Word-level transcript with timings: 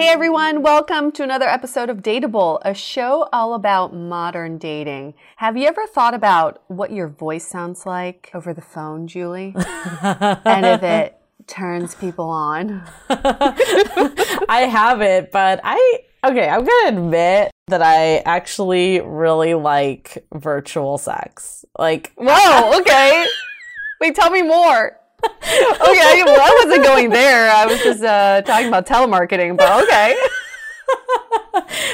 Hey 0.00 0.08
everyone, 0.08 0.62
welcome 0.62 1.12
to 1.12 1.22
another 1.22 1.44
episode 1.44 1.90
of 1.90 1.98
Dateable, 1.98 2.58
a 2.64 2.72
show 2.72 3.28
all 3.34 3.52
about 3.52 3.94
modern 3.94 4.56
dating. 4.56 5.12
Have 5.36 5.58
you 5.58 5.68
ever 5.68 5.86
thought 5.86 6.14
about 6.14 6.62
what 6.68 6.90
your 6.90 7.06
voice 7.06 7.46
sounds 7.46 7.84
like 7.84 8.30
over 8.32 8.54
the 8.54 8.62
phone, 8.62 9.06
Julie? 9.06 9.54
and 10.02 10.64
if 10.64 10.82
it 10.82 11.20
turns 11.46 11.94
people 11.96 12.30
on? 12.30 12.82
I 13.10 14.66
haven't, 14.72 15.32
but 15.32 15.60
I, 15.64 15.98
okay, 16.24 16.48
I'm 16.48 16.64
to 16.64 16.84
admit 16.86 17.50
that 17.66 17.82
I 17.82 18.20
actually 18.24 19.02
really 19.02 19.52
like 19.52 20.24
virtual 20.32 20.96
sex. 20.96 21.66
Like, 21.78 22.14
whoa, 22.16 22.78
okay. 22.80 23.26
Wait, 24.00 24.14
tell 24.14 24.30
me 24.30 24.40
more 24.40 24.98
okay, 25.24 26.22
well, 26.24 26.40
I 26.40 26.64
wasn't 26.64 26.84
going 26.84 27.10
there. 27.10 27.50
I 27.50 27.66
was 27.66 27.78
just 27.82 28.02
uh, 28.02 28.42
talking 28.42 28.68
about 28.68 28.86
telemarketing, 28.86 29.56
but 29.56 29.82
okay. 29.84 30.16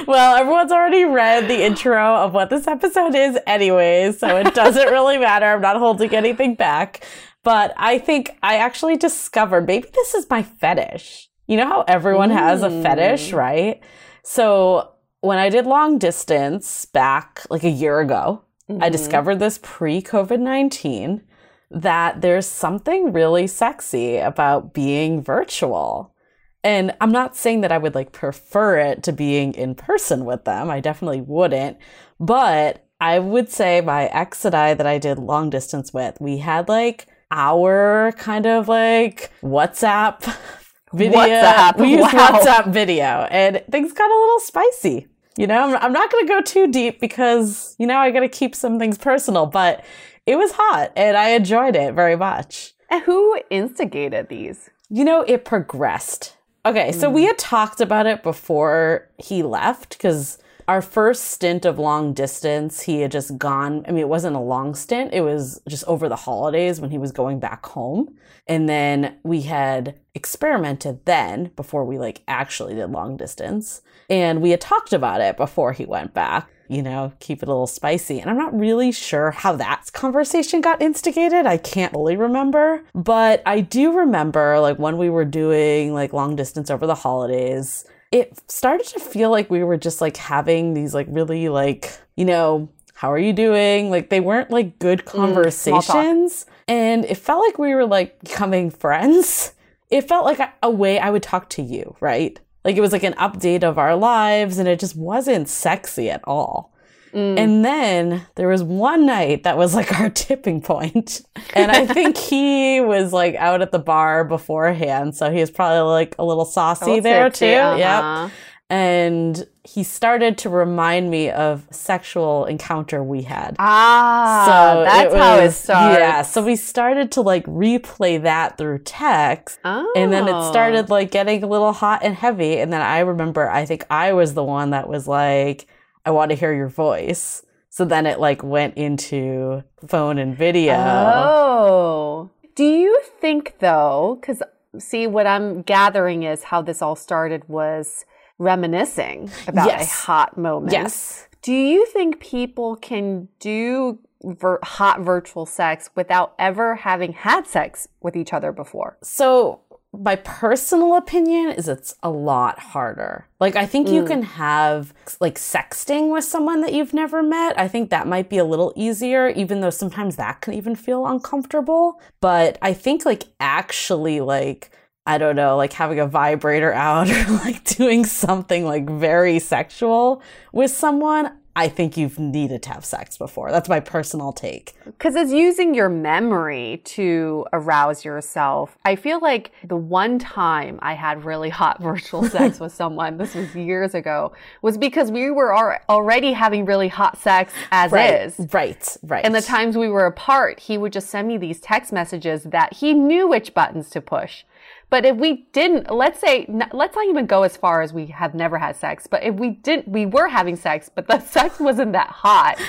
well, 0.06 0.36
everyone's 0.36 0.72
already 0.72 1.04
read 1.04 1.48
the 1.48 1.64
intro 1.64 2.16
of 2.16 2.32
what 2.32 2.50
this 2.50 2.66
episode 2.66 3.14
is, 3.14 3.38
anyways, 3.46 4.18
so 4.18 4.36
it 4.36 4.54
doesn't 4.54 4.88
really 4.88 5.18
matter. 5.18 5.46
I'm 5.46 5.60
not 5.60 5.76
holding 5.76 6.14
anything 6.14 6.54
back. 6.54 7.04
But 7.42 7.74
I 7.76 7.98
think 7.98 8.36
I 8.42 8.56
actually 8.56 8.96
discovered 8.96 9.68
maybe 9.68 9.88
this 9.94 10.14
is 10.14 10.28
my 10.28 10.42
fetish. 10.42 11.28
You 11.46 11.56
know 11.56 11.66
how 11.66 11.84
everyone 11.86 12.30
mm. 12.30 12.34
has 12.34 12.64
a 12.64 12.70
fetish, 12.82 13.30
mm. 13.30 13.36
right? 13.38 13.80
So 14.24 14.94
when 15.20 15.38
I 15.38 15.48
did 15.48 15.64
long 15.64 15.98
distance 15.98 16.86
back 16.86 17.42
like 17.48 17.62
a 17.62 17.70
year 17.70 18.00
ago, 18.00 18.42
mm-hmm. 18.68 18.82
I 18.82 18.88
discovered 18.88 19.36
this 19.36 19.60
pre 19.62 20.02
COVID 20.02 20.40
19 20.40 21.22
that 21.70 22.20
there's 22.20 22.46
something 22.46 23.12
really 23.12 23.46
sexy 23.46 24.18
about 24.18 24.72
being 24.72 25.22
virtual. 25.22 26.14
And 26.62 26.94
I'm 27.00 27.12
not 27.12 27.36
saying 27.36 27.60
that 27.60 27.72
I 27.72 27.78
would 27.78 27.94
like 27.94 28.12
prefer 28.12 28.78
it 28.78 29.02
to 29.04 29.12
being 29.12 29.54
in 29.54 29.74
person 29.74 30.24
with 30.24 30.44
them. 30.44 30.70
I 30.70 30.80
definitely 30.80 31.20
wouldn't. 31.20 31.78
But 32.18 32.84
I 33.00 33.18
would 33.18 33.50
say 33.50 33.80
my 33.80 34.06
ex 34.06 34.44
and 34.44 34.54
I 34.54 34.74
that 34.74 34.86
I 34.86 34.98
did 34.98 35.18
long 35.18 35.50
distance 35.50 35.92
with, 35.92 36.20
we 36.20 36.38
had 36.38 36.68
like 36.68 37.06
our 37.30 38.12
kind 38.16 38.46
of 38.46 38.68
like 38.68 39.30
WhatsApp 39.42 40.22
video. 40.92 41.18
WhatsApp. 41.18 41.78
We 41.78 41.90
used 41.90 42.12
wow. 42.12 42.30
WhatsApp 42.30 42.72
video 42.72 43.26
and 43.30 43.62
things 43.70 43.92
got 43.92 44.10
a 44.10 44.18
little 44.18 44.40
spicy. 44.40 45.06
You 45.36 45.46
know, 45.46 45.62
I'm, 45.62 45.76
I'm 45.76 45.92
not 45.92 46.10
going 46.10 46.26
to 46.26 46.32
go 46.32 46.40
too 46.40 46.66
deep 46.68 46.98
because, 46.98 47.76
you 47.78 47.86
know, 47.86 47.98
I 47.98 48.10
got 48.10 48.20
to 48.20 48.28
keep 48.28 48.54
some 48.54 48.78
things 48.78 48.96
personal, 48.96 49.44
but 49.44 49.84
it 50.26 50.36
was 50.36 50.52
hot 50.52 50.92
and 50.96 51.16
I 51.16 51.30
enjoyed 51.30 51.76
it 51.76 51.94
very 51.94 52.16
much. 52.16 52.74
And 52.90 53.02
who 53.04 53.40
instigated 53.50 54.28
these? 54.28 54.70
You 54.90 55.04
know, 55.04 55.22
it 55.22 55.44
progressed. 55.44 56.36
Okay, 56.64 56.90
mm. 56.90 56.94
so 56.94 57.08
we 57.10 57.22
hmm. 57.22 57.28
had 57.28 57.38
talked 57.38 57.80
about 57.80 58.06
it 58.06 58.22
before 58.22 59.08
he 59.18 59.42
left 59.42 59.90
because 59.96 60.38
our 60.68 60.82
first 60.82 61.24
stint 61.24 61.64
of 61.64 61.78
long 61.78 62.12
distance, 62.12 62.82
he 62.82 63.00
had 63.00 63.12
just 63.12 63.38
gone. 63.38 63.84
I 63.86 63.92
mean, 63.92 64.00
it 64.00 64.08
wasn't 64.08 64.36
a 64.36 64.40
long 64.40 64.74
stint, 64.74 65.14
it 65.14 65.20
was 65.20 65.60
just 65.68 65.84
over 65.84 66.08
the 66.08 66.16
holidays 66.16 66.80
when 66.80 66.90
he 66.90 66.98
was 66.98 67.12
going 67.12 67.38
back 67.38 67.64
home. 67.66 68.16
And 68.48 68.68
then 68.68 69.16
we 69.22 69.42
had 69.42 69.98
experimented 70.14 71.04
then 71.04 71.50
before 71.56 71.84
we 71.84 71.98
like 71.98 72.22
actually 72.28 72.74
did 72.74 72.90
long 72.90 73.16
distance. 73.16 73.82
And 74.08 74.40
we 74.40 74.50
had 74.50 74.60
talked 74.60 74.92
about 74.92 75.20
it 75.20 75.36
before 75.36 75.72
he 75.72 75.84
went 75.84 76.14
back, 76.14 76.48
you 76.68 76.82
know, 76.82 77.12
keep 77.18 77.42
it 77.42 77.48
a 77.48 77.52
little 77.52 77.66
spicy. 77.66 78.20
And 78.20 78.30
I'm 78.30 78.38
not 78.38 78.56
really 78.56 78.92
sure 78.92 79.32
how 79.32 79.56
that 79.56 79.92
conversation 79.92 80.60
got 80.60 80.80
instigated. 80.80 81.46
I 81.46 81.56
can't 81.56 81.92
fully 81.92 82.16
remember, 82.16 82.84
but 82.94 83.42
I 83.46 83.60
do 83.60 83.92
remember 83.92 84.60
like 84.60 84.78
when 84.78 84.96
we 84.96 85.10
were 85.10 85.24
doing 85.24 85.92
like 85.92 86.12
long 86.12 86.36
distance 86.36 86.70
over 86.70 86.86
the 86.86 86.94
holidays, 86.94 87.84
it 88.16 88.50
started 88.50 88.86
to 88.86 88.98
feel 88.98 89.30
like 89.30 89.50
we 89.50 89.62
were 89.62 89.76
just 89.76 90.00
like 90.00 90.16
having 90.16 90.72
these 90.72 90.94
like 90.94 91.06
really 91.10 91.50
like, 91.50 91.98
you 92.16 92.24
know, 92.24 92.70
how 92.94 93.12
are 93.12 93.18
you 93.18 93.34
doing? 93.34 93.90
Like 93.90 94.08
they 94.08 94.20
weren't 94.20 94.50
like 94.50 94.78
good 94.78 95.04
conversations. 95.04 96.46
Mm, 96.46 96.50
and 96.68 97.04
it 97.04 97.18
felt 97.18 97.44
like 97.44 97.58
we 97.58 97.74
were 97.74 97.84
like 97.84 98.18
becoming 98.20 98.70
friends. 98.70 99.52
It 99.90 100.08
felt 100.08 100.24
like 100.24 100.38
a, 100.38 100.52
a 100.62 100.70
way 100.70 100.98
I 100.98 101.10
would 101.10 101.22
talk 101.22 101.50
to 101.50 101.62
you, 101.62 101.94
right? 102.00 102.40
Like 102.64 102.76
it 102.76 102.80
was 102.80 102.92
like 102.92 103.04
an 103.04 103.12
update 103.14 103.62
of 103.62 103.78
our 103.78 103.94
lives 103.94 104.58
and 104.58 104.66
it 104.66 104.80
just 104.80 104.96
wasn't 104.96 105.48
sexy 105.48 106.10
at 106.10 106.22
all. 106.24 106.72
Mm. 107.16 107.38
And 107.38 107.64
then 107.64 108.26
there 108.34 108.48
was 108.48 108.62
one 108.62 109.06
night 109.06 109.44
that 109.44 109.56
was 109.56 109.74
like 109.74 109.92
our 110.00 110.10
tipping 110.10 110.60
point. 110.60 111.22
And 111.54 111.72
I 111.72 111.86
think 111.86 112.16
he 112.30 112.80
was 112.80 113.12
like 113.12 113.34
out 113.36 113.62
at 113.62 113.72
the 113.72 113.78
bar 113.78 114.24
beforehand. 114.24 115.16
So 115.16 115.30
he 115.30 115.40
was 115.40 115.50
probably 115.50 115.90
like 115.90 116.14
a 116.18 116.24
little 116.24 116.44
saucy 116.44 117.00
there 117.00 117.30
too. 117.30 117.46
Uh-huh. 117.46 117.76
Yep 117.76 118.32
and 118.68 119.46
he 119.62 119.84
started 119.84 120.38
to 120.38 120.48
remind 120.48 121.08
me 121.08 121.30
of 121.30 121.66
sexual 121.70 122.46
encounter 122.46 123.02
we 123.02 123.22
had. 123.22 123.54
Ah, 123.58 124.44
so 124.46 124.82
that's 124.82 125.04
it 125.04 125.12
was, 125.12 125.20
how 125.20 125.38
it 125.38 125.50
started. 125.52 125.98
Yeah, 126.00 126.22
so 126.22 126.44
we 126.44 126.56
started 126.56 127.12
to 127.12 127.20
like 127.20 127.44
replay 127.46 128.20
that 128.22 128.58
through 128.58 128.80
text, 128.80 129.60
oh. 129.64 129.92
and 129.96 130.12
then 130.12 130.26
it 130.26 130.48
started 130.48 130.90
like 130.90 131.12
getting 131.12 131.44
a 131.44 131.46
little 131.46 131.72
hot 131.72 132.00
and 132.02 132.14
heavy. 132.14 132.58
And 132.58 132.72
then 132.72 132.80
I 132.80 133.00
remember, 133.00 133.48
I 133.48 133.66
think 133.66 133.84
I 133.88 134.12
was 134.14 134.34
the 134.34 134.44
one 134.44 134.70
that 134.70 134.88
was 134.88 135.06
like, 135.06 135.66
"I 136.06 136.10
want 136.10 136.30
to 136.30 136.36
hear 136.36 136.54
your 136.54 136.68
voice." 136.68 137.42
So 137.68 137.84
then 137.84 138.06
it 138.06 138.18
like 138.18 138.42
went 138.42 138.78
into 138.78 139.62
phone 139.86 140.16
and 140.16 140.34
video. 140.34 140.76
Oh, 140.78 142.30
do 142.54 142.64
you 142.64 143.02
think 143.20 143.56
though? 143.58 144.16
Because 144.18 144.42
see, 144.78 145.06
what 145.06 145.26
I'm 145.26 145.62
gathering 145.62 146.22
is 146.22 146.44
how 146.44 146.62
this 146.62 146.80
all 146.80 146.96
started 146.96 147.46
was 147.48 148.04
reminiscing 148.38 149.30
about 149.46 149.66
yes. 149.66 149.82
a 149.82 150.06
hot 150.06 150.38
moment. 150.38 150.72
Yes. 150.72 151.28
Do 151.42 151.52
you 151.52 151.86
think 151.86 152.18
people 152.18 152.76
can 152.76 153.28
do 153.38 153.98
vir- 154.22 154.60
hot 154.62 155.00
virtual 155.00 155.46
sex 155.46 155.90
without 155.94 156.34
ever 156.38 156.76
having 156.76 157.12
had 157.12 157.46
sex 157.46 157.88
with 158.00 158.16
each 158.16 158.32
other 158.32 158.52
before? 158.52 158.96
So, 159.02 159.60
my 160.00 160.16
personal 160.16 160.96
opinion 160.96 161.50
is 161.50 161.68
it's 161.68 161.94
a 162.02 162.10
lot 162.10 162.58
harder. 162.58 163.26
Like, 163.40 163.56
I 163.56 163.66
think 163.66 163.88
mm. 163.88 163.94
you 163.94 164.04
can 164.04 164.22
have 164.22 164.94
like 165.20 165.36
sexting 165.36 166.12
with 166.12 166.24
someone 166.24 166.60
that 166.62 166.72
you've 166.72 166.94
never 166.94 167.22
met. 167.22 167.58
I 167.58 167.68
think 167.68 167.90
that 167.90 168.06
might 168.06 168.28
be 168.28 168.38
a 168.38 168.44
little 168.44 168.72
easier, 168.76 169.28
even 169.28 169.60
though 169.60 169.70
sometimes 169.70 170.16
that 170.16 170.40
can 170.40 170.54
even 170.54 170.74
feel 170.74 171.06
uncomfortable. 171.06 172.00
But 172.20 172.58
I 172.62 172.72
think 172.72 173.04
like 173.04 173.24
actually 173.40 174.20
like 174.20 174.70
I 175.06 175.18
don't 175.18 175.36
know, 175.36 175.56
like 175.56 175.72
having 175.72 176.00
a 176.00 176.06
vibrator 176.06 176.72
out 176.72 177.08
or 177.10 177.24
like 177.32 177.62
doing 177.64 178.04
something 178.04 178.64
like 178.64 178.88
very 178.88 179.38
sexual 179.38 180.20
with 180.52 180.72
someone, 180.72 181.32
I 181.56 181.68
think 181.68 181.96
you've 181.96 182.18
needed 182.18 182.62
to 182.64 182.68
have 182.68 182.84
sex 182.84 183.16
before. 183.16 183.50
That's 183.50 183.68
my 183.68 183.80
personal 183.80 184.30
take. 184.30 184.74
Because 184.84 185.16
it's 185.16 185.32
using 185.32 185.74
your 185.74 185.88
memory 185.88 186.82
to 186.84 187.46
arouse 187.54 188.04
yourself. 188.04 188.76
I 188.84 188.94
feel 188.94 189.20
like 189.20 189.52
the 189.64 189.76
one 189.76 190.18
time 190.18 190.78
I 190.82 190.92
had 190.92 191.24
really 191.24 191.48
hot 191.48 191.82
virtual 191.82 192.24
sex 192.24 192.60
with 192.60 192.74
someone, 192.74 193.16
this 193.16 193.34
was 193.34 193.54
years 193.54 193.94
ago, 193.94 194.34
was 194.60 194.76
because 194.76 195.10
we 195.10 195.30
were 195.30 195.56
already 195.88 196.34
having 196.34 196.66
really 196.66 196.88
hot 196.88 197.18
sex 197.18 197.54
as 197.72 197.90
right, 197.90 198.20
is. 198.20 198.34
Right, 198.52 198.96
right. 199.02 199.24
And 199.24 199.34
the 199.34 199.40
times 199.40 199.78
we 199.78 199.88
were 199.88 200.04
apart, 200.04 200.60
he 200.60 200.76
would 200.76 200.92
just 200.92 201.08
send 201.08 201.26
me 201.26 201.38
these 201.38 201.58
text 201.60 201.90
messages 201.90 202.42
that 202.42 202.74
he 202.74 202.92
knew 202.92 203.26
which 203.26 203.54
buttons 203.54 203.88
to 203.90 204.02
push. 204.02 204.44
But 204.88 205.04
if 205.04 205.16
we 205.16 205.46
didn't, 205.52 205.90
let's 205.90 206.20
say, 206.20 206.46
let's 206.72 206.94
not 206.94 207.06
even 207.06 207.26
go 207.26 207.42
as 207.42 207.56
far 207.56 207.82
as 207.82 207.92
we 207.92 208.06
have 208.06 208.34
never 208.34 208.58
had 208.58 208.76
sex, 208.76 209.06
but 209.06 209.24
if 209.24 209.34
we 209.34 209.50
didn't, 209.50 209.88
we 209.88 210.06
were 210.06 210.28
having 210.28 210.56
sex, 210.56 210.88
but 210.94 211.08
the 211.08 211.18
sex 211.34 211.58
wasn't 211.58 211.92
that 211.92 212.08
hot. 212.08 212.60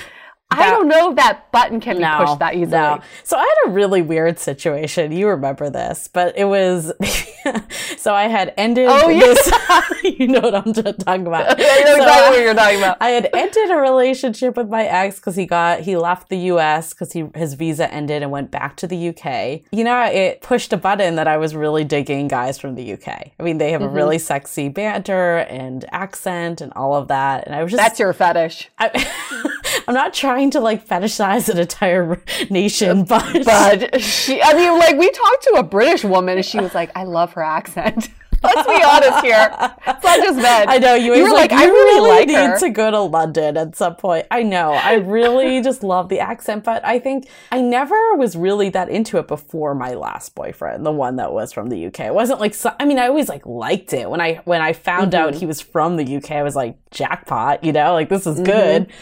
That, 0.50 0.60
I 0.60 0.70
don't 0.70 0.88
know 0.88 1.10
if 1.10 1.16
that 1.16 1.52
button 1.52 1.78
can 1.78 2.00
no, 2.00 2.18
be 2.18 2.24
pushed 2.24 2.38
that 2.38 2.54
easily. 2.54 2.70
No. 2.70 3.00
So 3.22 3.36
I 3.36 3.42
had 3.42 3.70
a 3.70 3.74
really 3.74 4.00
weird 4.00 4.38
situation. 4.38 5.12
You 5.12 5.28
remember 5.28 5.68
this, 5.68 6.08
but 6.10 6.38
it 6.38 6.46
was 6.46 6.90
so 7.98 8.14
I 8.14 8.28
had 8.28 8.54
ended 8.56 8.86
oh, 8.88 9.08
this. 9.08 9.52
Yeah. 9.52 9.82
you 10.18 10.28
know 10.28 10.40
what 10.40 10.54
I'm 10.54 10.72
talking 10.72 11.26
about. 11.26 11.50
I 11.60 11.82
know 11.84 11.96
exactly 11.96 12.38
what 12.38 12.40
you're 12.40 12.54
talking 12.54 12.78
about. 12.78 12.96
I 13.00 13.10
had 13.10 13.28
ended 13.34 13.70
a 13.70 13.76
relationship 13.76 14.56
with 14.56 14.68
my 14.68 14.84
ex 14.84 15.16
because 15.16 15.36
he 15.36 15.44
got 15.44 15.80
he 15.80 15.96
left 15.96 16.30
the 16.30 16.38
U.S. 16.38 16.94
because 16.94 17.12
he 17.12 17.26
his 17.34 17.54
visa 17.54 17.92
ended 17.92 18.22
and 18.22 18.30
went 18.30 18.50
back 18.50 18.76
to 18.76 18.86
the 18.86 18.96
U.K. 18.96 19.64
You 19.70 19.84
know, 19.84 20.04
it 20.04 20.40
pushed 20.40 20.72
a 20.72 20.76
button 20.76 21.16
that 21.16 21.28
I 21.28 21.36
was 21.36 21.54
really 21.54 21.84
digging 21.84 22.26
guys 22.26 22.58
from 22.58 22.74
the 22.74 22.82
U.K. 22.84 23.34
I 23.38 23.42
mean, 23.42 23.58
they 23.58 23.72
have 23.72 23.82
mm-hmm. 23.82 23.90
a 23.90 23.94
really 23.94 24.18
sexy 24.18 24.70
banter 24.70 25.38
and 25.38 25.84
accent 25.92 26.60
and 26.62 26.72
all 26.74 26.94
of 26.94 27.08
that, 27.08 27.46
and 27.46 27.54
I 27.54 27.62
was 27.62 27.72
just 27.72 27.82
that's 27.82 27.98
your 27.98 28.12
fetish. 28.12 28.70
I, 28.78 29.77
I'm 29.88 29.94
not 29.94 30.12
trying 30.12 30.50
to 30.50 30.60
like 30.60 30.86
fetishize 30.86 31.48
an 31.48 31.56
entire 31.56 32.22
nation, 32.50 33.00
uh, 33.00 33.04
but 33.04 33.44
but 33.46 34.00
she, 34.02 34.40
I 34.42 34.52
mean, 34.52 34.78
like 34.78 34.98
we 34.98 35.10
talked 35.10 35.42
to 35.44 35.54
a 35.56 35.62
British 35.62 36.04
woman 36.04 36.36
and 36.36 36.44
she 36.44 36.60
was 36.60 36.74
like, 36.74 36.90
I 36.94 37.04
love 37.04 37.32
her 37.32 37.42
accent. 37.42 38.10
Let's 38.42 38.68
be 38.68 38.82
honest 38.84 39.24
here. 39.24 39.48
It's 39.86 40.04
not 40.04 40.20
just 40.20 40.36
men. 40.36 40.68
I 40.68 40.78
know 40.78 40.94
you. 40.94 41.14
You 41.14 41.24
were 41.24 41.30
like, 41.30 41.50
like 41.50 41.60
I 41.60 41.64
really, 41.66 42.08
like 42.08 42.28
need 42.28 42.34
her. 42.36 42.58
to 42.60 42.70
go 42.70 42.90
to 42.90 43.00
London 43.00 43.56
at 43.56 43.74
some 43.74 43.96
point. 43.96 44.26
I 44.30 44.44
know. 44.44 44.72
I 44.72 44.94
really 44.94 45.60
just 45.62 45.82
love 45.82 46.08
the 46.08 46.20
accent, 46.20 46.62
but 46.62 46.84
I 46.84 47.00
think 47.00 47.28
I 47.50 47.60
never 47.60 48.14
was 48.14 48.36
really 48.36 48.68
that 48.70 48.88
into 48.88 49.18
it 49.18 49.26
before 49.26 49.74
my 49.74 49.94
last 49.94 50.36
boyfriend, 50.36 50.86
the 50.86 50.92
one 50.92 51.16
that 51.16 51.32
was 51.32 51.52
from 51.52 51.68
the 51.68 51.86
UK. 51.86 52.00
It 52.00 52.14
wasn't 52.14 52.38
like 52.38 52.54
I 52.78 52.84
mean, 52.84 52.98
I 53.00 53.08
always 53.08 53.28
like 53.28 53.44
liked 53.44 53.92
it 53.92 54.08
when 54.08 54.20
I 54.20 54.34
when 54.44 54.60
I 54.60 54.72
found 54.72 55.12
mm-hmm. 55.12 55.28
out 55.28 55.34
he 55.34 55.46
was 55.46 55.60
from 55.60 55.96
the 55.96 56.16
UK. 56.16 56.32
I 56.32 56.42
was 56.44 56.54
like 56.54 56.76
jackpot, 56.92 57.64
you 57.64 57.72
know, 57.72 57.92
like 57.92 58.08
this 58.08 58.26
is 58.26 58.36
mm-hmm. 58.36 58.44
good. 58.44 58.92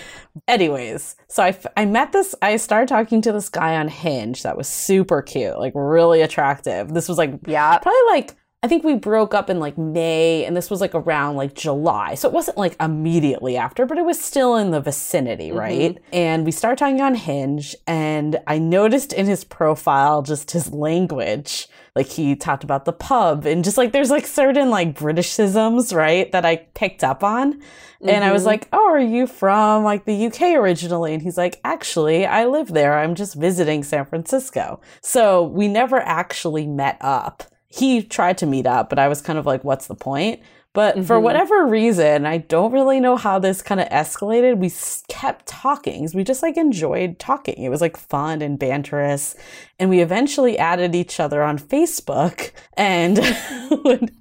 Anyways, 0.49 1.17
so 1.29 1.43
I, 1.43 1.59
I 1.77 1.87
met 1.87 2.12
this, 2.12 2.35
I 2.43 2.56
started 2.56 2.88
talking 2.88 3.23
to 3.23 3.33
this 3.33 3.49
guy 3.49 3.77
on 3.77 3.88
Hinge 3.88 4.43
that 4.43 4.56
was 4.56 4.69
super 4.69 5.23
cute, 5.23 5.59
like 5.59 5.73
really 5.75 6.21
attractive. 6.21 6.93
This 6.93 7.09
was 7.09 7.17
like, 7.17 7.33
yeah, 7.47 7.79
probably 7.79 8.00
like 8.11 8.37
I 8.66 8.68
think 8.68 8.82
we 8.82 8.96
broke 8.96 9.32
up 9.32 9.48
in 9.48 9.60
like 9.60 9.78
May 9.78 10.44
and 10.44 10.56
this 10.56 10.70
was 10.70 10.80
like 10.80 10.92
around 10.92 11.36
like 11.36 11.54
July. 11.54 12.16
So 12.16 12.26
it 12.26 12.34
wasn't 12.34 12.56
like 12.56 12.74
immediately 12.80 13.56
after, 13.56 13.86
but 13.86 13.96
it 13.96 14.04
was 14.04 14.20
still 14.20 14.56
in 14.56 14.72
the 14.72 14.80
vicinity, 14.80 15.50
mm-hmm. 15.50 15.58
right? 15.58 15.98
And 16.12 16.44
we 16.44 16.50
started 16.50 16.76
talking 16.76 17.00
on 17.00 17.14
Hinge 17.14 17.76
and 17.86 18.40
I 18.48 18.58
noticed 18.58 19.12
in 19.12 19.26
his 19.26 19.44
profile 19.44 20.20
just 20.22 20.50
his 20.50 20.72
language. 20.72 21.68
Like 21.94 22.08
he 22.08 22.34
talked 22.34 22.64
about 22.64 22.86
the 22.86 22.92
pub 22.92 23.46
and 23.46 23.62
just 23.62 23.78
like 23.78 23.92
there's 23.92 24.10
like 24.10 24.26
certain 24.26 24.68
like 24.68 24.98
Britishisms, 24.98 25.94
right? 25.94 26.32
That 26.32 26.44
I 26.44 26.56
picked 26.75 27.04
up 27.04 27.23
on. 27.23 27.52
Mm-hmm. 27.52 28.08
And 28.08 28.25
I 28.25 28.32
was 28.32 28.42
mm-hmm. 28.42 28.49
like, 28.49 28.68
Oh, 28.73 28.90
are 28.90 28.99
you 28.99 29.28
from 29.28 29.85
like 29.85 30.06
the 30.06 30.26
UK 30.26 30.56
originally? 30.56 31.14
And 31.14 31.23
he's 31.23 31.38
like, 31.38 31.61
Actually, 31.62 32.26
I 32.26 32.46
live 32.46 32.73
there. 32.73 32.99
I'm 32.99 33.14
just 33.14 33.37
visiting 33.37 33.85
San 33.85 34.06
Francisco. 34.06 34.80
So 35.02 35.44
we 35.44 35.68
never 35.68 36.00
actually 36.00 36.66
met 36.66 36.99
up 37.00 37.44
he 37.68 38.02
tried 38.02 38.38
to 38.38 38.46
meet 38.46 38.66
up, 38.66 38.88
but 38.88 38.99
I 38.99 39.08
was 39.08 39.20
kind 39.20 39.38
of 39.38 39.46
like, 39.46 39.64
what's 39.64 39.87
the 39.87 39.94
point? 39.94 40.40
But 40.76 40.94
mm-hmm. 40.94 41.04
for 41.04 41.18
whatever 41.18 41.64
reason, 41.64 42.26
I 42.26 42.37
don't 42.37 42.70
really 42.70 43.00
know 43.00 43.16
how 43.16 43.38
this 43.38 43.62
kind 43.62 43.80
of 43.80 43.88
escalated. 43.88 44.58
We 44.58 44.70
kept 45.08 45.46
talking. 45.46 46.06
We 46.12 46.23
just 46.23 46.42
like 46.42 46.58
enjoyed 46.58 47.18
talking. 47.18 47.62
It 47.62 47.70
was 47.70 47.80
like 47.80 47.96
fun 47.96 48.42
and 48.42 48.58
banterous. 48.61 49.37
And 49.78 49.88
we 49.88 50.00
eventually 50.00 50.58
added 50.58 50.94
each 50.94 51.18
other 51.18 51.42
on 51.42 51.58
Facebook 51.58 52.50
and 52.75 53.16
would 53.85 54.14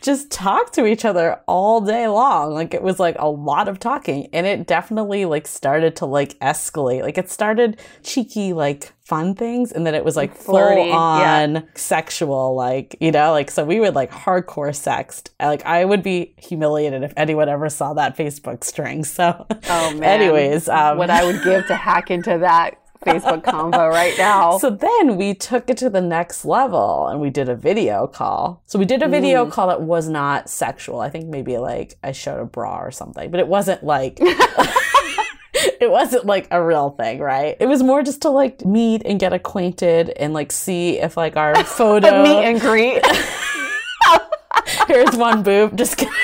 just 0.00 0.30
talk 0.30 0.72
to 0.72 0.86
each 0.86 1.04
other 1.04 1.40
all 1.46 1.80
day 1.80 2.08
long. 2.08 2.52
Like 2.52 2.74
it 2.74 2.82
was 2.82 2.98
like 2.98 3.16
a 3.18 3.28
lot 3.28 3.68
of 3.68 3.78
talking 3.78 4.28
and 4.32 4.46
it 4.46 4.66
definitely 4.66 5.24
like 5.24 5.46
started 5.46 5.96
to 5.96 6.06
like 6.06 6.38
escalate. 6.40 7.02
Like 7.02 7.18
it 7.18 7.30
started 7.30 7.80
cheeky, 8.02 8.52
like 8.52 8.92
fun 9.00 9.34
things 9.34 9.72
and 9.72 9.86
then 9.86 9.94
it 9.94 10.04
was 10.04 10.16
like 10.16 10.34
Flirty, 10.36 10.82
full 10.82 10.92
on 10.92 11.54
yeah. 11.54 11.62
sexual, 11.74 12.54
like, 12.54 12.96
you 13.00 13.10
know, 13.10 13.32
like 13.32 13.50
so 13.50 13.64
we 13.64 13.80
would 13.80 13.94
like 13.94 14.10
hardcore 14.10 14.70
sext. 14.70 15.30
Like 15.40 15.64
I 15.64 15.84
would 15.84 16.02
be 16.02 16.34
humiliated 16.36 17.02
if 17.02 17.12
anyone 17.16 17.48
ever 17.48 17.68
saw 17.68 17.94
that 17.94 18.16
Facebook 18.16 18.64
string. 18.64 19.04
So 19.04 19.46
Oh 19.68 19.94
man. 19.98 20.02
Anyways, 20.20 20.68
um, 20.68 20.98
what 20.98 21.10
I 21.10 21.24
would 21.24 21.42
give 21.42 21.66
to 21.66 21.74
hack 21.74 22.10
into 22.10 22.38
that 22.38 22.80
Facebook 23.04 23.42
convo 23.42 23.90
right 23.90 24.16
now. 24.18 24.58
So 24.60 24.70
then 24.70 25.16
we 25.16 25.34
took 25.34 25.70
it 25.70 25.76
to 25.78 25.88
the 25.90 26.00
next 26.00 26.44
level 26.44 27.06
and 27.08 27.20
we 27.20 27.30
did 27.30 27.48
a 27.48 27.54
video 27.56 28.06
call. 28.06 28.62
So 28.66 28.78
we 28.78 28.84
did 28.84 29.02
a 29.02 29.08
video 29.08 29.46
Mm. 29.46 29.52
call 29.52 29.68
that 29.68 29.80
was 29.82 30.08
not 30.08 30.50
sexual. 30.50 31.00
I 31.00 31.08
think 31.08 31.26
maybe 31.28 31.56
like 31.58 31.96
I 32.02 32.12
showed 32.12 32.40
a 32.40 32.44
bra 32.44 32.78
or 32.80 32.90
something, 32.90 33.30
but 33.30 33.40
it 33.40 33.48
wasn't 33.48 33.82
like 33.84 34.18
it 35.80 35.90
wasn't 35.90 36.26
like 36.26 36.46
a 36.50 36.62
real 36.62 36.90
thing, 36.90 37.18
right? 37.20 37.56
It 37.58 37.66
was 37.66 37.82
more 37.82 38.02
just 38.02 38.22
to 38.22 38.30
like 38.30 38.64
meet 38.64 39.02
and 39.04 39.18
get 39.18 39.32
acquainted 39.32 40.10
and 40.10 40.32
like 40.32 40.52
see 40.52 40.98
if 40.98 41.16
like 41.16 41.36
our 41.36 41.54
photo 41.64 42.22
Meet 42.22 42.44
and 42.44 42.60
greet. 42.60 43.02
Here's 44.90 45.16
one 45.16 45.42
boob. 45.42 45.76
Just. 45.76 46.04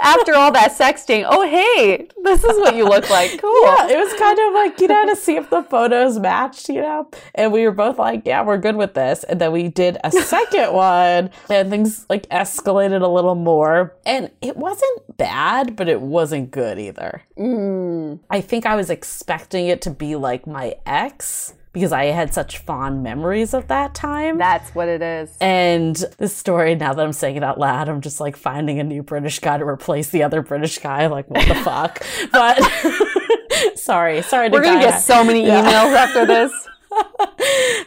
After 0.00 0.34
all 0.34 0.52
that 0.52 0.72
sexting, 0.72 1.26
oh 1.28 1.46
hey, 1.48 2.08
this 2.22 2.44
is 2.44 2.58
what 2.58 2.76
you 2.76 2.84
look 2.84 3.08
like. 3.10 3.40
Cool. 3.48 3.62
Yeah, 3.62 3.88
it 3.88 3.96
was 3.96 4.12
kind 4.18 4.38
of 4.38 4.52
like, 4.52 4.80
you 4.80 4.88
know, 4.88 5.06
to 5.06 5.16
see 5.16 5.36
if 5.36 5.48
the 5.48 5.62
photos 5.62 6.18
matched, 6.18 6.68
you 6.68 6.80
know? 6.80 7.08
And 7.34 7.52
we 7.52 7.64
were 7.64 7.72
both 7.72 7.98
like, 7.98 8.22
yeah, 8.24 8.42
we're 8.42 8.58
good 8.58 8.74
with 8.76 8.94
this. 8.94 9.22
And 9.24 9.40
then 9.40 9.52
we 9.52 9.68
did 9.68 9.96
a 10.02 10.10
second 10.10 10.72
one 10.72 11.30
and 11.48 11.70
things 11.70 12.04
like 12.10 12.28
escalated 12.30 13.02
a 13.02 13.06
little 13.06 13.34
more. 13.34 13.96
And 14.04 14.30
it 14.42 14.56
wasn't 14.56 15.16
bad, 15.16 15.76
but 15.76 15.88
it 15.88 16.00
wasn't 16.00 16.50
good 16.50 16.78
either. 16.78 17.22
Mm. 17.38 18.20
I 18.28 18.40
think 18.40 18.66
I 18.66 18.76
was 18.76 18.90
expecting 18.90 19.68
it 19.68 19.80
to 19.82 19.90
be 19.90 20.16
like 20.16 20.46
my 20.46 20.74
ex 20.84 21.54
because 21.78 21.92
I 21.92 22.06
had 22.06 22.34
such 22.34 22.58
fond 22.58 23.02
memories 23.02 23.54
of 23.54 23.68
that 23.68 23.94
time. 23.94 24.36
That's 24.36 24.74
what 24.74 24.88
it 24.88 25.00
is. 25.00 25.36
And 25.40 25.94
this 26.18 26.36
story, 26.36 26.74
now 26.74 26.92
that 26.92 27.04
I'm 27.04 27.12
saying 27.12 27.36
it 27.36 27.44
out 27.44 27.58
loud, 27.58 27.88
I'm 27.88 28.00
just 28.00 28.20
like 28.20 28.36
finding 28.36 28.80
a 28.80 28.84
new 28.84 29.02
British 29.02 29.38
guy 29.38 29.58
to 29.58 29.64
replace 29.64 30.10
the 30.10 30.24
other 30.24 30.42
British 30.42 30.78
guy. 30.78 31.06
Like, 31.06 31.30
what 31.30 31.46
the 31.46 31.54
fuck? 31.54 32.04
But 32.32 32.60
sorry, 33.76 34.22
sorry 34.22 34.50
to 34.50 34.52
We're 34.52 34.62
gonna 34.62 34.80
Gaia. 34.80 34.90
get 34.90 34.98
so 34.98 35.24
many 35.24 35.44
emails 35.44 35.94
after 35.94 36.26
this. 36.26 36.52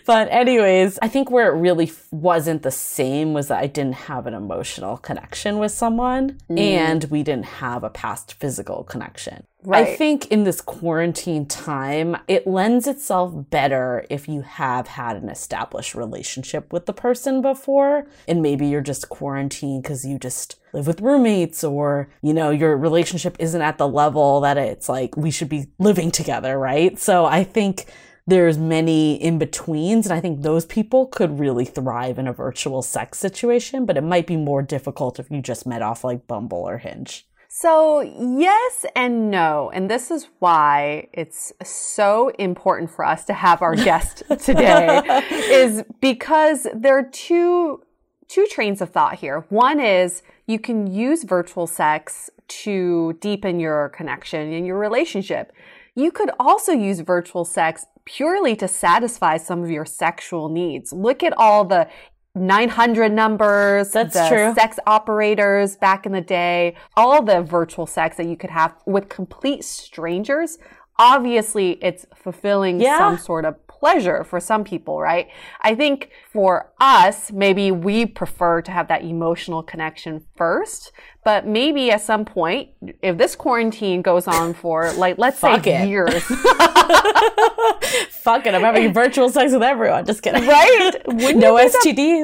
But 0.06 0.30
anyways, 0.32 0.98
I 1.02 1.08
think 1.08 1.30
where 1.30 1.54
it 1.54 1.60
really 1.60 1.88
f- 1.88 2.08
wasn't 2.12 2.64
the 2.64 2.72
same 2.72 3.34
was 3.34 3.50
that 3.50 3.60
I 3.60 3.68
didn't 3.68 3.94
have 3.94 4.26
an 4.26 4.34
emotional 4.34 4.98
connection 4.98 5.60
with 5.60 5.72
someone 5.72 6.40
mm. 6.50 6.60
and 6.60 7.04
we 7.06 7.22
didn't 7.24 7.46
have 7.46 7.84
a 7.84 7.90
past 7.90 8.34
physical 8.34 8.84
connection. 8.84 9.46
I 9.70 9.96
think 9.96 10.28
in 10.28 10.44
this 10.44 10.62
quarantine 10.62 11.46
time, 11.46 12.18
it 12.28 12.48
lends 12.48 12.88
itself 12.88 13.50
better 13.50 14.06
if 14.10 14.28
you 14.28 14.42
have 14.42 14.88
had 14.88 15.18
an 15.18 15.30
established 15.30 15.94
relationship 15.94 16.74
with 16.74 16.88
the 16.88 16.94
person 16.94 17.42
before. 17.42 18.08
And 18.28 18.42
maybe 18.42 18.68
you're 18.68 18.82
just 18.82 19.10
quarantined 19.10 19.84
because 19.84 20.06
you 20.06 20.18
just 20.18 20.60
live 20.74 20.88
with 20.88 21.02
roommates 21.02 21.64
or 21.64 22.10
you 22.22 22.34
know 22.34 22.50
your 22.50 22.78
relationship 22.78 23.36
isn't 23.40 23.62
at 23.62 23.78
the 23.78 23.88
level 23.88 24.42
that 24.42 24.58
it's 24.58 24.90
like 24.90 25.16
we 25.18 25.32
should 25.32 25.50
be 25.50 25.68
living 25.80 26.12
together, 26.12 26.58
right? 26.58 26.98
So 26.98 27.26
I 27.26 27.44
think 27.44 27.86
there's 28.28 28.58
many 28.58 29.16
in 29.16 29.40
betweens 29.40 30.06
and 30.06 30.14
i 30.14 30.20
think 30.22 30.42
those 30.42 30.66
people 30.66 31.08
could 31.08 31.40
really 31.40 31.66
thrive 31.66 32.20
in 32.20 32.28
a 32.28 32.34
virtual 32.34 32.84
sex 32.84 33.18
situation 33.18 33.84
but 33.84 33.98
it 33.98 34.04
might 34.04 34.28
be 34.28 34.38
more 34.38 34.62
difficult 34.62 35.20
if 35.20 35.30
you 35.32 35.42
just 35.42 35.66
met 35.66 35.82
off 35.82 36.04
like 36.04 36.28
bumble 36.28 36.60
or 36.60 36.78
hinge 36.78 37.28
So, 37.54 38.00
yes 38.00 38.86
and 38.96 39.30
no. 39.30 39.72
And 39.74 39.92
this 39.92 40.10
is 40.10 40.30
why 40.40 41.10
it's 41.12 41.52
so 41.62 42.30
important 42.40 42.90
for 42.90 43.04
us 43.04 43.26
to 43.26 43.34
have 43.34 43.62
our 43.62 43.76
guest 43.76 44.24
today 44.40 45.02
is 45.50 45.84
because 46.00 46.66
there 46.74 46.98
are 46.98 47.04
two 47.04 47.84
two 48.30 48.48
trains 48.50 48.80
of 48.80 48.92
thought 48.92 49.16
here. 49.16 49.46
One 49.50 49.82
is 49.82 50.24
you 50.48 50.60
can 50.60 50.88
use 50.88 51.26
virtual 51.26 51.68
sex 51.68 52.30
to 52.64 53.18
deepen 53.20 53.60
your 53.60 53.90
connection 53.90 54.54
in 54.54 54.64
your 54.64 54.78
relationship. 54.78 55.52
You 55.94 56.10
could 56.10 56.32
also 56.40 56.72
use 56.72 57.02
virtual 57.02 57.44
sex 57.44 57.86
purely 58.06 58.56
to 58.56 58.68
satisfy 58.70 59.36
some 59.36 59.62
of 59.62 59.70
your 59.70 59.86
sexual 59.86 60.48
needs. 60.48 60.94
Look 60.94 61.22
at 61.22 61.34
all 61.38 61.66
the 61.66 61.90
900 62.36 63.12
numbers, 63.12 63.92
That's 63.92 64.14
the 64.14 64.28
true. 64.30 64.54
sex 64.54 64.80
operators 64.88 65.76
back 65.76 66.06
in 66.06 66.12
the 66.14 66.22
day, 66.22 66.76
all 66.96 67.22
the 67.22 67.42
virtual 67.42 67.86
sex 67.86 68.18
that 68.18 68.26
you 68.28 68.38
could 68.38 68.50
have 68.52 68.74
with 68.86 69.10
complete 69.10 69.64
strangers. 69.66 70.58
Obviously, 70.98 71.72
it's 71.84 72.06
fulfilling 72.16 72.80
Yeah. 72.80 72.98
some 72.98 73.18
sort 73.18 73.44
of 73.46 73.56
pleasure 73.82 74.24
for 74.24 74.40
some 74.40 74.64
people, 74.64 75.02
right? 75.02 75.28
I 75.62 75.74
think 75.76 76.12
for 76.32 76.72
us, 76.80 77.32
maybe 77.32 77.72
we 77.72 78.06
prefer 78.06 78.62
to 78.62 78.72
have 78.72 78.88
that 78.90 79.02
emotional 79.04 79.64
connection 79.64 80.24
first, 80.38 80.92
but 81.26 81.48
maybe 81.48 81.90
at 81.90 82.02
some 82.02 82.24
point, 82.24 82.70
if 83.02 83.18
this 83.18 83.36
quarantine 83.36 84.04
goes 84.04 84.28
on 84.28 84.54
for 84.54 84.92
like, 84.94 85.18
let's 85.18 85.40
say 85.40 85.54
Fuck 85.56 85.66
it. 85.68 85.90
years, 85.90 86.14
fuck 88.26 88.46
it 88.46 88.54
i'm 88.54 88.62
having 88.62 88.94
virtual 88.94 89.30
sex 89.30 89.52
with 89.52 89.64
everyone 89.64 90.06
just 90.06 90.22
kidding 90.22 90.46
right? 90.48 90.92
Wouldn't 91.08 91.38
no 91.38 91.58
you 91.60 91.66
be 91.68 91.72
the- 91.72 91.78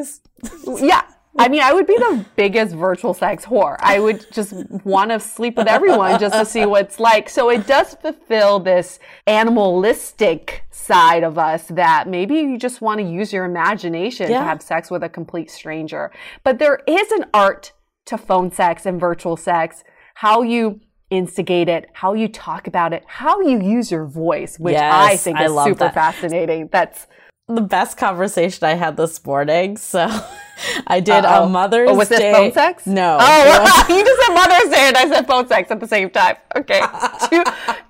stds 0.05 0.81
Yeah. 0.81 1.01
I 1.37 1.49
mean, 1.49 1.61
I 1.61 1.71
would 1.73 1.85
be 1.85 1.95
the 1.97 2.25
biggest 2.35 2.73
virtual 2.75 3.13
sex 3.13 3.45
whore. 3.45 3.75
I 3.79 3.99
would 3.99 4.25
just 4.31 4.53
want 4.83 5.11
to 5.11 5.19
sleep 5.19 5.55
with 5.57 5.67
everyone 5.67 6.19
just 6.19 6.33
to 6.35 6.45
see 6.45 6.65
what 6.65 6.85
it's 6.85 6.99
like. 6.99 7.29
So 7.29 7.49
it 7.49 7.67
does 7.67 7.93
fulfill 7.95 8.59
this 8.59 8.99
animalistic 9.27 10.63
side 10.71 11.23
of 11.23 11.37
us 11.37 11.65
that 11.67 12.07
maybe 12.07 12.35
you 12.35 12.57
just 12.57 12.81
want 12.81 12.99
to 12.99 13.05
use 13.05 13.31
your 13.33 13.45
imagination 13.45 14.31
Yeah. 14.31 14.39
to 14.39 14.45
have 14.45 14.61
sex 14.61 14.89
with 14.89 15.03
a 15.03 15.09
complete 15.09 15.51
stranger. 15.51 16.11
But 16.43 16.59
there 16.59 16.79
is 16.87 17.11
an 17.11 17.25
art 17.33 17.73
to 18.05 18.17
phone 18.17 18.51
sex 18.51 18.85
and 18.85 18.99
virtual 18.99 19.37
sex. 19.37 19.83
How 20.15 20.41
you 20.41 20.79
instigate 21.09 21.69
it, 21.69 21.89
how 21.93 22.13
you 22.13 22.27
talk 22.27 22.67
about 22.67 22.93
it, 22.93 23.03
how 23.07 23.39
you 23.41 23.61
use 23.61 23.91
your 23.91 24.05
voice, 24.05 24.57
which 24.59 24.75
I 24.75 25.11
Yes, 25.11 25.23
think 25.23 25.37
I 25.37 25.45
is 25.45 25.51
love 25.51 25.67
super 25.67 25.85
that. 25.85 25.93
fascinating. 25.93 26.69
That's 26.71 27.07
the 27.47 27.61
best 27.61 27.97
conversation 27.97 28.65
i 28.65 28.73
had 28.73 28.97
this 28.97 29.23
morning 29.25 29.77
so 29.77 30.05
i 30.87 30.99
did 30.99 31.23
Uh-oh. 31.23 31.45
a 31.45 31.49
mother's 31.49 31.89
Oh, 31.89 31.95
was 31.95 32.09
day 32.09 32.33
phone 32.33 32.51
sex? 32.51 32.85
no 32.85 33.17
Oh, 33.19 33.85
you 33.89 34.03
just 34.03 34.25
said 34.25 34.33
Mother's 34.33 34.69
Day 34.69 34.87
and 34.87 34.97
I 34.97 35.07
said 35.07 35.25
phone 35.27 35.47
sex 35.47 35.71
at 35.71 35.79
the 35.79 35.87
same 35.87 36.09
time. 36.09 36.35
Okay. 36.55 36.81
two, 37.29 37.43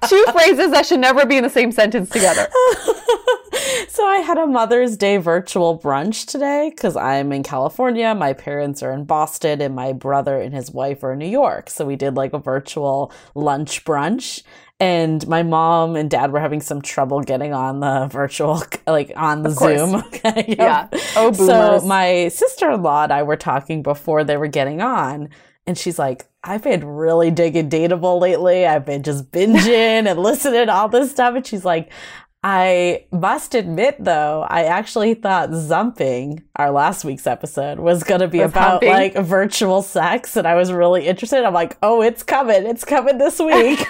two 0.08 0.26
phrases 0.32 0.72
that 0.72 0.86
should 0.86 1.00
never 1.00 1.26
be 1.26 1.38
in 1.38 1.44
the 1.44 1.50
same 1.50 1.72
sentence 1.72 2.10
together. 2.10 2.48
So 3.90 4.06
I 4.06 4.18
had 4.18 4.38
a 4.38 4.46
Mother's 4.46 4.96
Day 4.98 5.18
virtual 5.18 5.78
brunch 5.80 6.26
today 6.28 6.70
because 6.74 6.96
I'm 6.96 7.32
in 7.32 7.44
California. 7.44 8.14
My 8.16 8.34
parents 8.34 8.84
are 8.84 8.92
in 8.92 9.06
Boston, 9.06 9.62
and 9.62 9.76
my 9.76 9.94
brother 9.94 10.40
and 10.40 10.54
his 10.54 10.72
wife 10.72 11.04
are 11.04 11.14
in 11.14 11.20
New 11.20 11.28
York. 11.28 11.70
So 11.70 11.86
we 11.86 11.96
did 11.96 12.16
like 12.16 12.34
a 12.34 12.40
virtual 12.40 13.12
lunch 13.34 13.84
brunch. 13.84 14.44
And 14.80 15.28
my 15.28 15.42
mom 15.42 15.96
and 15.96 16.08
dad 16.10 16.32
were 16.32 16.40
having 16.40 16.62
some 16.62 16.84
trouble 16.84 17.22
getting 17.22 17.52
on 17.52 17.80
the 17.80 18.08
virtual, 18.12 18.62
like 18.88 19.12
on 19.16 19.44
the. 19.44 19.50
Zoom. 19.50 19.96
Okay. 20.08 20.46
yep. 20.50 20.58
Yeah. 20.58 20.88
Oh, 21.16 21.32
boomers. 21.32 21.82
So 21.82 21.88
my 21.88 22.28
sister 22.28 22.70
in 22.72 22.84
law 22.84 23.04
and 23.04 23.12
I 23.14 23.24
were 23.24 23.36
talking 23.38 23.82
before 23.82 24.24
they 24.24 24.38
were 24.38 24.48
getting 24.48 24.82
on. 24.82 25.30
And 25.66 25.78
she's 25.78 25.98
like, 26.00 26.28
I've 26.44 26.64
been 26.64 26.86
really 26.86 27.30
digging 27.32 27.70
Dateable 27.70 28.22
lately. 28.22 28.66
I've 28.66 28.86
been 28.86 29.04
just 29.04 29.32
binging 29.32 30.08
and 30.08 30.20
listening 30.20 30.68
to 30.68 30.74
all 30.74 30.88
this 30.90 31.12
stuff. 31.12 31.36
And 31.36 31.46
she's 31.46 31.66
like, 31.66 31.92
I 32.44 33.06
must 33.12 33.54
admit, 33.56 33.98
though, 34.00 34.46
I 34.48 34.64
actually 34.66 35.16
thought 35.16 35.50
Zumping, 35.50 36.44
our 36.56 36.72
last 36.72 37.04
week's 37.04 37.28
episode, 37.28 37.80
was 37.80 38.04
going 38.04 38.22
to 38.22 38.28
be 38.30 38.40
Was 38.40 38.52
about 38.52 38.70
humping? 38.84 38.90
like 38.92 39.16
virtual 39.18 39.82
sex. 39.82 40.38
And 40.38 40.48
I 40.48 40.56
was 40.56 40.72
really 40.72 41.08
interested. 41.08 41.44
I'm 41.44 41.54
like, 41.54 41.78
oh, 41.84 42.02
it's 42.02 42.24
coming. 42.24 42.66
It's 42.66 42.86
coming 42.86 43.18
this 43.18 43.40
week. 43.42 43.86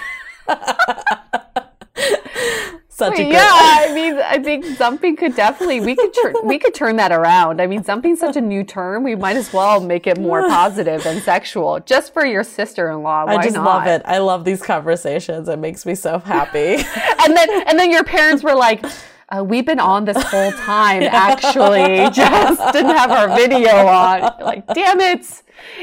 Such 2.98 3.20
a 3.20 3.22
good 3.22 3.32
yeah, 3.32 3.48
I 3.52 3.92
mean, 3.94 4.18
I 4.18 4.42
think 4.42 4.64
zumping 4.64 5.16
could 5.16 5.36
definitely 5.36 5.78
we 5.78 5.94
could 5.94 6.12
turn 6.12 6.34
we 6.42 6.58
could 6.58 6.74
turn 6.74 6.96
that 6.96 7.12
around. 7.12 7.60
I 7.60 7.68
mean, 7.68 7.84
zumping's 7.84 8.18
such 8.18 8.34
a 8.34 8.40
new 8.40 8.64
term. 8.64 9.04
We 9.04 9.14
might 9.14 9.36
as 9.36 9.52
well 9.52 9.80
make 9.80 10.08
it 10.08 10.18
more 10.18 10.48
positive 10.48 11.06
and 11.06 11.22
sexual, 11.22 11.78
just 11.78 12.12
for 12.12 12.26
your 12.26 12.42
sister-in-law. 12.42 13.26
Why 13.26 13.36
I 13.36 13.42
just 13.44 13.54
not? 13.54 13.64
love 13.64 13.86
it. 13.86 14.02
I 14.04 14.18
love 14.18 14.44
these 14.44 14.60
conversations. 14.64 15.48
It 15.48 15.60
makes 15.60 15.86
me 15.86 15.94
so 15.94 16.18
happy. 16.18 16.82
And 17.24 17.36
then 17.36 17.48
and 17.68 17.78
then 17.78 17.92
your 17.92 18.04
parents 18.04 18.42
were 18.42 18.54
like. 18.54 18.84
Uh, 19.30 19.44
we've 19.44 19.66
been 19.66 19.78
on 19.78 20.06
this 20.06 20.16
whole 20.16 20.52
time, 20.52 21.02
actually. 21.12 22.08
Just 22.14 22.72
didn't 22.72 22.96
have 22.96 23.10
our 23.10 23.36
video 23.36 23.86
on. 23.86 24.22
Like, 24.40 24.66
damn 24.68 25.00
it. 25.02 25.42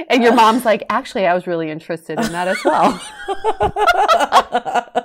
And 0.09 0.23
your 0.23 0.33
mom's 0.33 0.65
like, 0.65 0.83
actually, 0.89 1.25
I 1.25 1.33
was 1.33 1.47
really 1.47 1.69
interested 1.69 2.19
in 2.19 2.31
that 2.31 2.47
as 2.47 2.57
well. 2.63 3.01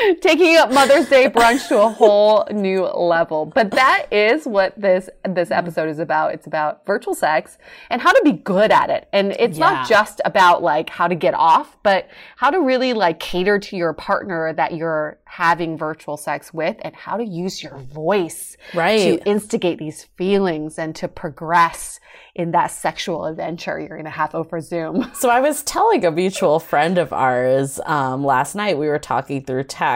Taking 0.20 0.56
up 0.56 0.72
Mother's 0.72 1.08
Day 1.08 1.28
brunch 1.28 1.68
to 1.68 1.80
a 1.82 1.88
whole 1.88 2.46
new 2.50 2.84
level. 2.84 3.46
But 3.46 3.70
that 3.72 4.06
is 4.12 4.46
what 4.46 4.78
this 4.80 5.08
this 5.28 5.50
episode 5.50 5.88
is 5.88 5.98
about. 5.98 6.34
It's 6.34 6.46
about 6.46 6.84
virtual 6.86 7.14
sex 7.14 7.58
and 7.90 8.00
how 8.00 8.12
to 8.12 8.20
be 8.24 8.32
good 8.32 8.70
at 8.70 8.90
it. 8.90 9.08
And 9.12 9.32
it's 9.38 9.58
Yeah. 9.58 9.70
not 9.70 9.88
just 9.88 10.20
about 10.24 10.62
like 10.62 10.90
how 10.90 11.08
to 11.08 11.14
get 11.14 11.34
off, 11.34 11.76
but 11.82 12.08
how 12.36 12.50
to 12.50 12.60
really 12.60 12.92
like 12.92 13.18
cater 13.20 13.58
to 13.58 13.76
your 13.76 13.92
partner 13.92 14.52
that 14.54 14.74
you're 14.74 15.18
having 15.24 15.76
virtual 15.76 16.16
sex 16.16 16.52
with 16.52 16.76
and 16.82 16.94
how 16.94 17.16
to 17.16 17.24
use 17.24 17.62
your 17.62 17.76
voice 17.78 18.56
Right. 18.74 18.98
to 19.20 19.28
instigate 19.28 19.78
these 19.78 20.04
feelings 20.16 20.78
and 20.78 20.94
to 20.96 21.08
progress 21.08 22.00
in 22.34 22.50
that 22.52 22.68
sexual 22.70 23.26
adventure 23.26 23.78
you're 23.78 23.88
going 23.88 24.04
to 24.04 24.10
half 24.10 24.34
over 24.34 24.60
Zoom. 24.60 25.10
So 25.14 25.28
I 25.30 25.40
was 25.40 25.62
telling 25.62 26.04
a 26.04 26.10
mutual 26.10 26.58
friend 26.58 26.98
of 26.98 27.12
ours 27.12 27.78
um, 27.86 28.24
last 28.24 28.54
night. 28.54 28.78
We 28.78 28.88
were 28.88 28.98
talking 28.98 29.44
through 29.44 29.64
text, 29.64 29.89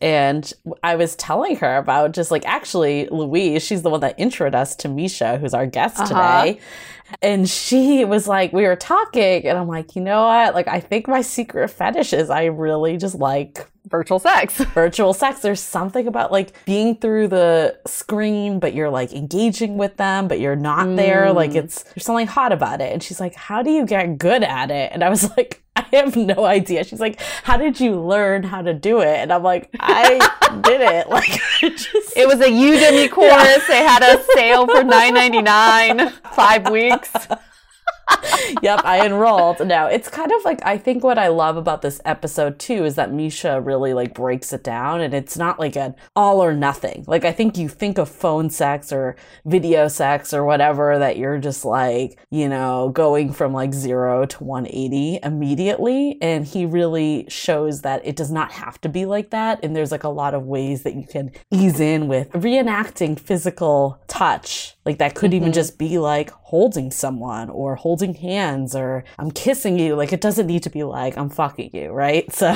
and 0.00 0.52
I 0.82 0.96
was 0.96 1.16
telling 1.16 1.56
her 1.56 1.76
about 1.76 2.12
just 2.12 2.30
like 2.30 2.44
actually 2.46 3.08
Louise. 3.10 3.62
She's 3.64 3.82
the 3.82 3.90
one 3.90 4.00
that 4.00 4.18
introduced 4.18 4.54
us 4.54 4.76
to 4.76 4.88
Misha, 4.88 5.38
who's 5.38 5.54
our 5.54 5.66
guest 5.66 5.98
uh-huh. 5.98 6.44
today. 6.44 6.60
And 7.22 7.48
she 7.48 8.04
was 8.04 8.26
like, 8.28 8.52
we 8.52 8.64
were 8.64 8.76
talking, 8.76 9.46
and 9.46 9.56
I'm 9.56 9.68
like, 9.68 9.96
you 9.96 10.02
know 10.02 10.24
what? 10.24 10.54
Like, 10.54 10.68
I 10.68 10.80
think 10.80 11.08
my 11.08 11.22
secret 11.22 11.68
fetish 11.68 12.12
is 12.12 12.30
I 12.30 12.46
really 12.46 12.96
just 12.96 13.14
like 13.14 13.70
virtual 13.86 14.18
sex. 14.18 14.54
virtual 14.74 15.14
sex. 15.14 15.40
There's 15.40 15.60
something 15.60 16.06
about 16.06 16.32
like 16.32 16.64
being 16.64 16.96
through 16.96 17.28
the 17.28 17.78
screen, 17.86 18.58
but 18.58 18.74
you're 18.74 18.90
like 18.90 19.12
engaging 19.12 19.78
with 19.78 19.96
them, 19.96 20.28
but 20.28 20.40
you're 20.40 20.56
not 20.56 20.86
mm. 20.86 20.96
there. 20.96 21.32
Like, 21.32 21.54
it's, 21.54 21.84
there's 21.84 22.04
something 22.04 22.26
hot 22.26 22.52
about 22.52 22.80
it. 22.80 22.92
And 22.92 23.02
she's 23.02 23.20
like, 23.20 23.34
how 23.34 23.62
do 23.62 23.70
you 23.70 23.86
get 23.86 24.18
good 24.18 24.42
at 24.42 24.70
it? 24.70 24.92
And 24.92 25.02
I 25.02 25.08
was 25.08 25.30
like, 25.36 25.62
I 25.76 25.96
have 25.96 26.16
no 26.16 26.44
idea. 26.44 26.84
She's 26.84 27.00
like, 27.00 27.20
"How 27.42 27.56
did 27.58 27.78
you 27.78 28.00
learn 28.00 28.42
how 28.42 28.62
to 28.62 28.72
do 28.72 29.00
it?" 29.00 29.18
And 29.18 29.32
I'm 29.32 29.42
like, 29.42 29.68
"I 29.78 30.18
did 30.62 30.80
it." 30.80 31.08
Like, 31.08 31.38
just... 31.60 32.16
it 32.16 32.26
was 32.26 32.40
a 32.40 32.48
Udemy 32.50 33.10
course. 33.10 33.30
Yeah. 33.30 33.58
They 33.68 33.78
had 33.78 34.02
a 34.02 34.22
sale 34.34 34.66
for 34.66 34.82
nine 34.82 35.14
ninety 35.14 35.42
nine, 35.42 36.10
five 36.32 36.70
weeks. 36.70 36.95
yep, 38.62 38.80
I 38.84 39.04
enrolled. 39.04 39.66
No, 39.66 39.86
it's 39.86 40.08
kind 40.08 40.30
of 40.32 40.44
like 40.44 40.60
I 40.64 40.78
think 40.78 41.02
what 41.02 41.18
I 41.18 41.28
love 41.28 41.56
about 41.56 41.82
this 41.82 42.00
episode 42.04 42.58
too 42.58 42.84
is 42.84 42.94
that 42.94 43.12
Misha 43.12 43.60
really 43.60 43.94
like 43.94 44.14
breaks 44.14 44.52
it 44.52 44.62
down 44.62 45.00
and 45.00 45.12
it's 45.14 45.36
not 45.36 45.58
like 45.58 45.76
an 45.76 45.94
all 46.14 46.42
or 46.42 46.54
nothing. 46.54 47.04
Like 47.06 47.24
I 47.24 47.32
think 47.32 47.56
you 47.56 47.68
think 47.68 47.98
of 47.98 48.08
phone 48.08 48.50
sex 48.50 48.92
or 48.92 49.16
video 49.44 49.88
sex 49.88 50.32
or 50.32 50.44
whatever 50.44 50.98
that 50.98 51.16
you're 51.16 51.38
just 51.38 51.64
like, 51.64 52.18
you 52.30 52.48
know, 52.48 52.90
going 52.90 53.32
from 53.32 53.52
like 53.52 53.74
0 53.74 54.26
to 54.26 54.44
180 54.44 55.20
immediately 55.22 56.18
and 56.22 56.44
he 56.44 56.66
really 56.66 57.26
shows 57.28 57.82
that 57.82 58.06
it 58.06 58.16
does 58.16 58.30
not 58.30 58.52
have 58.52 58.80
to 58.82 58.88
be 58.88 59.06
like 59.06 59.30
that 59.30 59.58
and 59.62 59.74
there's 59.74 59.92
like 59.92 60.04
a 60.04 60.08
lot 60.08 60.34
of 60.34 60.44
ways 60.44 60.82
that 60.82 60.94
you 60.94 61.06
can 61.06 61.32
ease 61.50 61.80
in 61.80 62.08
with 62.08 62.30
reenacting 62.30 63.18
physical 63.18 64.00
touch. 64.06 64.75
Like 64.86 64.98
that 64.98 65.14
could 65.14 65.32
mm-hmm. 65.32 65.42
even 65.42 65.52
just 65.52 65.78
be 65.78 65.98
like 65.98 66.30
holding 66.30 66.90
someone 66.90 67.50
or 67.50 67.74
holding 67.74 68.14
hands 68.14 68.74
or 68.74 69.04
I'm 69.18 69.30
kissing 69.32 69.78
you. 69.78 69.96
Like 69.96 70.12
it 70.12 70.20
doesn't 70.20 70.46
need 70.46 70.62
to 70.62 70.70
be 70.70 70.84
like 70.84 71.18
I'm 71.18 71.28
fucking 71.28 71.70
you, 71.72 71.90
right? 71.90 72.24
So 72.36 72.54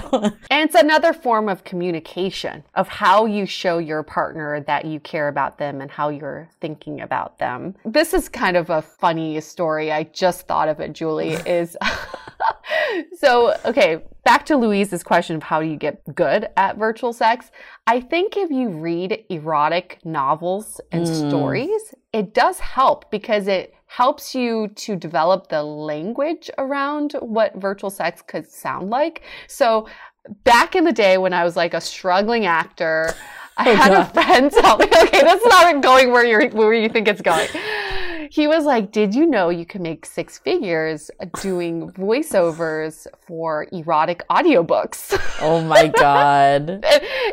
And 0.50 0.68
it's 0.68 0.74
another 0.74 1.12
form 1.12 1.48
of 1.48 1.64
communication 1.64 2.62
of 2.74 2.86
how 2.86 3.24
you 3.24 3.46
show 3.46 3.78
your 3.78 4.02
partner 4.02 4.60
that 4.60 4.84
you 4.84 5.00
care 5.00 5.28
about 5.28 5.58
them 5.58 5.80
and 5.80 5.90
how 5.90 6.10
you're 6.10 6.48
thinking 6.60 7.00
about 7.00 7.38
them. 7.38 7.74
This 7.84 8.12
is 8.12 8.28
kind 8.28 8.56
of 8.56 8.68
a 8.68 8.82
funny 8.82 9.40
story. 9.40 9.90
I 9.90 10.04
just 10.04 10.46
thought 10.46 10.68
of 10.68 10.78
it, 10.78 10.92
Julie, 10.92 11.32
is 11.32 11.76
so 13.18 13.54
okay, 13.64 14.02
back 14.24 14.46
to 14.46 14.56
Louise's 14.56 15.02
question 15.02 15.36
of 15.36 15.42
how 15.42 15.60
do 15.60 15.66
you 15.66 15.76
get 15.76 16.02
good 16.14 16.48
at 16.56 16.76
virtual 16.76 17.12
sex. 17.12 17.50
I 17.86 18.00
think 18.00 18.36
if 18.36 18.50
you 18.50 18.68
read 18.68 19.24
erotic 19.28 19.98
novels 20.04 20.80
and 20.92 21.06
mm. 21.06 21.28
stories, 21.28 21.94
it 22.12 22.34
does 22.34 22.58
help 22.60 23.10
because 23.10 23.48
it 23.48 23.74
helps 23.86 24.34
you 24.34 24.68
to 24.76 24.94
develop 24.96 25.48
the 25.48 25.62
language 25.62 26.50
around 26.58 27.12
what 27.20 27.54
virtual 27.56 27.90
sex 27.90 28.22
could 28.22 28.46
sound 28.48 28.90
like. 28.90 29.22
So 29.48 29.88
back 30.44 30.76
in 30.76 30.84
the 30.84 30.92
day 30.92 31.18
when 31.18 31.32
I 31.32 31.44
was 31.44 31.56
like 31.56 31.74
a 31.74 31.80
struggling 31.80 32.46
actor, 32.46 33.14
I 33.56 33.70
oh, 33.70 33.74
had 33.74 33.90
God. 33.92 34.06
a 34.06 34.22
friend 34.22 34.50
tell 34.50 34.78
me, 34.78 34.86
okay, 34.86 35.22
that's 35.22 35.44
not 35.44 35.82
going 35.82 36.12
where 36.12 36.24
you 36.24 36.50
where 36.50 36.72
you 36.72 36.88
think 36.88 37.08
it's 37.08 37.20
going. 37.20 37.48
He 38.30 38.46
was 38.46 38.64
like, 38.64 38.92
"Did 38.92 39.14
you 39.14 39.26
know 39.26 39.48
you 39.48 39.66
can 39.66 39.82
make 39.82 40.06
six 40.06 40.38
figures 40.38 41.10
doing 41.42 41.90
voiceovers 41.90 43.06
for 43.26 43.66
erotic 43.72 44.22
audiobooks?" 44.30 45.18
Oh 45.42 45.62
my 45.62 45.88
god. 45.88 46.84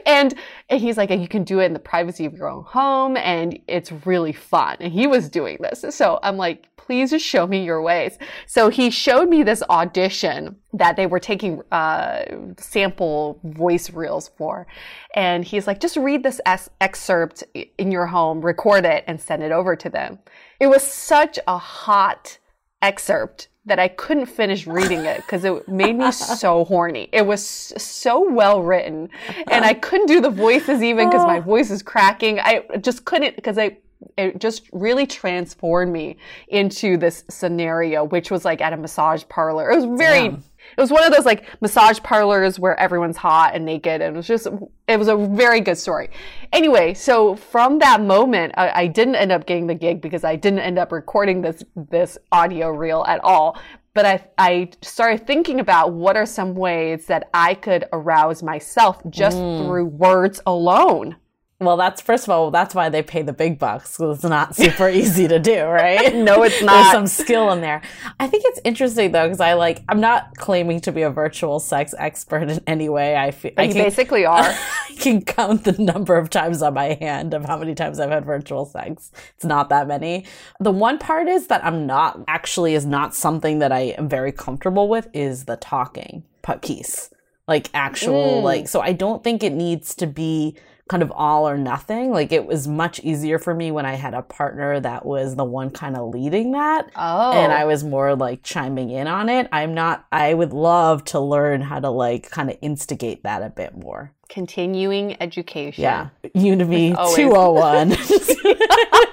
and, 0.05 0.33
and 0.69 0.81
he's 0.81 0.97
like, 0.97 1.09
"You 1.11 1.27
can 1.27 1.43
do 1.43 1.59
it 1.59 1.65
in 1.65 1.73
the 1.73 1.79
privacy 1.79 2.25
of 2.25 2.33
your 2.33 2.49
own 2.49 2.63
home 2.63 3.15
and 3.17 3.59
it's 3.67 3.91
really 4.05 4.33
fun." 4.33 4.77
And 4.79 4.91
he 4.91 5.07
was 5.07 5.29
doing 5.29 5.57
this. 5.59 5.85
So 5.95 6.19
I'm 6.23 6.37
like, 6.37 6.67
please 6.87 7.09
just 7.09 7.25
show 7.25 7.45
me 7.45 7.65
your 7.65 7.81
ways. 7.81 8.17
So 8.45 8.69
he 8.69 8.89
showed 8.89 9.27
me 9.27 9.43
this 9.43 9.61
audition 9.69 10.55
that 10.71 10.95
they 10.95 11.05
were 11.05 11.19
taking 11.19 11.61
uh, 11.69 12.23
sample 12.57 13.41
voice 13.43 13.91
reels 13.91 14.31
for. 14.37 14.65
And 15.13 15.43
he's 15.43 15.67
like, 15.67 15.81
just 15.81 15.97
read 15.97 16.23
this 16.23 16.39
es- 16.45 16.69
excerpt 16.79 17.43
in 17.77 17.91
your 17.91 18.05
home, 18.05 18.39
record 18.39 18.85
it, 18.85 19.03
and 19.05 19.19
send 19.19 19.43
it 19.43 19.51
over 19.51 19.75
to 19.75 19.89
them. 19.89 20.19
It 20.61 20.67
was 20.67 20.81
such 20.81 21.37
a 21.45 21.57
hot 21.57 22.37
excerpt 22.81 23.49
that 23.65 23.79
I 23.79 23.89
couldn't 23.89 24.27
finish 24.27 24.65
reading 24.65 25.03
it 25.03 25.17
because 25.17 25.43
it 25.43 25.67
made 25.67 25.97
me 25.97 26.09
so 26.13 26.63
horny. 26.63 27.09
It 27.11 27.25
was 27.25 27.45
so 27.45 28.31
well 28.31 28.63
written 28.63 29.09
and 29.51 29.65
I 29.65 29.73
couldn't 29.73 30.07
do 30.07 30.21
the 30.21 30.29
voices 30.29 30.81
even 30.81 31.09
because 31.09 31.25
my 31.25 31.41
voice 31.41 31.69
is 31.69 31.83
cracking. 31.83 32.39
I 32.39 32.63
just 32.79 33.03
couldn't 33.03 33.35
because 33.35 33.57
I 33.57 33.79
it 34.17 34.39
just 34.39 34.69
really 34.71 35.05
transformed 35.05 35.91
me 35.91 36.17
into 36.47 36.97
this 36.97 37.23
scenario, 37.29 38.03
which 38.03 38.31
was 38.31 38.45
like 38.45 38.61
at 38.61 38.73
a 38.73 38.77
massage 38.77 39.23
parlor. 39.29 39.71
It 39.71 39.75
was 39.75 39.85
very, 39.97 40.29
Damn. 40.29 40.43
it 40.77 40.81
was 40.81 40.91
one 40.91 41.03
of 41.03 41.11
those 41.11 41.25
like 41.25 41.45
massage 41.61 41.99
parlors 42.01 42.59
where 42.59 42.79
everyone's 42.79 43.17
hot 43.17 43.55
and 43.55 43.65
naked. 43.65 44.01
And 44.01 44.15
it 44.15 44.17
was 44.17 44.27
just, 44.27 44.47
it 44.87 44.97
was 44.97 45.07
a 45.07 45.17
very 45.17 45.61
good 45.61 45.77
story. 45.77 46.09
Anyway, 46.53 46.93
so 46.93 47.35
from 47.35 47.79
that 47.79 48.01
moment, 48.01 48.53
I, 48.57 48.81
I 48.81 48.87
didn't 48.87 49.15
end 49.15 49.31
up 49.31 49.45
getting 49.45 49.67
the 49.67 49.75
gig 49.75 50.01
because 50.01 50.23
I 50.23 50.35
didn't 50.35 50.59
end 50.59 50.77
up 50.77 50.91
recording 50.91 51.41
this, 51.41 51.63
this 51.75 52.17
audio 52.31 52.69
reel 52.69 53.03
at 53.07 53.23
all 53.23 53.57
but 53.93 54.05
I, 54.05 54.23
I 54.37 54.69
started 54.83 55.25
thinking 55.25 55.59
about 55.59 55.91
what 55.91 56.15
are 56.15 56.25
some 56.27 56.53
ways 56.53 57.07
that 57.07 57.29
I 57.33 57.55
could 57.55 57.85
arouse 57.91 58.43
myself 58.43 59.01
just 59.09 59.37
mm. 59.37 59.65
through 59.65 59.85
words 59.85 60.39
alone. 60.45 61.15
Well, 61.59 61.75
that's 61.75 62.01
first 62.01 62.25
of 62.25 62.29
all, 62.29 62.51
that's 62.51 62.75
why 62.75 62.89
they 62.89 63.01
pay 63.01 63.23
the 63.23 63.33
big 63.33 63.57
bucks 63.57 63.97
because 63.97 64.17
it's 64.17 64.29
not 64.29 64.55
super 64.55 64.87
easy 64.87 65.27
to 65.27 65.39
do, 65.39 65.63
right? 65.65 66.13
no, 66.13 66.43
it's 66.43 66.61
not. 66.61 66.73
There's 66.73 66.91
some 66.91 67.07
skill 67.07 67.51
in 67.51 67.61
there. 67.61 67.81
I 68.19 68.27
think 68.27 68.43
it's 68.45 68.59
interesting 68.63 69.11
though 69.11 69.25
because 69.25 69.39
I 69.39 69.53
like 69.53 69.83
I'm 69.89 69.99
not 69.99 70.37
claiming 70.37 70.81
to 70.81 70.91
be 70.91 71.01
a 71.01 71.09
virtual 71.09 71.59
sex 71.59 71.95
expert 71.97 72.49
in 72.49 72.61
any 72.67 72.89
way. 72.89 73.17
I 73.17 73.31
feel 73.31 73.51
you 73.57 73.73
can, 73.73 73.73
basically 73.73 74.23
are. 74.27 74.43
I 74.43 74.95
can 74.99 75.21
count 75.21 75.63
the 75.63 75.71
number 75.81 76.15
of 76.15 76.29
times 76.29 76.61
on 76.61 76.75
my 76.75 76.95
hand 77.01 77.33
of 77.33 77.45
how 77.45 77.57
many 77.57 77.73
times 77.73 77.99
I've 77.99 78.11
had 78.11 78.23
virtual 78.23 78.65
sex. 78.65 79.11
It's 79.35 79.45
not 79.45 79.69
that 79.69 79.87
many. 79.87 80.25
The 80.59 80.71
one 80.71 80.99
part 80.99 81.27
is 81.27 81.47
that 81.47 81.65
I'm 81.65 81.87
not 81.87 82.19
actually 82.27 82.75
is 82.75 82.85
not 82.85 83.15
something 83.15 83.59
that 83.59 83.71
I 83.71 83.95
am 83.97 84.07
very 84.07 84.31
comfortable 84.31 84.87
with 84.89 85.07
is 85.11 85.45
the 85.45 85.55
talking 85.57 86.23
piece 86.61 87.09
like 87.45 87.69
actual 87.73 88.39
mm. 88.39 88.43
like 88.43 88.69
so 88.69 88.79
i 88.79 88.93
don't 88.93 89.21
think 89.21 89.43
it 89.43 89.51
needs 89.51 89.93
to 89.93 90.07
be 90.07 90.55
kind 90.87 91.03
of 91.03 91.11
all 91.11 91.47
or 91.47 91.57
nothing. 91.57 92.11
Like 92.11 92.31
it 92.31 92.45
was 92.45 92.67
much 92.67 92.99
easier 93.01 93.39
for 93.39 93.53
me 93.53 93.71
when 93.71 93.85
I 93.85 93.95
had 93.95 94.13
a 94.13 94.21
partner 94.21 94.79
that 94.79 95.05
was 95.05 95.35
the 95.35 95.43
one 95.43 95.69
kind 95.69 95.95
of 95.95 96.13
leading 96.13 96.51
that. 96.53 96.89
Oh. 96.95 97.31
And 97.31 97.51
I 97.51 97.63
oh. 97.63 97.67
was 97.67 97.83
more 97.83 98.15
like 98.15 98.43
chiming 98.43 98.89
in 98.89 99.07
on 99.07 99.29
it. 99.29 99.47
I'm 99.51 99.73
not, 99.73 100.05
I 100.11 100.33
would 100.33 100.53
love 100.53 101.03
to 101.05 101.19
learn 101.19 101.61
how 101.61 101.79
to 101.79 101.89
like 101.89 102.29
kind 102.29 102.49
of 102.49 102.57
instigate 102.61 103.23
that 103.23 103.41
a 103.41 103.49
bit 103.49 103.77
more. 103.77 104.13
Continuing 104.29 105.21
education. 105.21 105.83
Yeah. 105.83 106.09
Udemy 106.35 106.93
201. 107.15 107.89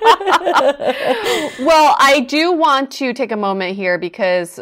well, 1.64 1.96
I 1.98 2.24
do 2.28 2.52
want 2.52 2.90
to 2.92 3.12
take 3.12 3.32
a 3.32 3.36
moment 3.36 3.76
here 3.76 3.98
because 3.98 4.58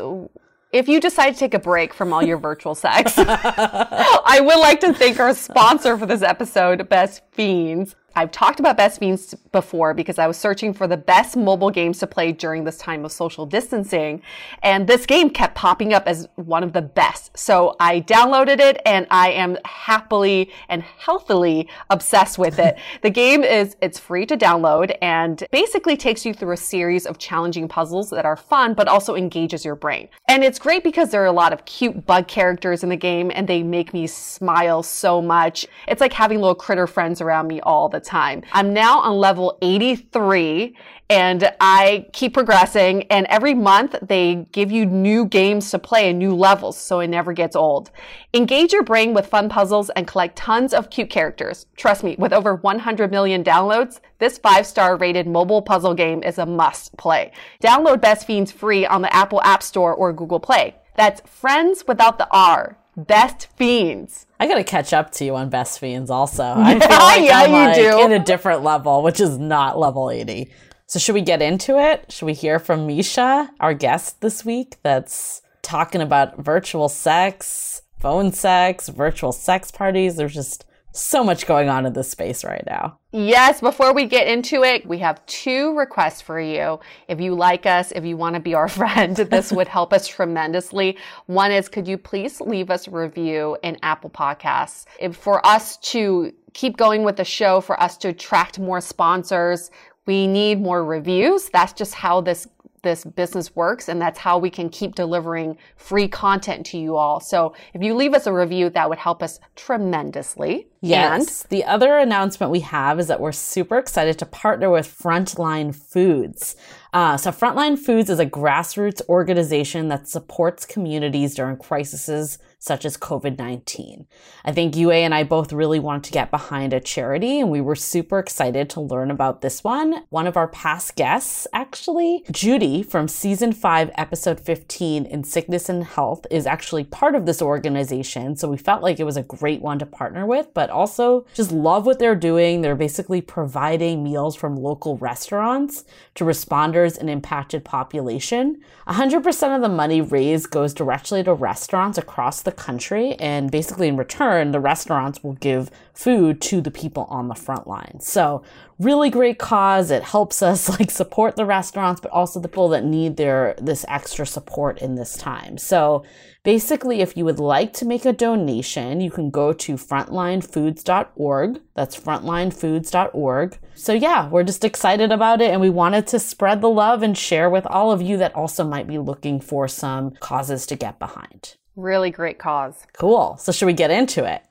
if 0.73 0.89
you 0.89 1.01
decide 1.01 1.35
to 1.35 1.39
take 1.39 1.55
a 1.55 1.59
break 1.59 1.93
from 1.93 2.13
all 2.13 2.23
your 2.23 2.39
virtual 2.39 2.75
sex, 2.75 3.15
I 3.19 4.41
would 4.43 4.59
like 4.59 4.81
to 4.81 4.95
thank 4.95 5.21
our 5.21 5.35
sponsor 5.35 5.99
for 5.99 6.07
this 6.07 6.23
episode, 6.23 6.89
Best 6.89 7.23
Fiends. 7.33 7.95
I've 8.15 8.31
talked 8.31 8.61
about 8.61 8.77
Best 8.77 9.01
Fiends 9.01 9.35
before 9.53 9.95
because 9.95 10.19
I 10.19 10.27
was 10.27 10.37
searching 10.37 10.75
for 10.75 10.87
the 10.87 10.97
best 10.97 11.37
mobile 11.37 11.71
games 11.71 11.99
to 12.01 12.07
play 12.07 12.33
during 12.33 12.65
this 12.65 12.77
time 12.77 13.05
of 13.05 13.13
social 13.13 13.47
distancing. 13.47 14.23
And 14.63 14.87
this 14.87 15.07
game 15.07 15.31
kept 15.31 15.55
popping 15.55 15.95
up 15.95 16.07
as 16.07 16.29
one 16.37 16.63
of 16.63 16.73
the 16.73 16.83
best. 16.83 17.37
So 17.37 17.77
I 17.81 18.01
downloaded 18.03 18.61
it 18.61 18.81
and 18.85 19.07
I 19.11 19.31
am 19.31 19.57
happily 19.65 20.51
and 20.69 20.83
healthily 20.83 21.69
obsessed 21.91 22.39
with 22.39 22.59
it. 22.59 22.79
the 23.03 23.11
game 23.11 23.45
is, 23.45 23.77
it's 23.81 23.99
free 23.99 24.27
to 24.27 24.37
download 24.37 24.97
and 25.01 25.43
basically 25.51 25.97
takes 25.97 26.27
you 26.27 26.35
through 26.35 26.53
a 26.53 26.57
series 26.57 27.07
of 27.07 27.19
challenging 27.19 27.69
puzzles 27.69 28.11
that 28.11 28.27
are 28.27 28.37
fun, 28.37 28.75
but 28.75 28.89
also 28.89 29.15
engages 29.15 29.65
your 29.65 29.77
brain. 29.77 30.09
And 30.29 30.45
it's 30.45 30.59
great 30.59 30.85
because 30.85 31.11
there 31.11 31.23
are 31.23 31.27
a 31.27 31.33
lot 31.33 31.53
of 31.53 31.65
cute 31.65 32.05
bug 32.05 32.29
characters 32.29 32.83
in 32.83 32.91
the 32.91 32.97
game 32.97 33.31
and 33.35 33.49
they 33.49 33.63
make 33.63 33.95
me 33.95 34.07
smile 34.07 34.83
so 34.83 35.23
much. 35.23 35.67
It's 35.89 36.01
like 36.01 36.13
having 36.13 36.39
little 36.39 36.55
critter 36.55 36.87
friends 36.87 37.21
around 37.21 37.47
me 37.49 37.61
all 37.63 37.89
the 37.89 38.02
time. 38.05 38.43
I'm 38.53 38.73
now 38.73 39.01
on 39.01 39.17
level 39.17 39.59
83 39.63 40.77
and 41.13 41.53
I 41.61 42.07
keep 42.15 42.33
progressing. 42.33 43.03
And 43.05 43.27
every 43.27 43.53
month 43.53 43.95
they 44.01 44.47
give 44.53 44.73
you 44.73 44.87
new 44.87 45.27
games 45.27 45.71
to 45.71 45.79
play 45.79 46.09
and 46.09 46.19
new 46.19 46.35
levels, 46.35 46.79
so 46.79 47.01
it 47.01 47.09
never 47.09 47.35
gets 47.35 47.55
old. 47.55 47.91
Engage 48.33 48.73
your 48.73 48.83
brain 48.83 49.13
with 49.13 49.27
fun 49.27 49.51
puzzles 49.51 49.91
and 49.91 50.07
collect 50.07 50.37
tons 50.37 50.73
of 50.73 50.89
cute 50.89 51.11
characters. 51.11 51.67
Trust 51.77 52.03
me, 52.03 52.17
with 52.19 52.33
over 52.33 52.55
100 52.55 53.11
million 53.11 53.45
downloads, 53.45 54.01
this 54.21 54.39
five 54.39 54.67
star 54.67 54.97
rated 54.97 55.27
mobile 55.27 55.61
puzzle 55.61 55.93
game 55.93 56.23
is 56.23 56.39
a 56.39 56.47
must 56.47 56.97
play. 56.97 57.33
Download 57.63 58.01
Best 58.01 58.27
Fiends 58.27 58.51
free 58.51 58.87
on 58.87 59.03
the 59.03 59.15
Apple 59.15 59.43
App 59.43 59.63
Store 59.63 59.95
or 59.95 60.15
Google 60.15 60.41
Play. 60.41 60.77
That's 60.97 61.21
friends 61.29 61.85
without 61.87 62.17
the 62.17 62.29
R. 62.31 62.79
Best 62.97 63.49
Fiends. 63.57 64.27
I 64.43 64.47
gotta 64.49 64.65
catch 64.65 64.93
up 64.93 65.13
to 65.13 65.25
you 65.25 65.37
on 65.37 65.51
Best 65.51 65.79
Fiends 65.79 66.11
also. 66.11 66.43
I 66.57 66.77
feel 66.81 66.89
like 66.89 67.23
Yeah, 67.25 67.39
I'm 67.43 67.51
you 67.51 67.57
like 67.57 67.75
do. 67.77 68.05
in 68.07 68.11
a 68.11 68.19
different 68.25 68.65
level, 68.65 69.01
which 69.05 69.21
is 69.21 69.39
not 69.39 69.79
level 69.79 70.11
80. 70.11 70.51
So 70.89 70.99
should 70.99 71.15
we 71.15 71.21
get 71.21 71.41
into 71.41 71.79
it? 71.79 72.11
Should 72.11 72.27
we 72.27 72.33
hear 72.35 72.59
from 72.59 72.89
Misha, 72.89 73.49
our 73.61 73.73
guest 73.73 74.21
this 74.21 74.45
week, 74.45 74.79
that's 74.83 75.43
talking 75.63 76.01
about 76.03 76.39
virtual 76.39 76.89
sex, 76.89 77.83
phone 78.01 78.33
sex, 78.33 78.89
virtual 78.89 79.31
sex 79.31 79.71
parties? 79.71 80.17
There's 80.17 80.35
just 80.35 80.65
so 80.93 81.25
much 81.25 81.47
going 81.47 81.69
on 81.69 81.87
in 81.87 81.93
this 81.93 82.11
space 82.11 82.45
right 82.45 82.65
now. 82.67 82.99
Yes, 83.13 83.61
before 83.61 83.95
we 83.95 84.07
get 84.07 84.27
into 84.27 84.63
it, 84.63 84.87
we 84.87 84.99
have 84.99 85.25
two 85.27 85.77
requests 85.77 86.21
for 86.21 86.41
you. 86.41 86.81
If 87.09 87.21
you 87.21 87.35
like 87.35 87.67
us, 87.67 87.93
if 87.93 88.05
you 88.05 88.17
want 88.17 88.35
to 88.35 88.41
be 88.41 88.55
our 88.55 88.69
friend, 88.81 89.17
this 89.17 89.53
would 89.53 89.69
help 89.69 89.93
us 89.93 90.07
tremendously. 90.07 90.99
One 91.27 91.51
is, 91.51 91.69
could 91.69 91.89
you 91.89 91.99
please 91.99 92.41
leave 92.41 92.71
us 92.71 92.87
a 92.87 92.91
review 92.91 93.57
in 93.63 93.79
Apple 93.83 94.11
Podcasts? 94.11 94.85
If 95.01 95.17
for 95.17 95.45
us 95.47 95.79
to 95.79 96.33
keep 96.53 96.77
going 96.77 97.03
with 97.03 97.17
the 97.17 97.25
show, 97.25 97.61
for 97.61 97.81
us 97.81 97.97
to 97.99 98.09
attract 98.09 98.59
more 98.59 98.81
sponsors, 98.81 99.71
we 100.07 100.27
need 100.27 100.61
more 100.61 100.85
reviews. 100.85 101.49
That's 101.51 101.73
just 101.73 101.95
how 101.95 102.21
this 102.21 102.47
this 102.83 103.05
business 103.05 103.55
works 103.55 103.89
and 103.89 104.01
that's 104.01 104.19
how 104.19 104.39
we 104.39 104.51
can 104.51 104.69
keep 104.69 104.95
delivering 104.95 105.57
free 105.77 106.09
content 106.09 106.67
to 106.67 106.79
you 106.79 106.97
all. 106.97 107.21
So 107.21 107.55
if 107.75 107.83
you 107.83 107.95
leave 107.95 108.15
us 108.15 108.27
a 108.27 108.33
review, 108.33 108.71
that 108.71 108.89
would 108.89 108.99
help 108.99 109.23
us 109.23 109.41
tremendously. 109.57 110.69
Yes. 110.81 111.45
the 111.45 111.65
other 111.65 111.97
announcement 111.97 112.51
we 112.51 112.61
have 112.61 112.99
is 112.99 113.07
that 113.07 113.21
we're 113.21 113.31
super 113.31 113.79
excited 113.79 114.19
to 114.19 114.27
partner 114.27 114.69
with 114.69 114.87
Frontline 114.87 115.75
Foods. 115.75 116.57
Uh, 116.93 117.17
so, 117.17 117.31
Frontline 117.31 117.79
Foods 117.79 118.11
is 118.11 118.19
a 118.19 118.27
grassroots 118.27 119.01
organization 119.09 119.89
that 119.89 120.09
supports 120.09 120.67
communities 120.67 121.35
during 121.35 121.57
crises 121.57 122.39
such 122.63 122.85
as 122.85 122.97
COVID 122.97 123.39
19. 123.39 124.07
I 124.45 124.53
think 124.53 124.77
Yue 124.77 124.93
and 124.93 125.13
I 125.13 125.25
both 125.25 125.53
really 125.53 125.81
wanted 125.81 126.05
to 126.05 126.13
get 126.13 126.31
behind 126.31 126.73
a 126.73 126.79
charity, 126.79 127.41
and 127.41 127.51
we 127.51 127.61
were 127.61 127.75
super 127.75 128.21
excited 128.21 128.71
to 128.71 128.81
learn 128.81 129.11
about 129.11 129.41
this 129.41 129.65
one. 129.65 130.05
One 130.11 130.29
of 130.29 130.37
our 130.37 130.47
past 130.47 130.95
guests, 130.95 131.49
actually, 131.53 132.25
Judy 132.31 132.85
from 132.85 133.09
season 133.09 133.53
five, 133.53 133.91
episode 133.97 134.39
15 134.39 135.07
in 135.07 135.25
Sickness 135.25 135.69
and 135.69 135.83
Health, 135.83 136.25
is 136.31 136.47
actually 136.47 136.85
part 136.85 137.17
of 137.17 137.27
this 137.27 137.43
organization. 137.43 138.37
So, 138.37 138.49
we 138.49 138.57
felt 138.57 138.81
like 138.81 139.01
it 139.01 139.05
was 139.05 139.17
a 139.17 139.25
great 139.25 139.61
one 139.61 139.81
to 139.81 139.87
partner 139.87 140.25
with, 140.25 140.55
but 140.55 140.71
also 140.71 141.27
just 141.35 141.51
love 141.51 141.85
what 141.85 141.99
they're 141.99 142.15
doing. 142.15 142.61
They're 142.61 142.77
basically 142.77 143.23
providing 143.23 144.05
meals 144.05 144.37
from 144.37 144.55
local 144.55 144.97
restaurants 144.99 145.85
to 146.15 146.25
responders 146.25 146.97
and 146.97 147.11
impacted 147.11 147.65
population. 147.65 148.61
100% 148.87 149.57
of 149.57 149.63
the 149.63 149.69
money 149.69 150.01
raised 150.01 150.51
goes 150.51 150.73
directly 150.73 151.25
to 151.25 151.35
restaurants 151.35 151.99
across 151.99 152.43
the 152.43 152.52
country. 152.53 153.15
And 153.15 153.51
basically, 153.51 153.89
in 153.89 153.97
return, 153.97 154.53
the 154.53 154.61
restaurants 154.61 155.23
will 155.23 155.35
give 155.35 155.71
food 155.95 156.41
to 156.43 156.61
the 156.61 156.71
people 156.71 157.05
on 157.05 157.29
the 157.29 157.35
front 157.35 157.67
line. 157.67 157.99
So, 158.01 158.43
really 158.79 159.11
great 159.11 159.39
cause. 159.39 159.91
It 159.91 160.03
helps 160.03 160.43
us 160.43 160.69
like 160.79 160.91
support 160.91 161.37
the 161.37 161.47
restaurants, 161.47 162.01
but 162.01 162.11
also 162.11 162.41
the 162.41 162.49
people 162.49 162.69
that 162.71 162.85
need 162.85 163.17
their 163.17 163.55
this 163.61 163.85
extra 163.89 164.27
support 164.27 164.81
in 164.81 164.95
this 164.95 165.17
time. 165.17 165.59
So, 165.59 166.05
basically, 166.43 167.01
if 167.01 167.17
you 167.17 167.25
would 167.25 167.39
like 167.39 167.73
to 167.75 167.85
make 167.85 168.05
a 168.05 168.13
donation, 168.13 169.01
you 169.01 169.11
can 169.11 169.31
go 169.31 169.53
to 169.53 169.75
frontlinefoods.org. 169.75 171.61
That's 171.75 171.99
frontlinefoods.org. 171.99 173.59
So, 173.75 173.93
yeah, 173.93 174.29
we're 174.29 174.45
just 174.45 174.65
excited 174.65 175.13
about 175.13 175.41
it 175.41 175.51
and 175.51 175.61
we 175.61 175.71
wanted 175.71 176.07
to 176.09 176.19
spread 176.19 176.61
the 176.61 176.69
love 176.69 177.03
and 177.03 177.17
share 177.17 177.49
with 177.51 177.67
all 177.67 177.93
of 177.93 178.03
you 178.03 178.17
that 178.19 178.35
also 178.35 178.65
might 178.65 178.87
be 178.87 178.99
looking 178.99 179.41
for 179.41 179.69
some 179.69 180.13
causes 180.13 180.67
to 180.67 180.77
get 180.77 180.99
behind. 180.99 181.57
Really 181.77 182.11
great 182.11 182.39
cause. 182.39 182.75
Cool. 182.93 183.37
So, 183.39 183.53
should 183.53 183.67
we 183.67 183.73
get 183.73 183.91
into 183.91 184.25
it? 184.25 184.43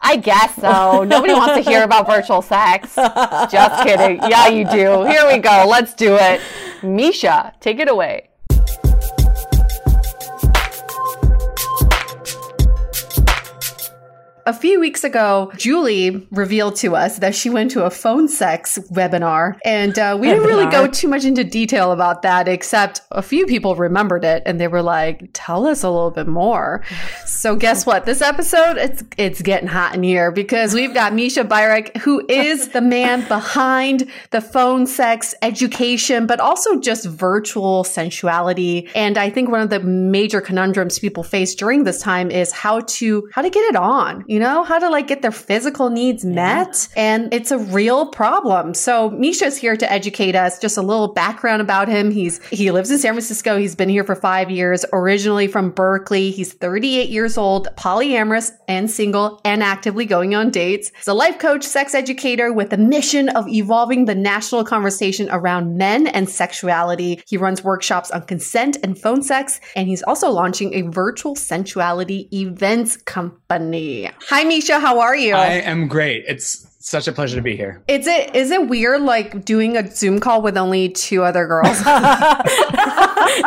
I 0.00 0.16
guess 0.16 0.54
so. 0.56 1.02
Nobody 1.04 1.32
wants 1.32 1.54
to 1.56 1.70
hear 1.70 1.82
about 1.82 2.06
virtual 2.06 2.40
sex. 2.42 2.94
Just 2.94 3.82
kidding. 3.84 4.20
Yeah, 4.28 4.48
you 4.48 4.64
do. 4.64 5.04
Here 5.04 5.26
we 5.26 5.38
go. 5.38 5.66
Let's 5.68 5.94
do 5.94 6.16
it. 6.16 6.40
Misha, 6.82 7.54
take 7.60 7.80
it 7.80 7.88
away. 7.88 8.30
A 14.48 14.52
few 14.54 14.80
weeks 14.80 15.04
ago, 15.04 15.52
Julie 15.58 16.26
revealed 16.30 16.76
to 16.76 16.96
us 16.96 17.18
that 17.18 17.34
she 17.34 17.50
went 17.50 17.70
to 17.72 17.84
a 17.84 17.90
phone 17.90 18.28
sex 18.28 18.78
webinar, 18.90 19.58
and 19.62 19.98
uh, 19.98 20.16
we 20.18 20.28
didn't 20.28 20.44
really 20.44 20.70
go 20.70 20.86
too 20.86 21.06
much 21.06 21.26
into 21.26 21.44
detail 21.44 21.92
about 21.92 22.22
that, 22.22 22.48
except 22.48 23.02
a 23.10 23.20
few 23.20 23.44
people 23.44 23.76
remembered 23.76 24.24
it, 24.24 24.42
and 24.46 24.58
they 24.58 24.66
were 24.66 24.80
like, 24.80 25.28
"Tell 25.34 25.66
us 25.66 25.82
a 25.82 25.90
little 25.90 26.10
bit 26.10 26.28
more." 26.28 26.82
So, 27.26 27.56
guess 27.56 27.84
what? 27.84 28.06
This 28.06 28.22
episode, 28.22 28.78
it's 28.78 29.04
it's 29.18 29.42
getting 29.42 29.68
hot 29.68 29.94
in 29.94 30.02
here 30.02 30.32
because 30.32 30.72
we've 30.72 30.94
got 30.94 31.12
Misha 31.12 31.44
Byrek, 31.44 31.94
who 31.98 32.24
is 32.30 32.68
the 32.68 32.80
man 32.80 33.28
behind 33.28 34.10
the 34.30 34.40
phone 34.40 34.86
sex 34.86 35.34
education, 35.42 36.26
but 36.26 36.40
also 36.40 36.80
just 36.80 37.04
virtual 37.04 37.84
sensuality. 37.84 38.88
And 38.94 39.18
I 39.18 39.28
think 39.28 39.50
one 39.50 39.60
of 39.60 39.68
the 39.68 39.80
major 39.80 40.40
conundrums 40.40 40.98
people 40.98 41.22
face 41.22 41.54
during 41.54 41.84
this 41.84 42.00
time 42.00 42.30
is 42.30 42.50
how 42.50 42.80
to 42.80 43.28
how 43.34 43.42
to 43.42 43.50
get 43.50 43.60
it 43.64 43.76
on. 43.76 44.24
You 44.26 44.37
know, 44.38 44.64
how 44.64 44.78
to 44.78 44.88
like 44.88 45.06
get 45.06 45.22
their 45.22 45.32
physical 45.32 45.90
needs 45.90 46.24
met. 46.24 46.88
And 46.96 47.32
it's 47.32 47.50
a 47.50 47.58
real 47.58 48.06
problem. 48.06 48.74
So 48.74 49.10
Misha's 49.10 49.56
here 49.56 49.76
to 49.76 49.90
educate 49.90 50.34
us. 50.34 50.58
Just 50.58 50.76
a 50.76 50.82
little 50.82 51.12
background 51.12 51.62
about 51.62 51.88
him. 51.88 52.10
He's 52.10 52.44
he 52.48 52.70
lives 52.70 52.90
in 52.90 52.98
San 52.98 53.14
Francisco. 53.14 53.58
He's 53.58 53.74
been 53.74 53.88
here 53.88 54.04
for 54.04 54.14
five 54.14 54.50
years, 54.50 54.84
originally 54.92 55.46
from 55.46 55.70
Berkeley. 55.70 56.30
He's 56.30 56.52
38 56.52 57.08
years 57.08 57.38
old, 57.38 57.68
polyamorous 57.76 58.52
and 58.66 58.90
single, 58.90 59.40
and 59.44 59.62
actively 59.62 60.04
going 60.04 60.34
on 60.34 60.50
dates. 60.50 60.90
He's 60.96 61.08
a 61.08 61.14
life 61.14 61.38
coach, 61.38 61.64
sex 61.64 61.94
educator 61.94 62.52
with 62.52 62.70
the 62.70 62.78
mission 62.78 63.28
of 63.30 63.48
evolving 63.48 64.04
the 64.04 64.14
national 64.14 64.64
conversation 64.64 65.28
around 65.30 65.76
men 65.76 66.06
and 66.06 66.28
sexuality. 66.28 67.22
He 67.26 67.36
runs 67.36 67.64
workshops 67.64 68.10
on 68.10 68.22
consent 68.22 68.76
and 68.82 68.98
phone 68.98 69.22
sex, 69.22 69.60
and 69.74 69.88
he's 69.88 70.02
also 70.02 70.30
launching 70.30 70.74
a 70.74 70.82
virtual 70.82 71.34
sensuality 71.34 72.28
events 72.32 72.96
company. 72.96 74.10
Hi, 74.28 74.44
Misha. 74.44 74.78
How 74.78 75.00
are 75.00 75.16
you? 75.16 75.34
I 75.34 75.54
am 75.54 75.88
great. 75.88 76.24
It's 76.28 76.66
such 76.80 77.08
a 77.08 77.12
pleasure 77.12 77.36
to 77.36 77.42
be 77.42 77.56
here. 77.56 77.82
Is 77.88 78.06
it 78.06 78.34
is 78.34 78.50
it 78.50 78.68
weird 78.68 79.00
like 79.02 79.44
doing 79.44 79.76
a 79.76 79.90
Zoom 79.90 80.20
call 80.20 80.42
with 80.42 80.56
only 80.56 80.88
two 80.90 81.22
other 81.24 81.46
girls? 81.46 81.80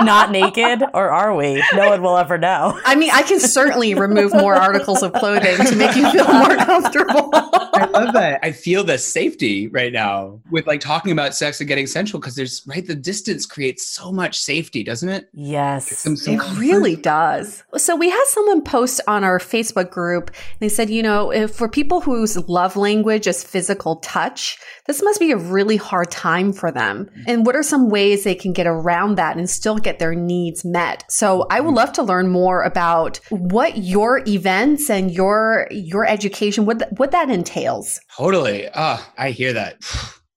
Not 0.01 0.31
naked, 0.31 0.83
or 0.93 1.09
are 1.09 1.35
we? 1.35 1.63
No 1.73 1.89
one 1.89 2.01
will 2.01 2.17
ever 2.17 2.37
know. 2.37 2.79
I 2.85 2.95
mean, 2.95 3.09
I 3.11 3.23
can 3.23 3.39
certainly 3.39 3.93
remove 3.93 4.33
more 4.33 4.55
articles 4.55 5.01
of 5.03 5.13
clothing 5.13 5.57
to 5.65 5.75
make 5.75 5.95
you 5.95 6.09
feel 6.11 6.25
more 6.31 6.55
comfortable. 6.55 7.29
I 7.33 7.85
love 7.91 8.13
that. 8.13 8.39
I 8.43 8.51
feel 8.51 8.83
the 8.83 8.97
safety 8.97 9.67
right 9.67 9.91
now 9.91 10.39
with 10.51 10.67
like 10.67 10.79
talking 10.81 11.11
about 11.11 11.33
sex 11.35 11.59
and 11.59 11.67
getting 11.67 11.87
sensual 11.87 12.19
because 12.19 12.35
there's 12.35 12.63
right 12.67 12.85
the 12.85 12.95
distance 12.95 13.45
creates 13.45 13.87
so 13.87 14.11
much 14.11 14.39
safety, 14.39 14.83
doesn't 14.83 15.09
it? 15.09 15.29
Yes. 15.33 15.97
Some, 15.97 16.15
some 16.15 16.35
It 16.35 16.39
comfort. 16.41 16.59
really 16.59 16.95
does. 16.95 17.63
So 17.77 17.95
we 17.95 18.09
had 18.09 18.23
someone 18.27 18.61
post 18.63 19.01
on 19.07 19.23
our 19.23 19.39
Facebook 19.39 19.89
group. 19.89 20.29
And 20.29 20.59
They 20.59 20.69
said, 20.69 20.89
you 20.89 21.01
know, 21.03 21.31
if 21.31 21.51
for 21.55 21.67
people 21.67 22.01
whose 22.01 22.37
love 22.47 22.75
language 22.75 23.20
is 23.27 23.43
physical 23.43 23.97
touch, 23.97 24.57
this 24.87 25.01
must 25.01 25.19
be 25.19 25.31
a 25.31 25.37
really 25.37 25.77
hard 25.77 26.11
time 26.11 26.53
for 26.53 26.71
them. 26.71 27.09
And 27.27 27.45
what 27.45 27.55
are 27.55 27.63
some 27.63 27.89
ways 27.89 28.23
they 28.23 28.35
can 28.35 28.53
get 28.53 28.67
around 28.67 29.15
that 29.15 29.37
and 29.37 29.49
still 29.49 29.77
get 29.77 29.99
their 29.99 30.15
needs 30.15 30.63
met? 30.65 31.03
So 31.09 31.45
I 31.49 31.59
would 31.59 31.73
love 31.73 31.93
to 31.93 32.03
learn 32.03 32.29
more 32.29 32.63
about 32.63 33.19
what 33.29 33.77
your 33.77 34.23
events 34.27 34.89
and 34.89 35.11
your 35.11 35.67
your 35.71 36.05
education 36.05 36.65
what 36.65 36.79
th- 36.79 36.91
what 36.97 37.11
that 37.11 37.29
entails. 37.29 37.99
Totally. 38.15 38.67
Ah, 38.73 39.11
I 39.17 39.31
hear 39.31 39.53
that. 39.53 39.81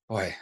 Boy 0.07 0.35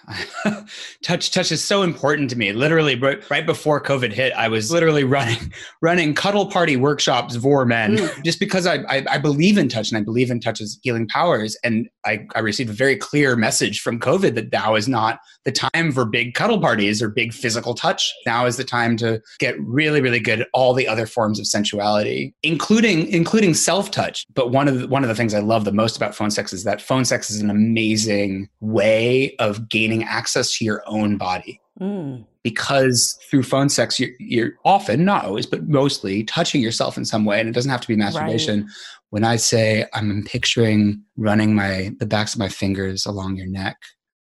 touch 1.04 1.32
touch 1.32 1.49
is 1.49 1.63
so 1.63 1.84
important 1.84 2.30
to 2.30 2.38
me. 2.38 2.52
Literally 2.52 2.95
right, 2.95 3.30
right 3.30 3.45
before 3.45 3.82
covid 3.82 4.12
hit 4.12 4.34
i 4.34 4.47
was 4.49 4.71
literally 4.71 5.06
running 5.06 5.54
running 5.82 6.13
cuddle 6.13 6.47
party 6.47 6.76
workshops 6.76 7.38
for 7.38 7.65
men 7.65 7.97
mm. 7.97 8.23
just 8.23 8.39
because 8.39 8.65
I, 8.65 8.80
I, 8.89 9.06
I 9.10 9.17
believe 9.17 9.58
in 9.58 9.69
touch 9.69 9.89
and 9.89 9.97
i 9.97 10.02
believe 10.02 10.30
in 10.30 10.39
touch's 10.41 10.80
healing 10.84 11.08
powers. 11.08 11.58
And 11.63 11.88
I, 12.06 12.26
I 12.36 12.39
received 12.39 12.69
a 12.69 12.73
very 12.73 12.97
clear 12.97 13.38
message 13.38 13.80
from 13.80 13.99
covid 13.99 14.36
that 14.36 14.52
now 14.52 14.76
is 14.76 14.89
not 14.89 15.19
the 15.45 15.52
time 15.52 15.93
for 15.93 16.04
big 16.04 16.34
cuddle 16.34 16.60
parties 16.60 17.02
or 17.02 17.10
big 17.10 17.34
physical 17.34 17.73
touch. 17.73 18.13
Now 18.26 18.45
is 18.45 18.58
the 18.58 18.63
time 18.63 18.97
to 18.97 19.21
get 19.39 19.56
really 19.62 20.02
really 20.02 20.19
good 20.19 20.41
at 20.41 20.47
all 20.54 20.73
the 20.73 20.88
other 20.88 21.06
forms 21.06 21.39
of 21.39 21.47
sensuality 21.47 22.34
including 22.43 23.08
including 23.08 23.54
self 23.54 23.91
touch 23.91 24.26
but 24.34 24.52
one 24.52 24.67
of 24.67 24.80
the, 24.80 24.88
one 24.88 25.04
of 25.04 25.10
the 25.10 25.15
things 25.15 25.34
i 25.34 25.39
love 25.39 25.63
the 25.63 25.71
most 25.71 25.95
about 25.95 26.13
phone 26.13 26.32
sex 26.32 26.52
is 26.52 26.65
that 26.65 26.82
phone 26.82 27.06
sex 27.06 27.32
is 27.32 27.39
an 27.41 27.49
amazing 27.49 28.49
way 28.60 29.36
of 29.39 29.52
of 29.53 29.69
gaining 29.69 30.03
access 30.03 30.57
to 30.57 30.65
your 30.65 30.83
own 30.87 31.17
body. 31.17 31.61
Mm. 31.79 32.25
Because 32.43 33.17
through 33.29 33.43
phone 33.43 33.69
sex, 33.69 33.99
you're, 33.99 34.11
you're, 34.19 34.53
often, 34.65 35.05
not 35.05 35.25
always, 35.25 35.45
but 35.45 35.67
mostly 35.67 36.23
touching 36.23 36.61
yourself 36.61 36.97
in 36.97 37.05
some 37.05 37.23
way. 37.23 37.39
And 37.39 37.47
it 37.47 37.53
doesn't 37.53 37.71
have 37.71 37.81
to 37.81 37.87
be 37.87 37.95
masturbation. 37.95 38.61
Right. 38.61 38.71
When 39.11 39.23
I 39.23 39.37
say 39.37 39.85
I'm 39.93 40.23
picturing 40.25 41.03
running 41.17 41.55
my 41.55 41.91
the 41.99 42.05
backs 42.05 42.33
of 42.33 42.39
my 42.39 42.49
fingers 42.49 43.05
along 43.05 43.37
your 43.37 43.47
neck, 43.47 43.77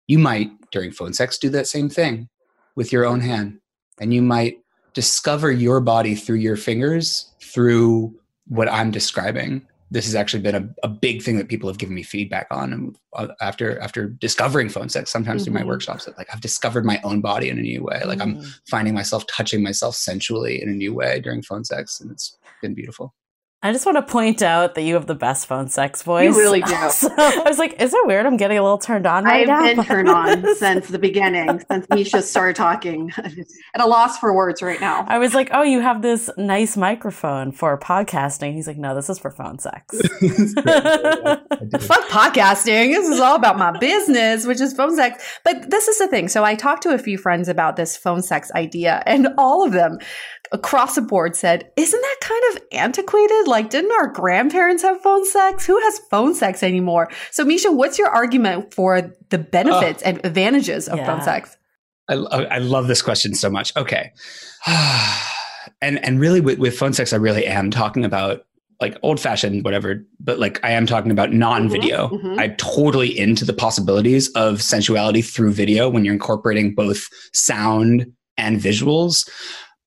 you 0.08 0.18
might, 0.18 0.50
during 0.72 0.92
phone 0.92 1.14
sex, 1.14 1.38
do 1.38 1.48
that 1.50 1.66
same 1.66 1.88
thing 1.88 2.28
with 2.76 2.92
your 2.92 3.06
own 3.06 3.20
hand. 3.20 3.60
And 4.00 4.12
you 4.12 4.22
might 4.22 4.58
discover 4.92 5.50
your 5.50 5.80
body 5.80 6.14
through 6.14 6.36
your 6.36 6.56
fingers, 6.56 7.32
through 7.40 8.14
what 8.46 8.70
I'm 8.70 8.90
describing 8.90 9.66
this 9.92 10.06
has 10.06 10.14
actually 10.14 10.42
been 10.42 10.54
a, 10.54 10.68
a 10.82 10.88
big 10.88 11.22
thing 11.22 11.36
that 11.36 11.48
people 11.48 11.68
have 11.68 11.76
given 11.76 11.94
me 11.94 12.02
feedback 12.02 12.46
on 12.50 12.72
and 12.72 12.98
uh, 13.12 13.28
after 13.40 13.78
after 13.80 14.08
discovering 14.08 14.68
phone 14.68 14.88
sex 14.88 15.10
sometimes 15.10 15.42
mm-hmm. 15.42 15.52
through 15.52 15.60
my 15.60 15.66
workshops 15.66 16.06
that 16.06 16.16
like 16.16 16.28
i've 16.32 16.40
discovered 16.40 16.84
my 16.84 16.98
own 17.04 17.20
body 17.20 17.48
in 17.48 17.58
a 17.58 17.62
new 17.62 17.82
way 17.82 18.02
like 18.04 18.18
mm-hmm. 18.18 18.40
i'm 18.40 18.54
finding 18.68 18.94
myself 18.94 19.24
touching 19.26 19.62
myself 19.62 19.94
sensually 19.94 20.62
in 20.62 20.68
a 20.68 20.72
new 20.72 20.94
way 20.94 21.20
during 21.20 21.42
phone 21.42 21.64
sex 21.64 22.00
and 22.00 22.10
it's 22.10 22.36
been 22.62 22.74
beautiful 22.74 23.14
I 23.64 23.72
just 23.72 23.86
want 23.86 23.96
to 23.96 24.02
point 24.02 24.42
out 24.42 24.74
that 24.74 24.82
you 24.82 24.94
have 24.94 25.06
the 25.06 25.14
best 25.14 25.46
phone 25.46 25.68
sex 25.68 26.02
voice. 26.02 26.34
You 26.34 26.36
really 26.36 26.62
do. 26.62 26.90
So 26.90 27.08
I 27.16 27.44
was 27.46 27.58
like, 27.58 27.80
is 27.80 27.94
it 27.94 28.06
weird? 28.06 28.26
I'm 28.26 28.36
getting 28.36 28.58
a 28.58 28.62
little 28.62 28.78
turned 28.78 29.06
on 29.06 29.24
right 29.24 29.42
I've 29.42 29.46
now. 29.46 29.60
I've 29.60 29.76
been 29.76 29.84
turned 29.84 30.08
on 30.08 30.56
since 30.56 30.88
the 30.88 30.98
beginning, 30.98 31.62
since 31.70 31.86
Misha 31.88 32.22
started 32.22 32.56
talking. 32.56 33.12
At 33.74 33.80
a 33.80 33.86
loss 33.86 34.18
for 34.18 34.34
words 34.34 34.62
right 34.62 34.80
now. 34.80 35.04
I 35.06 35.18
was 35.18 35.32
like, 35.32 35.50
oh, 35.52 35.62
you 35.62 35.80
have 35.80 36.02
this 36.02 36.28
nice 36.36 36.76
microphone 36.76 37.52
for 37.52 37.78
podcasting. 37.78 38.52
He's 38.52 38.66
like, 38.66 38.78
no, 38.78 38.96
this 38.96 39.08
is 39.08 39.20
for 39.20 39.30
phone 39.30 39.60
sex. 39.60 39.96
Fuck 39.96 40.08
podcasting. 42.08 42.92
This 42.92 43.08
is 43.08 43.20
all 43.20 43.36
about 43.36 43.58
my 43.58 43.78
business, 43.78 44.44
which 44.44 44.60
is 44.60 44.74
phone 44.74 44.96
sex. 44.96 45.38
But 45.44 45.70
this 45.70 45.86
is 45.86 45.98
the 45.98 46.08
thing. 46.08 46.26
So 46.26 46.42
I 46.42 46.56
talked 46.56 46.82
to 46.82 46.94
a 46.94 46.98
few 46.98 47.16
friends 47.16 47.48
about 47.48 47.76
this 47.76 47.96
phone 47.96 48.22
sex 48.22 48.50
idea, 48.56 49.04
and 49.06 49.28
all 49.38 49.64
of 49.64 49.72
them 49.72 49.98
across 50.52 50.94
the 50.94 51.02
board 51.02 51.34
said, 51.34 51.70
Isn't 51.76 52.00
that 52.00 52.16
kind 52.20 52.42
of 52.52 52.62
antiquated? 52.72 53.48
Like, 53.48 53.70
didn't 53.70 53.92
our 53.92 54.08
grandparents 54.08 54.82
have 54.82 55.00
phone 55.00 55.24
sex? 55.26 55.66
Who 55.66 55.78
has 55.80 55.98
phone 56.10 56.34
sex 56.34 56.62
anymore? 56.62 57.10
So, 57.30 57.44
Misha, 57.44 57.72
what's 57.72 57.98
your 57.98 58.08
argument 58.08 58.72
for 58.72 59.12
the 59.30 59.38
benefits 59.38 60.02
uh, 60.02 60.06
and 60.06 60.24
advantages 60.24 60.88
of 60.88 60.98
yeah. 60.98 61.06
phone 61.06 61.22
sex? 61.22 61.56
I, 62.08 62.14
I 62.14 62.58
love 62.58 62.88
this 62.88 63.02
question 63.02 63.34
so 63.34 63.48
much. 63.50 63.74
Okay. 63.76 64.12
and 65.80 66.04
and 66.04 66.20
really 66.20 66.40
with, 66.40 66.58
with 66.58 66.76
phone 66.76 66.92
sex, 66.92 67.12
I 67.12 67.16
really 67.16 67.46
am 67.46 67.70
talking 67.70 68.04
about 68.04 68.44
like 68.80 68.98
old 69.02 69.20
fashioned, 69.20 69.64
whatever, 69.64 70.04
but 70.18 70.38
like 70.38 70.62
I 70.64 70.72
am 70.72 70.86
talking 70.86 71.12
about 71.12 71.32
non 71.32 71.68
video. 71.68 72.08
Mm-hmm, 72.08 72.26
mm-hmm. 72.26 72.40
I'm 72.40 72.56
totally 72.56 73.16
into 73.16 73.44
the 73.44 73.52
possibilities 73.52 74.28
of 74.30 74.60
sensuality 74.60 75.22
through 75.24 75.52
video 75.52 75.88
when 75.88 76.04
you're 76.04 76.14
incorporating 76.14 76.74
both 76.74 77.08
sound 77.32 78.12
and 78.36 78.60
visuals 78.60 79.28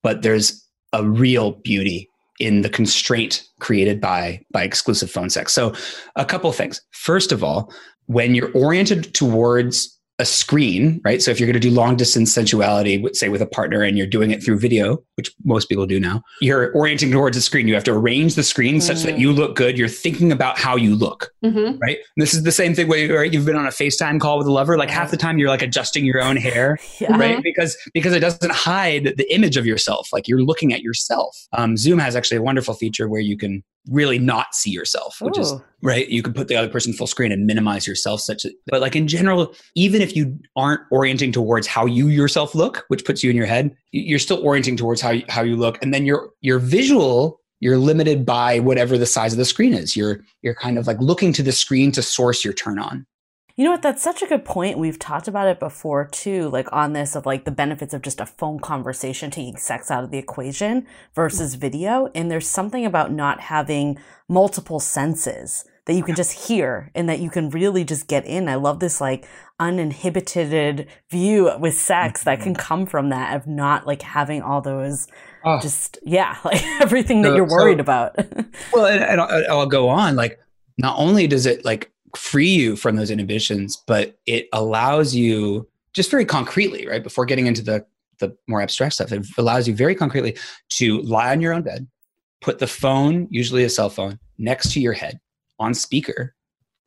but 0.05 0.21
there's 0.21 0.63
a 0.93 1.03
real 1.03 1.53
beauty 1.63 2.07
in 2.39 2.61
the 2.61 2.69
constraint 2.69 3.43
created 3.59 3.99
by 3.99 4.39
by 4.51 4.63
exclusive 4.63 5.09
phone 5.09 5.31
sex. 5.31 5.51
So 5.51 5.73
a 6.15 6.23
couple 6.23 6.47
of 6.47 6.55
things. 6.55 6.79
First 6.91 7.31
of 7.31 7.43
all, 7.43 7.73
when 8.05 8.35
you're 8.35 8.51
oriented 8.51 9.15
towards 9.15 9.94
a 10.17 10.25
screen, 10.25 11.01
right? 11.03 11.21
So 11.21 11.29
if 11.29 11.39
you're 11.39 11.47
going 11.47 11.59
to 11.59 11.59
do 11.59 11.71
long 11.71 11.97
distance 11.97 12.33
sensuality, 12.33 13.05
say 13.13 13.27
with 13.27 13.41
a 13.41 13.45
partner, 13.45 13.81
and 13.81 13.97
you're 13.97 14.07
doing 14.07 14.31
it 14.31 14.41
through 14.41 14.59
video, 14.59 15.03
which 15.15 15.29
most 15.43 15.67
people 15.67 15.85
do 15.85 15.99
now, 15.99 16.21
you're 16.39 16.71
orienting 16.71 17.11
towards 17.11 17.35
the 17.35 17.41
screen. 17.41 17.67
You 17.67 17.73
have 17.73 17.83
to 17.85 17.91
arrange 17.91 18.35
the 18.35 18.43
screen 18.43 18.79
such 18.79 19.03
that 19.03 19.19
you 19.19 19.33
look 19.33 19.55
good. 19.55 19.77
You're 19.77 19.89
thinking 19.89 20.31
about 20.31 20.57
how 20.57 20.77
you 20.77 20.95
look, 20.95 21.31
mm-hmm. 21.43 21.77
right? 21.79 21.97
And 21.97 22.21
this 22.21 22.33
is 22.33 22.43
the 22.43 22.51
same 22.51 22.73
thing 22.73 22.87
where 22.87 23.13
right? 23.13 23.31
you've 23.31 23.45
been 23.45 23.57
on 23.57 23.65
a 23.65 23.71
FaceTime 23.71 24.21
call 24.21 24.37
with 24.37 24.47
a 24.47 24.51
lover. 24.51 24.77
Like 24.77 24.89
half 24.89 25.11
the 25.11 25.17
time, 25.17 25.37
you're 25.37 25.49
like 25.49 25.61
adjusting 25.61 26.05
your 26.05 26.21
own 26.21 26.37
hair, 26.37 26.77
yeah. 26.99 27.17
right? 27.17 27.43
Because 27.43 27.77
because 27.93 28.13
it 28.13 28.21
doesn't 28.21 28.51
hide 28.51 29.15
the 29.17 29.33
image 29.33 29.57
of 29.57 29.65
yourself. 29.65 30.09
Like 30.13 30.29
you're 30.29 30.43
looking 30.43 30.71
at 30.73 30.81
yourself. 30.81 31.37
Um, 31.51 31.75
Zoom 31.75 31.99
has 31.99 32.15
actually 32.15 32.37
a 32.37 32.41
wonderful 32.41 32.73
feature 32.73 33.09
where 33.09 33.21
you 33.21 33.37
can 33.37 33.63
really 33.89 34.19
not 34.19 34.55
see 34.55 34.71
yourself, 34.71 35.17
which 35.21 35.37
Ooh. 35.37 35.41
is 35.41 35.53
right. 35.81 36.07
You 36.09 36.23
can 36.23 36.33
put 36.33 36.47
the 36.47 36.55
other 36.55 36.69
person 36.69 36.93
full 36.93 37.07
screen 37.07 37.31
and 37.31 37.45
minimize 37.45 37.85
yourself 37.87 38.21
such 38.21 38.43
that, 38.43 38.53
but 38.67 38.81
like 38.81 38.95
in 38.95 39.07
general, 39.07 39.53
even 39.75 40.01
if 40.01 40.15
you 40.15 40.37
aren't 40.55 40.81
orienting 40.91 41.31
towards 41.31 41.67
how 41.67 41.85
you 41.85 42.07
yourself 42.07 42.55
look, 42.55 42.85
which 42.87 43.05
puts 43.05 43.23
you 43.23 43.29
in 43.29 43.35
your 43.35 43.45
head, 43.45 43.75
you're 43.91 44.19
still 44.19 44.45
orienting 44.45 44.77
towards 44.77 45.01
how 45.01 45.11
you, 45.11 45.23
how 45.29 45.41
you 45.41 45.55
look. 45.55 45.81
And 45.81 45.93
then 45.93 46.05
your, 46.05 46.31
your 46.41 46.59
visual, 46.59 47.39
you're 47.59 47.77
limited 47.77 48.25
by 48.25 48.59
whatever 48.59 48.97
the 48.97 49.05
size 49.05 49.33
of 49.33 49.37
the 49.37 49.45
screen 49.45 49.73
is. 49.73 49.95
You're, 49.95 50.21
you're 50.41 50.55
kind 50.55 50.77
of 50.77 50.87
like 50.87 50.99
looking 50.99 51.31
to 51.33 51.43
the 51.43 51.51
screen 51.51 51.91
to 51.93 52.01
source 52.01 52.43
your 52.43 52.53
turn 52.53 52.79
on. 52.79 53.05
You 53.55 53.63
know 53.63 53.71
what? 53.71 53.81
That's 53.81 54.03
such 54.03 54.21
a 54.21 54.27
good 54.27 54.43
point. 54.43 54.77
We've 54.77 54.99
talked 54.99 55.29
about 55.29 55.47
it 55.47 55.61
before 55.61 56.05
too, 56.05 56.49
like 56.49 56.67
on 56.73 56.91
this 56.91 57.15
of 57.15 57.25
like 57.25 57.45
the 57.45 57.51
benefits 57.51 57.93
of 57.93 58.01
just 58.01 58.19
a 58.19 58.25
phone 58.25 58.59
conversation 58.59 59.31
taking 59.31 59.55
sex 59.55 59.89
out 59.89 60.03
of 60.03 60.11
the 60.11 60.17
equation 60.17 60.85
versus 61.13 61.55
video. 61.55 62.09
And 62.13 62.29
there's 62.29 62.49
something 62.49 62.85
about 62.85 63.13
not 63.13 63.39
having 63.39 63.97
multiple 64.27 64.81
senses 64.81 65.63
that 65.85 65.93
you 65.93 66.03
can 66.03 66.15
just 66.15 66.47
hear 66.47 66.91
and 66.95 67.07
that 67.07 67.19
you 67.19 67.29
can 67.29 67.49
really 67.49 67.85
just 67.85 68.07
get 68.07 68.25
in. 68.25 68.49
I 68.49 68.55
love 68.55 68.79
this 68.79 68.99
like 68.99 69.25
uninhibited 69.57 70.87
view 71.09 71.51
with 71.57 71.75
sex 71.75 72.23
that 72.23 72.41
can 72.41 72.53
mm-hmm. 72.53 72.61
come 72.61 72.85
from 72.85 73.09
that 73.09 73.35
of 73.35 73.47
not 73.47 73.87
like 73.87 74.01
having 74.01 74.41
all 74.41 74.59
those 74.61 75.07
oh. 75.45 75.61
just 75.61 75.97
yeah 76.03 76.37
like 76.45 76.61
everything 76.81 77.21
that 77.21 77.29
so, 77.29 77.35
you're 77.35 77.47
worried 77.47 77.77
so, 77.77 77.81
about 77.81 78.17
well 78.73 78.87
and, 78.87 79.01
and 79.01 79.21
I'll, 79.21 79.59
I'll 79.59 79.65
go 79.65 79.87
on 79.87 80.17
like 80.17 80.39
not 80.77 80.97
only 80.99 81.25
does 81.25 81.45
it 81.45 81.63
like 81.63 81.89
free 82.15 82.47
you 82.47 82.75
from 82.75 82.95
those 82.95 83.11
inhibitions, 83.11 83.81
but 83.87 84.17
it 84.25 84.47
allows 84.53 85.15
you 85.15 85.67
just 85.93 86.11
very 86.11 86.25
concretely, 86.25 86.87
right? 86.87 87.03
Before 87.03 87.25
getting 87.25 87.47
into 87.47 87.61
the 87.61 87.85
the 88.19 88.35
more 88.47 88.61
abstract 88.61 88.93
stuff, 88.93 89.11
it 89.11 89.25
allows 89.37 89.67
you 89.67 89.75
very 89.75 89.93
concretely 89.93 90.37
to 90.69 91.01
lie 91.01 91.31
on 91.31 91.41
your 91.41 91.51
own 91.53 91.63
bed, 91.63 91.85
put 92.41 92.59
the 92.59 92.67
phone, 92.67 93.27
usually 93.29 93.65
a 93.65 93.69
cell 93.69 93.89
phone, 93.89 94.17
next 94.37 94.71
to 94.71 94.79
your 94.79 94.93
head 94.93 95.19
on 95.59 95.73
speaker. 95.73 96.33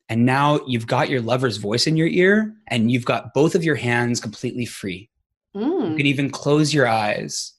And 0.09 0.25
now 0.25 0.59
you've 0.65 0.87
got 0.87 1.07
your 1.07 1.21
lover's 1.21 1.57
voice 1.57 1.85
in 1.85 1.95
your 1.95 2.07
ear 2.07 2.51
and 2.67 2.91
you've 2.91 3.05
got 3.05 3.33
both 3.35 3.53
of 3.53 3.63
your 3.63 3.75
hands 3.75 4.19
completely 4.19 4.65
free. 4.65 5.07
Mm. 5.55 5.91
You 5.91 5.97
can 5.97 6.07
even 6.07 6.31
close 6.31 6.73
your 6.73 6.87
eyes. 6.87 7.53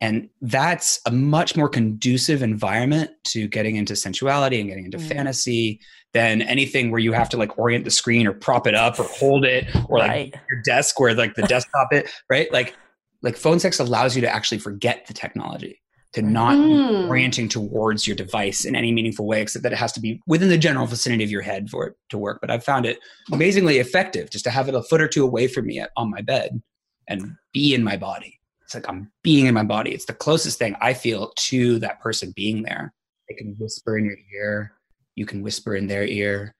And 0.00 0.30
that's 0.40 0.98
a 1.04 1.10
much 1.10 1.56
more 1.56 1.68
conducive 1.68 2.42
environment 2.42 3.10
to 3.24 3.48
getting 3.48 3.76
into 3.76 3.94
sensuality 3.94 4.58
and 4.58 4.68
getting 4.68 4.86
into 4.86 4.98
mm. 4.98 5.08
fantasy 5.08 5.80
than 6.12 6.42
anything 6.42 6.90
where 6.90 7.00
you 7.00 7.12
have 7.12 7.28
to 7.28 7.36
like 7.36 7.58
orient 7.58 7.84
the 7.84 7.90
screen 7.90 8.26
or 8.26 8.32
prop 8.32 8.66
it 8.66 8.74
up 8.74 8.98
or 8.98 9.04
hold 9.04 9.44
it 9.44 9.66
or 9.88 9.98
like 9.98 10.08
right. 10.10 10.34
your 10.50 10.62
desk 10.62 10.98
where 10.98 11.14
like 11.14 11.34
the 11.34 11.42
desktop 11.42 11.92
it 11.92 12.10
right 12.28 12.52
like 12.52 12.74
like 13.22 13.36
phone 13.36 13.60
sex 13.60 13.78
allows 13.78 14.16
you 14.16 14.22
to 14.22 14.28
actually 14.28 14.58
forget 14.58 15.06
the 15.06 15.14
technology 15.14 15.80
to 16.12 16.22
not 16.22 16.56
mm. 16.56 17.08
orienting 17.08 17.48
towards 17.48 18.06
your 18.06 18.16
device 18.16 18.64
in 18.64 18.74
any 18.74 18.90
meaningful 18.90 19.26
way 19.26 19.42
except 19.42 19.62
that 19.62 19.72
it 19.72 19.78
has 19.78 19.92
to 19.92 20.00
be 20.00 20.20
within 20.26 20.48
the 20.48 20.58
general 20.58 20.86
vicinity 20.86 21.22
of 21.22 21.30
your 21.30 21.42
head 21.42 21.70
for 21.70 21.86
it 21.86 21.94
to 22.08 22.18
work 22.18 22.38
but 22.40 22.50
i've 22.50 22.64
found 22.64 22.86
it 22.86 22.98
amazingly 23.32 23.78
effective 23.78 24.30
just 24.30 24.44
to 24.44 24.50
have 24.50 24.68
it 24.68 24.74
a 24.74 24.82
foot 24.82 25.00
or 25.00 25.08
two 25.08 25.22
away 25.22 25.46
from 25.46 25.66
me 25.66 25.84
on 25.96 26.10
my 26.10 26.20
bed 26.20 26.60
and 27.06 27.36
be 27.52 27.74
in 27.74 27.84
my 27.84 27.96
body 27.96 28.39
it's 28.70 28.74
like 28.76 28.88
i'm 28.88 29.10
being 29.24 29.46
in 29.46 29.54
my 29.54 29.64
body. 29.64 29.90
It's 29.90 30.04
the 30.04 30.12
closest 30.12 30.58
thing 30.58 30.76
i 30.80 30.94
feel 30.94 31.32
to 31.36 31.80
that 31.80 32.00
person 32.00 32.32
being 32.36 32.62
there. 32.62 32.94
They 33.28 33.34
can 33.34 33.56
whisper 33.58 33.98
in 33.98 34.04
your 34.04 34.16
ear. 34.32 34.72
You 35.16 35.26
can 35.26 35.42
whisper 35.42 35.74
in 35.74 35.88
their 35.88 36.04
ear. 36.04 36.54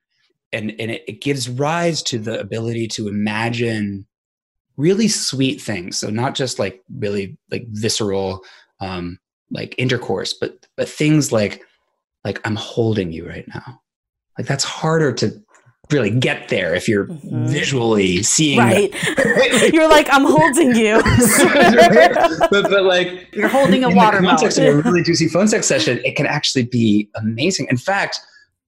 And 0.52 0.74
and 0.80 0.90
it, 0.90 1.04
it 1.06 1.20
gives 1.20 1.48
rise 1.48 2.02
to 2.04 2.18
the 2.18 2.40
ability 2.40 2.88
to 2.88 3.06
imagine 3.06 4.06
really 4.76 5.06
sweet 5.06 5.60
things. 5.60 5.98
So 5.98 6.10
not 6.10 6.34
just 6.34 6.58
like 6.58 6.82
really 6.98 7.38
like 7.50 7.66
visceral 7.68 8.44
um 8.80 9.18
like 9.52 9.74
intercourse 9.78 10.32
but 10.32 10.66
but 10.76 10.88
things 10.88 11.32
like 11.32 11.62
like 12.24 12.40
i'm 12.44 12.56
holding 12.56 13.12
you 13.12 13.28
right 13.28 13.46
now. 13.46 13.80
Like 14.36 14.48
that's 14.48 14.64
harder 14.64 15.12
to 15.12 15.40
really 15.92 16.10
get 16.10 16.48
there 16.48 16.74
if 16.74 16.88
you're 16.88 17.06
mm-hmm. 17.06 17.46
visually 17.46 18.22
seeing 18.22 18.58
right. 18.58 18.94
You're 19.72 19.88
like 19.88 20.08
i'm 20.10 20.24
holding 20.24 20.74
you. 20.74 21.02
But, 22.50 22.68
but 22.68 22.84
like 22.84 23.28
you're 23.32 23.48
holding 23.48 23.84
a 23.84 23.90
watermelon. 23.90 24.36
context 24.36 24.58
of 24.58 24.64
a 24.64 24.76
really 24.82 25.02
juicy 25.02 25.28
phone 25.28 25.48
sex 25.48 25.66
session 25.66 26.00
it 26.04 26.16
can 26.16 26.26
actually 26.26 26.64
be 26.64 27.08
amazing. 27.16 27.66
In 27.70 27.76
fact 27.76 28.20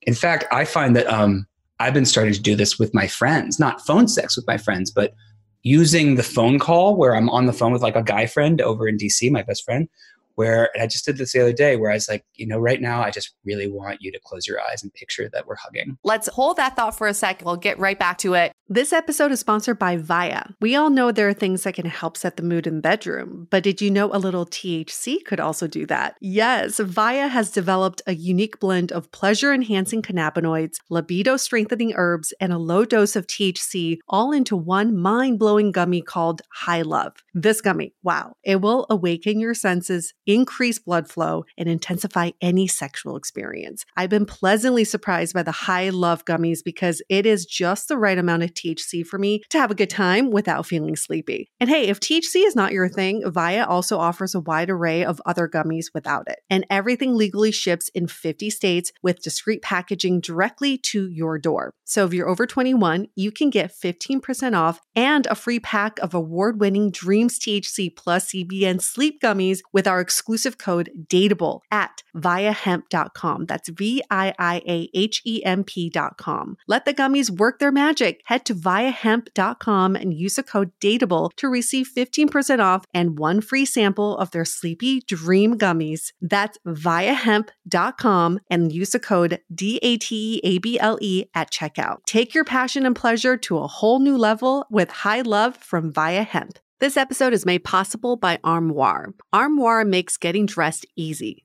in 0.03 0.15
fact, 0.15 0.45
I 0.51 0.65
find 0.65 0.97
that 0.97 1.07
um, 1.07 1.47
I've 1.79 1.95
been 1.95 2.07
starting 2.07 2.35
to 2.35 2.41
do 2.41 2.57
this 2.57 2.79
with 2.79 2.93
my 2.95 3.07
friends, 3.07 3.59
not 3.59 3.85
phone 3.87 4.09
sex 4.09 4.37
with 4.37 4.47
my 4.47 4.59
friends, 4.59 4.91
but 4.91 5.15
using 5.63 6.17
the 6.17 6.23
phone 6.23 6.59
call 6.59 6.97
where 6.97 7.15
I'm 7.15 7.31
on 7.31 7.47
the 7.47 7.53
phone 7.53 7.73
with 7.73 7.83
like 7.83 7.97
a 7.97 8.03
guy 8.03 8.27
friend 8.27 8.61
over 8.61 8.89
in 8.89 8.97
DC, 8.97 9.31
my 9.31 9.43
best 9.43 9.65
friend, 9.65 9.89
where 10.35 10.71
I 10.79 10.87
just 10.87 11.05
did 11.05 11.19
this 11.19 11.33
the 11.33 11.41
other 11.41 11.53
day 11.53 11.77
where 11.77 11.91
I 11.91 11.95
was 11.95 12.09
like, 12.09 12.25
you 12.35 12.47
know, 12.47 12.59
right 12.59 12.81
now 12.81 13.03
I 13.03 13.11
just 13.11 13.35
really 13.45 13.69
want 13.69 13.99
you 14.01 14.13
to 14.13 14.21
close 14.25 14.47
your 14.47 14.61
eyes 14.61 14.83
and 14.83 14.93
picture 14.95 15.29
that 15.33 15.47
we're 15.47 15.57
hugging. 15.57 15.99
Let's 16.05 16.29
hold 16.29 16.57
that 16.57 16.77
thought 16.77 16.97
for 16.97 17.07
a 17.07 17.15
second. 17.15 17.47
We'll 17.47 17.57
get 17.57 17.79
right 17.79 17.99
back 17.99 18.19
to 18.19 18.35
it. 18.35 18.53
This 18.69 18.93
episode 18.93 19.33
is 19.33 19.41
sponsored 19.41 19.79
by 19.79 19.99
Viia. 19.99 20.55
We 20.61 20.77
all 20.77 20.89
know 20.89 21.13
there 21.13 21.29
are 21.29 21.35
things 21.35 21.65
that 21.65 21.75
can 21.75 21.85
help 21.85 22.17
set 22.17 22.37
the 22.37 22.43
mood 22.43 22.67
in 22.67 22.77
the 22.77 22.81
bedroom, 22.81 23.47
but 23.51 23.63
did 23.63 23.83
you 23.83 23.91
know 23.91 24.11
a 24.13 24.19
little 24.19 24.47
THC 24.47 25.25
could 25.25 25.41
also 25.41 25.67
do 25.67 25.85
that? 25.87 26.17
Yes, 26.21 26.81
Viia 26.81 27.29
has 27.29 27.51
developed 27.51 28.01
a 28.07 28.15
unique 28.15 28.61
blend 28.61 28.91
of 28.91 29.13
pleasure 29.13 29.53
enhancing 29.53 30.01
cannabinoids, 30.01 30.77
libido 30.89 31.37
strengthening 31.37 31.93
herbs, 31.97 32.33
and 32.41 32.53
a 32.53 32.59
low 32.59 32.85
dose 32.85 33.15
of 33.15 33.27
THC 33.27 33.99
all 34.09 34.33
into 34.33 34.57
one 34.57 34.97
mind 34.97 35.39
blowing 35.39 35.71
gummy 35.71 36.01
called 36.01 36.41
High 36.53 36.83
Love. 36.83 37.17
This 37.35 37.61
gummy, 37.61 37.93
wow, 38.03 38.37
it 38.43 38.63
will 38.63 38.87
awaken 38.89 39.39
your 39.39 39.55
senses, 39.55 40.15
increase 40.27 40.79
blood 40.79 41.09
flow, 41.09 41.45
and 41.57 41.69
intensify 41.69 42.31
any 42.41 42.67
sexual 42.67 43.17
experience. 43.17 43.85
I've 43.97 44.11
been 44.11 44.27
pleasantly 44.27 44.85
surprised 44.85 45.35
by 45.35 45.43
the 45.43 45.53
High 45.53 45.91
Love 45.91 46.25
gummies 46.25 46.61
because 46.65 47.03
it 47.09 47.27
is 47.27 47.47
just 47.47 47.89
the 47.89 47.99
right 47.99 48.19
amount 48.19 48.43
of 48.43 48.55
THC 48.55 49.07
for 49.07 49.19
me 49.19 49.43
to 49.51 49.59
have 49.59 49.71
a 49.71 49.77
good 49.77 49.91
time 49.91 50.31
without 50.31 50.67
feeling 50.67 50.97
sleepy. 50.97 51.51
And 51.61 51.69
hey, 51.69 51.89
if 51.89 52.01
THC 52.01 52.47
is 52.47 52.57
not 52.57 52.73
your 52.73 52.89
thing, 52.89 53.23
Viia 53.23 53.67
also 53.69 53.99
offers 53.99 54.35
a 54.35 54.41
wide 54.41 54.71
array 54.71 55.05
of 55.05 55.21
other 55.27 55.49
gummies 55.49 55.87
without 55.95 56.29
it. 56.29 56.41
And 56.51 56.67
everything 56.71 57.15
legally 57.15 57.53
ships 57.53 57.89
in 57.91 58.07
50 58.07 58.51
states 58.51 58.93
with 59.03 59.23
discreet 59.23 59.63
packaging 59.63 60.21
directly 60.21 60.79
to 60.79 61.09
your 61.09 61.39
door. 61.39 61.75
So 61.85 62.07
if 62.07 62.15
you're 62.15 62.29
over 62.29 62.47
21, 62.47 63.09
you 63.15 63.31
can 63.31 63.51
get 63.51 63.73
15% 63.73 64.57
off 64.57 64.81
and 64.95 65.27
a 65.27 65.35
free 65.35 65.61
pack 65.61 65.99
of 65.99 66.15
award 66.15 66.61
winning 66.61 66.91
Dreams 66.91 67.39
THC 67.39 67.95
plus 67.95 68.33
CBN 68.33 68.81
sleep 68.81 69.21
gummies 69.21 69.61
with 69.73 69.87
our 69.87 70.01
exclusive 70.13 70.59
code 70.59 70.91
DATEABLE 71.09 71.63
at 71.71 72.03
viiahemp.com. 72.15 73.47
That's 73.47 73.71
V 73.71 74.03
I 74.11 74.35
I 74.39 74.63
A 74.69 74.91
H 74.93 75.23
E 75.25 75.43
M 75.43 75.65
P.com. 75.65 76.59
Let 76.69 76.85
the 76.85 76.93
gummies 76.93 77.31
work 77.31 77.59
their 77.59 77.73
magic. 77.73 78.21
Head 78.27 78.45
to 78.45 78.55
viiahemp.com 78.55 79.97
and 79.97 80.13
use 80.13 80.35
the 80.35 80.43
code 80.43 80.73
DATEABLE 80.81 81.31
to 81.37 81.49
receive 81.49 81.89
15% 81.97 82.61
off 82.61 82.85
and 82.93 83.19
one 83.19 83.41
free 83.41 83.65
sample 83.65 84.19
of 84.19 84.31
their 84.33 84.45
Sleepy 84.45 85.01
Dream 85.01 85.57
gummies. 85.57 86.13
That's 86.21 86.59
viiahemp.com 86.67 88.41
and 88.51 88.71
use 88.71 88.91
the 88.91 89.01
code 89.01 89.41
D 89.55 89.79
A 89.83 89.97
T 89.97 90.35
E 90.35 90.41
A 90.45 90.59
B 90.59 90.79
L 90.79 90.99
E 91.01 91.25
at 91.35 91.51
checkout. 91.51 92.05
Take 92.07 92.35
your 92.35 92.45
passion 92.45 92.85
and 92.85 92.95
pleasure 92.95 93.39
to 93.39 93.59
a 93.59 93.67
whole 93.67 93.99
new 93.99 94.19
level 94.19 94.67
with 94.71 94.91
high 94.91 95.23
love 95.23 95.57
from 95.57 95.91
Viia 95.91 96.27
Hemp. 96.27 96.59
This 96.83 96.97
episode 96.97 97.33
is 97.33 97.47
made 97.47 97.63
possible 97.63 98.17
by 98.17 98.41
Armoire. 98.43 99.15
Armoire 99.33 99.85
makes 99.85 100.17
getting 100.17 100.47
dressed 100.47 100.85
easy. 100.97 101.45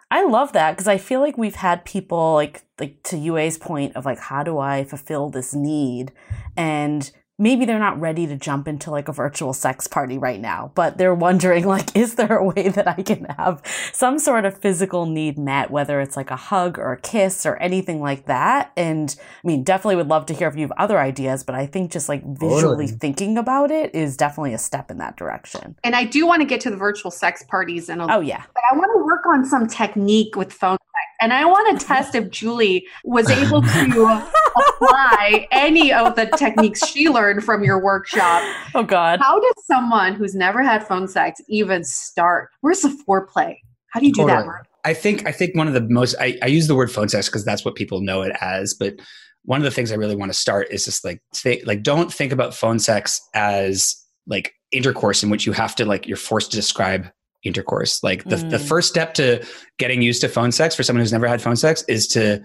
I 0.11 0.25
love 0.25 0.51
that 0.51 0.71
because 0.71 0.89
I 0.89 0.97
feel 0.97 1.21
like 1.21 1.37
we've 1.37 1.55
had 1.55 1.85
people 1.85 2.33
like 2.33 2.63
like 2.79 3.01
to 3.03 3.17
Yue's 3.17 3.57
point 3.57 3.95
of 3.95 4.05
like 4.05 4.19
how 4.19 4.43
do 4.43 4.59
I 4.59 4.83
fulfill 4.83 5.29
this 5.29 5.55
need? 5.55 6.11
And 6.57 7.09
maybe 7.41 7.65
they're 7.65 7.79
not 7.79 7.99
ready 7.99 8.27
to 8.27 8.35
jump 8.37 8.67
into 8.67 8.91
like 8.91 9.07
a 9.07 9.11
virtual 9.11 9.51
sex 9.51 9.87
party 9.87 10.17
right 10.17 10.39
now, 10.39 10.71
but 10.75 10.97
they're 10.99 11.15
wondering 11.15 11.65
like 11.65 11.93
is 11.97 12.15
there 12.15 12.37
a 12.37 12.43
way 12.45 12.69
that 12.69 12.87
I 12.87 13.01
can 13.01 13.25
have 13.25 13.61
some 13.91 14.19
sort 14.19 14.45
of 14.45 14.57
physical 14.57 15.05
need 15.07 15.37
met 15.37 15.71
whether 15.71 15.99
it's 15.99 16.15
like 16.15 16.29
a 16.29 16.35
hug 16.35 16.77
or 16.77 16.93
a 16.93 17.01
kiss 17.01 17.45
or 17.45 17.57
anything 17.57 17.99
like 17.99 18.25
that 18.27 18.71
and 18.77 19.15
I 19.43 19.47
mean 19.47 19.63
definitely 19.63 19.95
would 19.95 20.07
love 20.07 20.27
to 20.27 20.33
hear 20.33 20.47
if 20.47 20.55
you 20.55 20.61
have 20.61 20.73
other 20.77 20.99
ideas, 20.99 21.43
but 21.43 21.55
I 21.55 21.65
think 21.65 21.91
just 21.91 22.07
like 22.07 22.23
visually 22.23 22.61
Totally. 22.61 22.87
thinking 22.87 23.37
about 23.37 23.71
it 23.71 23.93
is 23.95 24.15
definitely 24.15 24.53
a 24.53 24.59
step 24.59 24.91
in 24.91 24.97
that 24.99 25.17
direction. 25.17 25.75
And 25.83 25.95
I 25.95 26.03
do 26.05 26.27
want 26.27 26.41
to 26.41 26.45
get 26.45 26.61
to 26.61 26.69
the 26.69 26.77
virtual 26.77 27.09
sex 27.09 27.43
parties 27.49 27.89
and 27.89 28.01
Oh 28.03 28.19
yeah. 28.21 28.43
but 28.53 28.63
I 28.71 28.77
want 28.77 28.91
to 28.95 29.03
work 29.03 29.25
on 29.25 29.45
some 29.45 29.65
technique 29.67 30.35
with 30.35 30.53
phone 30.53 30.77
sex. 30.77 30.90
And 31.21 31.31
I 31.31 31.45
want 31.45 31.79
to 31.79 31.85
test 31.85 32.15
if 32.15 32.29
Julie 32.31 32.87
was 33.03 33.29
able 33.29 33.61
to 33.61 34.27
apply 34.55 35.47
any 35.51 35.93
of 35.93 36.15
the 36.15 36.25
techniques 36.35 36.85
she 36.87 37.09
learned 37.09 37.43
from 37.43 37.63
your 37.63 37.79
workshop. 37.79 38.43
Oh 38.73 38.83
god. 38.83 39.19
How 39.19 39.39
does 39.39 39.65
someone 39.65 40.15
who's 40.15 40.33
never 40.33 40.63
had 40.63 40.85
phone 40.85 41.07
sex 41.07 41.39
even 41.47 41.83
start? 41.83 42.49
Where's 42.61 42.81
the 42.81 42.89
foreplay? 43.07 43.57
How 43.91 43.99
do 43.99 44.07
you 44.07 44.13
do 44.13 44.25
that, 44.25 44.45
Mark? 44.45 44.67
I 44.83 44.93
think 44.93 45.27
I 45.27 45.31
think 45.31 45.55
one 45.55 45.67
of 45.67 45.73
the 45.73 45.81
most 45.81 46.15
I, 46.19 46.39
I 46.41 46.47
use 46.47 46.67
the 46.67 46.75
word 46.75 46.91
phone 46.91 47.07
sex 47.07 47.29
because 47.29 47.45
that's 47.45 47.63
what 47.63 47.75
people 47.75 48.01
know 48.01 48.23
it 48.23 48.35
as, 48.41 48.73
but 48.73 48.95
one 49.43 49.59
of 49.59 49.63
the 49.63 49.71
things 49.71 49.91
I 49.91 49.95
really 49.95 50.15
want 50.15 50.31
to 50.31 50.37
start 50.37 50.67
is 50.71 50.85
just 50.85 51.05
like 51.05 51.21
think 51.35 51.65
like 51.65 51.83
don't 51.83 52.11
think 52.11 52.31
about 52.31 52.55
phone 52.55 52.79
sex 52.79 53.21
as 53.33 53.95
like 54.27 54.53
intercourse 54.71 55.23
in 55.23 55.29
which 55.29 55.45
you 55.45 55.51
have 55.51 55.75
to 55.75 55.85
like 55.85 56.07
you're 56.07 56.17
forced 56.17 56.51
to 56.51 56.57
describe 56.57 57.11
intercourse. 57.43 58.03
Like 58.03 58.23
the, 58.25 58.37
the 58.37 58.57
Mm. 58.57 58.67
first 58.67 58.89
step 58.89 59.13
to 59.15 59.45
getting 59.77 60.01
used 60.01 60.21
to 60.21 60.29
phone 60.29 60.51
sex 60.51 60.75
for 60.75 60.83
someone 60.83 61.01
who's 61.01 61.11
never 61.11 61.27
had 61.27 61.41
phone 61.41 61.55
sex 61.55 61.83
is 61.87 62.07
to 62.09 62.41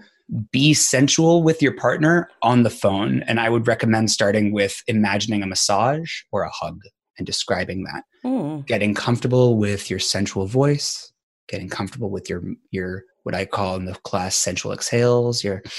be 0.51 0.73
sensual 0.73 1.41
with 1.43 1.61
your 1.61 1.73
partner 1.73 2.29
on 2.41 2.63
the 2.63 2.69
phone. 2.69 3.23
And 3.23 3.39
I 3.39 3.49
would 3.49 3.67
recommend 3.67 4.11
starting 4.11 4.51
with 4.51 4.81
imagining 4.87 5.41
a 5.43 5.47
massage 5.47 6.11
or 6.31 6.43
a 6.43 6.49
hug 6.49 6.79
and 7.17 7.25
describing 7.25 7.83
that. 7.85 8.03
Mm. 8.25 8.65
Getting 8.65 8.93
comfortable 8.93 9.57
with 9.57 9.89
your 9.89 9.99
sensual 9.99 10.45
voice, 10.45 11.11
getting 11.47 11.69
comfortable 11.69 12.09
with 12.09 12.29
your 12.29 12.43
your 12.71 13.03
what 13.23 13.35
I 13.35 13.45
call 13.45 13.75
in 13.75 13.85
the 13.85 13.93
class 13.95 14.35
sensual 14.35 14.71
exhales, 14.73 15.43
your 15.43 15.61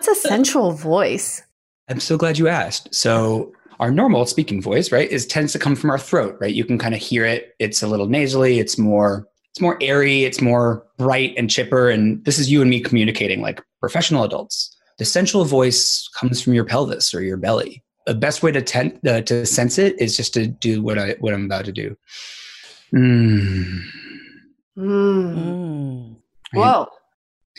It's 0.00 0.08
a 0.08 0.14
sensual 0.28 0.72
voice. 0.72 1.42
I'm 1.88 2.00
so 2.00 2.16
glad 2.18 2.38
you 2.38 2.48
asked. 2.48 2.94
So 2.94 3.52
our 3.80 3.90
normal 3.90 4.26
speaking 4.26 4.60
voice, 4.62 4.90
right, 4.92 5.10
is 5.10 5.26
tends 5.26 5.52
to 5.52 5.58
come 5.58 5.76
from 5.76 5.90
our 5.90 5.98
throat, 5.98 6.36
right? 6.40 6.54
You 6.54 6.64
can 6.64 6.78
kind 6.78 6.94
of 6.94 7.00
hear 7.00 7.24
it. 7.24 7.54
It's 7.58 7.82
a 7.82 7.86
little 7.88 8.06
nasally. 8.06 8.58
It's 8.58 8.78
more 8.78 9.26
it's 9.50 9.60
more 9.60 9.78
airy. 9.80 10.24
It's 10.24 10.40
more 10.40 10.84
bright 10.98 11.34
and 11.36 11.48
chipper. 11.48 11.88
And 11.88 12.24
this 12.24 12.38
is 12.40 12.50
you 12.50 12.60
and 12.60 12.68
me 12.68 12.80
communicating 12.80 13.40
like 13.40 13.62
professional 13.80 14.24
adults. 14.24 14.76
The 14.98 15.04
sensual 15.04 15.44
voice 15.44 16.08
comes 16.18 16.40
from 16.40 16.54
your 16.54 16.64
pelvis 16.64 17.14
or 17.14 17.22
your 17.22 17.36
belly. 17.36 17.82
The 18.06 18.14
best 18.14 18.42
way 18.42 18.50
to 18.52 18.60
ten, 18.62 18.98
uh, 19.08 19.20
to 19.22 19.46
sense 19.46 19.78
it 19.78 20.00
is 20.00 20.16
just 20.16 20.34
to 20.34 20.46
do 20.46 20.82
what 20.82 20.98
I 20.98 21.16
what 21.20 21.32
I'm 21.34 21.44
about 21.44 21.64
to 21.66 21.72
do. 21.72 21.96
Mm. 22.94 23.80
Mm. 24.76 25.34
Mm. 25.36 26.16
Right? 26.52 26.60
Whoa. 26.60 26.88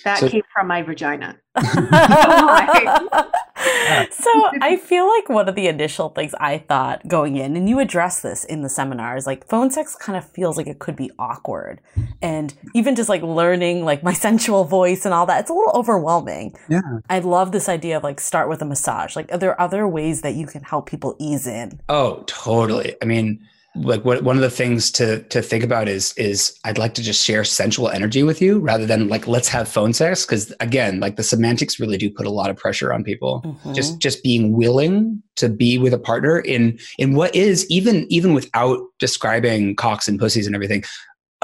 That 0.04 0.20
So- 0.20 0.30
came 0.30 0.44
from 0.54 0.68
my 0.68 0.82
vagina. 0.82 1.38
so 4.12 4.50
I 4.62 4.78
feel 4.78 5.08
like 5.08 5.30
one 5.30 5.50
of 5.50 5.56
the 5.56 5.68
initial 5.68 6.10
things 6.10 6.34
I 6.40 6.60
thought 6.60 7.08
going 7.08 7.36
in, 7.38 7.56
and 7.56 7.70
you 7.70 7.80
address 7.80 8.22
this 8.22 8.44
in 8.46 8.62
the 8.62 8.70
seminars, 8.70 9.26
like 9.26 9.48
phone 9.48 9.72
sex 9.72 9.96
kind 9.96 10.18
of 10.18 10.28
feels 10.30 10.58
like 10.58 10.68
it 10.68 10.80
could 10.80 10.96
be 10.96 11.12
awkward. 11.20 11.82
And 12.22 12.54
even 12.74 12.96
just 12.96 13.10
like 13.10 13.22
learning 13.22 13.86
like 13.86 14.04
my 14.04 14.14
sensual 14.26 14.64
voice 14.64 15.06
and 15.06 15.14
all 15.14 15.26
that, 15.26 15.42
it's 15.42 15.50
a 15.50 15.54
little 15.54 15.74
overwhelming. 15.74 16.56
Yeah. 16.70 16.82
I 17.10 17.20
love 17.20 17.52
this 17.52 17.70
idea 17.70 17.98
of 17.98 18.04
like 18.04 18.20
start 18.20 18.50
with 18.50 18.62
a 18.62 18.66
massage. 18.66 19.16
Like 19.16 19.32
are 19.32 19.38
there 19.38 19.60
other 19.60 19.88
ways 19.88 20.22
that 20.22 20.36
you 20.36 20.48
can 20.48 20.64
help 20.64 20.88
people 20.88 21.16
ease 21.20 21.48
in? 21.48 21.80
Oh, 21.90 22.24
totally. 22.28 22.96
I 23.02 23.06
mean, 23.06 23.48
like 23.76 24.06
what 24.06 24.24
one 24.24 24.36
of 24.36 24.42
the 24.42 24.50
things 24.50 24.92
to 24.92 25.22
to 25.24 25.42
think 25.42 25.64
about 25.64 25.88
is 25.88 26.14
is 26.18 26.58
I'd 26.64 26.78
like 26.78 26.94
to 26.96 27.04
just 27.04 27.24
share 27.24 27.44
sensual 27.44 27.90
energy 27.90 28.24
with 28.24 28.42
you 28.42 28.60
rather 28.60 28.86
than 28.86 29.08
like 29.08 29.28
let's 29.28 29.48
have 29.50 29.68
phone 29.68 29.94
sex 29.94 30.26
because 30.26 30.54
again, 30.60 31.00
like 31.00 31.16
the 31.16 31.24
semantics 31.24 31.80
really 31.80 31.98
do 31.98 32.10
put 32.10 32.26
a 32.26 32.32
lot 32.32 32.50
of 32.50 32.58
pressure 32.58 32.94
on 32.94 33.04
people. 33.04 33.42
Mhm. 33.46 33.76
Just 33.76 34.00
just 34.00 34.24
being 34.24 34.54
willing 34.54 35.22
to 35.36 35.50
be 35.50 35.78
with 35.78 35.94
a 35.94 36.00
partner 36.00 36.40
in 36.40 36.80
in 36.98 37.16
what 37.16 37.36
is 37.36 37.66
even 37.70 38.06
even 38.10 38.34
without 38.34 38.80
describing 39.00 39.76
cocks 39.76 40.08
and 40.08 40.20
pussies 40.20 40.48
and 40.48 40.56
everything 40.56 40.84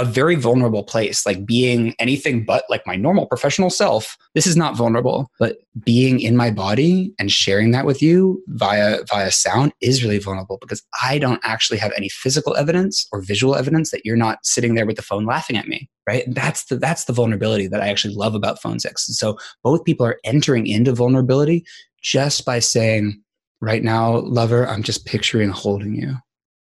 a 0.01 0.05
very 0.05 0.35
vulnerable 0.35 0.83
place 0.83 1.25
like 1.25 1.45
being 1.45 1.93
anything 1.99 2.43
but 2.43 2.63
like 2.69 2.85
my 2.87 2.95
normal 2.95 3.27
professional 3.27 3.69
self. 3.69 4.17
This 4.33 4.47
is 4.47 4.57
not 4.57 4.75
vulnerable 4.75 5.29
but 5.39 5.57
being 5.85 6.19
in 6.19 6.35
my 6.35 6.49
body 6.49 7.13
and 7.19 7.31
sharing 7.31 7.71
that 7.71 7.85
with 7.85 8.01
you 8.01 8.43
via 8.47 8.99
via 9.09 9.31
sound 9.31 9.73
is 9.79 10.03
really 10.03 10.19
vulnerable 10.19 10.57
because 10.59 10.83
i 11.01 11.17
don't 11.17 11.39
actually 11.43 11.77
have 11.77 11.93
any 11.95 12.09
physical 12.09 12.57
evidence 12.57 13.07
or 13.13 13.21
visual 13.21 13.55
evidence 13.55 13.89
that 13.91 14.05
you're 14.05 14.17
not 14.17 14.45
sitting 14.45 14.75
there 14.75 14.85
with 14.85 14.97
the 14.97 15.01
phone 15.01 15.25
laughing 15.25 15.55
at 15.55 15.67
me 15.67 15.89
right? 16.07 16.23
That's 16.27 16.65
the 16.65 16.77
that's 16.77 17.05
the 17.05 17.13
vulnerability 17.13 17.67
that 17.67 17.81
i 17.81 17.87
actually 17.87 18.15
love 18.15 18.35
about 18.35 18.61
phone 18.61 18.79
sex. 18.79 19.07
And 19.07 19.15
so 19.15 19.37
both 19.63 19.85
people 19.85 20.05
are 20.05 20.19
entering 20.23 20.67
into 20.67 20.93
vulnerability 20.93 21.63
just 22.01 22.45
by 22.45 22.59
saying 22.59 23.21
right 23.61 23.83
now 23.83 24.17
lover 24.21 24.67
i'm 24.67 24.83
just 24.83 25.05
picturing 25.05 25.49
holding 25.49 25.95
you. 25.95 26.15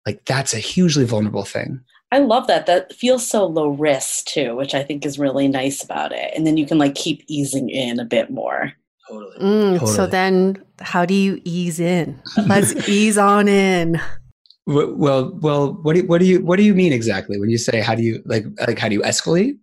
Like 0.06 0.24
that's 0.26 0.54
a 0.54 0.58
hugely 0.58 1.04
vulnerable 1.04 1.44
thing 1.44 1.80
I 2.14 2.18
love 2.18 2.46
that. 2.46 2.66
That 2.66 2.92
feels 2.92 3.26
so 3.26 3.44
low 3.44 3.70
risk 3.70 4.26
too, 4.26 4.54
which 4.54 4.72
I 4.72 4.84
think 4.84 5.04
is 5.04 5.18
really 5.18 5.48
nice 5.48 5.82
about 5.82 6.12
it. 6.12 6.32
And 6.36 6.46
then 6.46 6.56
you 6.56 6.64
can 6.64 6.78
like 6.78 6.94
keep 6.94 7.24
easing 7.26 7.68
in 7.68 7.98
a 7.98 8.04
bit 8.04 8.30
more. 8.30 8.72
totally 9.08 9.36
Mm, 9.40 9.88
So 9.88 10.06
then, 10.06 10.62
how 10.80 11.04
do 11.04 11.12
you 11.12 11.40
ease 11.44 11.80
in? 11.80 12.16
Let's 12.46 12.88
ease 12.88 13.18
on 13.18 13.48
in. 13.48 14.00
Well, 14.64 14.94
well, 14.94 15.38
well, 15.40 15.72
what 15.82 15.94
do 15.94 16.02
you, 16.02 16.06
what 16.06 16.18
do 16.18 16.24
you 16.26 16.44
what 16.44 16.56
do 16.56 16.62
you 16.62 16.72
mean 16.72 16.92
exactly 16.92 17.40
when 17.40 17.50
you 17.50 17.58
say 17.58 17.80
how 17.80 17.96
do 17.96 18.02
you 18.04 18.22
like 18.26 18.44
like 18.64 18.78
how 18.78 18.88
do 18.88 18.94
you 18.94 19.02
escalate? 19.02 19.58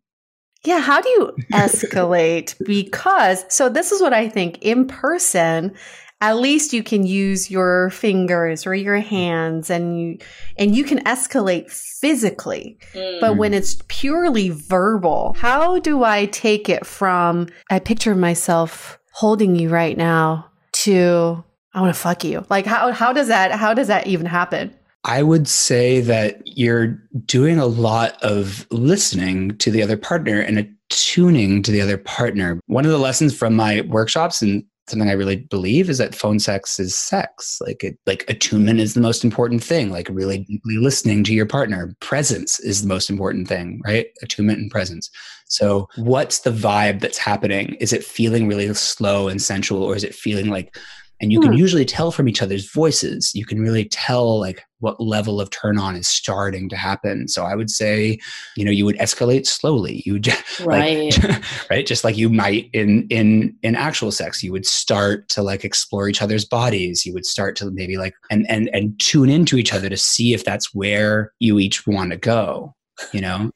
Yeah, 0.66 0.82
how 0.82 1.00
do 1.00 1.08
you 1.08 1.32
escalate? 1.54 2.54
because, 2.66 3.46
so 3.48 3.70
this 3.70 3.94
is 3.94 4.02
what 4.02 4.12
I 4.12 4.28
think 4.28 4.58
in 4.62 4.88
person, 4.88 5.74
at 6.22 6.38
least 6.38 6.72
you 6.72 6.84
can 6.84 7.06
use 7.06 7.50
your 7.50 7.90
fingers 7.90 8.68
or 8.68 8.76
your 8.76 9.00
hands 9.00 9.70
and 9.72 10.00
you, 10.00 10.18
and 10.58 10.76
you 10.76 10.84
can 10.84 11.04
escalate 11.04 11.70
physically. 11.72 12.78
Mm. 12.94 13.20
But 13.20 13.38
when 13.38 13.54
it's 13.54 13.82
purely 13.88 14.50
verbal, 14.50 15.34
how 15.38 15.80
do 15.80 16.04
I 16.04 16.28
take 16.28 16.70
it 16.70 16.86
from, 16.86 17.48
I 17.72 17.80
picture 17.80 18.16
myself 18.16 19.00
holding 19.12 19.56
you 19.56 19.70
right 19.70 19.98
now 19.98 20.46
to, 20.84 21.44
I 21.74 21.82
want 21.82 21.94
to 21.94 22.00
fuck 22.00 22.24
you. 22.24 22.46
Like 22.50 22.68
how, 22.68 22.92
how 22.92 23.12
does 23.12 23.28
that, 23.28 23.52
how 23.52 23.74
does 23.74 23.88
that 23.88 24.06
even 24.06 24.28
happen? 24.28 24.74
I 25.04 25.24
would 25.24 25.48
say 25.48 26.02
that 26.02 26.44
you're 26.46 27.02
doing 27.26 27.58
a 27.58 27.66
lot 27.66 28.22
of 28.22 28.68
listening 28.70 29.58
to 29.58 29.72
the 29.72 29.82
other 29.82 29.98
partner 29.98 30.40
and 30.40 30.60
attuning 30.60 31.64
to 31.64 31.72
the 31.72 31.82
other 31.82 31.98
partner. 31.98 32.60
One 32.68 32.86
of 32.86 32.92
the 32.92 33.00
lessons 33.00 33.36
from 33.36 33.56
my 33.56 33.82
workshops 33.82 34.44
and 34.44 34.64
something 34.88 35.10
I 35.10 35.14
really 35.14 35.38
believe 35.38 35.90
is 35.90 35.98
that 36.00 36.16
phone 36.16 36.40
sex 36.40 36.80
is 36.80 36.96
sex. 36.96 37.60
Like 37.62 37.84
it, 37.84 37.98
like 38.06 38.26
attunement 38.28 38.80
is 38.80 38.94
the 38.94 39.02
most 39.02 39.24
important 39.24 39.64
thing. 39.64 39.90
Like 39.90 40.10
really 40.10 40.40
mm-hmm. 40.40 40.54
deeply 40.54 40.78
listening 40.78 41.24
to 41.26 41.34
your 41.34 41.46
partner. 41.46 41.96
Presence 42.00 42.60
is 42.60 42.82
the 42.82 42.88
most 42.88 43.10
important 43.10 43.48
thing, 43.48 43.82
right? 43.86 44.08
Attunement 44.22 44.60
and 44.60 44.72
presence. 44.72 45.10
So 45.48 45.88
what's 45.98 46.40
the 46.40 46.52
vibe 46.52 47.02
that's 47.02 47.18
happening? 47.18 47.76
Is 47.76 47.94
it 47.94 48.04
feeling 48.04 48.48
really 48.48 48.74
slow 48.74 49.28
and 49.28 49.42
sensual, 49.42 49.84
or 49.84 49.96
is 49.96 50.04
it 50.04 50.16
feeling 50.16 50.50
like 50.50 50.78
and 51.22 51.32
you 51.32 51.40
can 51.40 51.52
Hmm. 51.54 51.58
usually 51.60 51.86
tell 51.86 52.12
from 52.12 52.28
each 52.28 52.42
other's 52.42 52.70
voices. 52.72 53.32
You 53.36 53.46
can 53.46 53.62
really 53.62 53.86
tell 53.86 54.40
like 54.40 54.64
what 54.80 55.00
level 55.00 55.40
of 55.40 55.52
turn 55.52 55.78
on 55.78 55.96
is 55.96 56.08
starting 56.08 56.68
to 56.70 56.76
happen. 56.76 57.28
So 57.28 57.44
i 57.46 57.56
would 57.56 57.70
say 57.70 58.18
you 58.58 58.66
know 58.66 58.72
you 58.72 58.84
would 58.86 58.98
escalate 58.98 59.46
slowly. 59.48 60.02
You 60.06 60.14
would 60.14 60.24
ju- 60.30 60.32
Right. 60.66 61.16
like, 61.24 61.44
right. 61.70 61.86
just 61.86 62.04
like 62.04 62.18
you 62.18 62.30
might 62.30 62.70
in 62.74 63.08
in 63.10 63.56
in 63.62 63.76
actual 63.76 64.12
sex 64.12 64.44
you 64.44 64.52
would 64.52 64.66
start 64.66 65.30
to 65.30 65.42
like 65.44 65.64
explore 65.64 66.10
each 66.10 66.22
other's 66.22 66.46
bodies. 66.46 67.06
You 67.06 67.14
would 67.14 67.26
start 67.26 67.56
to 67.58 67.70
maybe 67.72 67.98
like 67.98 68.14
and 68.30 68.50
and 68.50 68.70
and 68.74 69.00
tune 69.00 69.30
into 69.30 69.58
each 69.58 69.74
other 69.74 69.88
to 69.90 69.98
see 69.98 70.34
if 70.34 70.44
that's 70.44 70.74
where 70.74 71.32
you 71.40 71.60
each 71.60 71.86
want 71.88 72.12
to 72.12 72.18
go 72.18 72.74
you 73.14 73.22
know? 73.22 73.50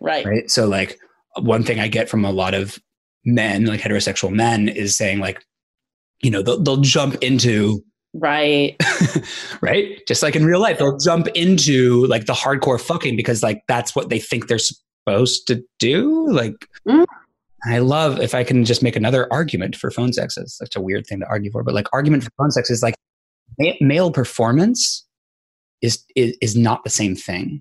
Right. 0.00 0.24
right? 0.24 0.50
So 0.50 0.66
like 0.66 0.98
one 1.40 1.62
thing 1.62 1.78
i 1.78 1.86
get 1.86 2.08
from 2.08 2.24
a 2.24 2.32
lot 2.32 2.52
of 2.54 2.78
men 3.24 3.64
like 3.66 3.80
heterosexual 3.80 4.32
men 4.32 4.68
is 4.68 4.96
saying 4.96 5.18
like 5.20 5.44
you 6.22 6.30
know 6.30 6.42
they'll, 6.42 6.60
they'll 6.62 6.76
jump 6.78 7.14
into 7.22 7.82
Right. 8.14 8.74
right 9.60 10.00
just 10.08 10.22
like 10.22 10.34
in 10.34 10.44
real 10.46 10.60
life 10.60 10.78
they'll 10.78 10.96
jump 10.98 11.28
into 11.34 12.06
like 12.06 12.26
the 12.26 12.32
hardcore 12.32 12.80
fucking 12.80 13.16
because 13.16 13.42
like 13.42 13.62
that's 13.68 13.94
what 13.94 14.08
they 14.08 14.18
think 14.18 14.48
they're 14.48 14.58
supposed 14.58 15.46
to 15.48 15.62
do 15.78 16.26
like 16.30 16.54
Mm. 16.86 17.04
i 17.66 17.78
love 17.78 18.18
if 18.20 18.34
i 18.34 18.42
can 18.42 18.64
just 18.64 18.82
make 18.82 18.96
another 18.96 19.28
argument 19.30 19.76
for 19.76 19.90
phone 19.90 20.12
sex 20.12 20.36
it's 20.38 20.56
such 20.56 20.74
a 20.74 20.80
weird 20.80 21.06
thing 21.06 21.20
to 21.20 21.26
argue 21.26 21.50
for 21.50 21.62
but 21.62 21.74
like 21.74 21.86
argument 21.92 22.22
for 22.24 22.30
phone 22.38 22.50
sex 22.50 22.70
is 22.70 22.82
like 22.82 22.94
ma- 23.58 23.72
male 23.80 24.10
performance 24.10 25.06
is, 25.82 26.02
is 26.16 26.36
is 26.40 26.56
not 26.56 26.82
the 26.84 26.90
same 26.90 27.14
thing 27.14 27.60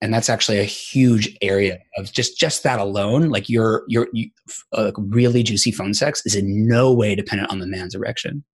and 0.00 0.14
that's 0.14 0.28
actually 0.28 0.58
a 0.58 0.64
huge 0.64 1.36
area 1.42 1.78
of 1.96 2.12
just 2.12 2.38
just 2.38 2.62
that 2.62 2.78
alone 2.78 3.30
like 3.30 3.48
your 3.48 3.84
your 3.88 4.08
you, 4.12 4.30
uh, 4.72 4.92
really 4.96 5.42
juicy 5.42 5.72
phone 5.72 5.94
sex 5.94 6.22
is 6.24 6.34
in 6.34 6.66
no 6.68 6.92
way 6.92 7.14
dependent 7.14 7.50
on 7.50 7.58
the 7.58 7.66
man's 7.66 7.94
erection. 7.94 8.44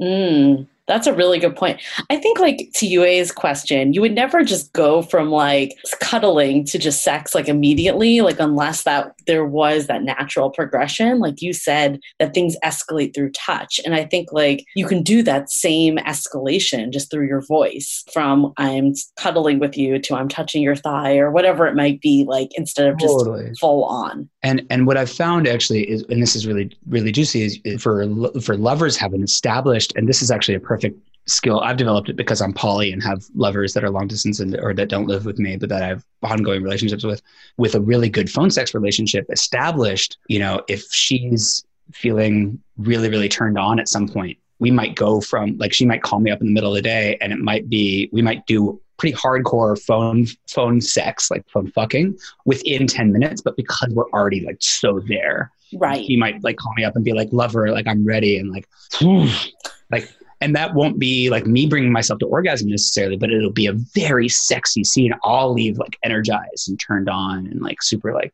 Mm, 0.00 0.68
that's 0.88 1.06
a 1.06 1.12
really 1.12 1.38
good 1.38 1.54
point. 1.54 1.80
I 2.10 2.16
think, 2.16 2.38
like 2.38 2.70
to 2.74 2.86
Yue's 2.86 3.30
question, 3.30 3.92
you 3.92 4.00
would 4.00 4.14
never 4.14 4.42
just 4.42 4.72
go 4.72 5.02
from 5.02 5.30
like 5.30 5.76
cuddling 6.00 6.64
to 6.64 6.78
just 6.78 7.04
sex 7.04 7.34
like 7.34 7.48
immediately, 7.48 8.22
like 8.22 8.40
unless 8.40 8.82
that 8.82 9.12
there 9.26 9.44
was 9.44 9.86
that 9.86 10.02
natural 10.02 10.50
progression. 10.50 11.20
Like 11.20 11.42
you 11.42 11.52
said, 11.52 12.00
that 12.18 12.34
things 12.34 12.56
escalate 12.64 13.14
through 13.14 13.32
touch, 13.32 13.78
and 13.84 13.94
I 13.94 14.04
think 14.04 14.32
like 14.32 14.64
you 14.74 14.86
can 14.86 15.02
do 15.02 15.22
that 15.22 15.50
same 15.50 15.98
escalation 15.98 16.90
just 16.90 17.10
through 17.10 17.28
your 17.28 17.42
voice, 17.42 18.02
from 18.12 18.52
I'm 18.56 18.94
cuddling 19.18 19.58
with 19.58 19.76
you 19.76 19.98
to 19.98 20.16
I'm 20.16 20.28
touching 20.28 20.62
your 20.62 20.76
thigh 20.76 21.18
or 21.18 21.30
whatever 21.30 21.66
it 21.66 21.76
might 21.76 22.00
be, 22.00 22.24
like 22.26 22.48
instead 22.56 22.88
of 22.88 22.98
just 22.98 23.12
Totally. 23.12 23.52
full 23.60 23.84
on. 23.84 24.28
And 24.42 24.66
and 24.70 24.86
what 24.86 24.96
I've 24.96 25.10
found 25.10 25.46
actually 25.46 25.88
is, 25.90 26.02
and 26.08 26.22
this 26.22 26.34
is 26.34 26.46
really 26.46 26.74
really 26.88 27.12
juicy, 27.12 27.42
is 27.42 27.60
is 27.64 27.82
for 27.82 28.06
for 28.40 28.56
lovers 28.56 28.96
have 28.96 29.12
an 29.12 29.22
established, 29.22 29.92
and 29.94 30.08
this 30.08 30.22
is 30.22 30.30
actually 30.30 30.54
a 30.54 30.60
perfect 30.60 30.77
skill. 31.26 31.60
I've 31.60 31.76
developed 31.76 32.08
it 32.08 32.16
because 32.16 32.40
I'm 32.40 32.52
poly 32.54 32.90
and 32.92 33.02
have 33.02 33.24
lovers 33.34 33.74
that 33.74 33.84
are 33.84 33.90
long 33.90 34.06
distance 34.08 34.40
and 34.40 34.58
or 34.60 34.72
that 34.74 34.88
don't 34.88 35.06
live 35.06 35.26
with 35.26 35.38
me, 35.38 35.56
but 35.56 35.68
that 35.68 35.82
I 35.82 35.88
have 35.88 36.04
ongoing 36.22 36.62
relationships 36.62 37.04
with, 37.04 37.20
with 37.58 37.74
a 37.74 37.80
really 37.80 38.08
good 38.08 38.30
phone 38.30 38.50
sex 38.50 38.72
relationship 38.74 39.26
established. 39.30 40.16
You 40.28 40.38
know, 40.38 40.62
if 40.68 40.84
she's 40.90 41.64
feeling 41.92 42.60
really 42.76 43.08
really 43.08 43.28
turned 43.28 43.58
on 43.58 43.78
at 43.78 43.88
some 43.88 44.08
point, 44.08 44.38
we 44.58 44.70
might 44.70 44.94
go 44.94 45.20
from 45.20 45.56
like 45.58 45.72
she 45.72 45.84
might 45.86 46.02
call 46.02 46.20
me 46.20 46.30
up 46.30 46.40
in 46.40 46.46
the 46.48 46.52
middle 46.52 46.70
of 46.70 46.76
the 46.76 46.82
day, 46.82 47.16
and 47.20 47.32
it 47.32 47.38
might 47.38 47.68
be 47.68 48.08
we 48.12 48.22
might 48.22 48.46
do 48.46 48.80
pretty 48.96 49.16
hardcore 49.16 49.80
phone 49.80 50.26
phone 50.48 50.80
sex, 50.80 51.30
like 51.30 51.48
phone 51.50 51.70
fucking, 51.72 52.18
within 52.46 52.86
ten 52.86 53.12
minutes. 53.12 53.40
But 53.42 53.56
because 53.56 53.90
we're 53.92 54.08
already 54.10 54.40
like 54.40 54.56
so 54.60 55.00
there, 55.00 55.52
Right. 55.74 56.00
he 56.00 56.16
might 56.16 56.42
like 56.42 56.56
call 56.56 56.72
me 56.74 56.84
up 56.84 56.96
and 56.96 57.04
be 57.04 57.12
like, 57.12 57.28
"Lover, 57.32 57.70
like 57.70 57.86
I'm 57.86 58.04
ready," 58.04 58.38
and 58.38 58.50
like, 58.50 58.66
like, 59.90 60.12
and 60.40 60.54
that 60.56 60.74
won't 60.74 60.98
be 60.98 61.30
like 61.30 61.46
me 61.46 61.66
bringing 61.66 61.92
myself 61.92 62.18
to 62.20 62.26
orgasm 62.26 62.68
necessarily, 62.68 63.16
but 63.16 63.30
it'll 63.30 63.50
be 63.50 63.66
a 63.66 63.72
very 63.72 64.28
sexy 64.28 64.84
scene. 64.84 65.12
I'll 65.24 65.52
leave 65.52 65.78
like 65.78 65.98
energized 66.04 66.68
and 66.68 66.78
turned 66.78 67.08
on 67.08 67.46
and 67.46 67.60
like 67.60 67.82
super 67.82 68.12
like 68.14 68.32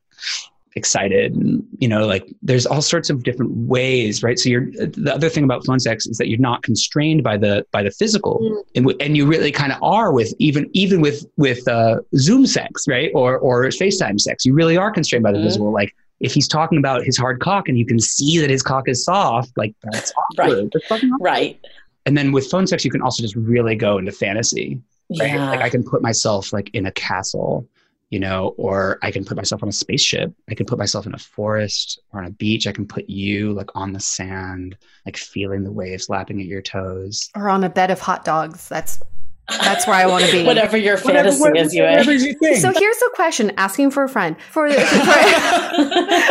excited 0.77 1.33
and 1.37 1.65
you 1.79 1.87
know 1.87 2.05
like 2.05 2.27
there's 2.43 2.67
all 2.67 2.83
sorts 2.83 3.09
of 3.09 3.23
different 3.23 3.53
ways 3.53 4.25
right 4.25 4.41
so 4.41 4.49
you're 4.49 4.67
the 4.73 5.13
other 5.15 5.29
thing 5.29 5.45
about 5.45 5.65
phone 5.65 5.79
sex 5.79 6.05
is 6.05 6.19
that 6.19 6.29
you're 6.29 6.41
not 6.41 6.65
constrained 6.65 7.23
by 7.23 7.37
the 7.37 7.65
by 7.71 7.81
the 7.81 7.93
physical 7.93 8.65
and, 8.75 8.85
w- 8.85 8.97
and 9.01 9.17
you 9.17 9.25
really 9.25 9.53
kind 9.53 9.71
of 9.71 9.81
are 9.85 10.13
with 10.13 10.35
even 10.41 10.69
even 10.73 11.01
with 11.01 11.25
with 11.37 11.69
uh 11.69 12.01
zoom 12.17 12.45
sex 12.45 12.89
right 12.89 13.13
or 13.15 13.39
or 13.39 13.63
facetime 13.67 14.21
sex 14.21 14.45
you 14.45 14.53
really 14.53 14.77
are 14.77 14.91
constrained 14.91 15.23
by 15.23 15.31
the 15.31 15.39
Mhm. 15.39 15.45
visual 15.45 15.71
like 15.71 15.95
if 16.19 16.35
he's 16.35 16.49
talking 16.49 16.79
about 16.79 17.05
his 17.05 17.17
hard 17.17 17.39
cock 17.39 17.69
and 17.69 17.79
you 17.79 17.87
can 17.87 18.01
see 18.01 18.39
that 18.41 18.51
his 18.51 18.61
cock 18.63 18.89
is 18.89 19.05
soft 19.05 19.53
like 19.57 19.75
that's 19.85 20.13
awkward. 20.17 20.55
Right. 20.59 20.71
That's 20.73 20.91
awkward. 20.91 21.11
Right. 21.21 21.61
And 22.07 22.17
then 22.17 22.33
with 22.33 22.51
phone 22.51 22.67
sex 22.67 22.85
you 22.85 22.91
can 22.91 23.03
also 23.03 23.23
just 23.23 23.37
really 23.37 23.75
go 23.75 23.99
into 23.99 24.13
fantasy 24.13 24.81
right? 25.11 25.35
Yeah. 25.35 25.51
Like 25.51 25.61
I 25.61 25.71
can 25.71 25.85
put 25.85 26.03
myself 26.03 26.53
like 26.53 26.71
in 26.75 26.87
a 26.87 26.93
castle, 26.93 27.69
you 28.11 28.21
know, 28.21 28.55
or 28.57 28.99
I 29.03 29.11
can 29.11 29.25
put 29.25 29.37
myself 29.37 29.63
on 29.63 29.69
a 29.69 29.73
spaceship. 29.73 30.33
I 30.49 30.55
can 30.55 30.67
put 30.67 30.79
myself 30.79 31.07
in 31.07 31.15
a 31.15 31.19
forest 31.19 32.01
or 32.13 32.21
on 32.21 32.27
a 32.27 32.31
beach. 32.31 32.67
I 32.67 32.73
can 32.73 32.87
put 32.87 33.09
you 33.09 33.53
like 33.53 33.71
on 33.75 33.93
the 33.93 34.01
sand, 34.01 34.77
like 35.07 35.17
feeling 35.17 35.65
the 35.65 35.73
waves 35.73 36.09
lapping 36.09 36.41
at 36.41 36.47
your 36.47 36.63
toes. 36.63 37.31
Or 37.35 37.49
on 37.49 37.65
a 37.65 37.69
bed 37.69 37.91
of 37.91 38.01
hot 38.01 38.25
dogs. 38.25 38.69
That's 38.69 39.03
that's 39.49 39.87
where 39.87 39.97
I 39.97 40.07
want 40.07 40.25
to 40.25 40.33
be. 40.33 40.45
Whatever 40.45 40.77
your 40.77 40.97
fantasy 40.97 41.43
is, 41.59 41.75
you 41.75 41.85
eh? 41.85 41.91
whatever's 41.91 42.25
your 42.25 42.35
thing. 42.35 42.57
So 42.57 42.73
here's 42.73 42.97
a 42.97 43.11
question 43.15 43.53
asking 43.57 43.91
for 43.91 44.05
a 44.05 44.09
friend. 44.09 44.37
For, 44.51 44.71
for, 44.71 44.79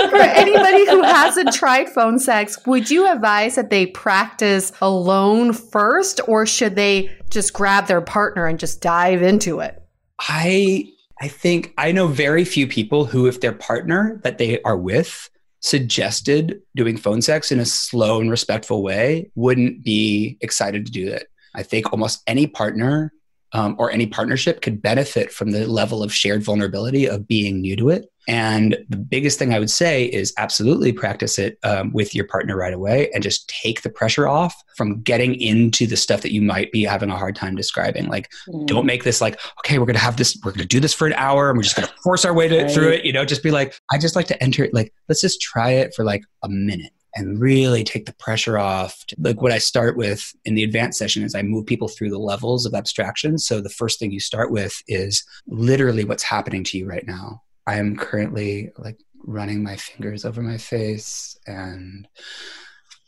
for 0.10 0.18
anybody 0.18 0.90
who 0.90 1.04
hasn't 1.04 1.54
tried 1.54 1.90
phone 1.90 2.18
sex, 2.20 2.66
would 2.66 2.90
you 2.90 3.12
advise 3.12 3.56
that 3.56 3.70
they 3.70 3.86
practice 3.86 4.72
alone 4.82 5.54
first 5.54 6.22
or 6.28 6.46
should 6.46 6.76
they 6.76 7.12
just 7.30 7.54
grab 7.54 7.88
their 7.88 8.02
partner 8.02 8.46
and 8.48 8.58
just 8.58 8.82
dive 8.82 9.22
into 9.22 9.60
it? 9.60 9.82
I 10.20 10.90
I 11.22 11.28
think 11.28 11.74
I 11.78 11.92
know 11.92 12.08
very 12.08 12.46
few 12.46 12.68
people 12.68 13.06
who, 13.06 13.28
if 13.28 13.42
their 13.42 13.54
partner 13.54 14.20
that 14.24 14.38
they 14.38 14.62
are 14.64 14.78
with 14.78 15.30
suggested 15.60 16.62
doing 16.76 16.98
phone 16.98 17.22
sex 17.22 17.52
in 17.52 17.60
a 17.60 17.66
slow 17.66 18.20
and 18.20 18.30
respectful 18.30 18.84
way, 18.84 19.32
wouldn't 19.36 19.84
be 19.84 20.38
excited 20.42 20.86
to 20.86 20.92
do 20.92 21.10
that. 21.10 21.28
I 21.56 21.64
think 21.64 21.92
almost 21.92 22.22
any 22.28 22.48
partner 22.48 23.14
um, 23.56 23.76
or 23.78 23.92
any 23.92 24.08
partnership 24.08 24.62
could 24.62 24.82
benefit 24.82 25.32
from 25.32 25.52
the 25.52 25.68
level 25.68 26.02
of 26.02 26.12
shared 26.12 26.42
vulnerability 26.44 27.08
of 27.08 27.28
being 27.28 27.62
new 27.62 27.76
to 27.76 27.90
it. 27.90 28.06
And 28.28 28.78
the 28.90 28.98
biggest 28.98 29.38
thing 29.38 29.54
I 29.54 29.60
would 29.60 29.70
say 29.70 30.06
is 30.06 30.34
absolutely 30.38 30.92
practice 30.92 31.38
it 31.38 31.60
um, 31.64 31.92
with 31.94 32.16
your 32.16 32.26
partner 32.26 32.56
right 32.58 32.74
away 32.74 33.12
and 33.14 33.22
just 33.22 33.48
take 33.50 33.84
the 33.84 33.90
pressure 33.92 34.28
off 34.28 34.56
from 34.76 35.02
getting 35.02 35.36
into 35.40 35.86
the 35.86 35.98
stuff 35.98 36.22
that 36.22 36.32
you 36.32 36.42
might 36.42 36.72
be 36.72 36.84
having 36.84 37.10
a 37.12 37.18
hard 37.18 37.36
time 37.36 37.56
describing. 37.56 38.08
Like, 38.08 38.30
Mm. 38.48 38.66
don't 38.66 38.86
make 38.88 39.04
this 39.04 39.22
like, 39.22 39.40
okay, 39.60 39.78
we're 39.78 39.86
going 39.86 39.94
to 39.96 40.02
have 40.02 40.18
this, 40.18 40.36
we're 40.44 40.52
going 40.52 40.62
to 40.62 40.68
do 40.68 40.80
this 40.80 40.94
for 40.94 41.06
an 41.06 41.14
hour 41.14 41.50
and 41.50 41.58
we're 41.58 41.64
just 41.64 41.76
going 41.76 41.88
to 41.88 41.94
force 42.02 42.26
our 42.26 42.34
way 42.34 42.48
to, 42.48 42.64
Right. 42.64 42.72
through 42.72 42.90
it. 42.90 43.06
You 43.06 43.14
know, 43.14 43.24
just 43.26 43.44
be 43.44 43.52
like, 43.52 43.76
I 43.92 43.98
just 44.00 44.16
like 44.16 44.28
to 44.28 44.42
enter 44.42 44.64
it. 44.64 44.74
Like, 44.74 44.92
let's 45.10 45.22
just 45.22 45.40
try 45.42 45.72
it 45.72 45.94
for 45.94 46.04
like 46.06 46.24
a 46.44 46.50
minute 46.50 46.92
and 47.16 47.40
really 47.40 47.84
take 47.84 48.06
the 48.06 48.14
pressure 48.14 48.58
off. 48.58 49.04
Like 49.18 49.42
what 49.42 49.52
I 49.52 49.58
start 49.58 49.98
with 49.98 50.34
in 50.46 50.56
the 50.56 50.64
advanced 50.64 50.98
session 50.98 51.24
is 51.24 51.36
I 51.36 51.42
move 51.42 51.66
people 51.66 51.88
through 51.88 52.10
the 52.10 52.18
levels 52.18 52.66
of 52.66 52.74
abstraction. 52.74 53.38
So 53.38 53.62
the 53.62 53.70
first 53.70 54.00
thing 54.00 54.12
you 54.12 54.20
start 54.20 54.52
with 54.52 54.82
is 54.88 55.24
literally 55.48 56.04
what's 56.04 56.24
happening 56.24 56.64
to 56.66 56.78
you 56.78 56.88
right 56.88 57.06
now. 57.06 57.44
I 57.68 57.76
am 57.76 57.96
currently 57.96 58.72
like 58.78 58.98
running 59.26 59.64
my 59.64 59.78
fingers 59.78 60.26
over 60.26 60.42
my 60.42 60.58
face 60.58 61.38
and 61.48 62.08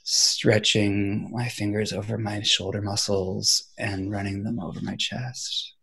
stretching 0.04 1.30
my 1.32 1.48
fingers 1.48 1.92
over 1.92 2.18
my 2.18 2.42
shoulder 2.42 2.82
muscles 2.82 3.72
and 3.80 4.12
running 4.12 4.44
them 4.44 4.60
over 4.60 4.80
my 4.82 4.96
chest. 4.96 5.74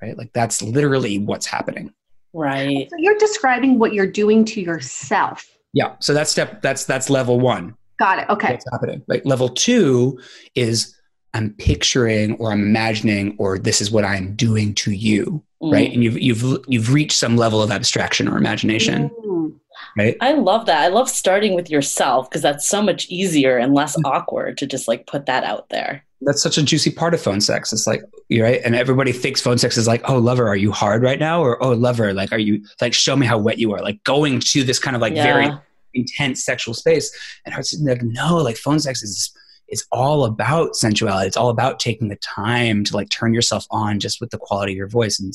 Right? 0.00 0.16
Like 0.16 0.32
that's 0.34 0.62
literally 0.62 1.18
what's 1.18 1.46
happening. 1.46 1.92
Right. 2.34 2.88
So 2.90 2.96
you're 2.98 3.18
describing 3.18 3.78
what 3.78 3.92
you're 3.92 4.06
doing 4.06 4.44
to 4.46 4.60
yourself. 4.60 5.46
Yeah. 5.72 5.94
So 6.00 6.12
that's 6.14 6.30
step 6.30 6.62
that's 6.62 6.84
that's 6.84 7.08
level 7.10 7.40
1. 7.40 7.74
Got 7.98 8.18
it. 8.20 8.28
Okay. 8.30 8.50
what's 8.52 8.66
happening. 8.70 9.02
Like 9.06 9.24
level 9.24 9.48
two 9.48 10.18
is 10.54 10.96
I'm 11.34 11.50
picturing 11.54 12.34
or 12.36 12.52
I'm 12.52 12.62
imagining 12.62 13.36
or 13.38 13.58
this 13.58 13.80
is 13.80 13.90
what 13.90 14.04
I'm 14.04 14.34
doing 14.34 14.74
to 14.76 14.92
you, 14.92 15.42
Mm. 15.62 15.72
right? 15.72 15.92
And 15.92 16.02
you've 16.02 16.20
you've 16.20 16.64
you've 16.66 16.92
reached 16.92 17.16
some 17.16 17.36
level 17.36 17.62
of 17.62 17.70
abstraction 17.70 18.28
or 18.28 18.36
imagination, 18.36 19.08
Mm. 19.24 19.52
right? 19.96 20.16
I 20.20 20.32
love 20.32 20.66
that. 20.66 20.82
I 20.82 20.88
love 20.88 21.08
starting 21.08 21.54
with 21.54 21.70
yourself 21.70 22.28
because 22.28 22.42
that's 22.42 22.66
so 22.68 22.82
much 22.82 23.06
easier 23.08 23.56
and 23.56 23.72
less 23.72 23.96
awkward 24.04 24.58
to 24.58 24.66
just 24.66 24.88
like 24.88 25.06
put 25.06 25.26
that 25.26 25.44
out 25.44 25.68
there. 25.70 26.04
That's 26.24 26.42
such 26.42 26.58
a 26.58 26.62
juicy 26.62 26.90
part 26.90 27.14
of 27.14 27.20
phone 27.20 27.40
sex. 27.40 27.72
It's 27.72 27.86
like 27.86 28.02
you're 28.28 28.46
right, 28.46 28.60
and 28.64 28.74
everybody 28.74 29.12
thinks 29.12 29.40
phone 29.40 29.58
sex 29.58 29.76
is 29.76 29.86
like, 29.86 30.08
oh 30.08 30.18
lover, 30.18 30.46
are 30.46 30.56
you 30.56 30.72
hard 30.72 31.02
right 31.02 31.18
now? 31.18 31.42
Or 31.42 31.62
oh 31.62 31.72
lover, 31.72 32.12
like 32.12 32.32
are 32.32 32.38
you 32.38 32.64
like 32.80 32.94
show 32.94 33.16
me 33.16 33.26
how 33.26 33.38
wet 33.38 33.58
you 33.58 33.72
are? 33.74 33.82
Like 33.82 34.02
going 34.04 34.40
to 34.40 34.64
this 34.64 34.78
kind 34.78 34.96
of 34.96 35.02
like 35.02 35.14
very 35.14 35.50
intense 35.94 36.44
sexual 36.44 36.74
space. 36.74 37.10
And 37.44 37.54
I 37.54 37.58
was 37.58 37.78
like, 37.82 38.02
no, 38.02 38.36
like 38.36 38.56
phone 38.56 38.80
sex 38.80 39.02
is 39.02 39.32
is 39.68 39.86
all 39.90 40.24
about 40.24 40.76
sensuality. 40.76 41.26
It's 41.26 41.36
all 41.36 41.48
about 41.48 41.80
taking 41.80 42.08
the 42.08 42.16
time 42.16 42.84
to 42.84 42.94
like 42.94 43.08
turn 43.08 43.32
yourself 43.32 43.66
on 43.70 44.00
just 44.00 44.20
with 44.20 44.30
the 44.30 44.38
quality 44.38 44.72
of 44.72 44.76
your 44.76 44.88
voice 44.88 45.18
and 45.18 45.32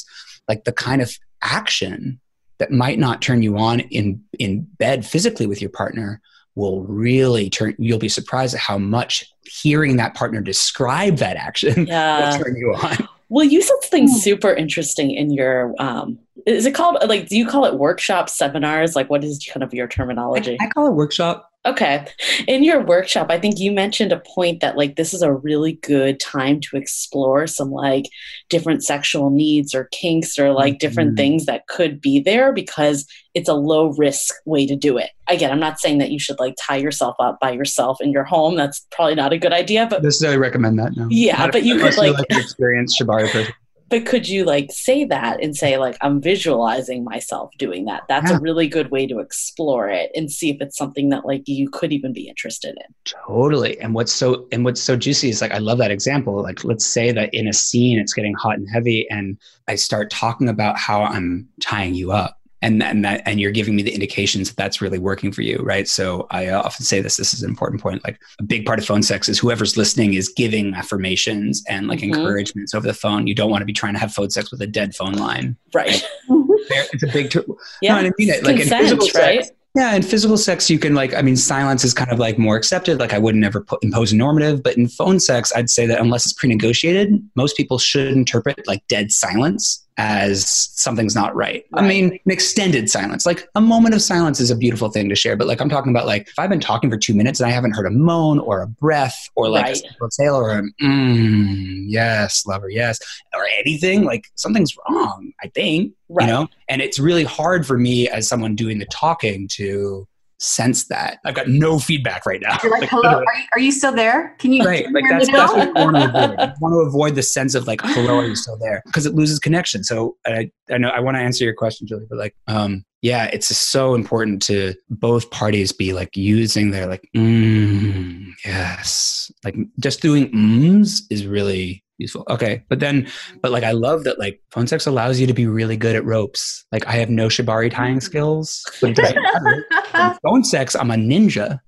like 0.47 0.63
the 0.63 0.71
kind 0.71 1.01
of 1.01 1.17
action 1.41 2.19
that 2.59 2.71
might 2.71 2.99
not 2.99 3.21
turn 3.21 3.41
you 3.41 3.57
on 3.57 3.79
in 3.79 4.23
in 4.39 4.67
bed 4.77 5.05
physically 5.05 5.47
with 5.47 5.61
your 5.61 5.69
partner 5.69 6.21
will 6.57 6.81
really 6.83 7.49
turn 7.49 7.75
you'll 7.77 7.99
be 7.99 8.09
surprised 8.09 8.55
at 8.55 8.59
how 8.59 8.77
much 8.77 9.31
hearing 9.45 9.95
that 9.97 10.13
partner 10.15 10.41
describe 10.41 11.17
that 11.17 11.37
action 11.37 11.85
Yeah. 11.87 12.31
will 12.37 12.43
turn 12.43 12.55
you 12.57 12.73
on. 12.73 13.07
Well, 13.29 13.45
you 13.45 13.61
said 13.61 13.75
something 13.83 14.07
Hmm. 14.07 14.15
super 14.15 14.53
interesting 14.53 15.11
in 15.11 15.31
your 15.31 15.73
um 15.79 16.17
is 16.45 16.65
it 16.65 16.73
called 16.73 16.97
like 17.07 17.27
do 17.27 17.37
you 17.37 17.45
call 17.47 17.65
it 17.65 17.75
workshops, 17.75 18.33
seminars? 18.33 18.95
Like 18.95 19.09
what 19.09 19.23
is 19.23 19.45
kind 19.53 19.63
of 19.63 19.73
your 19.73 19.87
terminology? 19.87 20.57
I, 20.59 20.65
I 20.65 20.69
call 20.69 20.87
it 20.87 20.93
workshop. 20.93 21.46
Okay. 21.65 22.05
In 22.47 22.63
your 22.63 22.81
workshop, 22.81 23.27
I 23.29 23.37
think 23.37 23.59
you 23.59 23.73
mentioned 23.73 24.13
a 24.13 24.21
point 24.21 24.61
that 24.61 24.77
like 24.77 24.95
this 24.95 25.13
is 25.13 25.21
a 25.21 25.33
really 25.33 25.73
good 25.83 26.17
time 26.19 26.61
to 26.61 26.77
explore 26.77 27.45
some 27.45 27.71
like 27.71 28.05
different 28.49 28.85
sexual 28.85 29.29
needs 29.31 29.75
or 29.75 29.89
kinks 29.91 30.39
or 30.39 30.53
like 30.53 30.79
different 30.79 31.13
Mhm. 31.13 31.17
things 31.17 31.45
that 31.45 31.67
could 31.67 31.99
be 31.99 32.21
there 32.21 32.53
because 32.53 33.05
it's 33.33 33.49
a 33.49 33.53
low 33.53 33.87
risk 33.97 34.33
way 34.45 34.65
to 34.65 34.77
do 34.77 34.97
it. 34.97 35.09
Again, 35.27 35.51
I'm 35.51 35.59
not 35.59 35.79
saying 35.79 35.97
that 35.97 36.11
you 36.11 36.19
should 36.19 36.39
like 36.39 36.55
tie 36.61 36.77
yourself 36.77 37.17
up 37.19 37.37
by 37.41 37.51
yourself 37.51 37.97
in 37.99 38.11
your 38.11 38.23
home. 38.23 38.55
That's 38.55 38.85
probably 38.91 39.15
not 39.15 39.33
a 39.33 39.37
good 39.37 39.51
idea, 39.53 39.87
but 39.89 40.01
necessarily 40.03 40.37
recommend 40.37 40.79
that. 40.79 40.95
No. 40.95 41.07
Yeah, 41.09 41.37
Not 41.37 41.51
but 41.51 41.63
you 41.63 41.77
could, 41.79 41.93
you're, 41.95 42.13
like- 42.13 42.25
experience 42.29 42.97
shibari. 42.97 43.51
But 43.89 44.05
could 44.05 44.27
you 44.27 44.43
like 44.43 44.69
say 44.71 45.05
that 45.05 45.41
and 45.43 45.55
say 45.55 45.77
like 45.77 45.97
i'm 46.01 46.21
visualizing 46.21 47.03
myself 47.03 47.51
doing 47.57 47.85
that 47.85 48.03
that's 48.07 48.29
Yeah. 48.31 48.37
a 48.37 48.39
really 48.39 48.67
good 48.67 48.91
way 48.91 49.07
to 49.07 49.19
explore 49.19 49.89
it 49.89 50.11
and 50.15 50.31
see 50.31 50.49
if 50.49 50.57
it's 50.61 50.77
something 50.77 51.09
that 51.09 51.25
like 51.25 51.43
you 51.47 51.69
could 51.69 51.91
even 51.93 52.13
be 52.13 52.27
interested 52.27 52.75
in 52.77 52.93
Totally. 53.05 53.79
And 53.79 53.93
what's 53.93 54.11
so 54.11 54.47
and 54.51 54.65
what's 54.65 54.81
so 54.81 54.95
juicy 54.97 55.29
is 55.29 55.41
like 55.41 55.51
I 55.51 55.59
love 55.59 55.77
that 55.77 55.91
example. 55.91 56.41
Like 56.41 56.63
let's 56.65 56.85
say 56.85 57.11
that 57.13 57.33
in 57.33 57.47
a 57.47 57.53
scene 57.53 57.97
it's 57.99 58.13
getting 58.13 58.33
hot 58.33 58.57
and 58.57 58.67
heavy 58.69 59.07
and 59.09 59.37
I 59.67 59.75
start 59.75 60.09
talking 60.11 60.49
about 60.49 60.77
how 60.77 61.03
I'm 61.03 61.47
tying 61.61 61.93
you 61.95 62.11
up. 62.11 62.36
And 62.63 62.81
and 62.81 63.05
that 63.05 63.21
and 63.25 63.39
you're 63.39 63.51
giving 63.51 63.75
me 63.75 63.83
the 63.83 63.93
indications 63.93 64.49
that 64.49 64.57
that's 64.57 64.81
really 64.81 64.97
working 64.97 65.31
for 65.31 65.43
you, 65.43 65.57
right? 65.57 65.87
So 65.87 66.25
I 66.31 66.47
uh, 66.47 66.61
often 66.63 66.83
say 66.85 67.01
this. 67.01 67.15
This 67.17 67.31
is 67.33 67.43
an 67.43 67.49
important 67.49 67.81
point. 67.81 68.03
Like 68.03 68.19
a 68.39 68.43
big 68.43 68.65
part 68.65 68.79
of 68.79 68.85
phone 68.85 69.03
sex 69.03 69.29
is 69.29 69.37
whoever's 69.37 69.77
listening 69.77 70.15
is 70.15 70.27
giving 70.29 70.73
affirmations 70.73 71.63
and 71.69 71.87
like 71.87 71.99
Mhm. 71.99 72.15
encouragements 72.15 72.73
over 72.73 72.87
the 72.87 72.95
phone. 72.95 73.27
You 73.27 73.35
don't 73.35 73.51
want 73.51 73.61
to 73.61 73.65
be 73.65 73.73
trying 73.73 73.93
to 73.93 73.99
have 73.99 74.11
phone 74.11 74.31
sex 74.31 74.49
with 74.51 74.59
a 74.61 74.67
dead 74.67 74.95
phone 74.95 75.13
line. 75.13 75.55
right 75.75 76.03
There- 76.27 76.85
It's 76.93 77.03
a 77.03 77.07
big. 77.07 77.29
Ter- 77.29 77.45
yeah 77.81 77.93
no, 78.01 78.07
I 78.07 78.11
mean 78.17 78.29
it. 78.29 78.43
Like 78.43 78.55
in 78.55 78.61
Consent, 78.61 78.81
physical 78.81 79.07
right 79.21 79.43
sex, 79.45 79.51
yeah, 79.75 79.93
in 79.95 80.01
physical 80.01 80.37
sex, 80.37 80.67
you 80.71 80.79
can 80.79 80.95
like, 80.95 81.13
I 81.13 81.21
mean, 81.21 81.35
silence 81.35 81.83
is 81.85 81.93
kind 81.93 82.11
of 82.11 82.17
like 82.17 82.39
more 82.39 82.55
accepted. 82.55 82.97
Like, 82.99 83.13
I 83.13 83.19
would 83.19 83.35
never 83.35 83.61
put, 83.61 83.83
impose 83.83 84.11
a 84.11 84.15
normative, 84.15 84.63
but 84.63 84.75
in 84.75 84.87
phone 84.87 85.19
sex, 85.19 85.53
I'd 85.55 85.69
say 85.69 85.85
that 85.85 85.99
unless 86.01 86.25
it's 86.25 86.33
pre-negotiated, 86.33 87.21
most 87.35 87.55
people 87.55 87.77
should 87.77 88.07
interpret 88.13 88.67
like 88.67 88.81
dead 88.87 89.11
silence 89.11 89.85
as 89.97 90.47
something's 90.47 91.15
not 91.15 91.35
right. 91.35 91.65
I 91.73 91.81
mean, 91.81 92.19
an 92.25 92.31
extended 92.31 92.87
silence, 92.89 93.25
like 93.25 93.47
a 93.55 93.61
moment 93.61 93.95
of 93.95 94.01
silence 94.01 94.39
is 94.39 94.51
a 94.51 94.55
beautiful 94.55 94.89
thing 94.89 95.09
to 95.09 95.15
share. 95.15 95.35
But 95.35 95.47
like, 95.47 95.59
I'm 95.59 95.69
talking 95.69 95.91
about 95.91 96.05
like, 96.05 96.27
if 96.27 96.37
I've 96.37 96.51
been 96.51 96.59
talking 96.59 96.89
for 96.91 96.97
two 96.97 97.15
minutes 97.15 97.39
and 97.39 97.49
I 97.49 97.51
haven't 97.51 97.71
heard 97.75 97.87
a 97.87 97.89
moan 97.91 98.37
or 98.39 98.61
a 98.61 98.67
breath 98.67 99.29
or 99.35 99.49
like 99.49 99.65
Right. 99.65 99.81
a 100.01 100.05
exhale 100.05 100.35
or 100.35 100.51
a 100.59 100.61
mm, 100.83 101.85
yes, 101.87 102.45
lover, 102.45 102.69
yes, 102.69 102.99
or 103.35 103.45
anything, 103.59 104.03
like 104.03 104.25
something's 104.35 104.75
wrong. 104.89 105.31
I 105.43 105.47
think 105.47 105.93
Right. 106.09 106.25
you 106.25 106.31
know 106.33 106.47
and 106.69 106.81
it's 106.81 106.99
really 106.99 107.25
hard 107.25 107.67
for 107.67 107.77
me 107.77 108.07
as 108.07 108.29
someone 108.29 108.55
doing 108.55 108.79
the 108.79 108.85
talking 108.85 109.47
to 109.49 110.07
sense 110.39 110.87
that. 110.87 111.19
I've 111.25 111.35
got 111.35 111.47
no 111.47 111.79
feedback 111.79 112.25
right 112.25 112.41
now. 112.41 112.57
You're 112.61 112.71
like, 112.71 112.89
hello, 112.89 113.09
are 113.09 113.21
you, 113.21 113.45
are 113.55 113.59
you 113.59 113.71
still 113.71 113.93
there? 113.93 114.35
Can 114.39 114.53
you 114.53 114.63
right? 114.63 114.85
Like 114.91 115.03
that's, 115.09 115.31
that's 115.31 115.53
what 115.53 115.77
I 115.77 115.83
want 115.83 115.95
to 115.95 116.03
avoid. 116.05 116.39
I 116.39 116.53
want 116.59 116.73
to 116.73 116.87
avoid 116.87 117.15
the 117.15 117.23
sense 117.23 117.55
of 117.55 117.67
like, 117.67 117.81
hello, 117.83 118.17
are 118.17 118.25
you 118.25 118.35
still 118.35 118.57
there? 118.57 118.81
Because 118.85 119.05
it 119.05 119.15
loses 119.15 119.39
connection. 119.39 119.83
So 119.83 120.15
I, 120.25 120.51
I 120.69 120.77
know 120.77 120.89
I 120.89 120.99
want 120.99 121.17
to 121.17 121.21
answer 121.21 121.43
your 121.43 121.55
question, 121.55 121.87
Julie, 121.87 122.05
but 122.09 122.17
like, 122.17 122.35
um, 122.47 122.83
yeah, 123.01 123.25
it's 123.31 123.47
so 123.55 123.93
important 123.93 124.41
to 124.43 124.73
both 124.89 125.29
parties 125.31 125.71
be 125.71 125.93
like 125.93 126.15
using 126.15 126.71
their 126.71 126.87
like, 126.87 127.07
mm, 127.15 128.25
yes, 128.43 129.31
like 129.43 129.55
just 129.79 130.01
doing 130.01 130.29
ums 130.33 131.05
is 131.09 131.25
really 131.27 131.83
useful. 131.97 132.23
Okay, 132.29 132.63
but 132.69 132.79
then, 132.79 133.07
but 133.41 133.51
like, 133.51 133.63
I 133.63 133.71
love 133.71 134.03
that 134.03 134.19
like 134.19 134.41
phone 134.51 134.67
sex 134.67 134.85
allows 134.85 135.19
you 135.19 135.27
to 135.27 135.33
be 135.33 135.45
really 135.47 135.77
good 135.77 135.95
at 135.95 136.05
ropes. 136.05 136.65
Like, 136.71 136.85
I 136.87 136.93
have 136.93 137.09
no 137.09 137.27
shibari 137.27 137.71
tying 137.71 137.99
skills, 138.01 138.63
but 138.81 138.91
it 138.91 138.95
doesn't 138.95 139.21
matter. 139.21 139.65
In 139.95 140.17
phone 140.23 140.43
sex, 140.43 140.75
I'm 140.75 140.91
a 140.91 140.95
ninja. 140.95 141.59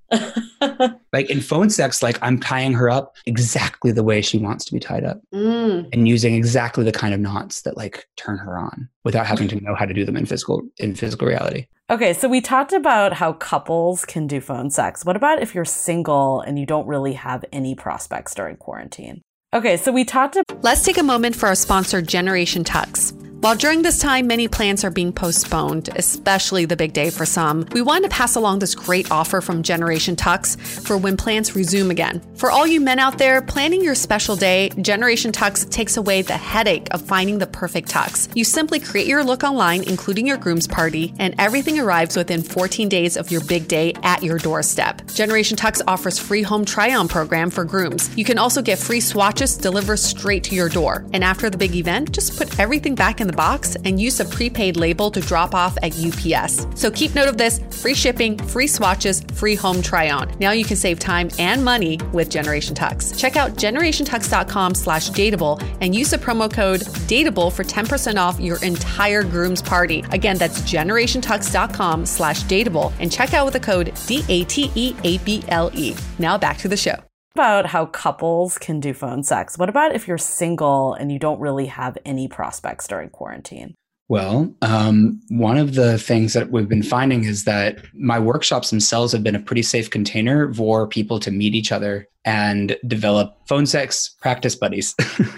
like 1.13 1.29
in 1.29 1.39
phone 1.41 1.69
sex, 1.69 2.01
like 2.01 2.17
I'm 2.21 2.39
tying 2.39 2.73
her 2.73 2.89
up 2.89 3.15
exactly 3.25 3.91
the 3.91 4.03
way 4.03 4.21
she 4.21 4.37
wants 4.37 4.65
to 4.65 4.73
be 4.73 4.79
tied 4.79 5.03
up 5.03 5.21
Mm. 5.33 5.87
and 5.93 6.07
using 6.07 6.33
exactly 6.33 6.83
the 6.83 6.91
kind 6.91 7.13
of 7.13 7.19
knots 7.19 7.61
that 7.61 7.77
like 7.77 8.07
turn 8.17 8.37
her 8.37 8.57
on 8.57 8.89
without 9.03 9.25
having 9.27 9.47
to 9.49 9.59
know 9.61 9.75
how 9.75 9.85
to 9.85 9.93
do 9.93 10.05
them 10.05 10.17
in 10.17 10.25
physical 10.25 10.61
in 10.79 10.95
physical 10.95 11.27
reality. 11.27 11.67
Okay, 11.91 12.13
so 12.13 12.27
we 12.27 12.41
talked 12.41 12.73
about 12.73 13.13
how 13.13 13.33
couples 13.33 14.05
can 14.05 14.27
do 14.27 14.41
phone 14.41 14.69
sex. 14.69 15.05
What 15.05 15.15
about 15.15 15.41
if 15.41 15.55
you're 15.55 15.65
single 15.65 16.41
and 16.41 16.59
you 16.59 16.65
don't 16.65 16.87
really 16.87 17.13
have 17.13 17.43
any 17.51 17.73
prospects 17.75 18.35
during 18.35 18.57
quarantine? 18.57 19.21
Okay, 19.51 19.77
so 19.77 19.91
we 19.91 20.05
talked 20.05 20.35
about 20.35 20.63
Let's 20.63 20.83
take 20.83 20.99
a 20.99 21.03
moment 21.03 21.35
for 21.35 21.47
our 21.47 21.55
sponsor, 21.55 22.03
Generation 22.03 22.63
Tux. 22.63 23.15
While 23.41 23.55
during 23.55 23.83
this 23.83 23.99
time 23.99 24.27
many 24.27 24.49
plans 24.49 24.83
are 24.83 24.91
being 24.91 25.13
postponed, 25.13 25.87
especially 25.95 26.65
the 26.65 26.75
big 26.75 26.91
day 26.91 27.09
for 27.09 27.25
some, 27.25 27.65
we 27.71 27.81
wanted 27.81 28.09
to 28.09 28.13
pass 28.13 28.35
along 28.35 28.59
this 28.59 28.75
great 28.75 29.09
offer 29.11 29.39
from 29.39 29.63
Generation 29.63 30.17
Tux 30.17 30.59
for 30.59 30.97
when 30.97 31.15
plans 31.15 31.55
resume 31.55 31.89
again. 31.89 32.21
For 32.35 32.51
all 32.51 32.67
you 32.67 32.81
men 32.81 32.99
out 32.99 33.17
there 33.17 33.41
planning 33.41 33.81
your 33.81 33.95
special 33.95 34.35
day, 34.35 34.71
Generation 34.81 35.31
Tux 35.31 35.69
takes 35.69 35.95
away 35.95 36.21
the 36.21 36.35
headache 36.35 36.89
of 36.91 37.01
finding 37.01 37.37
the 37.37 37.47
perfect 37.47 37.89
tux. 37.89 38.29
You 38.35 38.43
simply 38.43 38.77
create 38.77 39.07
your 39.07 39.23
look 39.23 39.45
online, 39.45 39.83
including 39.83 40.27
your 40.27 40.35
groom's 40.35 40.67
party, 40.67 41.13
and 41.17 41.33
everything 41.39 41.79
arrives 41.79 42.17
within 42.17 42.43
14 42.43 42.89
days 42.89 43.15
of 43.15 43.31
your 43.31 43.41
big 43.45 43.69
day 43.69 43.93
at 44.03 44.21
your 44.21 44.37
doorstep. 44.37 45.07
Generation 45.13 45.55
Tux 45.55 45.81
offers 45.87 46.19
free 46.19 46.41
home 46.41 46.65
try-on 46.65 47.07
program 47.07 47.49
for 47.49 47.63
grooms. 47.63 48.13
You 48.17 48.25
can 48.25 48.37
also 48.37 48.61
get 48.61 48.79
free 48.79 48.99
swatches 48.99 49.55
delivered 49.55 49.97
straight 49.97 50.43
to 50.45 50.55
your 50.55 50.67
door. 50.67 51.05
And 51.13 51.23
after 51.23 51.49
the 51.49 51.57
big 51.57 51.73
event, 51.73 52.11
just 52.11 52.37
put 52.37 52.59
everything 52.59 52.95
back 52.95 53.21
in 53.21 53.28
the 53.29 53.37
box 53.37 53.75
and 53.85 53.99
use 53.99 54.19
a 54.19 54.25
prepaid 54.25 54.75
label 54.77 55.11
to 55.11 55.21
drop 55.21 55.53
off 55.53 55.77
at 55.83 55.97
UPS. 55.97 56.67
So 56.75 56.89
keep 56.89 57.15
note 57.15 57.29
of 57.29 57.37
this 57.37 57.59
free 57.81 57.93
shipping, 57.93 58.37
free 58.37 58.67
swatches, 58.67 59.21
free 59.33 59.55
home 59.55 59.81
try 59.81 60.09
on. 60.09 60.31
Now 60.39 60.51
you 60.51 60.65
can 60.65 60.77
save 60.77 60.99
time 60.99 61.29
and 61.37 61.63
money 61.63 61.99
with 62.13 62.29
Generation 62.29 62.75
Tux. 62.75 63.17
Check 63.17 63.35
out 63.35 63.51
generationtux.com 63.51 64.75
slash 64.75 65.11
dateable 65.11 65.61
and 65.81 65.95
use 65.95 66.11
the 66.11 66.17
promo 66.17 66.51
code 66.51 66.81
dateable 67.07 67.51
for 67.51 67.63
10% 67.63 68.17
off 68.17 68.39
your 68.39 68.61
entire 68.63 69.23
groom's 69.23 69.61
party. 69.61 70.03
Again, 70.11 70.37
that's 70.37 70.61
generationtux.com 70.61 72.05
slash 72.05 72.43
dateable 72.45 72.93
and 72.99 73.11
check 73.11 73.33
out 73.33 73.45
with 73.45 73.53
the 73.53 73.59
code 73.59 73.93
D-A-T-E-A-B-L-E. 74.07 75.95
Now 76.17 76.37
back 76.37 76.57
to 76.59 76.67
the 76.67 76.77
show. 76.77 77.08
About 77.39 77.65
how 77.65 77.85
couples 77.85 78.57
can 78.57 78.81
do 78.81 78.93
phone 78.93 79.23
sex. 79.23 79.57
What 79.57 79.69
about 79.69 79.95
if 79.95 80.09
you're 80.09 80.17
single 80.17 80.93
and 80.93 81.09
you 81.09 81.17
don't 81.17 81.39
really 81.39 81.67
have 81.67 81.97
any 82.03 82.27
prospects 82.27 82.85
during 82.85 83.09
quarantine? 83.11 83.75
Well, 84.09 84.53
um, 84.61 85.21
one 85.29 85.57
of 85.57 85.75
the 85.75 85.97
things 85.97 86.33
that 86.33 86.51
we've 86.51 86.67
been 86.67 86.83
finding 86.83 87.23
is 87.23 87.45
that 87.45 87.77
my 87.93 88.19
workshops 88.19 88.71
themselves 88.71 89.13
have 89.13 89.23
been 89.23 89.37
a 89.37 89.39
pretty 89.39 89.61
safe 89.61 89.89
container 89.89 90.53
for 90.53 90.85
people 90.85 91.17
to 91.21 91.31
meet 91.31 91.55
each 91.55 91.71
other 91.71 92.09
and 92.25 92.77
develop 92.85 93.35
phone 93.47 93.65
sex 93.65 94.15
practice 94.21 94.55
buddies, 94.55 94.93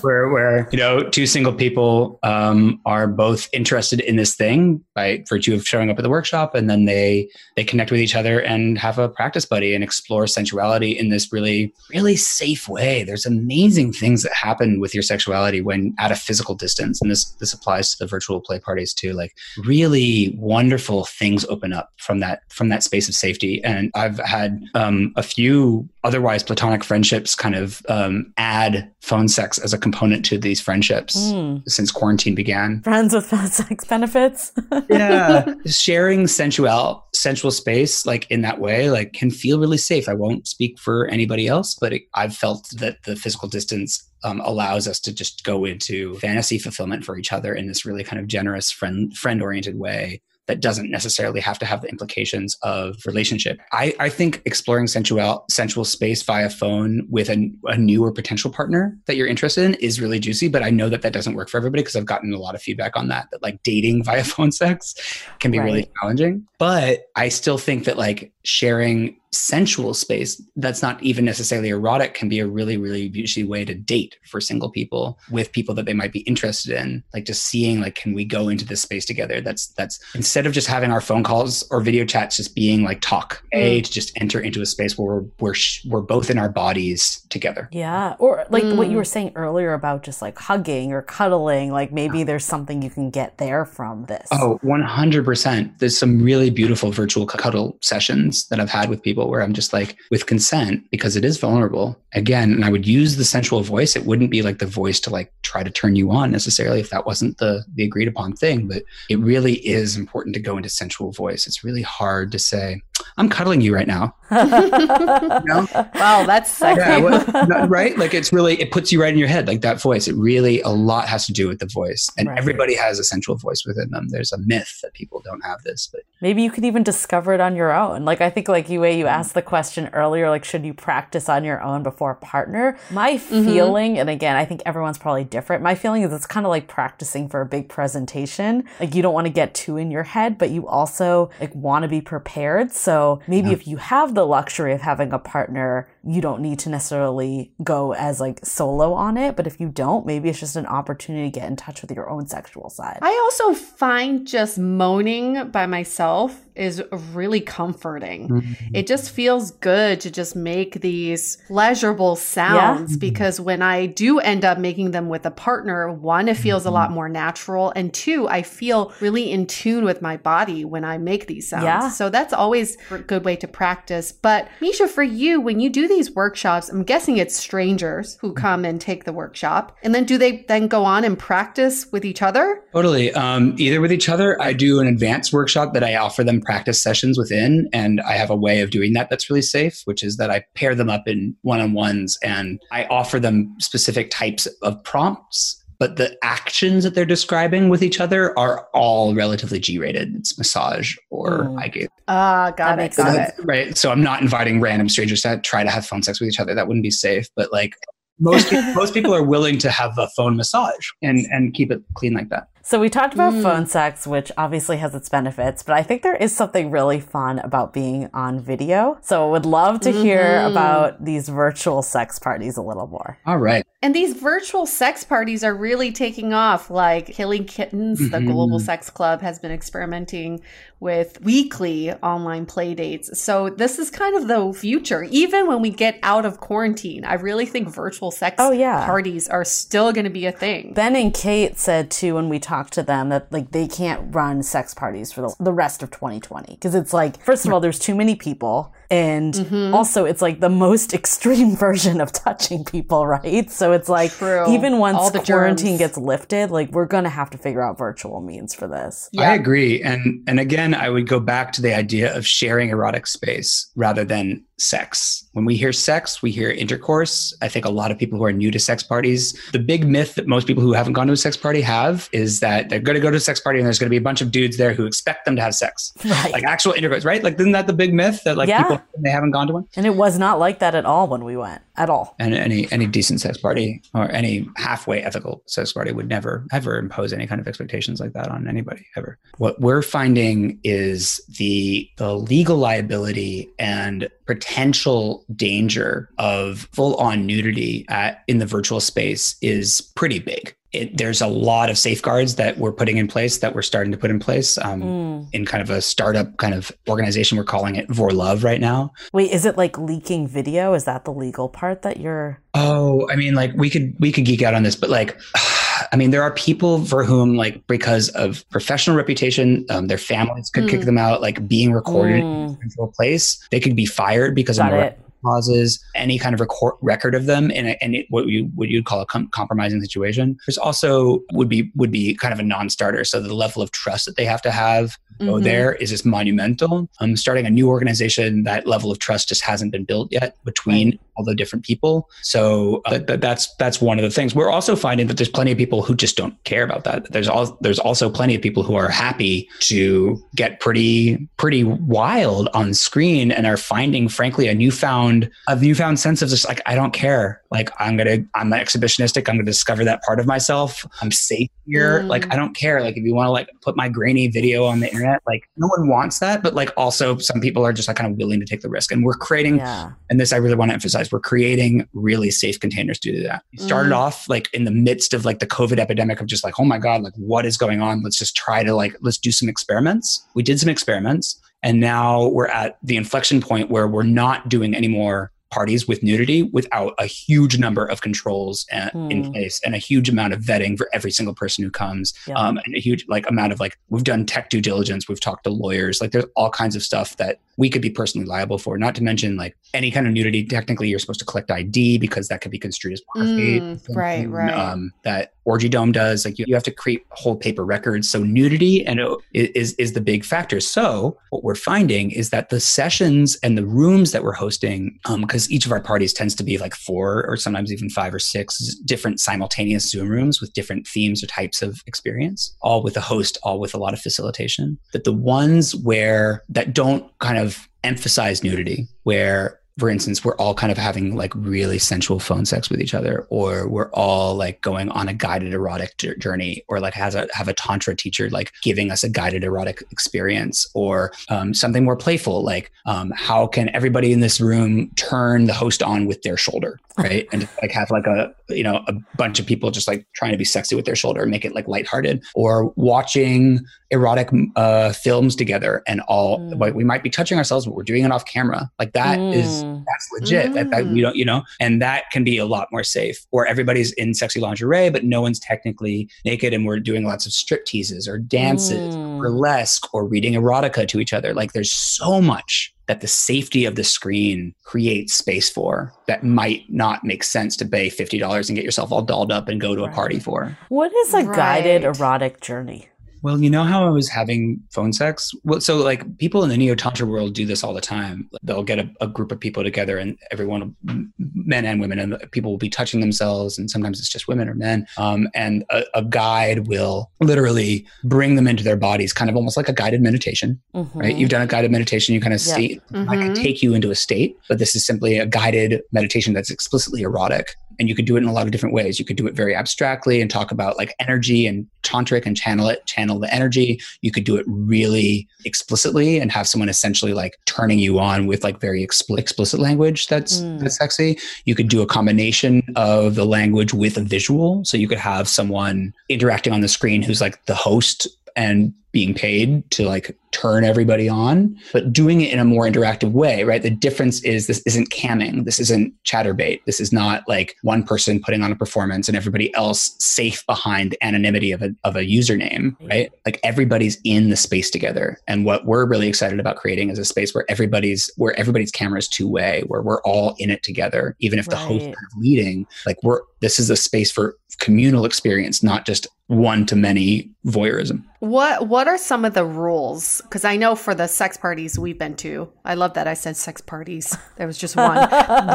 where 0.00 0.28
where 0.28 0.68
you 0.70 0.78
know 0.78 1.02
two 1.02 1.26
single 1.26 1.52
people 1.52 2.18
um, 2.22 2.80
are 2.86 3.06
both 3.06 3.48
interested 3.52 4.00
in 4.00 4.16
this 4.16 4.34
thing 4.34 4.82
by 4.94 5.24
virtue 5.28 5.54
of 5.54 5.66
showing 5.66 5.90
up 5.90 5.98
at 5.98 6.02
the 6.02 6.10
workshop, 6.10 6.54
and 6.54 6.68
then 6.70 6.84
they 6.84 7.28
they 7.56 7.64
connect 7.64 7.90
with 7.90 8.00
each 8.00 8.14
other 8.14 8.40
and 8.40 8.78
have 8.78 8.98
a 8.98 9.08
practice 9.08 9.44
buddy 9.44 9.74
and 9.74 9.82
explore 9.82 10.26
sensuality 10.26 10.96
in 10.96 11.08
this 11.08 11.32
really 11.32 11.72
really 11.90 12.16
safe 12.16 12.68
way. 12.68 13.02
There's 13.02 13.26
amazing 13.26 13.92
things 13.92 14.22
that 14.22 14.32
happen 14.32 14.80
with 14.80 14.94
your 14.94 15.02
sexuality 15.02 15.60
when 15.60 15.94
at 15.98 16.12
a 16.12 16.16
physical 16.16 16.54
distance, 16.54 17.00
and 17.00 17.10
this 17.10 17.24
this 17.40 17.52
applies 17.52 17.92
to 17.92 18.04
the 18.04 18.06
virtual 18.06 18.40
play 18.40 18.60
parties 18.60 18.94
too. 18.94 19.12
Like 19.12 19.36
really 19.64 20.36
wonderful 20.38 21.04
things 21.04 21.44
open 21.46 21.72
up 21.72 21.90
from 21.96 22.20
that 22.20 22.42
from 22.50 22.68
that 22.68 22.82
space 22.82 23.08
of 23.08 23.14
safety. 23.14 23.62
And 23.64 23.90
I've 23.94 24.18
had 24.18 24.62
um, 24.74 25.12
a 25.16 25.22
few 25.22 25.88
otherwise 26.02 26.42
platonic 26.42 26.82
friendships 26.82 27.34
kind 27.34 27.54
of 27.54 27.82
um, 27.88 28.32
add 28.38 28.90
phone 29.02 29.28
sex 29.28 29.58
as 29.58 29.72
a 29.74 29.78
component 29.78 30.24
to 30.24 30.38
these 30.38 30.60
friendships 30.60 31.16
Mm. 31.16 31.62
since 31.68 31.90
quarantine 31.90 32.34
began. 32.34 32.80
Friends 32.82 33.14
with 33.14 33.26
phone 33.26 33.46
sex 33.48 33.84
benefits? 33.84 34.52
yeah 34.90 35.44
sharing 35.66 36.26
sensual 36.26 37.04
sensual 37.14 37.50
space 37.50 38.06
like 38.06 38.30
in 38.30 38.40
that 38.42 38.60
way 38.60 38.90
like 38.90 39.12
can 39.12 39.30
feel 39.30 39.58
really 39.60 39.76
safe 39.76 40.08
i 40.08 40.14
won't 40.14 40.46
speak 40.46 40.78
for 40.78 41.06
anybody 41.08 41.46
else 41.46 41.76
but 41.80 41.92
it, 41.92 42.02
i've 42.14 42.34
felt 42.34 42.68
that 42.76 43.02
the 43.04 43.14
physical 43.16 43.48
distance 43.48 44.06
um, 44.24 44.40
allows 44.44 44.86
us 44.88 45.00
to 45.00 45.12
just 45.14 45.44
go 45.44 45.64
into 45.64 46.14
fantasy 46.18 46.58
fulfillment 46.58 47.04
for 47.04 47.18
each 47.18 47.32
other 47.32 47.52
in 47.54 47.66
this 47.66 47.84
really 47.84 48.04
kind 48.04 48.20
of 48.20 48.26
generous 48.26 48.70
friend 48.70 49.16
friend 49.16 49.42
oriented 49.42 49.78
way 49.78 50.20
that 50.46 50.60
doesn't 50.60 50.90
necessarily 50.90 51.40
have 51.40 51.58
to 51.60 51.66
have 51.66 51.80
the 51.82 51.88
implications 51.88 52.56
of 52.62 52.96
relationship. 53.06 53.60
I, 53.72 53.94
I 54.00 54.08
think 54.08 54.42
exploring 54.44 54.88
sensual 54.88 55.44
sensual 55.48 55.84
space 55.84 56.22
via 56.22 56.50
phone 56.50 57.06
with 57.08 57.30
a, 57.30 57.50
a 57.64 57.76
new 57.76 58.04
or 58.04 58.12
potential 58.12 58.50
partner 58.50 58.98
that 59.06 59.16
you're 59.16 59.28
interested 59.28 59.64
in 59.64 59.74
is 59.74 60.00
really 60.00 60.18
juicy. 60.18 60.48
But 60.48 60.62
I 60.62 60.70
know 60.70 60.88
that 60.88 61.02
that 61.02 61.12
doesn't 61.12 61.34
work 61.34 61.48
for 61.48 61.58
everybody 61.58 61.82
because 61.82 61.96
I've 61.96 62.06
gotten 62.06 62.32
a 62.32 62.38
lot 62.38 62.54
of 62.54 62.62
feedback 62.62 62.96
on 62.96 63.08
that. 63.08 63.28
That 63.30 63.42
like 63.42 63.62
dating 63.62 64.04
via 64.04 64.24
phone 64.24 64.50
sex 64.50 64.94
can 65.38 65.50
be 65.50 65.58
really 65.60 65.88
challenging. 66.00 66.46
But 66.58 67.02
I 67.14 67.28
still 67.28 67.58
think 67.58 67.84
that 67.84 67.96
like 67.96 68.32
sharing 68.44 69.19
sensual 69.32 69.94
space 69.94 70.42
that's 70.56 70.82
not 70.82 71.00
even 71.02 71.24
necessarily 71.24 71.68
erotic 71.68 72.14
can 72.14 72.28
be 72.28 72.40
a 72.40 72.46
really 72.46 72.76
really 72.76 73.08
juicy 73.08 73.44
way 73.44 73.64
to 73.64 73.74
date 73.74 74.16
for 74.28 74.40
single 74.40 74.70
people 74.70 75.18
with 75.30 75.52
people 75.52 75.74
that 75.74 75.86
they 75.86 75.92
might 75.94 76.12
be 76.12 76.20
interested 76.20 76.76
in 76.76 77.02
like 77.14 77.24
just 77.24 77.44
seeing 77.44 77.80
like 77.80 77.94
can 77.94 78.12
we 78.12 78.24
go 78.24 78.48
into 78.48 78.64
this 78.64 78.82
space 78.82 79.04
together 79.04 79.40
that's 79.40 79.68
that's 79.74 80.00
instead 80.14 80.46
of 80.46 80.52
just 80.52 80.66
having 80.66 80.90
our 80.90 81.00
phone 81.00 81.22
calls 81.22 81.62
or 81.70 81.80
video 81.80 82.04
chats 82.04 82.38
just 82.38 82.54
being 82.56 82.82
like 82.82 83.00
talk 83.00 83.42
a 83.52 83.80
to 83.82 83.90
just 83.92 84.10
enter 84.20 84.40
into 84.40 84.60
a 84.60 84.66
space 84.66 84.98
where 84.98 85.16
we're 85.20 85.24
we're, 85.38 85.54
sh- 85.54 85.84
we're 85.86 86.00
both 86.00 86.28
in 86.30 86.36
our 86.38 86.48
bodies 86.48 87.24
together 87.28 87.68
Yeah. 87.72 88.16
Or 88.18 88.44
like 88.50 88.64
what 88.64 88.88
you 88.88 88.94
Mm. 88.94 88.96
were 88.96 89.04
saying 89.04 89.32
earlier 89.36 89.72
about 89.74 90.02
just 90.02 90.20
like 90.20 90.36
hugging 90.38 90.92
or 90.92 91.02
cuddling, 91.02 91.70
like 91.70 91.92
maybe 91.92 92.24
there's 92.24 92.44
something 92.44 92.82
you 92.82 92.90
can 92.90 93.10
get 93.10 93.38
there 93.38 93.64
from 93.64 94.06
this. 94.06 94.26
Oh, 94.32 94.58
100%. 94.64 95.78
There's 95.78 95.96
some 95.96 96.22
really 96.22 96.50
beautiful 96.50 96.90
virtual 96.90 97.26
cuddle 97.26 97.76
sessions 97.80 98.46
that 98.48 98.58
I've 98.60 98.70
had 98.70 98.88
with 98.90 99.02
people 99.02 99.19
where 99.28 99.42
I'm 99.42 99.52
just 99.52 99.72
like, 99.72 99.96
with 100.10 100.26
consent, 100.26 100.88
because 100.90 101.16
it 101.16 101.24
is 101.24 101.38
vulnerable. 101.38 102.00
Again, 102.12 102.52
and 102.52 102.64
I 102.64 102.70
would 102.70 102.86
use 102.86 103.16
the 103.16 103.24
sensual 103.24 103.62
voice. 103.62 103.96
It 103.96 104.06
wouldn't 104.06 104.30
be 104.30 104.42
like 104.42 104.58
the 104.58 104.66
voice 104.66 105.00
to 105.00 105.10
like 105.10 105.32
try 105.42 105.62
to 105.62 105.70
turn 105.70 105.96
you 105.96 106.10
on 106.10 106.30
necessarily 106.30 106.80
if 106.80 106.90
that 106.90 107.06
wasn't 107.06 107.38
the, 107.38 107.64
the 107.74 107.84
agreed 107.84 108.08
upon 108.08 108.34
thing. 108.34 108.66
But 108.68 108.84
it 109.08 109.18
really 109.18 109.54
is 109.66 109.96
important 109.96 110.34
to 110.34 110.40
go 110.40 110.56
into 110.56 110.68
sensual 110.68 111.12
voice. 111.12 111.46
It's 111.46 111.64
really 111.64 111.82
hard 111.82 112.32
to 112.32 112.38
say, 112.38 112.80
I'm 113.20 113.28
cuddling 113.28 113.60
you 113.60 113.74
right 113.74 113.86
now. 113.86 114.14
know? 114.30 115.66
Wow, 115.94 116.24
that's 116.26 116.50
sexy. 116.50 116.80
Yeah, 116.80 116.98
what- 116.98 117.48
no, 117.48 117.66
right? 117.66 117.98
Like 117.98 118.14
it's 118.14 118.32
really, 118.32 118.60
it 118.60 118.70
puts 118.70 118.90
you 118.90 119.00
right 119.00 119.12
in 119.12 119.18
your 119.18 119.28
head, 119.28 119.46
like 119.46 119.60
that 119.60 119.80
voice. 119.80 120.08
It 120.08 120.14
really, 120.16 120.60
a 120.62 120.68
lot 120.70 121.06
has 121.08 121.26
to 121.26 121.32
do 121.32 121.48
with 121.48 121.58
the 121.58 121.66
voice. 121.66 122.08
And 122.16 122.28
Right. 122.28 122.38
everybody 122.38 122.74
has 122.74 122.98
a 122.98 123.04
sensual 123.04 123.36
voice 123.36 123.64
within 123.66 123.90
them. 123.90 124.08
There's 124.08 124.32
a 124.32 124.38
myth 124.38 124.80
that 124.82 124.94
people 124.94 125.20
don't 125.24 125.44
have 125.44 125.62
this, 125.64 125.88
but 125.92 126.02
Maybe 126.22 126.42
you 126.42 126.50
could 126.50 126.66
even 126.66 126.82
discover 126.82 127.32
it 127.32 127.40
on 127.40 127.56
your 127.56 127.72
own. 127.72 128.04
Like 128.04 128.20
I 128.20 128.28
think 128.28 128.46
like 128.46 128.68
you 128.68 128.80
way 128.80 128.98
you 128.98 129.06
mm-hmm. 129.06 129.14
asked 129.14 129.32
the 129.32 129.42
question 129.42 129.88
earlier, 129.94 130.28
like 130.28 130.44
should 130.44 130.66
you 130.66 130.74
practice 130.74 131.30
on 131.30 131.44
your 131.44 131.62
own 131.62 131.82
before 131.82 132.10
a 132.10 132.16
partner? 132.16 132.78
My 132.90 133.14
mm-hmm. 133.14 133.44
feeling, 133.46 133.98
and 133.98 134.10
again, 134.10 134.36
I 134.36 134.44
think 134.44 134.62
everyone's 134.66 134.98
probably 134.98 135.24
different. 135.24 135.62
My 135.62 135.74
feeling 135.74 136.02
is 136.02 136.12
it's 136.12 136.26
kind 136.26 136.44
of 136.44 136.50
like 136.50 136.68
practicing 136.68 137.28
for 137.28 137.40
a 137.40 137.46
big 137.46 137.70
presentation. 137.70 138.64
Like 138.78 138.94
you 138.94 139.00
don't 139.00 139.14
want 139.14 139.28
to 139.28 139.32
get 139.32 139.54
too 139.54 139.78
in 139.78 139.90
your 139.90 140.02
head, 140.02 140.36
but 140.36 140.50
you 140.50 140.68
also 140.68 141.30
like 141.40 141.54
want 141.54 141.84
to 141.84 141.88
be 141.88 142.02
prepared. 142.02 142.72
So 142.72 143.09
maybe 143.26 143.52
if 143.52 143.66
you 143.66 143.76
have 143.76 144.14
the 144.14 144.26
luxury 144.26 144.72
of 144.72 144.82
having 144.82 145.12
a 145.12 145.18
partner, 145.18 145.88
you 146.06 146.20
don't 146.20 146.40
need 146.40 146.58
to 146.60 146.70
necessarily 146.70 147.52
go 147.62 147.92
as 147.92 148.20
like 148.20 148.44
solo 148.44 148.92
on 148.94 149.16
it. 149.16 149.36
But 149.36 149.46
if 149.46 149.60
you 149.60 149.68
don't, 149.68 150.06
maybe 150.06 150.28
it's 150.28 150.40
just 150.40 150.56
an 150.56 150.66
opportunity 150.66 151.30
to 151.30 151.40
get 151.40 151.48
in 151.48 151.56
touch 151.56 151.82
with 151.82 151.90
your 151.90 152.08
own 152.08 152.26
sexual 152.26 152.70
side. 152.70 152.98
I 153.02 153.10
also 153.24 153.54
find 153.54 154.26
just 154.26 154.58
moaning 154.58 155.50
by 155.50 155.66
myself 155.66 156.46
is 156.56 156.82
really 157.12 157.40
comforting. 157.40 158.28
Mm-hmm. 158.28 158.74
It 158.74 158.86
just 158.86 159.10
feels 159.12 159.50
good 159.52 160.00
to 160.02 160.10
just 160.10 160.34
make 160.36 160.80
these 160.80 161.38
pleasurable 161.46 162.16
sounds 162.16 162.92
Yeah. 162.92 162.96
because 162.98 163.40
when 163.40 163.62
I 163.62 163.86
do 163.86 164.18
end 164.18 164.44
up 164.44 164.58
making 164.58 164.90
them 164.90 165.08
with 165.08 165.24
a 165.26 165.30
partner, 165.30 165.90
one, 165.92 166.28
it 166.28 166.36
feels 166.36 166.64
a 166.64 166.68
Mm-hmm. 166.68 166.74
lot 166.74 166.90
more 166.92 167.08
natural. 167.08 167.72
And 167.74 167.92
two, 167.92 168.28
I 168.28 168.42
feel 168.42 168.92
really 169.00 169.30
in 169.30 169.46
tune 169.46 169.84
with 169.84 170.00
my 170.02 170.16
body 170.16 170.64
when 170.64 170.84
I 170.84 170.98
make 170.98 171.26
these 171.26 171.48
sounds. 171.48 171.64
Yeah. 171.64 171.88
So 171.90 172.10
that's 172.10 172.32
always 172.32 172.76
a 172.90 172.98
good 172.98 173.24
way 173.24 173.36
to 173.36 173.48
practice. 173.48 174.12
But 174.12 174.48
Misha, 174.60 174.86
for 174.88 175.02
you, 175.02 175.40
when 175.40 175.60
you 175.60 175.68
do 175.70 175.88
these 175.90 176.10
workshops, 176.12 176.70
I'm 176.70 176.82
guessing 176.82 177.18
it's 177.18 177.36
strangers 177.36 178.16
who 178.20 178.32
come 178.32 178.64
and 178.64 178.80
take 178.80 179.04
the 179.04 179.12
workshop. 179.12 179.76
And 179.82 179.94
then 179.94 180.04
do 180.04 180.16
they 180.16 180.44
then 180.48 180.68
go 180.68 180.84
on 180.84 181.04
and 181.04 181.18
practice 181.18 181.86
with 181.92 182.04
each 182.04 182.22
other? 182.22 182.62
Totally. 182.72 183.12
Um, 183.12 183.54
either 183.58 183.80
with 183.80 183.92
each 183.92 184.08
other, 184.08 184.40
I 184.40 184.54
do 184.54 184.80
an 184.80 184.86
advanced 184.86 185.32
workshop 185.32 185.74
that 185.74 185.84
I 185.84 185.96
offer 185.96 186.24
them 186.24 186.40
practice 186.40 186.82
sessions 186.82 187.18
within, 187.18 187.68
and 187.72 188.00
I 188.00 188.12
have 188.12 188.30
a 188.30 188.36
way 188.36 188.60
of 188.60 188.70
doing 188.70 188.94
that 188.94 189.10
that's 189.10 189.28
really 189.28 189.42
safe, 189.42 189.82
which 189.84 190.02
is 190.02 190.16
that 190.16 190.30
I 190.30 190.44
pair 190.54 190.74
them 190.74 190.88
up 190.88 191.06
in 191.06 191.36
one 191.42 191.60
on 191.60 191.72
ones 191.72 192.16
and 192.22 192.60
I 192.70 192.84
offer 192.84 193.20
them 193.20 193.54
specific 193.60 194.10
types 194.10 194.46
of 194.62 194.82
prompts. 194.84 195.59
But 195.80 195.96
the 195.96 196.16
actions 196.22 196.84
that 196.84 196.94
they're 196.94 197.04
describing 197.06 197.70
with 197.70 197.82
each 197.82 197.98
other 198.00 198.38
are 198.38 198.68
all 198.74 199.14
relatively 199.14 199.58
G 199.58 199.78
rated. 199.78 200.14
It's 200.14 200.36
massage 200.38 200.94
or 201.10 201.44
Mm. 201.44 201.58
eye 201.60 201.68
gaze. 201.68 201.88
Ah, 202.06 202.52
got 202.56 202.78
it. 202.78 202.94
Got 202.94 203.14
it. 203.16 203.34
Right. 203.42 203.76
So 203.76 203.90
I'm 203.90 204.02
not 204.02 204.20
inviting 204.20 204.60
random 204.60 204.88
strangers 204.90 205.22
to 205.22 205.40
try 205.42 205.64
to 205.64 205.70
have 205.70 205.86
phone 205.86 206.02
sex 206.02 206.20
with 206.20 206.28
each 206.28 206.38
other. 206.38 206.54
That 206.54 206.68
wouldn't 206.68 206.84
be 206.84 206.90
safe. 206.90 207.26
But 207.34 207.50
like 207.52 207.74
most 208.20 208.52
most 208.74 208.92
people 208.92 209.14
are 209.14 209.24
willing 209.24 209.56
to 209.58 209.70
have 209.70 209.96
a 209.98 210.06
phone 210.16 210.36
massage 210.36 210.86
and 211.02 211.26
and 211.30 211.54
keep 211.54 211.72
it 211.72 211.80
clean 211.94 212.12
like 212.12 212.28
that. 212.28 212.48
So 212.70 212.78
we 212.78 212.88
talked 212.88 213.14
about 213.14 213.32
Mm. 213.32 213.42
phone 213.42 213.66
sex, 213.66 214.06
which 214.06 214.30
obviously 214.38 214.76
has 214.76 214.94
its 214.94 215.08
benefits, 215.08 215.64
but 215.64 215.74
I 215.74 215.82
think 215.82 216.02
there 216.02 216.14
is 216.14 216.32
something 216.32 216.70
really 216.70 217.00
fun 217.00 217.40
about 217.40 217.72
being 217.72 218.08
on 218.14 218.38
video. 218.38 218.96
So 219.00 219.26
I 219.26 219.30
would 219.32 219.44
love 219.44 219.80
to 219.80 219.90
hear 219.90 220.22
Mhm. 220.22 220.52
about 220.52 221.04
these 221.04 221.28
virtual 221.28 221.82
sex 221.82 222.20
parties 222.20 222.56
a 222.56 222.62
little 222.62 222.86
more. 222.86 223.18
All 223.26 223.38
right. 223.38 223.66
And 223.82 223.92
these 223.92 224.12
virtual 224.12 224.66
sex 224.66 225.02
parties 225.02 225.42
are 225.42 225.54
really 225.54 225.90
taking 225.90 226.32
off. 226.32 226.70
Like 226.70 227.06
Killing 227.06 227.44
Kittens, 227.44 227.98
the 228.10 228.18
Mhm. 228.18 228.26
Global 228.30 228.60
Sex 228.60 228.88
Club, 228.88 229.22
has 229.22 229.40
been 229.40 229.50
experimenting 229.50 230.40
with 230.80 231.18
weekly 231.24 231.92
online 232.02 232.44
play 232.46 232.74
dates. 232.74 233.18
So 233.18 233.48
this 233.50 233.78
is 233.78 233.90
kind 233.90 234.14
of 234.14 234.28
the 234.28 234.52
future. 234.52 235.06
Even 235.10 235.46
when 235.46 235.60
we 235.62 235.70
get 235.70 235.96
out 236.02 236.24
of 236.24 236.40
quarantine, 236.40 237.04
I 237.04 237.14
really 237.14 237.46
think 237.46 237.68
virtual 237.68 238.10
sex 238.10 238.36
Oh, 238.38 238.52
yeah. 238.52 238.84
parties 238.86 239.28
are 239.28 239.44
still 239.44 239.92
going 239.92 240.04
to 240.04 240.10
be 240.10 240.26
a 240.26 240.32
thing. 240.32 240.72
Ben 240.74 240.94
and 240.94 241.12
Kate 241.12 241.58
said 241.58 241.90
too 241.90 242.14
when 242.14 242.28
we 242.28 242.38
talked 242.38 242.59
to 242.68 242.82
them 242.82 243.08
that 243.08 243.32
like 243.32 243.52
they 243.52 243.66
can't 243.66 244.14
run 244.14 244.42
sex 244.42 244.74
parties 244.74 245.12
for 245.12 245.22
the, 245.22 245.34
the 245.40 245.52
rest 245.52 245.82
of 245.82 245.90
2020 245.90 246.54
because 246.54 246.74
it's 246.74 246.92
like 246.92 247.22
first 247.24 247.46
of 247.46 247.52
all 247.52 247.60
there's 247.60 247.78
too 247.78 247.94
many 247.94 248.14
people 248.14 248.74
and 248.90 249.34
Mhm. 249.34 249.72
also 249.74 250.04
it's 250.04 250.20
like 250.20 250.40
the 250.40 250.48
most 250.48 250.92
extreme 251.00 251.56
version 251.56 252.00
of 252.00 252.12
touching 252.12 252.64
people, 252.64 253.06
right? 253.06 253.50
So 253.50 253.72
it's 253.72 253.88
like 253.88 254.12
True. 254.12 254.44
even 254.52 254.78
once 254.78 254.98
All 254.98 255.10
the 255.10 255.20
quarantine 255.20 255.78
germs. 255.78 255.78
gets 255.78 255.96
lifted, 255.98 256.50
like 256.50 256.70
we're 256.72 256.86
going 256.86 257.04
to 257.04 257.10
have 257.10 257.30
to 257.30 257.38
figure 257.38 257.62
out 257.62 257.78
virtual 257.78 258.20
means 258.20 258.54
for 258.54 258.66
this. 258.66 259.08
I 259.18 259.34
agree. 259.34 259.82
And 259.82 260.22
and 260.26 260.40
again, 260.40 260.74
I 260.74 260.88
would 260.90 261.06
go 261.08 261.20
back 261.20 261.52
to 261.52 261.62
the 261.62 261.74
idea 261.74 262.14
of 262.16 262.26
sharing 262.26 262.70
erotic 262.70 263.06
space 263.06 263.70
rather 263.76 264.04
than 264.04 264.44
sex. 264.58 265.24
When 265.32 265.46
we 265.46 265.56
hear 265.56 265.72
sex, 265.72 266.22
we 266.22 266.30
hear 266.30 266.50
intercourse. 266.50 267.34
I 267.40 267.48
think 267.48 267.64
a 267.64 267.70
lot 267.70 267.90
of 267.90 267.98
people 267.98 268.18
who 268.18 268.24
are 268.24 268.32
new 268.32 268.50
to 268.50 268.58
sex 268.58 268.82
parties, 268.82 269.34
the 269.52 269.58
big 269.58 269.86
myth 269.86 270.16
that 270.16 270.26
most 270.26 270.46
people 270.46 270.62
who 270.62 270.74
haven't 270.74 270.92
gone 270.92 271.06
to 271.06 271.14
a 271.14 271.16
sex 271.16 271.34
party 271.36 271.62
have 271.62 272.10
is 272.12 272.40
that 272.40 272.68
they're 272.68 272.78
going 272.78 272.94
to 272.94 273.00
go 273.00 273.10
to 273.10 273.16
a 273.16 273.20
sex 273.20 273.40
party 273.40 273.58
and 273.58 273.64
there's 273.66 273.78
going 273.78 273.86
to 273.86 273.90
be 273.90 273.96
a 273.96 274.02
bunch 274.02 274.20
of 274.20 274.30
dudes 274.30 274.58
there 274.58 274.74
who 274.74 274.84
expect 274.84 275.24
them 275.24 275.34
to 275.36 275.42
have 275.42 275.54
sex. 275.54 275.92
Right. 276.04 276.32
Like 276.32 276.44
actual 276.44 276.72
intercourse, 276.72 277.04
right? 277.04 277.22
Like 277.22 277.38
isn't 277.40 277.52
that 277.52 277.66
the 277.68 277.72
big 277.72 277.94
myth 277.94 278.22
that 278.24 278.36
like 278.36 278.48
Yeah. 278.48 278.62
people 278.64 278.79
they 278.98 279.10
haven't 279.10 279.30
gone 279.30 279.46
to 279.48 279.52
one? 279.52 279.66
And 279.76 279.86
it 279.86 279.96
was 279.96 280.18
not 280.18 280.38
like 280.38 280.58
that 280.60 280.74
at 280.74 280.84
all 280.84 281.08
when 281.08 281.24
we 281.24 281.36
went 281.36 281.62
at 281.76 281.90
all. 281.90 282.14
And 282.18 282.34
any 282.34 282.70
any 282.72 282.86
decent 282.86 283.20
sex 283.20 283.38
party 283.38 283.82
or 283.94 284.10
any 284.10 284.48
halfway 284.56 285.02
ethical 285.02 285.42
sex 285.46 285.72
party 285.72 285.92
would 285.92 286.08
never 286.08 286.46
ever 286.52 286.78
impose 286.78 287.12
any 287.12 287.26
kind 287.26 287.40
of 287.40 287.48
expectations 287.48 288.00
like 288.00 288.12
that 288.12 288.28
on 288.28 288.48
anybody 288.48 288.86
ever. 288.96 289.18
What 289.38 289.60
we're 289.60 289.82
finding 289.82 290.58
is 290.64 291.20
the 291.38 291.88
the 291.96 292.16
legal 292.16 292.56
liability 292.56 293.48
and 293.58 294.08
potential 294.26 295.24
danger 295.34 296.08
of 296.18 296.68
full 296.72 296.94
on 296.96 297.26
nudity 297.26 297.84
at, 297.88 298.22
in 298.28 298.38
the 298.38 298.46
virtual 298.46 298.80
space 298.80 299.36
is 299.42 299.80
pretty 299.96 300.20
big. 300.20 300.54
It, 300.72 300.96
there's 300.96 301.20
a 301.20 301.26
lot 301.26 301.68
of 301.68 301.76
safeguards 301.76 302.36
that 302.36 302.58
we're 302.58 302.70
putting 302.72 302.96
in 302.96 303.08
place 303.08 303.38
that 303.38 303.56
we're 303.56 303.62
starting 303.62 303.90
to 303.90 303.98
put 303.98 304.08
in 304.10 304.20
place 304.20 304.56
um, 304.58 304.82
Mm. 304.82 305.26
in 305.32 305.44
kind 305.44 305.62
of 305.62 305.68
a 305.70 305.80
startup 305.82 306.36
kind 306.36 306.54
of 306.54 306.70
organization. 306.88 307.36
We're 307.36 307.42
calling 307.44 307.74
it 307.74 307.88
Vor 307.90 308.10
Love 308.12 308.44
right 308.44 308.60
now. 308.60 308.92
Wait, 309.12 309.32
is 309.32 309.44
it 309.44 309.56
like 309.56 309.76
leaking 309.78 310.28
video? 310.28 310.74
Is 310.74 310.84
that 310.84 311.04
the 311.04 311.12
legal 311.12 311.48
part 311.48 311.82
that 311.82 311.98
you're 311.98 312.40
Oh, 312.54 313.08
I 313.10 313.16
mean, 313.16 313.34
like 313.34 313.52
we 313.54 313.68
could 313.70 313.94
we 314.00 314.12
could 314.12 314.24
geek 314.24 314.42
out 314.42 314.54
on 314.54 314.62
this, 314.62 314.76
but 314.76 314.90
like, 314.90 315.18
I 315.92 315.96
mean, 315.96 316.10
there 316.12 316.22
are 316.22 316.30
people 316.34 316.84
for 316.84 317.02
whom, 317.04 317.36
like, 317.36 317.66
because 317.66 318.08
of 318.10 318.48
professional 318.50 318.96
reputation, 318.96 319.64
um, 319.70 319.88
their 319.88 319.98
families 319.98 320.50
could 320.50 320.68
kick 320.68 320.82
Mm. 320.82 320.84
them 320.84 320.98
out. 320.98 321.20
Like 321.20 321.48
being 321.48 321.72
recorded 321.72 322.20
in 322.20 322.56
Mm. 322.56 322.78
a 322.78 322.86
place, 322.86 323.40
they 323.50 323.58
could 323.58 323.74
be 323.74 323.86
fired 323.86 324.34
because 324.36 324.58
got 324.58 324.72
of? 324.72 324.96
Causes, 325.24 325.82
any 325.94 326.18
kind 326.18 326.34
of 326.34 326.40
record, 326.40 326.74
record 326.80 327.14
of 327.14 327.26
them 327.26 327.50
in, 327.50 327.66
a, 327.66 327.76
in 327.80 327.94
it, 327.94 328.06
what 328.10 328.26
you 328.26 328.44
what 328.54 328.68
you'd 328.68 328.84
call 328.84 329.00
a 329.00 329.06
com- 329.06 329.28
compromising 329.28 329.80
situation. 329.80 330.38
There's 330.46 330.58
also 330.58 331.20
would 331.32 331.48
be 331.48 331.70
would 331.76 331.90
be 331.90 332.14
kind 332.14 332.32
of 332.32 332.40
a 332.40 332.44
non-starter. 332.44 333.04
So 333.04 333.20
the 333.20 333.34
level 333.34 333.62
of 333.62 333.70
trust 333.70 334.06
that 334.06 334.16
they 334.16 334.24
have 334.24 334.42
to 334.42 334.50
have 334.50 334.98
go 335.20 335.34
Mhm. 335.34 335.42
there 335.44 335.74
is 335.74 335.90
just 335.90 336.04
monumental. 336.06 336.88
Um, 337.00 337.16
starting 337.16 337.46
a 337.46 337.50
new 337.50 337.68
organization, 337.68 338.44
that 338.44 338.66
level 338.66 338.90
of 338.90 338.98
trust 338.98 339.28
just 339.28 339.42
hasn't 339.44 339.72
been 339.72 339.84
built 339.84 340.08
yet 340.10 340.36
between 340.44 340.98
all 341.16 341.24
the 341.24 341.34
different 341.34 341.64
people. 341.64 342.08
So 342.22 342.80
uh, 342.86 342.98
that, 342.98 343.20
that's 343.20 343.54
that's 343.56 343.80
one 343.80 343.98
of 343.98 344.02
the 344.02 344.10
things. 344.10 344.34
We're 344.34 344.50
also 344.50 344.74
finding 344.76 345.06
that 345.08 345.16
there's 345.18 345.28
plenty 345.28 345.52
of 345.52 345.58
people 345.58 345.82
who 345.82 345.94
just 345.94 346.16
don't 346.16 346.42
care 346.44 346.62
about 346.64 346.84
that. 346.84 347.10
There's 347.12 347.28
all 347.28 347.58
there's 347.60 347.78
also 347.78 348.08
plenty 348.10 348.34
of 348.34 348.40
people 348.42 348.62
who 348.62 348.74
are 348.74 348.88
happy 348.88 349.48
to 349.60 350.20
get 350.34 350.60
pretty 350.60 351.28
pretty 351.36 351.64
wild 351.64 352.48
on 352.54 352.72
screen 352.74 353.30
and 353.32 353.46
are 353.46 353.56
finding, 353.56 354.08
frankly, 354.08 354.48
a 354.48 354.54
newfound 354.54 355.30
a 355.48 355.56
newfound 355.56 355.98
sense 355.98 356.22
of 356.22 356.28
just 356.30 356.46
like 356.48 356.60
I 356.66 356.74
don't 356.74 356.92
care. 356.92 357.42
Like 357.50 357.70
I'm 357.78 357.96
gonna 357.96 358.18
I'm 358.34 358.50
exhibitionistic. 358.50 359.28
I'm 359.28 359.34
gonna 359.36 359.44
discover 359.44 359.84
that 359.84 360.02
part 360.02 360.20
of 360.20 360.26
myself. 360.26 360.86
I'm 361.02 361.10
safe 361.10 361.48
here. 361.66 362.00
Mm. 362.02 362.08
Like 362.08 362.32
I 362.32 362.36
don't 362.36 362.54
care. 362.56 362.80
Like 362.80 362.96
if 362.96 363.04
you 363.04 363.14
want 363.14 363.26
to 363.26 363.32
like 363.32 363.48
put 363.60 363.76
my 363.76 363.88
grainy 363.88 364.28
video 364.28 364.64
on 364.64 364.80
the 364.80 364.86
internet, 364.86 365.09
like 365.26 365.48
no 365.56 365.66
one 365.68 365.88
wants 365.88 366.18
that. 366.20 366.42
But 366.42 366.54
like 366.54 366.70
also 366.76 367.18
some 367.18 367.40
people 367.40 367.64
are 367.64 367.72
just 367.72 367.88
like 367.88 367.96
kind 367.96 368.10
of 368.12 368.16
willing 368.18 368.40
to 368.40 368.46
take 368.46 368.60
the 368.60 368.68
risk. 368.68 368.92
And 368.92 369.04
we're 369.04 369.14
creating 369.14 369.56
Yeah. 369.58 369.90
and 370.08 370.20
this 370.20 370.32
I 370.32 370.36
really 370.36 370.54
want 370.54 370.70
to 370.70 370.74
emphasize, 370.74 371.10
we're 371.12 371.20
creating 371.20 371.88
really 371.92 372.30
safe 372.30 372.58
containers 372.60 372.98
to 373.00 373.12
do 373.12 373.22
that. 373.24 373.42
We 373.52 373.58
started 373.64 373.90
Mm. 373.90 373.96
off 373.96 374.28
like 374.28 374.52
in 374.52 374.64
the 374.64 374.70
midst 374.70 375.14
of 375.14 375.24
like 375.24 375.38
the 375.38 375.46
COVID 375.46 375.78
epidemic 375.78 376.20
of 376.20 376.26
just 376.26 376.44
like, 376.44 376.58
oh 376.58 376.64
my 376.64 376.78
God, 376.78 377.02
like 377.02 377.14
what 377.16 377.46
is 377.46 377.56
going 377.56 377.80
on? 377.80 378.02
Let's 378.02 378.18
just 378.18 378.36
try 378.36 378.62
to 378.64 378.74
like, 378.74 378.94
let's 379.00 379.18
do 379.18 379.32
some 379.32 379.48
experiments. 379.48 380.24
We 380.34 380.42
did 380.42 380.58
some 380.60 380.68
experiments 380.68 381.40
and 381.62 381.80
now 381.80 382.28
we're 382.28 382.48
at 382.48 382.78
the 382.82 382.96
inflection 382.96 383.40
point 383.40 383.70
where 383.70 383.86
we're 383.86 384.02
not 384.02 384.48
doing 384.48 384.74
any 384.74 384.88
more 384.88 385.30
parties 385.50 385.86
with 385.88 386.02
nudity 386.02 386.44
without 386.44 386.94
a 386.98 387.06
huge 387.06 387.58
number 387.58 387.84
of 387.84 388.00
controls 388.02 388.64
and, 388.70 388.90
in 389.10 389.24
Hmm. 389.24 389.32
place 389.32 389.60
and 389.64 389.74
a 389.74 389.78
huge 389.78 390.08
amount 390.08 390.32
of 390.32 390.40
vetting 390.40 390.78
for 390.78 390.88
every 390.92 391.10
single 391.10 391.34
person 391.34 391.64
who 391.64 391.70
comes 391.70 392.14
Yeah. 392.26 392.34
um, 392.34 392.58
and 392.64 392.74
a 392.74 392.78
huge 392.80 393.04
like 393.08 393.28
amount 393.28 393.52
of 393.52 393.58
like 393.60 393.76
we've 393.88 394.04
done 394.04 394.26
tech 394.26 394.48
due 394.50 394.60
diligence 394.60 395.08
we've 395.08 395.20
talked 395.20 395.44
to 395.44 395.50
lawyers 395.50 396.00
like 396.00 396.12
there's 396.12 396.24
all 396.36 396.50
kinds 396.50 396.76
of 396.76 396.82
stuff 396.82 397.16
that 397.16 397.38
we 397.56 397.68
could 397.68 397.82
be 397.82 397.90
personally 397.90 398.26
liable 398.26 398.58
for 398.58 398.78
not 398.78 398.94
to 398.94 399.02
mention 399.02 399.36
like 399.36 399.56
any 399.74 399.90
kind 399.90 400.06
of 400.06 400.12
nudity 400.12 400.44
technically 400.44 400.88
you're 400.88 400.98
supposed 400.98 401.20
to 401.20 401.26
collect 401.26 401.50
id 401.50 401.98
because 401.98 402.28
that 402.28 402.40
could 402.40 402.50
be 402.52 402.58
construed 402.58 402.92
as 402.94 403.02
pornography 403.12 403.60
Mm, 403.60 403.96
right, 403.96 404.28
right. 404.30 404.52
um, 404.54 404.92
that 405.02 405.32
orgy 405.50 405.68
dome 405.68 405.90
does 405.90 406.24
like 406.24 406.38
you, 406.38 406.44
you 406.46 406.54
have 406.54 406.62
to 406.62 406.70
create 406.70 407.04
whole 407.10 407.36
paper 407.36 407.64
records. 407.64 408.08
So 408.08 408.22
nudity 408.22 408.86
and 408.86 409.00
is 409.34 409.74
is 409.74 409.92
the 409.92 410.00
big 410.00 410.24
factor. 410.24 410.60
So 410.60 411.18
what 411.30 411.42
we're 411.42 411.56
finding 411.56 412.12
is 412.12 412.30
that 412.30 412.50
the 412.50 412.60
sessions 412.60 413.36
and 413.42 413.58
the 413.58 413.66
rooms 413.66 414.12
that 414.12 414.22
we're 414.22 414.32
hosting 414.32 414.98
um, 415.06 415.22
because 415.22 415.50
each 415.50 415.66
of 415.66 415.72
our 415.72 415.80
parties 415.80 416.12
tends 416.12 416.34
to 416.36 416.44
be 416.44 416.56
like 416.56 416.74
four 416.74 417.26
or 417.26 417.36
sometimes 417.36 417.72
even 417.72 417.90
five 417.90 418.14
or 418.14 418.20
six 418.20 418.74
different 418.84 419.20
simultaneous 419.20 419.90
zoom 419.90 420.08
rooms 420.08 420.40
with 420.40 420.52
different 420.52 420.86
themes 420.86 421.22
or 421.22 421.26
types 421.26 421.62
of 421.62 421.82
experience 421.86 422.54
all 422.62 422.82
with 422.82 422.96
a 422.96 423.00
host 423.00 423.36
all 423.42 423.58
with 423.58 423.74
a 423.74 423.78
lot 423.78 423.92
of 423.92 424.00
facilitation. 424.00 424.78
That 424.92 425.04
the 425.04 425.12
ones 425.12 425.74
where 425.74 426.44
that 426.48 426.72
don't 426.72 427.06
kind 427.18 427.38
of 427.38 427.68
emphasize 427.82 428.44
nudity 428.44 428.86
where 429.04 429.59
for 429.78 429.88
instance, 429.88 430.24
we're 430.24 430.36
all 430.36 430.54
kind 430.54 430.70
of 430.70 430.78
having 430.78 431.16
like 431.16 431.34
really 431.34 431.78
sensual 431.78 432.18
phone 432.18 432.44
sex 432.44 432.68
with 432.68 432.80
each 432.80 432.94
other, 432.94 433.26
or 433.30 433.68
we're 433.68 433.90
all 433.92 434.34
like 434.34 434.60
going 434.60 434.90
on 434.90 435.08
a 435.08 435.14
guided 435.14 435.54
erotic 435.54 435.96
journey, 436.18 436.62
or 436.68 436.80
like 436.80 436.94
has 436.94 437.14
a 437.14 437.28
have 437.32 437.48
a 437.48 437.54
tantra 437.54 437.94
teacher 437.96 438.28
like 438.30 438.52
giving 438.62 438.90
us 438.90 439.04
a 439.04 439.08
guided 439.08 439.44
erotic 439.44 439.82
experience, 439.90 440.68
or 440.74 441.12
um, 441.28 441.54
something 441.54 441.84
more 441.84 441.96
playful, 441.96 442.42
like 442.44 442.70
um, 442.86 443.12
how 443.16 443.46
can 443.46 443.74
everybody 443.74 444.12
in 444.12 444.20
this 444.20 444.40
room 444.40 444.90
turn 444.96 445.46
the 445.46 445.54
host 445.54 445.82
on 445.82 446.06
with 446.06 446.22
their 446.22 446.36
shoulder, 446.36 446.78
right? 447.02 447.26
and 447.32 447.42
just, 447.42 447.52
like 447.62 447.70
have 447.72 447.90
like 447.90 448.06
a 448.06 448.32
you 448.48 448.62
know 448.64 448.82
a 448.88 448.92
bunch 449.16 449.38
of 449.40 449.46
people 449.46 449.70
just 449.70 449.86
like 449.88 450.06
trying 450.14 450.32
to 450.32 450.38
be 450.38 450.44
sexy 450.44 450.74
with 450.74 450.84
their 450.84 450.96
shoulder 450.96 451.22
and 451.22 451.30
make 451.30 451.44
it 451.44 451.54
like 451.54 451.66
lighthearted, 451.68 452.22
or 452.34 452.72
watching 452.76 453.60
erotic 453.92 454.28
uh, 454.56 454.92
films 454.92 455.34
together 455.34 455.82
and 455.86 456.00
all 456.02 456.38
Mm. 456.40 456.60
like 456.60 456.74
we 456.74 456.84
might 456.84 457.02
be 457.02 457.10
touching 457.10 457.38
ourselves 457.38 457.66
but 457.66 457.74
we're 457.74 457.82
doing 457.82 458.04
it 458.04 458.12
off 458.12 458.24
camera 458.24 458.70
like 458.78 458.92
that 458.92 459.18
is 459.18 459.64
Mm. 459.64 459.84
that's 459.84 460.08
legit 460.20 460.54
that, 460.54 460.70
that 460.70 460.86
we 460.86 461.00
don't 461.00 461.16
you 461.16 461.24
know 461.24 461.42
and 461.58 461.82
that 461.82 462.04
can 462.12 462.22
be 462.22 462.38
a 462.38 462.44
lot 462.44 462.68
more 462.70 462.84
safe 462.84 463.26
or 463.32 463.46
everybody's 463.46 463.92
in 463.94 464.14
sexy 464.14 464.38
lingerie 464.38 464.90
but 464.90 465.02
no 465.04 465.20
one's 465.20 465.40
technically 465.40 466.08
naked 466.24 466.54
and 466.54 466.66
we're 466.66 466.78
doing 466.78 467.04
lots 467.04 467.26
of 467.26 467.32
strip 467.32 467.64
teases 467.64 468.06
or 468.06 468.16
dances 468.18 468.94
Mm. 468.94 469.18
burlesque 469.20 469.92
or 469.92 470.06
reading 470.06 470.34
erotica 470.34 470.86
to 470.86 471.00
each 471.00 471.12
other 471.12 471.34
like 471.34 471.52
there's 471.52 471.72
so 471.72 472.20
much 472.22 472.72
that 472.90 473.00
the 473.00 473.06
safety 473.06 473.66
of 473.66 473.76
the 473.76 473.84
screen 473.84 474.52
creates 474.64 475.14
space 475.14 475.48
for 475.48 475.94
that 476.08 476.24
might 476.24 476.68
not 476.68 477.04
make 477.04 477.22
sense 477.22 477.56
to 477.56 477.64
pay 477.64 477.88
$50 477.88 478.48
and 478.48 478.56
get 478.56 478.64
yourself 478.64 478.90
all 478.90 479.00
dolled 479.00 479.30
up 479.30 479.46
and 479.46 479.60
go 479.60 479.76
to 479.76 479.84
a 479.84 479.90
party 479.92 480.18
for. 480.18 480.58
What 480.70 480.92
is 480.92 481.14
a 481.14 481.22
guided 481.22 481.84
erotic 481.84 482.40
journey? 482.40 482.88
Well, 483.22 483.40
you 483.40 483.50
know 483.50 483.64
how 483.64 483.86
I 483.86 483.90
was 483.90 484.08
having 484.08 484.60
phone 484.70 484.92
sex? 484.92 485.32
Well, 485.44 485.60
so 485.60 485.76
like 485.78 486.18
people 486.18 486.42
in 486.42 486.48
the 486.50 486.56
neo 486.56 486.74
tantra 486.74 487.06
world 487.06 487.34
do 487.34 487.46
this 487.46 487.62
all 487.64 487.74
the 487.74 487.80
time. 487.80 488.28
They'll 488.42 488.62
get 488.62 488.78
a, 488.78 488.90
a 489.00 489.06
group 489.08 489.32
of 489.32 489.40
people 489.40 489.62
together, 489.62 489.98
and 489.98 490.18
everyone, 490.30 490.74
m- 490.88 491.12
men 491.34 491.64
and 491.64 491.80
women, 491.80 491.98
and 491.98 492.16
people 492.32 492.50
will 492.50 492.58
be 492.58 492.68
touching 492.70 493.00
themselves, 493.00 493.58
and 493.58 493.70
sometimes 493.70 493.98
it's 493.98 494.08
just 494.08 494.28
women 494.28 494.48
or 494.48 494.54
men. 494.54 494.86
Um, 494.96 495.28
and 495.34 495.64
a, 495.70 495.84
a 495.94 496.02
guide 496.04 496.66
will 496.68 497.10
literally 497.20 497.86
bring 498.04 498.36
them 498.36 498.46
into 498.48 498.64
their 498.64 498.76
bodies, 498.76 499.12
kind 499.12 499.28
of 499.30 499.36
almost 499.36 499.56
like 499.56 499.68
a 499.68 499.72
guided 499.72 500.00
meditation, 500.02 500.60
Mhm. 500.74 500.94
right? 500.94 501.16
You've 501.16 501.30
done 501.30 501.42
a 501.42 501.46
guided 501.46 501.70
meditation, 501.70 502.14
you 502.14 502.20
kind 502.20 502.34
of 502.34 502.40
Yeah. 502.46 502.52
state, 502.54 502.82
I 502.94 503.16
can 503.16 503.32
Mhm. 503.32 503.42
take 503.42 503.62
you 503.62 503.74
into 503.74 503.90
a 503.90 503.94
state, 503.94 504.36
but 504.48 504.58
this 504.58 504.74
is 504.74 504.84
simply 504.86 505.18
a 505.18 505.26
guided 505.26 505.82
meditation 505.92 506.32
that's 506.32 506.50
explicitly 506.50 507.02
erotic. 507.02 507.54
And 507.78 507.88
you 507.88 507.94
could 507.94 508.04
do 508.04 508.16
it 508.16 508.22
in 508.22 508.28
a 508.28 508.32
lot 508.32 508.44
of 508.44 508.50
different 508.52 508.74
ways. 508.74 508.98
You 508.98 509.06
could 509.06 509.16
do 509.16 509.26
it 509.26 509.34
very 509.34 509.56
abstractly 509.56 510.20
and 510.20 510.30
talk 510.30 510.52
about 510.52 510.76
like 510.76 510.94
energy 511.00 511.46
and 511.46 511.66
tantric 511.82 512.26
and 512.26 512.36
channel 512.36 512.68
it, 512.68 512.84
channel 512.84 513.09
the 513.18 513.32
energy. 513.34 513.80
You 514.02 514.12
could 514.12 514.24
do 514.24 514.36
it 514.36 514.44
really 514.46 515.26
explicitly 515.44 516.18
and 516.20 516.30
have 516.30 516.46
someone 516.46 516.68
essentially 516.68 517.12
like 517.12 517.38
turning 517.46 517.78
you 517.78 517.98
on 517.98 518.26
with 518.26 518.44
like 518.44 518.60
very 518.60 518.86
expl- 518.86 519.18
explicit 519.18 519.58
language 519.60 520.06
that's 520.06 520.40
Mm. 520.40 520.60
that's 520.60 520.76
sexy. 520.76 521.18
You 521.44 521.54
could 521.54 521.68
do 521.68 521.82
a 521.82 521.86
combination 521.86 522.62
of 522.76 523.14
the 523.16 523.26
language 523.26 523.74
with 523.74 523.96
a 523.96 524.02
visual. 524.02 524.64
So 524.64 524.76
you 524.76 524.86
could 524.88 524.98
have 524.98 525.28
someone 525.28 525.92
interacting 526.08 526.52
on 526.52 526.60
the 526.60 526.68
screen 526.68 527.02
who's 527.02 527.20
like 527.20 527.44
the 527.46 527.54
host 527.54 528.06
and 528.36 528.72
being 528.92 529.14
paid 529.14 529.68
to 529.70 529.84
like 529.84 530.16
turn 530.32 530.64
everybody 530.64 531.08
on, 531.08 531.56
but 531.72 531.92
doing 531.92 532.20
it 532.20 532.32
in 532.32 532.38
a 532.38 532.44
more 532.44 532.66
interactive 532.66 533.12
way, 533.12 533.44
right? 533.44 533.62
The 533.62 533.70
difference 533.70 534.22
is 534.22 534.46
this 534.46 534.62
isn't 534.66 534.90
camming. 534.90 535.44
This 535.44 535.60
isn't 535.60 535.92
Chaturbate. 536.04 536.60
This 536.66 536.80
is 536.80 536.92
not 536.92 537.22
like 537.28 537.56
one 537.62 537.84
person 537.84 538.20
putting 538.20 538.42
on 538.42 538.50
a 538.50 538.56
performance 538.56 539.08
and 539.08 539.16
everybody 539.16 539.54
else 539.54 539.94
safe 539.98 540.44
behind 540.46 540.92
the 540.92 541.04
anonymity 541.04 541.52
of 541.52 541.62
a, 541.62 541.70
of 541.84 541.96
a 541.96 542.00
username, 542.00 542.76
right? 542.88 543.12
Like 543.26 543.38
everybody's 543.44 543.98
in 544.04 544.30
the 544.30 544.36
space 544.36 544.70
together. 544.70 545.18
And 545.28 545.44
what 545.44 545.66
we're 545.66 545.86
really 545.86 546.08
excited 546.08 546.40
about 546.40 546.56
creating 546.56 546.90
is 546.90 546.98
a 546.98 547.04
space 547.04 547.34
where 547.34 547.44
everybody's, 547.48 548.10
where 548.16 548.38
everybody's 548.38 548.72
camera 548.72 548.98
is 548.98 549.08
two 549.08 549.28
way, 549.28 549.62
where 549.66 549.82
we're 549.82 550.02
all 550.02 550.34
in 550.38 550.50
it 550.50 550.62
together, 550.62 551.16
even 551.20 551.38
if 551.38 551.48
the 551.48 551.56
host 551.56 551.82
is 551.82 551.86
kind 551.86 552.06
of 552.12 552.18
leading, 552.18 552.66
like 552.86 552.96
we're, 553.02 553.20
this 553.40 553.58
is 553.58 553.70
a 553.70 553.76
space 553.76 554.10
for 554.10 554.36
communal 554.60 555.04
experience, 555.04 555.62
not 555.62 555.84
just 555.86 556.06
one 556.28 556.64
to 556.66 556.76
many 556.76 557.28
voyeurism. 557.46 558.04
What 558.20 558.68
What 558.68 558.86
are 558.86 558.98
some 558.98 559.24
of 559.24 559.34
the 559.34 559.44
rules? 559.44 560.20
Because 560.22 560.44
I 560.44 560.56
know 560.56 560.76
for 560.76 560.94
the 560.94 561.08
sex 561.08 561.36
parties 561.36 561.76
we've 561.78 561.98
been 561.98 562.14
to, 562.16 562.52
I 562.64 562.74
love 562.74 562.94
that 562.94 563.08
I 563.08 563.14
said 563.14 563.36
sex 563.36 563.60
parties. 563.60 564.16
There 564.36 564.46
was 564.46 564.56
just 564.58 564.76
one. 564.76 564.96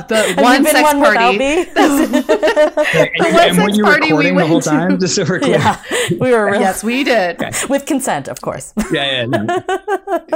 The 0.10 0.34
one 0.38 0.66
sex 0.66 0.82
one 0.84 1.00
party. 1.00 1.38
The 1.76 3.12
and, 3.16 3.34
one 3.34 3.44
and 3.44 3.56
sex 3.56 3.80
party 3.80 4.12
we 4.14 4.30
recording 4.32 4.36
the 4.36 4.46
whole 4.46 4.56
went 4.56 4.64
to. 4.66 4.70
time? 4.70 5.00
Just 5.00 5.16
so 5.16 5.24
we're 5.28 5.40
clear. 5.40 5.58
yeah, 5.60 5.82
we 6.20 6.32
were 6.32 6.46
really, 6.46 6.60
yes, 6.60 6.84
we 6.84 7.04
did. 7.04 7.40
with 7.70 7.86
consent, 7.86 8.28
of 8.28 8.42
course. 8.42 8.74
Yeah, 8.92 9.06
yeah, 9.12 9.26
no. 9.26 9.64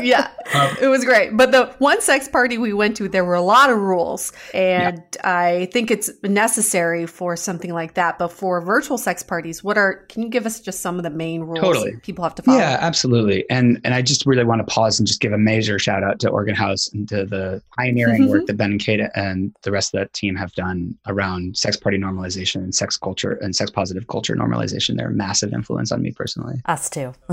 yeah, 0.02 0.30
Um, 0.54 0.78
it 0.82 0.88
was 0.88 1.04
great. 1.04 1.36
But 1.36 1.52
the 1.52 1.74
one 1.80 2.00
sex 2.02 2.28
party 2.28 2.58
we 2.58 2.74
went 2.74 2.96
to, 2.98 3.10
there 3.10 3.26
were 3.26 3.36
a 3.36 3.42
lot 3.42 3.70
of 3.70 3.78
rules, 3.80 4.32
and 4.54 5.02
I 5.24 5.70
think 5.74 5.92
it's 5.92 6.10
necessary 6.24 7.06
for 7.08 7.36
something 7.36 7.74
like 7.74 7.96
that. 7.96 8.18
But 8.20 8.32
for 8.60 8.66
virtual 8.66 8.98
sex 8.98 9.24
parties, 9.24 9.64
what 9.64 9.78
are? 9.78 10.06
Can 10.10 10.22
you 10.22 10.30
give 10.30 10.46
us 10.46 10.60
just 10.60 10.82
some 10.82 10.98
of 10.98 11.04
the 11.04 11.10
main 11.10 11.42
rules 11.42 11.60
Totally. 11.60 11.98
people 12.02 12.24
have 12.24 12.36
to 12.36 12.44
follow? 12.44 12.58
Yeah, 12.58 12.78
absolutely. 12.82 13.50
And 13.50 13.80
and 13.84 13.94
I 13.94 14.02
just 14.02 14.26
really 14.26 14.44
want 14.44 14.60
to 14.60 14.72
pause 14.72 15.00
and 15.00 15.08
just 15.08 15.22
give 15.22 15.32
a 15.32 15.38
major 15.38 15.80
shout 15.80 16.04
out 16.04 16.20
to 16.20 16.30
Organ 16.30 16.56
House 16.56 16.90
and 16.94 17.08
to 17.10 17.26
the 17.26 17.62
pioneering 17.78 18.28
work 18.28 18.40
mm-hmm. 18.42 18.46
that 18.48 18.58
Ben 18.58 18.72
and 18.72 18.80
Kate 18.80 19.02
and 19.16 19.56
the 19.64 19.72
rest 19.72 19.94
of 19.94 20.00
that 20.00 20.14
team 20.14 20.36
have 20.36 20.54
done 20.54 20.98
around 21.08 21.58
sex 21.58 21.78
party 21.78 21.98
normalization 21.98 22.56
and 22.56 22.76
sex 22.76 22.98
culture 22.98 23.34
and 23.42 23.56
sex 23.56 23.72
positive 23.72 24.08
culture 24.08 24.36
normalization. 24.36 24.98
They're 24.98 25.10
a 25.10 25.14
massive 25.14 25.54
influence 25.54 25.92
on 25.92 26.02
me 26.02 26.12
personally. 26.12 26.62
Us 26.66 26.90
too. 26.90 27.14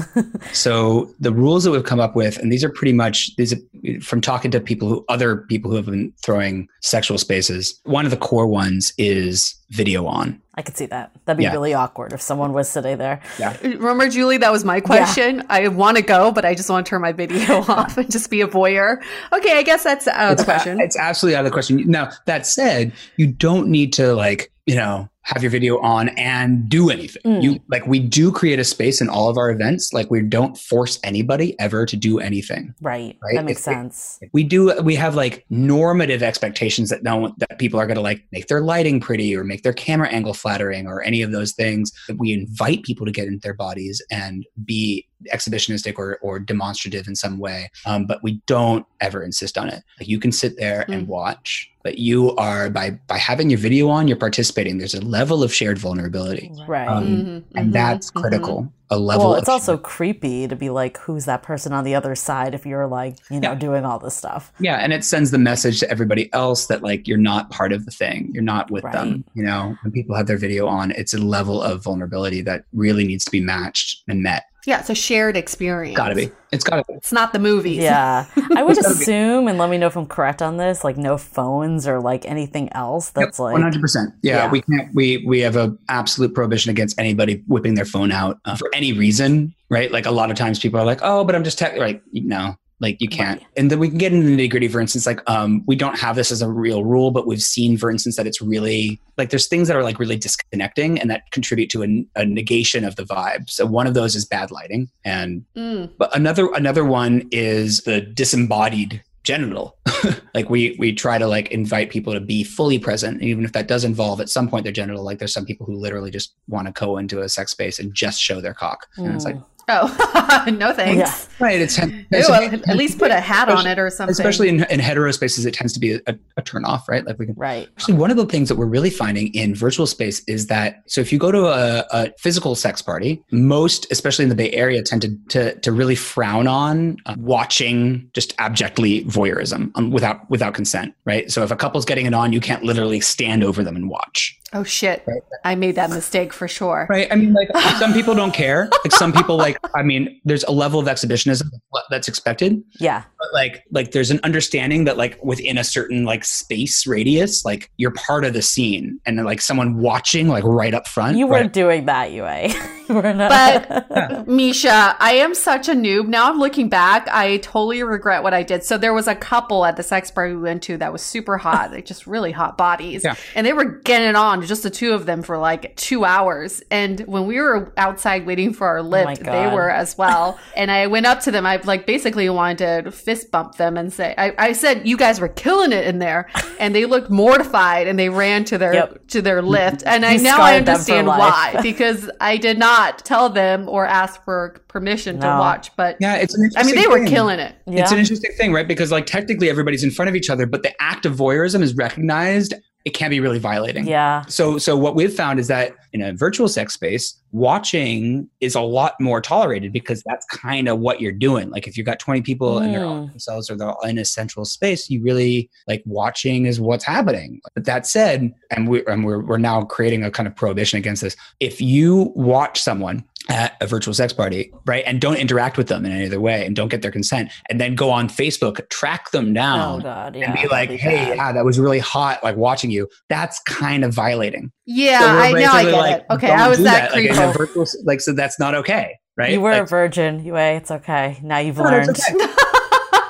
So 0.53 1.13
the 1.21 1.33
rules 1.33 1.65
that 1.65 1.71
we've 1.71 1.85
come 1.85 2.01
up 2.01 2.17
with, 2.17 2.39
and 2.39 2.53
these 2.53 2.65
are 2.65 2.69
pretty 2.69 2.93
much 2.93 3.35
these 3.37 3.53
are 3.53 4.01
from 4.01 4.21
talking 4.21 4.51
to 4.51 4.61
people 4.61 4.89
who 4.89 5.05
other 5.09 5.39
people 5.39 5.71
who 5.71 5.77
have 5.77 5.87
been 5.87 6.13
throwing 6.25 6.69
sexual 6.81 7.19
spaces. 7.19 7.79
One 7.85 8.05
of 8.05 8.11
the 8.11 8.17
core 8.17 8.47
ones 8.47 8.93
is 8.97 9.55
video 9.71 10.07
on. 10.07 10.41
I 10.59 10.63
could 10.63 10.77
see 10.77 10.87
that. 10.87 11.11
That'd 11.27 11.37
be 11.37 11.45
Yeah. 11.45 11.53
really 11.53 11.75
awkward 11.75 12.13
if 12.15 12.23
someone 12.23 12.53
was 12.55 12.69
sitting 12.69 12.97
there. 12.97 13.21
Yeah. 13.39 13.57
Remember, 13.63 14.09
Julie, 14.09 14.39
that 14.39 14.51
was 14.51 14.65
my 14.65 14.81
question. 14.81 15.45
I 15.51 15.69
want 15.69 15.99
to 15.99 16.03
go, 16.03 16.33
but 16.33 16.45
I 16.47 16.55
just 16.55 16.71
want 16.71 16.87
to 16.87 16.91
turn 16.91 17.03
my 17.03 17.13
video 17.13 17.57
off 17.69 17.99
and 17.99 18.11
just 18.11 18.31
be 18.31 18.41
a 18.41 18.47
voyeur. 18.49 19.03
Okay, 19.35 19.59
I 19.59 19.63
guess 19.63 19.85
that's 19.85 20.07
uh, 20.07 20.13
out 20.13 20.31
of 20.33 20.37
the 20.39 20.43
it's, 20.43 20.43
a- 20.43 20.45
question. 20.47 20.81
it's 20.81 20.97
absolutely 20.99 21.37
out 21.37 21.41
of 21.41 21.45
the 21.45 21.51
question. 21.51 21.83
Now, 21.91 22.11
that 22.25 22.47
said, 22.47 22.93
you 23.19 23.27
don't 23.27 23.69
need 23.69 23.93
to 23.95 24.15
like, 24.15 24.51
you 24.65 24.77
know, 24.77 25.11
have 25.27 25.43
your 25.43 25.51
video 25.51 25.79
on 25.81 26.09
and 26.11 26.69
do 26.69 26.89
anything. 26.89 27.21
Mm. 27.25 27.43
You 27.43 27.61
like 27.69 27.85
we 27.87 27.99
do 27.99 28.31
create 28.31 28.61
a 28.61 28.65
space 28.65 29.01
in 29.01 29.09
all 29.09 29.29
of 29.29 29.37
our 29.37 29.51
events. 29.51 29.93
Like 29.93 30.09
we 30.09 30.23
don't 30.23 30.57
force 30.57 31.01
anybody 31.03 31.59
ever 31.59 31.85
to 31.85 31.97
do 31.97 32.21
anything. 32.21 32.73
Right. 32.81 33.17
Right? 33.23 33.35
That 33.35 33.45
makes 33.45 33.67
If- 33.67 33.73
if- 33.73 33.75
sense. 33.75 34.21
We 34.33 34.45
do 34.45 34.81
we 34.83 34.95
have 34.95 35.17
like 35.17 35.45
normative 35.51 36.23
expectations 36.23 36.91
that 36.91 37.03
don't 37.03 37.37
that 37.41 37.59
people 37.59 37.81
are 37.81 37.87
gonna 37.89 38.01
like 38.03 38.23
make 38.31 38.47
their 38.47 38.61
lighting 38.61 39.01
pretty 39.01 39.35
or 39.37 39.43
make 39.43 39.65
their 39.65 39.73
camera 39.73 40.09
angle 40.09 40.33
flattering 40.33 40.87
or 40.87 41.03
any 41.03 41.23
of 41.23 41.33
those 41.33 41.53
things. 41.53 41.91
That 42.07 42.19
we 42.19 42.33
invite 42.33 42.85
people 42.85 43.05
to 43.05 43.13
get 43.13 43.27
into 43.27 43.41
their 43.41 43.55
bodies 43.55 44.01
and 44.13 44.47
be 44.65 45.07
exhibitionistic 45.33 45.95
or, 45.99 46.19
or 46.23 46.39
demonstrative 46.39 47.09
in 47.09 47.17
some 47.17 47.39
way. 47.39 47.71
Um, 47.87 48.07
but 48.07 48.23
we 48.23 48.41
don't 48.47 48.87
ever 49.01 49.23
insist 49.25 49.57
on 49.59 49.69
it. 49.69 49.83
Like 49.99 50.09
you 50.09 50.21
can 50.21 50.31
sit 50.31 50.57
there 50.59 50.85
and 50.89 51.05
Mm. 51.07 51.09
watch, 51.09 51.71
but 51.87 51.99
you 51.99 52.35
are 52.35 52.69
by 52.69 52.91
by 53.07 53.17
having 53.17 53.49
your 53.49 53.61
video 53.61 53.89
on, 53.89 54.09
you're 54.09 54.17
participating. 54.17 54.79
There's 54.79 54.93
a 54.93 55.01
level 55.01 55.45
of 55.45 55.55
shared 55.55 55.79
vulnerability. 55.79 56.51
Right. 56.67 56.89
Um, 56.89 57.05
Mhm, 57.07 57.43
And 57.55 57.69
mhm, 57.71 57.73
that's 57.73 58.11
mhm. 58.11 58.21
critical. 58.21 58.73
A 58.91 58.99
level 58.99 59.31
well, 59.31 59.35
it's 59.37 59.49
of 59.49 59.53
also 59.53 59.77
creepy 59.77 60.49
to 60.49 60.57
be 60.57 60.69
like, 60.71 60.99
who's 60.99 61.25
that 61.27 61.43
person 61.45 61.73
on 61.73 61.85
the 61.85 61.95
other 61.95 62.15
side 62.17 62.55
if 62.55 62.67
you're 62.67 62.87
like, 62.89 63.17
you 63.31 63.39
know, 63.41 63.51
Yeah. 63.53 63.55
doing 63.67 63.85
all 63.85 63.99
this 64.01 64.15
stuff. 64.17 64.53
Yeah, 64.59 64.77
and 64.77 64.93
it 64.93 65.05
sends 65.05 65.31
the 65.31 65.39
message 65.39 65.79
to 65.81 65.91
everybody 65.91 66.29
else 66.33 66.67
that 66.67 66.83
like 66.83 67.07
you're 67.07 67.19
not 67.19 67.51
part 67.51 67.73
of 67.73 67.85
the 67.85 67.91
thing. 67.93 68.31
You're 68.35 68.43
not 68.43 68.69
with 68.73 68.83
Right. 68.85 68.93
them. 68.95 69.25
You 69.35 69.45
know, 69.45 69.77
when 69.83 69.93
people 69.93 70.17
have 70.17 70.27
their 70.27 70.39
video 70.39 70.67
on, 70.67 70.91
it's 70.93 71.15
a 71.15 71.19
level 71.19 71.63
of 71.63 71.85
vulnerability 71.85 72.41
that 72.43 72.65
really 72.73 73.05
needs 73.07 73.25
to 73.27 73.31
be 73.31 73.41
matched 73.41 74.03
and 74.09 74.23
met. 74.25 74.43
Yeah, 74.67 74.81
it's 74.81 74.91
a 74.91 74.95
shared 74.95 75.37
experience. 75.37 75.97
Gotta 75.97 76.15
be. 76.17 76.31
It's 76.53 76.65
gotta 76.65 76.83
be. 76.89 76.95
It's 76.95 77.13
not 77.13 77.33
the 77.33 77.39
movies. 77.39 77.79
Yeah. 77.79 78.27
I 78.57 78.63
would 78.65 78.77
It's 78.79 78.87
be. 78.87 79.03
assume, 79.03 79.47
and 79.49 79.59
let 79.59 79.71
me 79.71 79.79
know 79.79 79.87
if 79.87 79.97
I'm 79.97 80.07
correct 80.07 80.43
on 80.43 80.57
this, 80.57 80.83
like 80.83 80.97
no 80.97 81.17
phones 81.17 81.87
or 81.87 82.01
like 82.01 82.27
anything 82.27 82.73
else 82.73 83.11
that's 83.11 83.39
One 83.39 83.55
like. 83.55 83.63
hundred 83.63 83.81
percent. 83.81 84.13
Yeah, 84.23 84.37
Yeah. 84.45 84.51
we 84.51 84.63
can't. 84.63 84.93
We 84.95 85.25
we 85.27 85.41
have 85.41 85.57
a 85.57 85.77
absolute 85.89 86.35
prohibition 86.35 86.71
against 86.71 86.99
anybody 86.99 87.43
whipping 87.47 87.75
their 87.75 87.85
phone 87.85 88.11
out 88.11 88.39
uh, 88.45 88.57
for 88.57 88.69
any 88.75 88.93
reason, 88.93 89.55
right? 89.71 89.91
Like 89.93 90.05
a 90.07 90.11
lot 90.11 90.31
of 90.31 90.37
times 90.37 90.59
people 90.59 90.81
are 90.81 90.85
like, 90.85 90.99
"Oh, 91.03 91.25
but 91.25 91.35
I'm 91.37 91.45
just 91.45 91.59
tech." 91.59 91.79
Right? 91.79 92.03
No, 92.13 92.57
like 92.81 93.01
you 93.01 93.09
can't. 93.09 93.43
And 93.57 93.71
then 93.71 93.79
we 93.79 93.89
can 93.89 93.99
get 93.99 94.13
into 94.13 94.27
the 94.27 94.37
nitty 94.37 94.51
gritty. 94.51 94.69
For 94.69 94.81
instance, 94.81 95.07
like 95.07 95.21
um, 95.31 95.63
we 95.67 95.77
don't 95.77 95.99
have 95.99 96.17
this 96.17 96.31
as 96.31 96.43
a 96.43 96.49
real 96.49 96.85
rule, 96.85 97.11
but 97.11 97.27
we've 97.27 97.43
seen, 97.43 97.79
for 97.79 97.91
instance, 97.91 98.17
that 98.17 98.27
it's 98.27 98.43
really 98.43 99.01
like 99.17 99.31
there's 99.31 99.49
things 99.49 99.69
that 99.69 99.77
are 99.77 99.83
like 99.83 99.99
really 99.99 100.17
disconnecting 100.17 101.01
and 101.01 101.11
that 101.11 101.31
contribute 101.31 101.71
to 101.71 101.83
a, 101.83 102.07
a 102.17 102.27
negation 102.27 102.85
of 102.85 102.97
the 102.97 103.05
vibe. 103.05 103.49
So 103.49 103.65
one 103.65 103.87
of 103.87 103.95
those 103.95 104.15
is 104.15 104.25
bad 104.27 104.51
lighting, 104.51 104.89
and 105.05 105.45
Mm. 105.57 105.91
but 105.99 106.15
another 106.15 106.53
another 106.55 106.85
one 106.85 107.27
is 107.31 107.81
the 107.81 108.01
disembodied 108.03 109.03
genital. 109.25 109.77
like 110.35 110.51
we 110.51 110.77
we 110.79 110.93
try 110.93 111.19
to 111.19 111.27
like 111.27 111.51
invite 111.51 111.91
people 111.91 112.13
to 112.13 112.21
be 112.21 112.45
fully 112.45 112.79
present, 112.79 113.23
even 113.23 113.45
if 113.45 113.53
that 113.53 113.69
does 113.69 113.85
involve 113.85 114.21
at 114.21 114.29
some 114.29 114.49
point 114.49 114.65
their 114.65 114.73
genital. 114.73 115.03
Like 115.03 115.19
there's 115.19 115.33
some 115.33 115.47
people 115.47 115.65
who 115.67 115.75
literally 115.77 116.11
just 116.11 116.35
want 116.47 116.67
to 116.67 116.73
go 116.73 116.99
into 116.99 117.23
a 117.23 117.29
sex 117.29 117.53
space 117.53 117.79
and 117.79 117.95
just 117.95 118.21
show 118.21 118.41
their 118.41 118.55
cock, 118.55 118.87
and 118.97 119.15
it's 119.15 119.25
like 119.25 119.37
Oh, 119.69 120.45
no 120.59 120.73
thanks. 120.73 121.29
Yeah. 121.41 121.47
right 121.47 121.61
it's 121.61 121.79
Ew, 121.79 122.05
at 122.13 122.77
least 122.77 122.99
put 122.99 123.11
a 123.11 123.21
hat 123.21 123.49
on 123.49 123.67
it 123.67 123.79
or 123.79 123.91
something. 123.91 124.13
especially 124.13 124.49
in, 124.49 124.65
in 124.71 124.81
hetero 124.81 125.11
spaces 125.13 125.45
it 125.45 125.55
tends 125.55 125.73
to 125.73 125.81
be 125.81 125.95
a, 125.95 126.19
a 126.37 126.43
turn 126.43 126.65
off 126.65 126.89
right 126.89 127.05
like 127.05 127.19
we 127.19 127.27
can 127.27 127.37
Right. 127.37 127.69
Actually, 127.77 127.95
one 127.95 128.11
of 128.11 128.17
the 128.17 128.25
things 128.25 128.49
that 128.49 128.57
we're 128.57 128.65
really 128.67 128.89
finding 128.89 129.33
in 129.35 129.55
virtual 129.55 129.87
space 129.87 130.23
is 130.27 130.47
that 130.47 130.83
so 130.87 131.03
if 131.03 131.13
you 131.13 131.19
go 131.19 131.31
to 131.31 131.47
a, 131.47 131.87
a 131.93 132.13
physical 132.19 132.55
sex 132.55 132.81
party, 132.81 133.23
most, 133.31 133.87
especially 133.93 134.23
in 134.23 134.31
the 134.31 134.35
Bay 134.35 134.51
Area, 134.53 134.83
tend 134.83 135.03
to 135.03 135.17
to, 135.29 135.61
to 135.61 135.71
really 135.71 135.95
frown 135.95 136.47
on 136.47 136.97
uh, 137.05 137.15
watching 137.19 138.11
just 138.15 138.35
abjectly 138.39 139.05
voyeurism 139.05 139.71
um, 139.75 139.91
without 139.91 140.29
without 140.31 140.55
consent, 140.55 140.95
right? 141.05 141.31
So 141.31 141.43
if 141.43 141.51
a 141.51 141.57
couple's 141.57 141.85
getting 141.85 142.07
it 142.07 142.15
on, 142.15 142.33
you 142.33 142.41
can't 142.41 142.63
literally 142.63 143.01
stand 143.01 143.45
over 143.45 143.63
them 143.63 143.77
and 143.77 143.91
watch. 143.91 144.39
Oh 144.57 144.65
shit, 144.65 145.07
I 145.45 145.55
made 145.55 145.75
that 145.75 145.91
mistake 145.91 146.33
for 146.33 146.49
sure. 146.49 146.87
Right. 146.89 147.07
I 147.11 147.17
mean, 147.17 147.33
like 147.33 147.49
some 147.79 147.93
people 147.93 148.15
don't 148.15 148.33
care. 148.33 148.69
Like 148.85 148.93
some 148.93 149.13
people, 149.13 149.37
like 149.37 149.59
I 149.75 149.83
mean, 149.83 150.21
there's 150.25 150.45
a 150.45 150.53
level 150.53 150.81
of 150.81 150.89
exhibitionism 150.89 151.51
that's 151.91 152.09
expected, 152.09 152.63
Yeah. 152.81 153.05
But 153.27 153.35
like 153.35 153.65
like 153.71 153.91
there's 153.91 154.11
an 154.11 154.21
understanding 154.23 154.85
that 154.85 154.97
like 154.97 155.23
within 155.25 155.59
a 155.59 155.65
certain 155.65 156.05
like 156.05 156.25
space 156.25 156.87
radius, 156.87 157.45
like 157.45 157.71
you're 157.77 157.93
part 157.93 158.25
of 158.25 158.35
the 158.35 158.43
scene, 158.43 159.01
and 159.05 159.23
like 159.25 159.41
someone 159.41 159.79
watching 159.79 160.29
like 160.29 160.45
right 160.45 160.75
up 160.75 160.87
front. 160.87 161.17
You 161.17 161.27
weren't 161.27 161.53
doing 161.53 161.87
that, 161.87 162.13
Yue. 162.13 162.27
you 162.89 162.95
were 162.95 163.13
not. 163.13 163.69
But 163.69 164.29
Misha, 164.29 164.97
I 164.99 165.15
am 165.15 165.35
such 165.35 165.69
a 165.69 165.73
noob. 165.73 166.09
Now 166.09 166.31
I'm 166.31 166.39
looking 166.39 166.69
back, 166.69 167.09
I 167.11 167.39
totally 167.39 167.83
regret 167.83 168.23
what 168.23 168.35
I 168.35 168.43
did. 168.43 168.65
So 168.65 168.79
there 168.79 168.95
was 168.95 169.09
a 169.09 169.15
couple 169.15 169.65
at 169.65 169.77
the 169.77 169.83
sex 169.83 170.11
party 170.11 170.35
we 170.35 170.43
went 170.43 170.63
to 170.65 170.77
that 170.79 170.93
was 170.93 171.03
super 171.03 171.37
hot, 171.39 171.73
like 171.73 171.85
just 171.85 172.07
really 172.07 172.33
hot 172.33 172.57
bodies. 172.57 173.03
Yeah. 173.05 173.15
And 173.35 173.47
they 173.47 173.53
were 173.53 173.65
getting 173.65 174.09
it 174.09 174.17
on, 174.17 174.45
just 174.47 174.63
the 174.63 174.71
two 174.71 174.93
of 174.93 175.07
them 175.07 175.23
for 175.23 175.39
like 175.39 175.75
two 175.77 176.05
hours. 176.05 176.63
And 176.71 177.01
when 177.01 177.27
we 177.27 177.41
were 177.41 177.73
outside 177.77 178.27
waiting 178.27 178.53
for 178.53 178.67
our 178.67 178.79
oh 178.79 178.83
lift, 178.83 179.25
they 179.25 179.47
were 179.49 179.71
as 179.71 179.99
well. 179.99 180.39
and 180.57 180.71
I 180.71 180.87
went 180.87 181.07
up 181.07 181.21
to 181.21 181.31
them. 181.31 181.47
I 181.47 181.57
like 181.65 181.87
basically 181.87 182.29
wanted 182.29 182.85
to 182.85 182.91
fist 183.17 183.31
bump 183.31 183.57
them 183.57 183.77
and 183.77 183.93
say, 183.93 184.15
I, 184.17 184.33
I 184.39 184.53
said, 184.53 184.87
you 184.87 184.97
guys 184.97 185.21
were 185.21 185.29
killing 185.29 185.73
it 185.73 185.87
in 185.87 185.99
there. 185.99 186.29
And 186.59 186.75
they 186.75 186.85
looked 186.87 187.11
mortified 187.11 187.87
and 187.87 187.99
they 187.99 188.09
ran 188.09 188.45
to 188.47 188.59
their 188.59 188.75
Yep. 188.75 189.09
to 189.09 189.23
their 189.23 189.43
lift. 189.43 189.83
And 189.87 190.05
I 190.05 190.17
now 190.17 190.41
I 190.41 190.61
scarred 190.61 190.67
them 190.67 190.75
for 190.77 190.93
understand 190.93 191.07
why 191.07 191.59
because 191.63 192.11
I 192.21 192.37
did 192.37 192.59
not 192.59 193.05
tell 193.05 193.29
them 193.31 193.69
or 193.69 193.87
ask 193.87 194.23
for 194.25 194.57
permission 194.69 195.21
to 195.21 195.27
watch. 195.27 195.75
But 195.77 195.97
Yeah, 196.01 196.17
it's 196.17 196.35
an 196.35 196.51
I 196.57 196.63
mean, 196.65 196.75
they 196.75 196.87
were 196.87 197.07
killing 197.07 197.39
it. 197.39 197.55
yeah. 197.67 197.83
It's 197.83 197.93
an 197.93 197.99
interesting 197.99 198.33
thing, 198.33 198.53
right? 198.53 198.69
Because 198.69 198.91
like 198.93 199.07
technically 199.07 199.49
everybody's 199.49 199.85
in 199.85 199.91
front 199.91 200.09
of 200.09 200.15
each 200.17 200.29
other, 200.31 200.47
but 200.47 200.63
the 200.63 200.73
act 200.83 201.07
of 201.07 201.15
voyeurism 201.17 201.63
is 201.63 201.75
recognized. 201.77 202.55
It 202.87 202.95
can 202.95 203.11
be 203.11 203.19
really 203.21 203.41
violating. 203.41 203.87
yeah. 203.87 204.25
So, 204.29 204.59
so 204.59 204.77
what 204.77 204.95
we've 204.95 205.13
found 205.13 205.41
is 205.41 205.49
that 205.49 205.75
in 205.93 206.01
a 206.03 206.13
virtual 206.15 206.49
sex 206.49 206.73
space, 206.73 207.21
watching 207.33 208.29
is 208.41 208.55
a 208.55 208.61
lot 208.61 208.95
more 209.01 209.21
tolerated 209.21 209.73
because 209.73 210.03
that's 210.07 210.25
kind 210.27 210.69
of 210.69 210.79
what 210.79 211.01
you're 211.01 211.11
doing. 211.13 211.51
Like 211.51 211.67
if 211.67 211.77
you've 211.77 211.85
got 211.87 211.99
20 211.99 212.23
people 212.23 212.59
and 212.59 212.73
they're 212.73 212.85
all 212.85 212.97
Mm. 213.07 213.11
themselves 213.11 213.51
or 213.51 213.57
they're 213.57 213.71
all 213.71 213.85
in 213.87 213.99
a 213.99 214.05
central 214.05 214.45
space, 214.45 214.89
you 214.89 215.03
really 215.03 215.51
like 215.67 215.83
watching 215.85 216.47
is 216.47 216.61
what's 216.61 216.85
happening. 216.85 217.41
But 217.55 217.65
that 217.65 217.87
said, 217.87 218.33
and 218.51 218.69
we 218.69 218.85
and 218.87 219.05
we're 219.05 219.21
we're 219.21 219.39
now 219.39 219.63
creating 219.63 220.05
a 220.05 220.11
kind 220.11 220.27
of 220.27 220.35
prohibition 220.37 220.79
against 220.79 221.03
this. 221.03 221.17
If 221.41 221.61
you 221.61 222.13
watch 222.15 222.61
someone 222.61 223.05
at 223.29 223.57
a 223.61 223.67
virtual 223.67 223.93
sex 223.95 224.13
party, 224.13 224.53
right, 224.67 224.85
and 224.87 225.01
don't 225.01 225.17
interact 225.17 225.57
with 225.57 225.69
them 225.69 225.85
in 225.85 225.93
any 225.93 226.07
other 226.07 226.21
way 226.21 226.47
and 226.47 226.55
don't 226.55 226.69
get 226.69 226.83
their 226.83 226.91
consent, 226.91 227.31
and 227.51 227.61
then 227.61 227.75
go 227.75 227.91
on 227.91 228.09
Facebook, 228.09 228.69
track 228.71 229.11
them 229.11 229.33
down 229.35 229.81
Oh 229.81 229.83
God. 229.83 230.15
Yeah. 230.17 230.31
and 230.33 230.41
be 230.41 230.49
like, 230.49 230.69
be 230.69 230.77
"Hey, 230.77 230.97
bad. 230.97 231.17
yeah, 231.17 231.33
that 231.33 231.45
was 231.45 231.59
really 231.59 231.79
hot." 231.81 232.23
Like 232.23 232.37
watching 232.37 232.71
you, 232.71 232.89
that's 233.09 233.41
kind 233.41 233.85
of 233.85 233.93
violating. 233.95 234.53
Yeah, 234.65 235.01
So 235.01 235.07
I 235.07 235.33
now 235.33 235.53
I 235.53 235.65
get 235.65 235.73
like, 235.73 235.97
it. 235.97 236.07
Okay, 236.11 236.27
don't 236.29 236.39
I 236.39 236.49
was 236.49 236.59
do 236.59 236.65
that, 236.65 236.93
Like, 236.93 237.05
in 237.05 237.11
a 237.11 237.15
creepo. 237.15 237.37
virtual, 237.37 237.67
like, 237.85 238.01
so 238.01 238.13
that's 238.13 238.39
not 238.39 238.55
okay, 238.55 238.97
right? 239.17 239.33
You 239.33 239.41
were 239.41 239.53
a 239.53 239.61
Like, 239.61 239.69
virgin, 239.69 240.25
Yue. 240.25 240.37
It's 240.37 240.71
okay. 240.71 241.19
Now 241.23 241.39
you've 241.39 241.57
no, 241.59 241.65
that's 241.65 242.11
learned. 242.11 242.31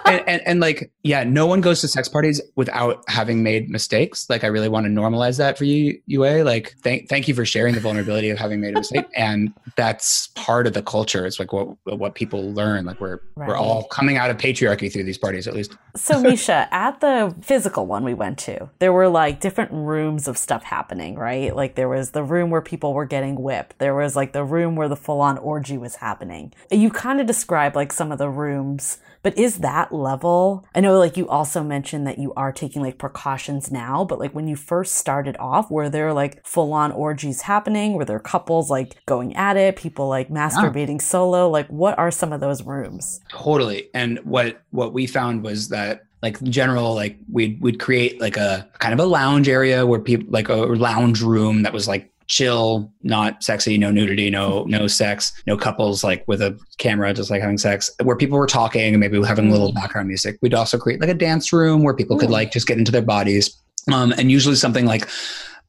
and, 0.07 0.23
and, 0.29 0.43
and 0.47 0.61
like, 0.61 0.91
yeah, 1.03 1.25
no 1.25 1.47
one 1.47 1.61
goes 1.61 1.81
to 1.83 1.89
sex 1.89 2.09
parties 2.09 2.41
without 2.55 3.03
having 3.09 3.43
made 3.43 3.69
mistakes. 3.69 4.29
Like, 4.31 4.45
I 4.45 4.49
really 4.49 4.69
want 4.69 4.87
to 4.87 4.91
normalize 4.91 5.39
that 5.39 5.59
for 5.59 5.65
you, 5.65 6.01
Yue. 6.07 6.43
Like, 6.45 6.75
thank, 6.83 7.09
thank 7.09 7.29
you 7.29 7.35
for 7.35 7.45
sharing 7.45 7.75
the 7.75 7.81
vulnerability 7.81 8.31
of 8.31 8.39
having 8.39 8.61
made 8.61 8.75
a 8.75 8.79
mistake. 8.79 9.07
and 9.17 9.53
that's 9.77 10.29
part 10.29 10.67
of 10.67 10.73
the 10.73 10.83
culture. 10.83 11.27
It's 11.27 11.39
like 11.39 11.53
what, 11.53 11.77
what 11.85 12.15
people 12.15 12.53
learn. 12.53 12.85
Like, 12.85 13.01
we're, 13.01 13.21
Right. 13.37 13.49
we're 13.49 13.57
all 13.57 13.85
coming 13.85 14.17
out 14.17 14.31
of 14.31 14.39
patriarchy 14.39 14.91
through 14.91 15.05
these 15.05 15.19
parties, 15.19 15.47
at 15.47 15.55
least. 15.55 15.77
So, 15.95 16.21
Misha, 16.21 16.69
at 16.71 17.01
the 17.01 17.35
physical 17.43 17.87
one 17.87 18.03
we 18.03 18.15
went 18.15 18.39
to, 18.41 18.71
there 18.79 18.93
were 18.93 19.09
like 19.09 19.41
different 19.41 19.73
rooms 19.73 20.27
of 20.27 20.39
stuff 20.39 20.63
happening, 20.63 21.17
right? 21.17 21.55
Like 21.55 21.75
there 21.75 21.89
was 21.89 22.13
the 22.13 22.23
room 22.23 22.51
where 22.51 22.63
people 22.63 22.95
were 22.95 23.05
getting 23.05 23.41
whipped. 23.43 23.79
There 23.79 23.95
was 23.95 24.17
like 24.17 24.33
the 24.33 24.45
room 24.45 24.75
where 24.77 24.89
the 24.89 24.97
full 24.97 25.21
on 25.21 25.37
orgy 25.39 25.77
was 25.77 25.97
happening. 25.97 26.53
You 26.71 26.91
kind 26.91 27.21
of 27.21 27.27
described 27.27 27.77
like 27.77 27.93
some 27.93 28.11
of 28.11 28.19
the 28.19 28.29
rooms, 28.31 28.99
but 29.27 29.37
is 29.37 29.59
that 29.59 29.93
level? 29.93 30.65
I 30.73 30.79
know 30.79 31.01
like 31.01 31.17
you 31.17 31.29
also 31.29 31.65
mentioned 31.65 32.07
that 32.07 32.17
you 32.17 32.33
are 32.37 32.53
taking 32.53 32.81
like 32.81 32.97
precautions 32.97 33.73
now, 33.73 34.05
but 34.05 34.21
like 34.21 34.37
when 34.37 34.47
you 34.47 34.55
first 34.55 34.95
started 34.95 35.37
off, 35.41 35.69
were 35.69 35.89
there 35.89 36.13
like 36.13 36.47
full 36.47 36.73
on 36.73 36.93
orgies 36.93 37.41
happening? 37.41 37.95
Were 37.95 38.05
there 38.05 38.21
couples 38.21 38.71
like 38.71 39.05
going 39.05 39.35
at 39.35 39.57
it, 39.57 39.75
people 39.75 40.07
like 40.07 40.29
masturbating 40.29 41.03
solo? 41.03 41.51
Like 41.51 41.67
what 41.67 41.99
are 41.99 42.13
some 42.13 42.33
of 42.33 42.39
those 42.39 42.63
rooms? 42.63 43.19
Totally. 43.29 43.91
And 43.95 44.21
what 44.21 44.63
what 44.71 44.93
we 44.93 45.09
found 45.09 45.43
was 45.43 45.71
that 45.71 46.05
like 46.23 46.41
in 46.41 46.53
general, 46.53 46.95
like 46.95 47.19
we'd 47.29 47.61
we'd 47.61 47.81
create 47.81 48.21
like 48.21 48.37
a 48.37 48.69
kind 48.79 48.95
of 48.95 49.01
a 49.01 49.07
lounge 49.07 49.49
area 49.49 49.85
where 49.85 49.99
people 49.99 50.29
like 50.31 50.49
a 50.49 50.55
lounge 50.55 51.21
room 51.21 51.65
that 51.65 51.73
was 51.73 51.89
like 51.89 52.13
chill, 52.27 52.91
not 53.03 53.43
sexy, 53.43 53.79
no 53.79 53.91
nudity, 53.91 54.31
no 54.31 54.65
no 54.65 54.87
sex, 54.87 55.33
no 55.47 55.57
couples 55.57 56.03
like 56.03 56.25
with 56.27 56.43
a 56.43 56.59
camera 56.79 57.13
just 57.15 57.31
like 57.31 57.41
having 57.41 57.59
sex, 57.59 57.91
where 58.03 58.17
people 58.17 58.39
were 58.39 58.47
talking 58.47 58.95
and 58.95 59.01
maybe 59.01 59.23
having 59.23 59.49
a 59.49 59.53
little 59.53 59.73
background 59.73 60.09
music. 60.09 60.39
We'd 60.43 60.55
also 60.55 60.79
create 60.79 61.01
like 61.01 61.11
a 61.11 61.15
dance 61.15 61.53
room 61.53 61.83
where 61.83 61.95
people 61.95 62.19
could 62.19 62.31
like 62.31 62.53
just 62.53 62.67
get 62.67 62.79
into 62.79 62.93
their 62.93 63.03
bodies. 63.03 63.57
Um, 63.93 64.13
and 64.19 64.33
usually 64.33 64.57
something 64.57 64.85
like 64.85 65.09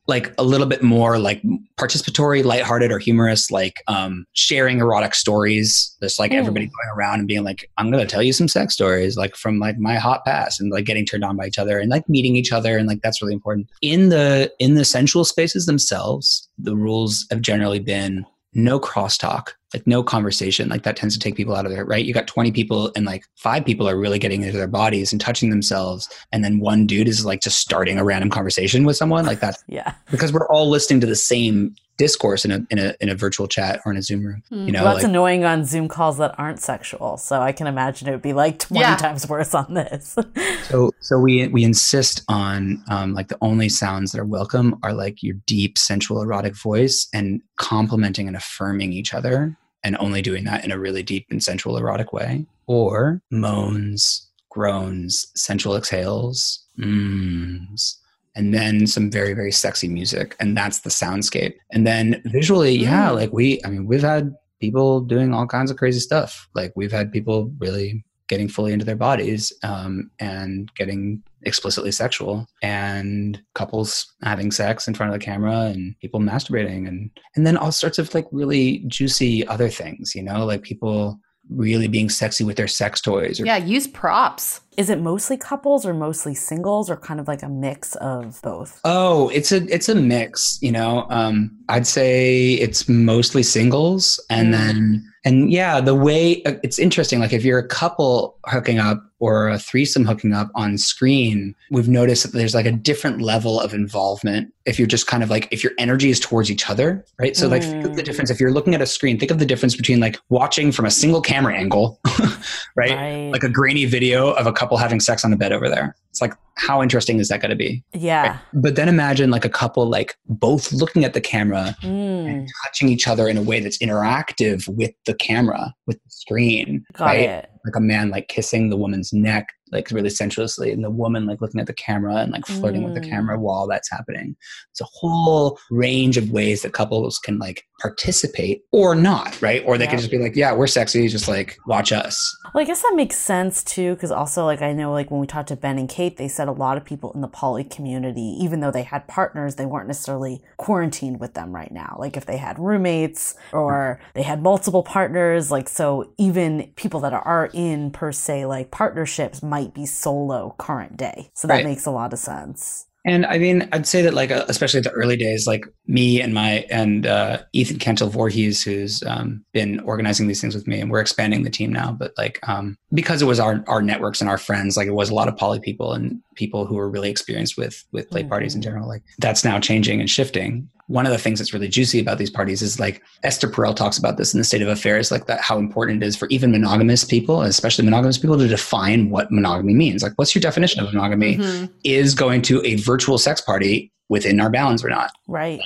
like 0.08 0.34
a 0.38 0.43
little 0.43 0.68
bit 0.68 0.82
more 0.82 1.20
like 1.20 1.41
participatory, 1.78 2.43
lighthearted, 2.43 2.91
or 2.91 2.99
humorous, 2.99 3.51
like 3.51 3.84
um, 3.88 4.26
sharing 4.34 4.80
erotic 4.80 5.14
stories. 5.14 5.95
Just 6.01 6.18
like 6.20 6.32
Mm. 6.32 6.36
everybody 6.36 6.66
going 6.66 6.97
around 6.97 7.20
and 7.20 7.28
being 7.28 7.43
like, 7.43 7.70
"I'm 7.78 7.91
to 7.91 8.05
tell 8.05 8.24
you 8.24 8.34
some 8.34 8.47
sex 8.47 8.74
stories, 8.74 9.18
like 9.18 9.36
from 9.36 9.60
like 9.60 9.78
my 9.78 9.95
hot 9.95 10.24
past," 10.26 10.60
and 10.62 10.72
like 10.72 10.86
getting 10.86 11.05
turned 11.05 11.24
on 11.24 11.36
by 11.36 11.45
each 11.47 11.60
other 11.60 11.78
and 11.80 11.89
like 11.89 12.08
meeting 12.08 12.36
each 12.36 12.51
other, 12.51 12.78
and 12.78 12.88
like 12.88 13.01
that's 13.01 13.22
really 13.22 13.34
important. 13.34 13.68
In 13.82 14.10
the 14.10 14.51
in 14.60 14.76
the 14.76 14.86
sensual 14.86 15.26
spaces 15.26 15.66
themselves, 15.66 16.47
the 16.58 16.76
rules 16.76 17.26
have 17.30 17.41
generally 17.41 17.80
been 17.80 18.26
no 18.53 18.80
crosstalk, 18.80 19.49
like 19.74 19.86
no 19.86 20.01
conversation. 20.03 20.70
Like 20.70 20.84
that 20.84 20.95
tends 20.95 21.13
to 21.15 21.20
take 21.20 21.36
people 21.36 21.55
out 21.55 21.65
of 21.65 21.72
there, 21.72 21.86
right? 21.86 22.03
You 22.03 22.13
got 22.13 22.28
20 22.28 22.51
people 22.51 22.91
and 22.95 23.05
like 23.05 23.24
five 23.36 23.65
people 23.65 23.88
are 23.88 23.97
really 23.97 24.20
getting 24.20 24.43
into 24.43 24.57
their 24.57 24.68
bodies 24.68 25.11
and 25.11 25.20
touching 25.20 25.49
themselves. 25.49 26.07
And 26.32 26.43
then 26.43 26.59
one 26.59 26.88
dude 26.88 27.07
is 27.07 27.26
like 27.26 27.41
just 27.41 27.59
starting 27.59 27.99
a 27.99 28.03
random 28.03 28.30
conversation 28.30 28.86
with 28.86 28.95
someone. 28.95 29.26
Like 29.26 29.39
that 29.41 29.57
Yeah. 29.68 29.93
because 30.09 30.32
we're 30.32 30.47
all 30.47 30.70
listening 30.70 31.01
to 31.01 31.07
the 31.07 31.15
same 31.15 31.76
discourse 31.97 32.45
in 32.45 32.51
a 32.51 32.59
in 32.70 32.78
a 32.78 32.93
in 33.01 33.09
a 33.09 33.15
virtual 33.15 33.47
chat 33.47 33.82
or 33.84 33.91
in 33.91 33.97
a 33.97 34.03
Zoom 34.03 34.24
room. 34.24 34.43
You 34.51 34.72
know, 34.72 34.84
well, 34.84 34.93
that's 34.93 35.03
like, 35.03 35.09
annoying 35.09 35.45
on 35.45 35.65
Zoom 35.65 35.88
calls 35.88 36.20
that 36.20 36.36
aren't 36.38 36.59
sexual. 36.59 37.18
So 37.18 37.41
I 37.41 37.51
can 37.51 37.65
imagine 37.65 38.07
it 38.07 38.11
would 38.11 38.22
be 38.22 38.34
like 38.34 38.59
20 38.59 38.80
Yeah. 38.82 38.95
times 38.97 39.28
worse 39.28 39.55
on 39.55 39.74
this. 39.74 40.15
so 40.70 40.91
so 41.01 41.18
we 41.18 41.47
we 41.47 41.63
insist 41.63 42.24
on 42.30 42.84
um, 42.89 43.15
like 43.15 43.30
the 43.30 43.38
only 43.41 43.68
sounds 43.68 44.11
that 44.11 44.22
are 44.22 44.26
welcome 44.26 44.78
are 44.84 44.93
like 44.93 45.24
your 45.24 45.36
deep 45.47 45.78
sensual 45.78 46.22
erotic 46.22 46.55
voice 46.55 47.07
and 47.15 47.41
complimenting 47.57 48.28
and 48.28 48.38
affirming 48.38 48.93
each 48.93 49.15
other 49.15 49.57
and 49.84 49.96
only 50.00 50.22
doing 50.22 50.44
that 50.46 50.64
in 50.66 50.72
a 50.72 50.80
really 50.80 51.04
deep 51.04 51.26
and 51.30 51.42
sensual 51.44 51.78
erotic 51.78 52.14
way. 52.14 52.46
Or 52.68 53.22
moans 53.32 54.24
groans 54.50 55.28
sensual 55.36 55.76
exhales 55.76 56.64
mms 56.80 57.96
and 58.36 58.54
then 58.54 58.88
some 58.88 59.12
very 59.12 59.34
very 59.34 59.52
sexy 59.52 59.88
music 59.88 60.36
and 60.40 60.58
that's 60.58 60.80
the 60.80 60.90
soundscape. 60.90 61.54
And 61.72 61.86
then 61.86 62.22
visually 62.26 62.76
yeah 62.78 63.10
Mm. 63.10 63.16
like 63.16 63.34
we 63.34 63.60
i 63.66 63.70
mean 63.70 63.86
we've 63.86 64.02
had 64.02 64.34
people 64.60 65.02
doing 65.02 65.34
all 65.34 65.46
kinds 65.46 65.70
of 65.70 65.78
crazy 65.78 66.00
stuff. 66.00 66.50
Like 66.56 66.74
we've 66.76 66.92
had 66.92 67.12
people 67.12 67.52
really 67.60 68.04
getting 68.28 68.48
fully 68.48 68.74
into 68.74 68.86
their 68.86 68.96
bodies 68.96 69.52
um, 69.64 70.10
and 70.20 70.74
getting 70.76 71.22
explicitly 71.44 71.92
sexual 71.92 72.48
and 72.62 73.42
couples 73.56 74.14
having 74.24 74.52
sex 74.52 74.88
in 74.88 74.94
front 74.94 75.14
of 75.14 75.20
the 75.20 75.26
camera 75.26 75.66
and 75.66 75.98
people 76.00 76.20
masturbating 76.20 76.88
and 76.88 77.10
and 77.36 77.48
then 77.48 77.56
all 77.56 77.72
sorts 77.72 78.00
of 78.00 78.14
like 78.14 78.28
really 78.32 78.80
juicy 78.88 79.48
other 79.48 79.70
things 79.70 80.14
you 80.16 80.24
know 80.24 80.46
like 80.46 80.62
people 80.64 81.20
really 81.50 81.88
being 81.88 82.10
sexy 82.10 82.44
with 82.44 82.58
their 82.58 82.68
sex 82.68 83.02
toys 83.02 83.40
or 83.40 83.46
Yeah, 83.46 83.58
use 83.58 83.88
props. 83.88 84.62
Is 84.78 84.92
it 84.92 85.00
mostly 85.02 85.38
couples 85.38 85.88
or 85.88 85.94
mostly 85.96 86.36
singles 86.36 86.88
or 86.88 86.98
kind 86.98 87.20
of 87.20 87.28
like 87.28 87.42
a 87.42 87.50
mix 87.50 87.96
of 87.96 88.40
both? 88.44 88.80
Oh, 88.86 89.30
it's 89.30 89.52
a 89.52 89.64
it's 89.74 89.90
a 89.90 89.96
mix, 89.96 90.60
you 90.62 90.72
know. 90.72 91.08
Um, 91.10 91.52
I'd 91.68 91.88
say 91.88 92.54
it's 92.54 92.88
mostly 92.88 93.42
singles, 93.44 94.24
and 94.30 94.50
Mm. 94.50 94.52
then 94.52 95.14
and 95.26 95.52
yeah, 95.52 95.82
the 95.82 95.96
way 95.96 96.44
uh, 96.44 96.54
it's 96.64 96.78
interesting. 96.80 97.20
Like 97.20 97.34
if 97.34 97.44
you're 97.44 97.58
a 97.60 97.68
couple 97.68 98.38
hooking 98.46 98.78
up 98.78 99.04
or 99.20 99.50
a 99.50 99.58
threesome 99.58 100.06
hooking 100.06 100.32
up 100.32 100.50
on 100.54 100.78
screen, 100.78 101.56
we've 101.72 101.90
noticed 101.90 102.22
that 102.24 102.34
there's 102.38 102.54
like 102.54 102.68
a 102.68 102.72
different 102.72 103.20
level 103.20 103.60
of 103.60 103.74
involvement. 103.74 104.54
If 104.66 104.78
you're 104.78 104.88
just 104.88 105.08
kind 105.08 105.24
of 105.24 105.30
like 105.32 105.48
if 105.52 105.64
your 105.64 105.74
energy 105.80 106.12
is 106.12 106.20
towards 106.20 106.52
each 106.52 106.70
other, 106.70 107.04
right? 107.20 107.36
So 107.36 107.48
like 107.48 107.64
the 107.64 107.90
Mm. 107.90 108.04
difference. 108.06 108.30
If 108.30 108.40
you're 108.40 108.52
looking 108.54 108.76
at 108.76 108.82
a 108.82 108.86
screen, 108.86 109.18
think 109.18 109.32
of 109.32 109.40
the 109.40 109.46
difference 109.46 109.76
between 109.76 110.00
like 110.00 110.20
watching 110.30 110.72
from 110.72 110.86
a 110.86 110.92
single 110.92 111.20
camera 111.22 111.56
angle, 111.56 112.00
right? 112.76 112.92
Right. 112.92 113.30
Like 113.32 113.44
a 113.44 113.50
grainy 113.50 113.86
video 113.86 114.32
of 114.32 114.46
a 114.48 114.52
couple 114.54 114.66
having 114.76 114.99
sex 114.99 115.24
on 115.24 115.32
the 115.32 115.38
bed 115.38 115.53
over 115.53 115.70
there. 115.70 115.95
It's 116.09 116.20
like 116.20 116.34
how 116.55 116.82
interesting 116.82 117.20
is 117.20 117.30
that 117.30 117.39
going 117.39 117.51
to 117.51 117.55
be? 117.55 117.84
yeah. 117.93 118.39
But 118.53 118.76
then 118.76 118.89
imagine 118.89 119.30
like 119.32 119.45
a 119.45 119.49
couple 119.49 119.88
like 119.88 120.18
both 120.28 120.74
looking 120.74 121.05
at 121.05 121.13
the 121.13 121.22
camera 121.22 121.76
Mm, 121.84 122.28
and 122.28 122.49
touching 122.65 122.89
each 122.89 123.07
other 123.07 123.28
in 123.28 123.38
a 123.38 123.41
way 123.41 123.59
that's 123.59 123.78
interactive 123.78 124.68
with 124.68 124.91
the 125.05 125.13
camera, 125.13 125.74
with 125.86 125.97
the 126.03 126.09
screen. 126.09 126.84
got 126.93 127.05
right? 127.05 127.20
it. 127.30 127.49
Like 127.68 127.76
a 127.76 127.82
man 127.82 128.09
like 128.09 128.30
kissing 128.30 128.70
the 128.70 128.78
woman's 128.78 129.11
neck, 129.11 129.49
like 129.74 129.91
really 129.91 130.09
sensuously, 130.09 130.72
and 130.72 130.84
the 130.84 130.89
woman 130.89 131.26
like 131.26 131.41
looking 131.41 131.59
at 131.59 131.68
the 131.68 131.74
camera 131.74 132.15
and 132.15 132.32
like 132.32 132.45
flirting 132.47 132.84
with 132.84 132.93
the 132.93 133.01
Mm. 133.01 133.09
camera 133.09 133.38
while 133.39 133.68
that's 133.68 133.91
happening. 133.91 134.36
It's 134.72 134.80
a 134.80 134.86
whole 134.86 135.59
range 135.70 136.15
of 136.15 136.32
ways 136.32 136.61
that 136.61 136.72
couples 136.72 137.20
can 137.20 137.38
like 137.39 137.63
participate 137.82 138.61
or 138.72 138.95
not, 138.95 139.39
right? 139.41 139.61
Or 139.65 139.78
they 139.78 139.84
Yeah. 139.84 139.89
can 139.91 139.99
just 139.99 140.09
be 140.11 140.18
like, 140.18 140.36
yeah, 140.36 140.53
we're 140.53 140.68
sexy, 140.68 141.07
just 141.09 141.28
like 141.28 141.57
watch 141.68 141.91
us. 141.91 142.18
Well, 142.53 142.61
I 142.63 142.65
guess 142.65 142.82
that 142.82 142.93
makes 142.95 143.18
sense 143.18 143.63
too, 143.63 143.93
because 143.95 144.11
also, 144.11 144.45
like, 144.45 144.61
I 144.61 144.72
know, 144.74 144.91
like, 144.93 145.11
when 145.11 145.20
we 145.20 145.28
talked 145.28 145.49
to 145.49 145.55
Ben 145.57 145.78
and 145.78 145.89
Kate, 145.89 146.15
they 146.18 146.28
said 146.30 146.47
a 146.47 146.53
lot 146.53 146.78
of 146.78 146.86
people 146.86 147.11
in 147.13 147.22
the 147.22 147.28
poly 147.28 147.63
community, 147.65 148.36
even 148.39 148.61
though 148.61 148.72
they 148.72 148.84
had 148.84 149.07
partners, 149.07 149.55
they 149.55 149.65
weren't 149.65 149.88
necessarily 149.88 150.41
quarantined 150.55 151.20
with 151.20 151.34
them 151.34 151.51
right 151.53 151.72
now. 151.72 151.97
Like, 151.99 152.15
if 152.15 152.26
they 152.26 152.38
had 152.38 152.57
roommates 152.57 153.36
or 153.51 153.99
they 154.13 154.24
had 154.24 154.41
multiple 154.41 154.82
partners, 154.82 155.51
like, 155.51 155.68
so 155.68 156.13
even 156.18 156.72
people 156.78 156.99
that 157.01 157.13
are 157.13 157.49
in, 157.58 157.91
per 157.91 158.12
se, 158.12 158.45
like 158.45 158.72
partnerships 158.72 159.41
might 159.41 159.74
be 159.74 159.86
solo 159.86 160.55
current 160.58 160.95
day. 160.95 161.30
So 161.34 161.47
that 161.47 161.55
Right. 161.55 161.66
makes 161.66 161.86
a 161.86 161.91
lot 161.91 162.14
of 162.14 162.20
sense. 162.20 162.86
And 163.05 163.26
I 163.26 163.38
mean, 163.38 163.70
I'd 163.72 163.88
say 163.88 164.01
that 164.01 164.14
like, 164.14 164.32
uh, 164.32 164.43
especially 164.49 164.82
the 164.82 164.91
early 164.91 165.16
days, 165.16 165.47
like 165.47 165.66
me 165.88 166.22
and 166.22 166.34
my 166.34 166.66
and 166.70 167.08
uh, 167.08 167.38
Ethan 167.53 167.78
Kentel 167.78 168.10
Voorhees, 168.10 168.62
who's 168.62 169.01
um, 169.03 169.45
been 169.53 169.80
organizing 169.80 170.28
these 170.28 170.41
things 170.41 170.53
with 170.53 170.68
me, 170.68 170.82
and 170.82 170.91
we're 170.91 170.99
expanding 170.99 171.43
the 171.43 171.49
team 171.49 171.72
now. 171.72 171.93
But 171.93 172.12
like, 172.18 172.38
um, 172.49 172.78
because 172.93 173.22
it 173.22 173.26
was 173.26 173.39
our 173.39 173.64
our 173.68 173.82
networks 173.82 174.20
and 174.20 174.30
our 174.30 174.38
friends, 174.38 174.76
like 174.76 174.88
it 174.88 174.93
was 174.93 175.10
a 175.10 175.16
lot 175.16 175.30
of 175.30 175.38
poly 175.38 175.62
people 175.62 175.93
and 175.93 176.20
people 176.36 176.66
who 176.66 176.76
were 176.76 176.89
really 176.89 177.10
experienced 177.10 177.55
with 177.58 177.86
with 177.93 178.10
play 178.10 178.26
parties 178.26 178.55
in 178.55 178.62
general. 178.62 178.89
Like 178.89 179.03
that's 179.20 179.45
now 179.45 179.58
changing 179.58 180.01
and 180.01 180.10
shifting. 180.10 180.70
One 180.88 181.06
of 181.06 181.12
the 181.12 181.18
things 181.18 181.40
that's 181.40 181.54
really 181.54 181.68
juicy 181.68 182.00
about 182.00 182.18
these 182.18 182.30
parties 182.30 182.62
is 182.62 182.80
like 182.80 183.02
Esther 183.24 183.50
Perel 183.50 183.76
talks 183.76 183.98
about 183.98 184.16
this 184.18 184.34
in 184.34 184.38
the 184.40 184.44
State 184.46 184.62
of 184.62 184.70
Affairs, 184.70 185.12
like 185.12 185.28
that 185.28 185.42
how 185.42 185.58
important 185.58 186.02
it 186.02 186.06
is 186.08 186.16
for 186.16 186.28
even 186.30 186.52
monogamous 186.52 187.04
people, 187.04 187.42
especially 187.42 187.84
monogamous 187.84 188.18
people, 188.18 188.38
to 188.38 188.48
define 188.48 189.10
what 189.10 189.30
monogamy 189.32 189.74
means. 189.74 190.02
Like, 190.02 190.14
what's 190.16 190.34
your 190.34 190.42
definition 190.42 190.82
of 190.84 190.94
monogamy? 190.94 191.38
Mhm. 191.38 191.70
is 191.84 192.16
going 192.16 192.42
to 192.44 192.62
a 192.66 192.76
virtual 192.76 193.18
sex 193.18 193.42
party 193.42 193.92
within 194.10 194.40
our 194.40 194.50
bounds 194.50 194.84
or 194.84 194.90
not? 194.90 195.12
Right. 195.28 195.60